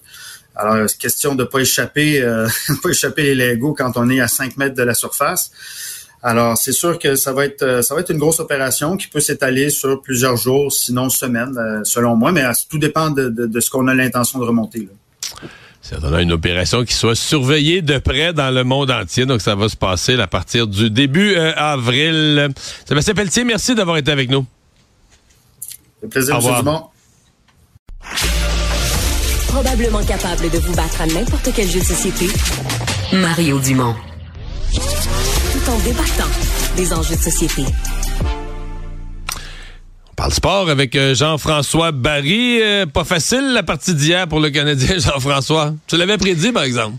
Alors, 0.54 0.86
question 0.98 1.34
de 1.34 1.42
pas 1.42 1.58
échapper, 1.58 2.20
pas 2.82 2.88
échapper 2.88 3.34
les 3.34 3.54
Legos 3.54 3.74
quand 3.74 3.96
on 3.96 4.08
est 4.10 4.20
à 4.20 4.28
5 4.28 4.56
mètres 4.58 4.76
de 4.76 4.82
la 4.84 4.94
surface. 4.94 5.50
Alors, 6.26 6.56
c'est 6.56 6.72
sûr 6.72 6.98
que 6.98 7.14
ça 7.14 7.32
va 7.32 7.44
être 7.44 7.84
ça 7.84 7.94
va 7.94 8.00
être 8.00 8.10
une 8.10 8.18
grosse 8.18 8.40
opération 8.40 8.96
qui 8.96 9.08
peut 9.08 9.20
s'étaler 9.20 9.68
sur 9.68 10.00
plusieurs 10.00 10.36
jours, 10.36 10.72
sinon 10.72 11.10
semaines, 11.10 11.54
selon 11.84 12.16
moi, 12.16 12.32
mais 12.32 12.42
tout 12.68 12.78
dépend 12.78 13.10
de, 13.10 13.28
de 13.28 13.60
ce 13.60 13.70
qu'on 13.70 13.86
a 13.88 13.94
l'intention 13.94 14.40
de 14.40 14.44
remonter. 14.44 14.80
Là. 14.80 15.48
C'est 15.84 15.96
une 16.02 16.32
opération 16.32 16.82
qui 16.82 16.94
soit 16.94 17.14
surveillée 17.14 17.82
de 17.82 17.98
près 17.98 18.32
dans 18.32 18.50
le 18.50 18.64
monde 18.64 18.90
entier. 18.90 19.26
Donc, 19.26 19.42
ça 19.42 19.54
va 19.54 19.68
se 19.68 19.76
passer 19.76 20.18
à 20.18 20.26
partir 20.26 20.66
du 20.66 20.88
début 20.88 21.34
euh, 21.34 21.52
avril. 21.56 22.48
Sébastien 22.88 23.12
Pelletier, 23.12 23.44
merci 23.44 23.74
d'avoir 23.74 23.98
été 23.98 24.10
avec 24.10 24.30
nous. 24.30 24.46
Le 26.02 26.08
plaisir, 26.08 26.36
M. 26.36 26.56
Dumont. 26.60 26.86
Probablement 29.48 30.02
capable 30.04 30.50
de 30.50 30.58
vous 30.58 30.74
battre 30.74 31.02
à 31.02 31.06
n'importe 31.06 31.50
quel 31.54 31.68
jeu 31.68 31.80
de 31.80 31.84
société, 31.84 32.28
Mario 33.12 33.58
Dumont. 33.60 33.94
En 35.66 35.78
débattant 35.78 36.28
des 36.76 36.92
enjeux 36.92 37.16
de 37.16 37.20
société. 37.22 37.64
On 40.10 40.14
parle 40.14 40.32
sport 40.32 40.68
avec 40.68 40.94
euh, 40.94 41.14
Jean-François 41.14 41.90
Barry. 41.90 42.60
Euh, 42.60 42.84
pas 42.84 43.04
facile 43.04 43.52
la 43.54 43.62
partie 43.62 43.94
d'hier 43.94 44.28
pour 44.28 44.40
le 44.40 44.50
Canadien, 44.50 44.98
Jean-François. 44.98 45.74
Tu 45.86 45.96
l'avais 45.96 46.18
prédit, 46.18 46.52
par 46.52 46.64
exemple. 46.64 46.96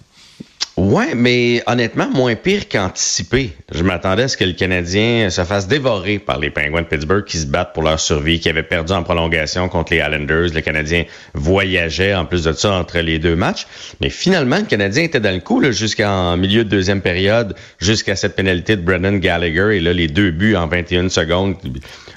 Ouais, 0.77 1.15
mais 1.15 1.63
honnêtement, 1.67 2.09
moins 2.09 2.35
pire 2.35 2.67
qu'anticipé. 2.67 3.53
Je 3.71 3.81
m'attendais 3.81 4.23
à 4.23 4.27
ce 4.27 4.35
que 4.35 4.43
le 4.43 4.51
Canadien 4.51 5.29
se 5.29 5.41
fasse 5.45 5.69
dévorer 5.69 6.19
par 6.19 6.37
les 6.37 6.49
Penguins 6.49 6.81
de 6.81 6.87
Pittsburgh 6.87 7.23
qui 7.23 7.37
se 7.37 7.45
battent 7.45 7.73
pour 7.73 7.83
leur 7.83 7.97
survie, 7.97 8.41
qui 8.41 8.49
avaient 8.49 8.61
perdu 8.61 8.91
en 8.91 9.01
prolongation 9.01 9.69
contre 9.69 9.93
les 9.93 9.99
Islanders. 9.99 10.53
Le 10.53 10.59
Canadien 10.59 11.05
voyageait 11.33 12.13
en 12.13 12.25
plus 12.25 12.43
de 12.43 12.51
ça 12.51 12.73
entre 12.73 12.99
les 12.99 13.19
deux 13.19 13.37
matchs. 13.37 13.67
Mais 14.01 14.09
finalement, 14.09 14.57
le 14.57 14.65
Canadien 14.65 15.03
était 15.03 15.21
dans 15.21 15.33
le 15.33 15.39
coup 15.39 15.63
jusqu'en 15.71 16.35
milieu 16.35 16.65
de 16.65 16.69
deuxième 16.69 17.01
période, 17.01 17.55
jusqu'à 17.79 18.17
cette 18.17 18.35
pénalité 18.35 18.75
de 18.75 18.81
Brendan 18.81 19.17
Gallagher. 19.19 19.77
Et 19.77 19.79
là, 19.79 19.93
les 19.93 20.09
deux 20.09 20.31
buts 20.31 20.57
en 20.57 20.67
21 20.67 21.07
secondes. 21.07 21.55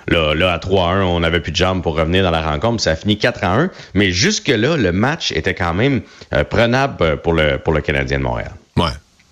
Là, 0.08 0.34
là 0.34 0.52
à 0.52 0.58
3-1, 0.58 1.02
on 1.02 1.20
n'avait 1.20 1.40
plus 1.40 1.52
de 1.52 1.56
jambes 1.56 1.82
pour 1.82 1.96
revenir 1.96 2.22
dans 2.22 2.30
la 2.30 2.42
rencontre. 2.42 2.82
Ça 2.82 2.92
a 2.92 2.96
fini 2.96 3.16
4-1. 3.16 3.70
Mais 3.94 4.10
jusque-là, 4.10 4.76
le 4.76 4.92
match 4.92 5.32
était 5.32 5.54
quand 5.54 5.74
même 5.74 6.02
euh, 6.32 6.44
prenable 6.44 7.18
pour 7.18 7.32
le, 7.32 7.58
pour 7.58 7.72
le 7.72 7.80
Canadien 7.80 8.18
de 8.18 8.24
Montréal. 8.24 8.52
Ouais. 8.76 8.90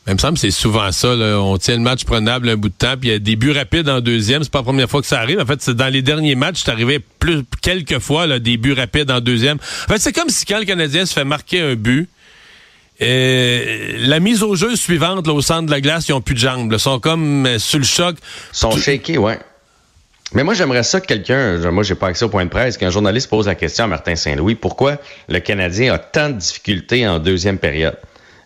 Il 0.08 0.12
me 0.12 0.18
semble 0.18 0.34
que 0.34 0.40
c'est 0.40 0.52
souvent 0.52 0.92
ça. 0.92 1.08
On 1.08 1.58
tient 1.58 1.74
le 1.74 1.82
match 1.82 2.04
prenable 2.04 2.48
un 2.48 2.56
bout 2.56 2.68
de 2.68 2.74
temps, 2.74 2.94
puis 2.96 3.08
il 3.08 3.12
y 3.12 3.14
a 3.14 3.18
des 3.18 3.34
buts 3.34 3.50
rapides 3.50 3.88
en 3.88 4.00
deuxième. 4.00 4.44
C'est 4.44 4.52
pas 4.52 4.60
la 4.60 4.64
première 4.64 4.88
fois 4.88 5.00
que 5.00 5.06
ça 5.06 5.18
arrive. 5.18 5.40
En 5.40 5.46
fait, 5.46 5.60
c'est 5.60 5.74
dans 5.74 5.92
les 5.92 6.02
derniers 6.02 6.36
matchs, 6.36 6.62
c'est 6.64 6.70
arrivé 6.70 7.00
plus 7.18 7.42
quelques 7.60 7.98
fois 7.98 8.28
là, 8.28 8.38
des 8.38 8.56
buts 8.56 8.72
rapides 8.72 9.10
en 9.10 9.20
deuxième. 9.20 9.58
En 9.88 9.92
fait, 9.92 9.98
c'est 9.98 10.12
comme 10.12 10.28
si 10.28 10.44
quand 10.44 10.60
le 10.60 10.64
Canadien 10.64 11.06
se 11.06 11.12
fait 11.12 11.24
marquer 11.24 11.60
un 11.60 11.74
but, 11.74 12.08
euh, 13.02 14.06
la 14.06 14.20
mise 14.20 14.44
au 14.44 14.54
jeu 14.54 14.76
suivante 14.76 15.26
là, 15.26 15.32
au 15.32 15.42
centre 15.42 15.66
de 15.66 15.70
la 15.72 15.80
glace, 15.80 16.08
ils 16.08 16.12
ont 16.12 16.20
plus 16.20 16.34
de 16.34 16.40
jambes. 16.40 16.72
Ils 16.72 16.78
sont 16.78 17.00
comme 17.00 17.44
euh, 17.44 17.58
sur 17.58 17.80
le 17.80 17.84
choc. 17.84 18.16
Ils 18.52 18.56
sont 18.56 18.76
shakés, 18.76 19.18
ouais. 19.18 19.40
Mais 20.32 20.42
moi, 20.42 20.54
j'aimerais 20.54 20.82
ça 20.82 21.00
que 21.00 21.06
quelqu'un, 21.06 21.58
moi, 21.70 21.84
j'ai 21.84 21.94
pas 21.94 22.08
accès 22.08 22.24
au 22.24 22.28
point 22.28 22.44
de 22.44 22.50
presse, 22.50 22.76
qu'un 22.76 22.90
journaliste 22.90 23.30
pose 23.30 23.46
la 23.46 23.54
question 23.54 23.84
à 23.84 23.86
Martin 23.86 24.16
Saint-Louis, 24.16 24.56
pourquoi 24.56 24.96
le 25.28 25.38
Canadien 25.38 25.94
a 25.94 25.98
tant 25.98 26.30
de 26.30 26.34
difficultés 26.34 27.06
en 27.06 27.20
deuxième 27.20 27.58
période? 27.58 27.96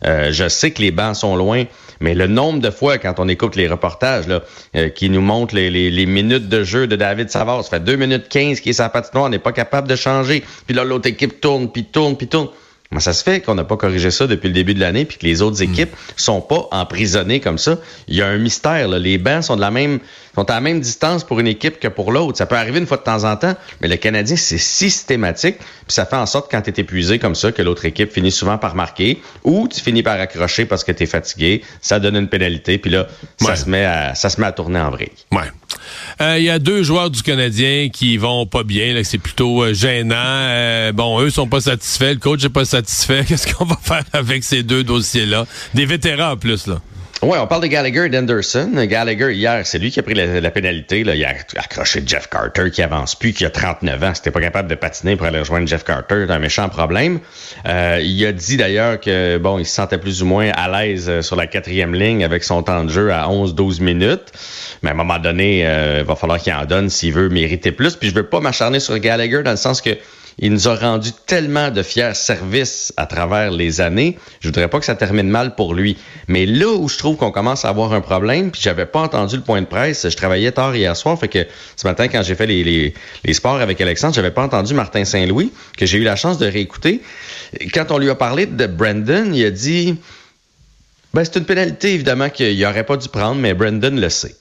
Euh, 0.05 0.31
je 0.33 0.49
sais 0.49 0.71
que 0.71 0.81
les 0.81 0.91
bancs 0.91 1.17
sont 1.17 1.37
loin, 1.37 1.65
mais 2.01 2.15
le 2.15 2.27
nombre 2.27 2.61
de 2.61 2.71
fois 2.71 2.99
quand 2.99 3.15
on 3.19 3.29
écoute 3.29 3.55
les 3.57 3.69
reportages 3.69 4.27
là, 4.27 4.43
euh, 4.75 4.89
qui 4.89 5.11
nous 5.11 5.21
montrent 5.21 5.55
les, 5.55 5.71
les, 5.71 6.07
minutes 6.07 6.49
de 6.49 6.65
jeu 6.65 6.87
de 6.87 6.97
David 6.97 7.29
Savard, 7.31 7.65
ça 7.65 7.71
fait 7.71 7.85
2 7.85 7.97
minutes 7.97 8.29
15 8.29 8.61
qui 8.61 8.71
est 8.71 8.75
sa 8.75 8.89
patinoire, 8.89 9.27
on 9.27 9.29
n'est 9.29 9.39
pas 9.39 9.53
capable 9.53 9.89
de 9.89 9.97
changer. 9.97 10.43
Puis 10.67 10.75
là, 10.75 10.85
l'autre 10.85 11.07
équipe 11.07 11.41
tourne, 11.41 11.71
puis 11.71 11.85
tourne, 11.85 12.17
puis 12.17 12.29
tourne. 12.29 12.49
Comment 12.91 13.01
ça 13.01 13.13
se 13.13 13.23
fait 13.23 13.41
qu'on 13.41 13.55
n'a 13.55 13.63
pas 13.63 13.77
corrigé 13.77 14.11
ça 14.11 14.27
depuis 14.27 14.49
le 14.49 14.53
début 14.53 14.75
de 14.75 14.81
l'année 14.81 15.05
puis 15.05 15.17
que 15.17 15.25
les 15.25 15.43
autres 15.43 15.61
hmm. 15.61 15.73
équipes 15.73 15.97
sont 16.17 16.41
pas 16.41 16.67
emprisonnées 16.73 17.39
comme 17.39 17.59
ça? 17.59 17.79
Il 18.09 18.17
y 18.17 18.23
a 18.23 18.27
un 18.27 18.39
mystère. 18.39 18.89
Là. 18.89 18.99
Les 18.99 19.17
bancs 19.17 19.45
sont 19.45 19.55
de 19.55 19.61
la 19.61 19.71
même 19.71 20.01
sont 20.35 20.49
à 20.51 20.55
la 20.55 20.61
même 20.61 20.81
distance 20.81 21.25
pour 21.25 21.41
une 21.41 21.47
équipe 21.47 21.81
que 21.81 21.89
pour 21.89 22.13
l'autre. 22.13 22.39
Ça 22.39 22.47
peut 22.47 22.57
arriver 22.57 22.79
une 22.79 22.87
fois 22.87 22.97
de 22.97 23.03
temps 23.03 23.25
en 23.25 23.37
temps, 23.37 23.55
mais 23.81 23.89
le 23.89 23.97
Canadien, 23.97 24.37
c'est 24.37 24.59
systématique. 24.59 25.59
Puis 25.59 25.95
ça 25.95 26.07
fait 26.07 26.17
en 26.17 26.27
sorte 26.27 26.51
quand 26.51 26.63
tu 26.63 26.71
es 26.71 26.81
épuisé 26.81 27.19
comme 27.19 27.35
ça 27.35 27.53
que 27.53 27.63
l'autre 27.63 27.85
équipe 27.85 28.13
finit 28.13 28.31
souvent 28.31 28.59
par 28.59 28.75
marquer 28.75 29.21
ou 29.45 29.69
tu 29.69 29.81
finis 29.81 30.03
par 30.03 30.21
accrocher 30.21 30.65
parce 30.65 30.85
que 30.85 30.93
tu 30.93 31.05
es 31.05 31.07
fatigué. 31.07 31.63
Ça 31.81 31.99
donne 31.99 32.17
une 32.17 32.29
pénalité. 32.29 32.79
Puis 32.79 32.91
là, 32.91 33.09
ça, 33.39 33.57
se 33.57 33.69
met 33.69 33.85
à, 33.85 34.15
ça 34.15 34.31
se 34.31 34.41
met 34.41 34.47
à 34.47 34.53
tourner 34.53 34.81
en 34.81 34.91
vrille. 34.91 35.11
Ouais. 35.33 35.51
Euh, 36.21 36.39
il 36.39 36.45
y 36.45 36.51
a 36.51 36.59
deux 36.59 36.83
joueurs 36.83 37.11
du 37.11 37.23
Canadien 37.23 37.89
qui 37.89 38.17
vont 38.17 38.47
pas 38.47 38.63
bien. 38.63 39.01
C'est 39.05 39.19
plutôt 39.19 39.63
euh, 39.63 39.75
gênant. 39.75 40.15
Euh, 40.17 40.93
bon, 40.93 41.21
eux 41.21 41.31
sont 41.31 41.49
pas 41.49 41.61
satisfaits. 41.61 42.15
Le 42.15 42.21
coach 42.21 42.45
est 42.45 42.51
pas 42.51 42.65
satisfait. 42.65 43.25
Qu'est-ce 43.29 43.53
qu'on 43.53 43.65
va 43.65 43.77
faire 43.83 44.05
avec 44.13 44.45
ces 44.45 44.63
deux 44.63 44.85
dossiers-là? 44.85 45.47
Des 45.75 45.87
vétérans 45.87 46.33
en 46.33 46.37
plus, 46.37 46.67
là. 46.67 46.81
Oui, 47.23 47.37
on 47.39 47.47
parle 47.47 47.61
de 47.61 47.67
Gallagher 47.67 48.07
et 48.07 48.09
d'Anderson. 48.09 48.71
Gallagher, 48.89 49.35
hier, 49.35 49.61
c'est 49.67 49.79
lui 49.79 49.91
qui 49.91 50.01
a 50.01 50.03
pris 50.03 50.15
la, 50.15 50.51
pénalité. 50.51 51.05
Là. 51.05 51.15
Il 51.15 51.23
a 51.23 51.35
accroché 51.57 52.03
Jeff 52.07 52.31
Carter 52.31 52.71
qui 52.71 52.81
avance 52.81 53.15
plus, 53.15 53.35
qui 53.35 53.45
a 53.45 53.51
39 53.51 54.03
ans. 54.03 54.13
C'était 54.15 54.31
pas 54.31 54.41
capable 54.41 54.71
de 54.71 54.75
patiner 54.75 55.17
pour 55.17 55.27
aller 55.27 55.39
rejoindre 55.39 55.69
Jeff 55.69 55.85
Carter. 55.85 56.25
C'est 56.27 56.33
un 56.33 56.39
méchant 56.39 56.71
problème. 56.71 57.21
Euh, 57.69 58.01
il 58.03 58.25
a 58.25 58.33
dit 58.33 58.57
d'ailleurs 58.57 58.99
que 58.99 59.37
bon, 59.37 59.59
il 59.59 59.67
se 59.67 59.75
sentait 59.75 59.99
plus 59.99 60.23
ou 60.23 60.27
moins 60.27 60.49
à 60.49 60.69
l'aise 60.71 61.11
euh, 61.11 61.21
sur 61.21 61.37
la 61.37 61.47
quatrième 61.47 61.95
ligne 61.95 62.25
avec 62.25 62.43
son 62.43 62.63
temps 62.63 62.85
de 62.85 62.89
jeu 62.89 63.13
à 63.13 63.29
11-12 63.29 63.83
minutes. 63.83 64.33
Mais 64.83 64.89
à 64.89 64.93
un 64.93 64.97
moment 64.97 65.19
donné, 65.19 65.67
euh, 65.67 65.99
il 66.01 66.07
va 66.07 66.17
falloir 66.17 66.39
qu'il 66.39 66.55
en 66.55 66.65
donne 66.65 66.89
s'il 66.89 67.13
veut 67.13 67.29
mériter 67.29 67.71
plus. 67.71 67.97
Puis 67.97 68.09
je 68.09 68.15
veux 68.15 68.27
pas 68.27 68.41
m'acharner 68.41 68.81
sur 68.81 68.99
Gallagher 68.99 69.43
dans 69.43 69.51
le 69.51 69.59
sens 69.59 69.83
que 69.83 69.91
il 70.39 70.53
nous 70.53 70.69
a 70.69 70.75
rendu 70.75 71.11
tellement 71.27 71.71
de 71.71 71.83
fiers 71.83 72.15
services 72.15 72.93
à 72.97 73.07
travers 73.07 73.51
les 73.51 73.81
années. 73.81 74.19
Je 74.41 74.49
voudrais 74.49 74.69
pas 74.69 74.79
que 74.79 74.85
ça 74.85 74.95
termine 74.95 75.29
mal 75.29 75.55
pour 75.55 75.75
lui. 75.75 75.97
Mais 76.29 76.47
là 76.47 76.69
où 76.69 76.89
je 76.89 76.99
trouve 76.99 77.17
qu'on 77.17 77.31
commence 77.31 77.65
à 77.65 77.69
avoir 77.69 77.93
un 77.93 78.01
problème, 78.01 78.51
puis 78.51 78.61
j'avais 78.63 78.87
pas 78.87 79.01
entendu 79.01 79.37
le 79.37 79.43
point 79.43 79.61
de 79.61 79.67
presse, 79.67 80.09
je 80.09 80.17
travaillais 80.17 80.53
tard 80.53 80.75
hier 80.75 80.97
soir, 80.97 81.19
fait 81.19 81.29
que 81.29 81.47
ce 81.77 81.87
matin, 81.87 82.09
quand 82.09 82.23
j'ai 82.23 82.35
fait 82.35 82.47
les, 82.47 82.95
sports 83.33 83.61
avec 83.61 83.81
Alexandre, 83.81 84.15
j'avais 84.15 84.31
pas 84.31 84.43
entendu 84.43 84.75
Martin 84.75 85.05
Saint-Louis, 85.05 85.53
que 85.77 85.87
j'ai 85.87 85.99
eu 85.99 86.05
la 86.05 86.17
chance 86.17 86.39
de 86.39 86.47
réécouter. 86.47 87.03
Quand 87.73 87.91
on 87.91 87.99
lui 87.99 88.11
a 88.11 88.15
parlé 88.15 88.47
de 88.47 88.67
Brandon, 88.67 89.31
il 89.33 89.45
a 89.45 89.51
dit, 89.51 89.97
ben, 91.13 91.25
c'est 91.25 91.37
une 91.37 91.45
pénalité, 91.45 91.95
évidemment, 91.95 92.31
qu'il 92.31 92.65
aurait 92.65 92.85
pas 92.85 92.97
dû 92.97 93.09
prendre, 93.09 93.37
mais 93.37 93.55
Brandon 93.55 93.95
le 93.95 94.09
sait. 94.09 94.37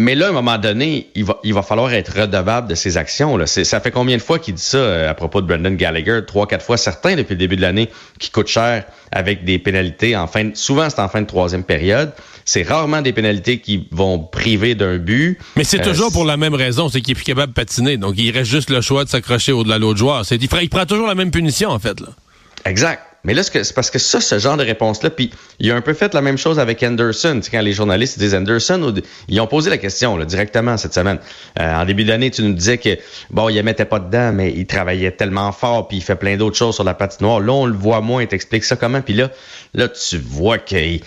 Mais 0.00 0.14
là, 0.14 0.26
à 0.26 0.28
un 0.30 0.32
moment 0.32 0.56
donné, 0.56 1.08
il 1.14 1.24
va, 1.24 1.38
il 1.44 1.52
va 1.52 1.60
falloir 1.60 1.92
être 1.92 2.22
redevable 2.22 2.68
de 2.68 2.74
ses 2.74 2.96
actions. 2.96 3.36
Là. 3.36 3.46
Ça 3.46 3.80
fait 3.80 3.90
combien 3.90 4.16
de 4.16 4.22
fois 4.22 4.38
qu'il 4.38 4.54
dit 4.54 4.62
ça 4.62 4.78
euh, 4.78 5.10
à 5.10 5.12
propos 5.12 5.42
de 5.42 5.46
Brendan 5.46 5.76
Gallagher? 5.76 6.20
Trois, 6.26 6.46
quatre 6.46 6.64
fois 6.64 6.78
certains 6.78 7.16
depuis 7.16 7.34
le 7.34 7.38
début 7.38 7.56
de 7.56 7.60
l'année 7.60 7.90
qui 8.18 8.30
coûte 8.30 8.46
cher 8.46 8.86
avec 9.12 9.44
des 9.44 9.58
pénalités 9.58 10.16
en 10.16 10.26
fin 10.26 10.44
de, 10.44 10.56
souvent 10.56 10.88
c'est 10.88 11.00
en 11.00 11.08
fin 11.10 11.20
de 11.20 11.26
troisième 11.26 11.64
période. 11.64 12.12
C'est 12.46 12.62
rarement 12.62 13.02
des 13.02 13.12
pénalités 13.12 13.58
qui 13.58 13.88
vont 13.90 14.18
priver 14.20 14.74
d'un 14.74 14.96
but. 14.96 15.38
Mais 15.56 15.64
c'est 15.64 15.82
toujours 15.82 16.08
euh, 16.08 16.12
pour 16.12 16.24
la 16.24 16.38
même 16.38 16.54
raison, 16.54 16.88
c'est 16.88 17.02
qu'il 17.02 17.12
est 17.12 17.14
plus 17.16 17.24
capable 17.24 17.52
de 17.52 17.54
patiner. 17.54 17.98
Donc 17.98 18.14
il 18.16 18.30
reste 18.30 18.50
juste 18.50 18.70
le 18.70 18.80
choix 18.80 19.04
de 19.04 19.10
s'accrocher 19.10 19.52
au-delà 19.52 19.76
de 19.76 19.82
l'autre 19.82 19.98
joueur. 19.98 20.24
C'est, 20.24 20.36
il, 20.36 20.70
prend 20.70 20.86
toujours 20.86 21.08
la 21.08 21.14
même 21.14 21.30
punition 21.30 21.68
en 21.68 21.78
fait. 21.78 22.00
Là. 22.00 22.08
Exact. 22.64 23.02
Mais 23.24 23.34
là, 23.34 23.42
c'est 23.42 23.74
parce 23.74 23.90
que 23.90 23.98
ça, 23.98 24.20
ce 24.20 24.38
genre 24.38 24.56
de 24.56 24.64
réponse-là, 24.64 25.10
puis 25.10 25.30
il 25.58 25.70
a 25.70 25.76
un 25.76 25.80
peu 25.80 25.92
fait 25.92 26.14
la 26.14 26.22
même 26.22 26.38
chose 26.38 26.58
avec 26.58 26.82
Anderson. 26.82 27.40
Quand 27.50 27.60
les 27.60 27.72
journalistes 27.72 28.18
disent 28.18 28.34
Anderson, 28.34 28.94
ils 29.28 29.40
ont 29.40 29.46
posé 29.46 29.68
la 29.68 29.78
question 29.78 30.16
directement 30.24 30.76
cette 30.76 30.94
semaine. 30.94 31.18
Euh, 31.58 31.74
en 31.74 31.84
début 31.84 32.04
d'année, 32.04 32.30
tu 32.30 32.42
nous 32.42 32.54
disais 32.54 32.78
que 32.78 32.98
bon, 33.30 33.48
il 33.48 33.56
ne 33.56 33.62
mettait 33.62 33.84
pas 33.84 33.98
dedans, 33.98 34.32
mais 34.32 34.52
il 34.52 34.66
travaillait 34.66 35.12
tellement 35.12 35.52
fort, 35.52 35.88
puis 35.88 35.98
il 35.98 36.02
fait 36.02 36.16
plein 36.16 36.36
d'autres 36.36 36.56
choses 36.56 36.74
sur 36.74 36.84
la 36.84 36.94
patinoire. 36.94 37.40
Là, 37.40 37.52
on 37.52 37.66
le 37.66 37.74
voit 37.74 38.00
moins. 38.00 38.24
T'expliques 38.24 38.64
ça 38.64 38.76
comment? 38.76 39.02
Puis 39.02 39.14
là, 39.14 39.30
là, 39.74 39.88
tu 39.88 40.18
vois 40.18 40.58
qu'il 40.58 41.02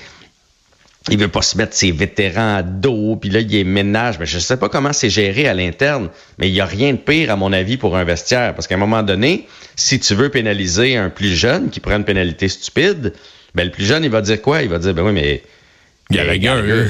il 1.09 1.17
veut 1.17 1.27
pas 1.27 1.41
se 1.41 1.57
mettre 1.57 1.73
ses 1.73 1.91
vétérans 1.91 2.55
à 2.55 2.63
dos, 2.63 3.17
puis 3.17 3.29
là, 3.29 3.41
il 3.41 3.53
est 3.53 3.65
ménage. 3.65 4.19
Mais 4.19 4.25
je 4.25 4.39
sais 4.39 4.55
pas 4.55 4.69
comment 4.69 4.93
c'est 4.93 5.09
géré 5.09 5.47
à 5.47 5.53
l'interne, 5.53 6.09
mais 6.37 6.47
il 6.47 6.53
y 6.53 6.61
a 6.61 6.65
rien 6.65 6.93
de 6.93 6.97
pire, 6.97 7.29
à 7.29 7.35
mon 7.35 7.51
avis, 7.51 7.75
pour 7.75 7.97
un 7.97 8.05
vestiaire. 8.05 8.55
Parce 8.55 8.67
qu'à 8.67 8.75
un 8.75 8.79
moment 8.79 9.03
donné, 9.03 9.47
si 9.75 9.99
tu 9.99 10.15
veux 10.15 10.29
pénaliser 10.29 10.95
un 10.95 11.09
plus 11.09 11.35
jeune 11.35 11.69
qui 11.69 11.81
prend 11.81 11.97
une 11.97 12.05
pénalité 12.05 12.47
stupide, 12.47 13.13
ben 13.53 13.65
le 13.65 13.71
plus 13.71 13.85
jeune, 13.85 14.03
il 14.05 14.09
va 14.09 14.21
dire 14.21 14.41
quoi? 14.41 14.61
Il 14.61 14.69
va 14.69 14.79
dire, 14.79 14.93
ben 14.93 15.03
oui, 15.03 15.11
mais... 15.11 15.43
Gallagher, 16.09 16.89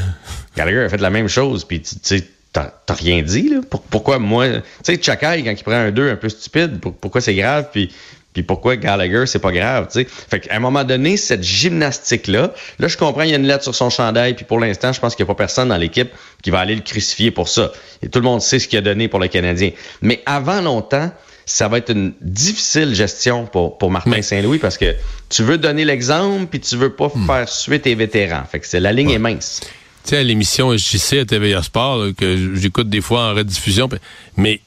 Gallagher, 0.55 0.79
a 0.79 0.89
fait 0.89 0.97
la 0.97 1.09
même 1.09 1.27
chose, 1.27 1.65
puis 1.65 1.81
tu 1.81 1.95
sais, 2.01 2.23
t'as 2.51 2.71
rien 2.89 3.21
dit, 3.23 3.49
là. 3.49 3.61
pourquoi 3.89 4.19
moi... 4.19 4.47
Tu 4.47 4.61
sais, 4.83 5.01
Chakai, 5.01 5.43
quand 5.43 5.51
il 5.51 5.63
prend 5.63 5.73
un 5.73 5.91
2 5.91 6.11
un 6.11 6.15
peu 6.15 6.29
stupide, 6.29 6.79
pourquoi 6.79 7.21
c'est 7.21 7.35
grave, 7.35 7.69
puis 7.71 7.91
puis 8.33 8.43
pourquoi 8.43 8.75
Gallagher, 8.75 9.25
c'est 9.25 9.39
pas 9.39 9.51
grave, 9.51 9.87
tu 9.91 10.01
sais. 10.01 10.07
Fait 10.09 10.39
qu'à 10.39 10.55
un 10.55 10.59
moment 10.59 10.83
donné, 10.83 11.17
cette 11.17 11.43
gymnastique-là, 11.43 12.53
là, 12.79 12.87
je 12.87 12.97
comprends, 12.97 13.21
il 13.21 13.29
y 13.29 13.33
a 13.33 13.37
une 13.37 13.47
lettre 13.47 13.63
sur 13.63 13.75
son 13.75 13.89
chandail, 13.89 14.33
puis 14.33 14.45
pour 14.45 14.59
l'instant, 14.59 14.91
je 14.91 14.99
pense 14.99 15.15
qu'il 15.15 15.23
n'y 15.23 15.31
a 15.31 15.33
pas 15.33 15.37
personne 15.37 15.69
dans 15.69 15.77
l'équipe 15.77 16.09
qui 16.41 16.49
va 16.49 16.59
aller 16.59 16.75
le 16.75 16.81
crucifier 16.81 17.31
pour 17.31 17.47
ça. 17.47 17.71
Et 18.01 18.09
tout 18.09 18.19
le 18.19 18.25
monde 18.25 18.41
sait 18.41 18.59
ce 18.59 18.67
qu'il 18.67 18.79
a 18.79 18.81
donné 18.81 19.07
pour 19.07 19.19
le 19.19 19.27
Canadien. 19.27 19.71
Mais 20.01 20.21
avant 20.25 20.61
longtemps, 20.61 21.11
ça 21.45 21.67
va 21.67 21.77
être 21.77 21.91
une 21.91 22.13
difficile 22.21 22.95
gestion 22.95 23.45
pour, 23.45 23.77
pour 23.77 23.91
Martin 23.91 24.21
Saint-Louis 24.21 24.59
parce 24.59 24.77
que 24.77 24.95
tu 25.29 25.43
veux 25.43 25.57
donner 25.57 25.85
l'exemple, 25.85 26.47
puis 26.47 26.59
tu 26.59 26.75
veux 26.77 26.93
pas 26.93 27.11
hmm. 27.13 27.25
faire 27.25 27.49
suer 27.49 27.79
tes 27.79 27.95
vétérans. 27.95 28.43
Fait 28.49 28.59
que 28.59 28.67
c'est, 28.67 28.79
la 28.79 28.93
ligne 28.93 29.11
est 29.11 29.19
mince. 29.19 29.61
Tu 30.03 30.09
sais, 30.09 30.17
à 30.17 30.23
l'émission 30.23 30.75
JC 30.75 31.19
à 31.19 31.25
TVA 31.25 31.63
Sport, 31.63 32.07
que 32.17 32.55
j'écoute 32.55 32.89
des 32.89 33.01
fois 33.01 33.31
en 33.31 33.35
rediffusion, 33.35 33.89
mais 34.35 34.61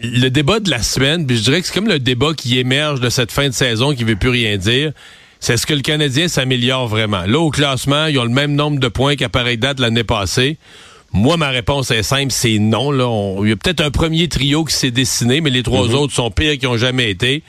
le 0.00 0.28
débat 0.28 0.60
de 0.60 0.70
la 0.70 0.82
semaine, 0.82 1.26
puis 1.26 1.36
je 1.36 1.42
dirais 1.42 1.60
que 1.60 1.66
c'est 1.66 1.74
comme 1.74 1.88
le 1.88 1.98
débat 1.98 2.34
qui 2.34 2.58
émerge 2.58 3.00
de 3.00 3.10
cette 3.10 3.32
fin 3.32 3.48
de 3.48 3.54
saison 3.54 3.94
qui 3.94 4.04
veut 4.04 4.16
plus 4.16 4.30
rien 4.30 4.56
dire. 4.56 4.92
C'est 5.40 5.54
est-ce 5.54 5.66
que 5.66 5.74
le 5.74 5.80
Canadien 5.80 6.28
s'améliore 6.28 6.86
vraiment? 6.86 7.24
Là, 7.26 7.40
au 7.40 7.50
classement, 7.50 8.06
ils 8.06 8.18
ont 8.18 8.24
le 8.24 8.30
même 8.30 8.54
nombre 8.54 8.78
de 8.78 8.88
points 8.88 9.16
qu'à 9.16 9.28
pareille 9.28 9.58
date 9.58 9.80
l'année 9.80 10.04
passée. 10.04 10.56
Moi, 11.12 11.36
ma 11.36 11.50
réponse 11.50 11.90
est 11.90 12.04
simple, 12.04 12.32
c'est 12.32 12.58
non. 12.58 12.90
Là, 12.90 13.36
il 13.42 13.48
y 13.48 13.52
a 13.52 13.56
peut-être 13.56 13.80
un 13.80 13.90
premier 13.90 14.28
trio 14.28 14.64
qui 14.64 14.74
s'est 14.74 14.90
dessiné, 14.90 15.40
mais 15.40 15.50
les 15.50 15.62
trois 15.62 15.88
mm-hmm. 15.88 15.94
autres 15.94 16.14
sont 16.14 16.30
pires 16.30 16.56
qu'ils 16.58 16.68
ont 16.68 16.76
jamais 16.76 17.10
été. 17.10 17.42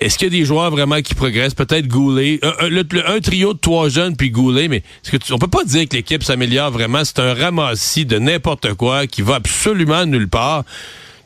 Est-ce 0.00 0.18
qu'il 0.18 0.32
y 0.32 0.36
a 0.36 0.38
des 0.40 0.44
joueurs 0.44 0.70
vraiment 0.70 1.00
qui 1.00 1.14
progressent? 1.14 1.54
Peut-être 1.54 1.86
Goulet. 1.86 2.40
Un, 2.42 3.20
trio 3.20 3.52
de 3.54 3.58
trois 3.58 3.88
jeunes 3.88 4.16
puis 4.16 4.30
Goulet, 4.30 4.68
mais 4.68 4.78
est-ce 5.04 5.16
que 5.16 5.32
on 5.32 5.38
peut 5.38 5.48
pas 5.48 5.64
dire 5.64 5.88
que 5.88 5.96
l'équipe 5.96 6.24
s'améliore 6.24 6.70
vraiment? 6.70 7.04
C'est 7.04 7.18
un 7.18 7.34
ramassis 7.34 8.06
de 8.06 8.18
n'importe 8.18 8.74
quoi 8.74 9.06
qui 9.06 9.22
va 9.22 9.36
absolument 9.36 10.06
nulle 10.06 10.28
part. 10.28 10.64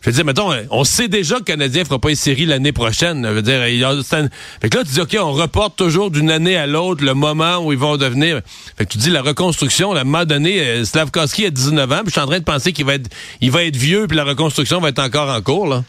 Je 0.06 0.12
veux 0.12 0.14
dire, 0.14 0.24
mettons, 0.24 0.52
on 0.70 0.84
sait 0.84 1.08
déjà 1.08 1.34
que 1.34 1.40
le 1.40 1.44
Canadien 1.46 1.84
fera 1.84 1.98
pas 1.98 2.10
une 2.10 2.14
série 2.14 2.46
l'année 2.46 2.70
prochaine. 2.70 3.26
Je 3.26 3.32
veux 3.32 3.42
dire, 3.42 3.66
il 3.66 3.78
y 3.78 3.84
a, 3.84 3.92
fait 4.04 4.68
que 4.68 4.78
là, 4.78 4.84
tu 4.84 4.92
dis, 4.92 5.00
OK, 5.00 5.16
on 5.20 5.32
reporte 5.32 5.74
toujours 5.74 6.12
d'une 6.12 6.30
année 6.30 6.56
à 6.56 6.68
l'autre 6.68 7.04
le 7.04 7.12
moment 7.12 7.58
où 7.58 7.72
ils 7.72 7.78
vont 7.78 7.96
devenir. 7.96 8.40
Fait 8.78 8.84
que 8.86 8.92
tu 8.92 8.98
dis, 8.98 9.10
la 9.10 9.20
reconstruction, 9.20 9.94
à 9.94 10.02
un 10.02 10.04
moment 10.04 10.24
donné, 10.24 10.60
euh, 10.60 10.84
Slavkowski 10.84 11.46
a 11.46 11.50
19 11.50 11.90
ans, 11.90 11.96
puis 12.02 12.06
je 12.06 12.10
suis 12.12 12.20
en 12.20 12.26
train 12.26 12.38
de 12.38 12.44
penser 12.44 12.72
qu'il 12.72 12.84
va 12.84 12.94
être, 12.94 13.10
il 13.40 13.50
va 13.50 13.64
être 13.64 13.74
vieux, 13.74 14.06
puis 14.06 14.16
la 14.16 14.22
reconstruction 14.22 14.78
va 14.78 14.90
être 14.90 15.00
encore 15.00 15.28
en 15.28 15.42
cours, 15.42 15.66
là. 15.66 15.82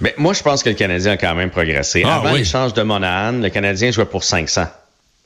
Mais 0.00 0.14
moi, 0.18 0.34
je 0.34 0.42
pense 0.44 0.62
que 0.62 0.68
le 0.68 0.76
Canadien 0.76 1.12
a 1.12 1.16
quand 1.16 1.34
même 1.34 1.50
progressé. 1.50 2.04
Ah, 2.06 2.16
Avant 2.18 2.34
l'échange 2.34 2.74
de 2.74 2.82
Monahan, 2.82 3.32
le 3.32 3.48
Canadien 3.48 3.90
jouait 3.90 4.04
pour 4.04 4.22
500. 4.22 4.66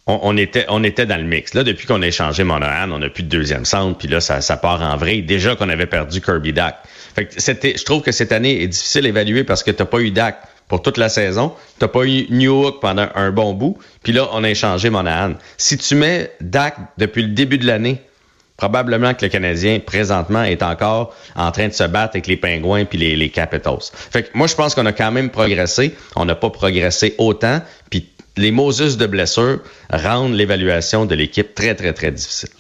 On, 0.07 0.37
était, 0.39 0.65
on 0.69 0.83
était 0.83 1.05
dans 1.05 1.19
le 1.19 1.23
mix. 1.23 1.53
Là, 1.53 1.65
depuis 1.65 1.87
qu'on 1.87 2.01
a 2.01 2.07
échangé 2.07 2.45
Monahan, 2.45 2.91
on 2.91 2.99
n'a 2.99 3.11
plus 3.11 3.23
de 3.25 3.29
deuxième 3.29 3.67
centre, 3.67 3.99
puis 3.99 4.09
là, 4.09 4.21
ça, 4.21 4.41
ça 4.41 4.57
part 4.57 4.81
en 4.81 4.97
vrai. 4.97 5.21
Déjà 5.21 5.55
qu'on 5.55 5.69
avait 5.69 5.87
perdu 5.87 6.23
Kirby 6.23 6.55
Dack. 6.55 6.77
Fait 7.15 7.27
que 7.27 7.41
je 7.41 7.85
trouve 7.85 8.03
que 8.03 8.13
cette 8.13 8.33
année 8.33 8.63
est 8.63 8.69
difficile 8.69 9.07
à 9.07 9.09
évaluer 9.09 9.45
parce 9.45 9.63
que 9.63 9.71
tu 9.71 9.85
pas 9.85 10.01
eu 10.01 10.11
Dak 10.11 10.39
pour 10.69 10.81
toute 10.81 10.97
la 10.97 11.09
saison. 11.09 11.53
Tu 11.79 11.85
n'as 11.85 11.89
pas 11.89 12.05
eu 12.05 12.27
New 12.31 12.65
Hook 12.65 12.81
pendant 12.81 13.09
un 13.15 13.31
bon 13.31 13.53
bout. 13.53 13.77
Puis 14.03 14.13
là, 14.13 14.29
on 14.33 14.43
a 14.45 14.49
échangé 14.49 14.89
Monahan. 14.89 15.35
Si 15.59 15.77
tu 15.77 15.95
mets 15.95 16.33
Dak 16.41 16.77
depuis 16.97 17.23
le 17.23 17.29
début 17.29 17.59
de 17.59 17.67
l'année, 17.67 18.01
probablement 18.57 19.13
que 19.13 19.25
le 19.25 19.29
Canadien, 19.29 19.81
présentement, 19.81 20.45
est 20.45 20.63
encore 20.63 21.15
en 21.37 21.51
train 21.51 21.69
de 21.69 21.73
se 21.73 21.85
battre 21.85 22.13
avec 22.15 22.27
les 22.27 22.37
Pingouins 22.37 22.85
puis 22.85 22.97
les, 22.97 23.17
les 23.17 23.29
Capitals. 23.29 23.83
Fait 23.93 24.23
que 24.23 24.29
moi, 24.35 24.47
je 24.47 24.55
pense 24.55 24.75
qu'on 24.75 24.87
a 24.87 24.93
quand 24.93 25.11
même 25.11 25.31
progressé. 25.31 25.95
On 26.17 26.25
n'a 26.25 26.37
pas 26.37 26.51
progressé 26.51 27.15
autant. 27.19 27.61
Puis 27.91 28.09
les 28.37 28.51
Moses 28.51 28.97
de 28.97 29.07
blessure 29.07 29.61
rendent 29.93 30.35
l'évaluation 30.35 31.05
de 31.07 31.15
l'équipe 31.15 31.55
très, 31.55 31.75
très, 31.75 31.93
très 31.93 32.13
difficile. 32.13 32.51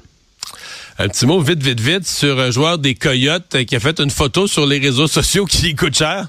Un 0.98 1.08
petit 1.08 1.26
mot 1.26 1.40
vite, 1.40 1.62
vite, 1.62 1.80
vite 1.80 2.06
sur 2.06 2.38
un 2.38 2.50
joueur 2.50 2.78
des 2.78 2.94
Coyotes 2.94 3.64
qui 3.64 3.76
a 3.76 3.80
fait 3.80 3.98
une 3.98 4.10
photo 4.10 4.46
sur 4.46 4.66
les 4.66 4.78
réseaux 4.78 5.06
sociaux 5.08 5.46
qui 5.46 5.74
coûte 5.74 5.96
cher. 5.96 6.28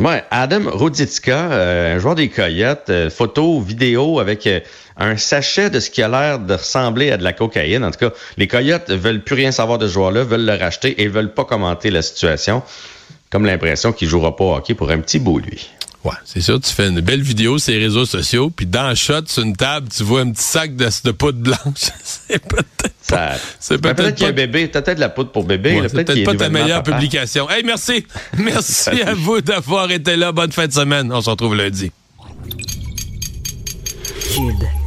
Ouais, 0.00 0.24
Adam 0.30 0.62
Ruditzka, 0.64 1.52
euh, 1.52 1.96
un 1.96 1.98
joueur 1.98 2.14
des 2.14 2.28
Coyotes, 2.30 2.88
euh, 2.88 3.10
photo, 3.10 3.60
vidéo 3.60 4.18
avec 4.18 4.46
euh, 4.46 4.60
un 4.96 5.18
sachet 5.18 5.68
de 5.68 5.78
ce 5.78 5.90
qui 5.90 6.02
a 6.02 6.08
l'air 6.08 6.38
de 6.38 6.54
ressembler 6.54 7.10
à 7.10 7.18
de 7.18 7.22
la 7.22 7.34
cocaïne. 7.34 7.84
En 7.84 7.90
tout 7.90 7.98
cas, 7.98 8.10
les 8.38 8.48
Coyotes 8.48 8.90
veulent 8.90 9.22
plus 9.22 9.34
rien 9.34 9.52
savoir 9.52 9.78
de 9.78 9.86
ce 9.86 9.92
joueur-là, 9.92 10.24
veulent 10.24 10.46
le 10.46 10.54
racheter 10.54 11.02
et 11.02 11.08
veulent 11.08 11.34
pas 11.34 11.44
commenter 11.44 11.90
la 11.90 12.00
situation. 12.00 12.62
Comme 13.30 13.44
l'impression 13.44 13.92
qu'il 13.92 14.08
jouera 14.08 14.34
pas 14.34 14.44
au 14.44 14.54
hockey 14.56 14.74
pour 14.74 14.90
un 14.90 14.98
petit 15.00 15.18
bout, 15.18 15.38
lui. 15.38 15.70
Ouais, 16.02 16.12
c'est 16.24 16.40
sûr, 16.40 16.58
tu 16.58 16.72
fais 16.72 16.88
une 16.88 17.00
belle 17.00 17.20
vidéo 17.20 17.58
sur 17.58 17.74
les 17.74 17.78
réseaux 17.78 18.06
sociaux, 18.06 18.48
puis 18.48 18.64
dans 18.64 18.88
le 18.88 18.94
shot, 18.94 19.26
sur 19.26 19.42
une 19.42 19.54
table, 19.54 19.88
tu 19.94 20.02
vois 20.02 20.22
un 20.22 20.30
petit 20.30 20.42
sac 20.42 20.74
de, 20.74 20.88
de 21.04 21.10
poudre 21.10 21.38
blanche. 21.38 21.58
c'est 22.02 22.42
peut-être 22.42 22.94
pas... 23.08 23.32
C'est 23.58 23.76
peut-être 23.78 23.96
peut 23.96 24.10
qu'il 24.12 24.24
y 24.24 24.28
a 24.28 24.32
bébé, 24.32 24.68
peut-être 24.68 24.94
de 24.94 25.00
la 25.00 25.10
poudre 25.10 25.30
pour 25.30 25.44
bébé. 25.44 25.78
Ouais, 25.78 25.88
peut-être 25.88 26.14
peut 26.14 26.24
pas 26.24 26.34
ta 26.34 26.48
meilleure 26.48 26.82
publication. 26.82 27.50
Hey, 27.50 27.62
merci. 27.66 28.06
merci 28.38 29.02
à 29.02 29.12
vous 29.12 29.42
d'avoir 29.42 29.90
été 29.90 30.16
là. 30.16 30.32
Bonne 30.32 30.52
fin 30.52 30.66
de 30.66 30.72
semaine. 30.72 31.12
On 31.12 31.20
se 31.20 31.28
retrouve 31.28 31.54
lundi. 31.54 31.92
Cube. 34.34 34.79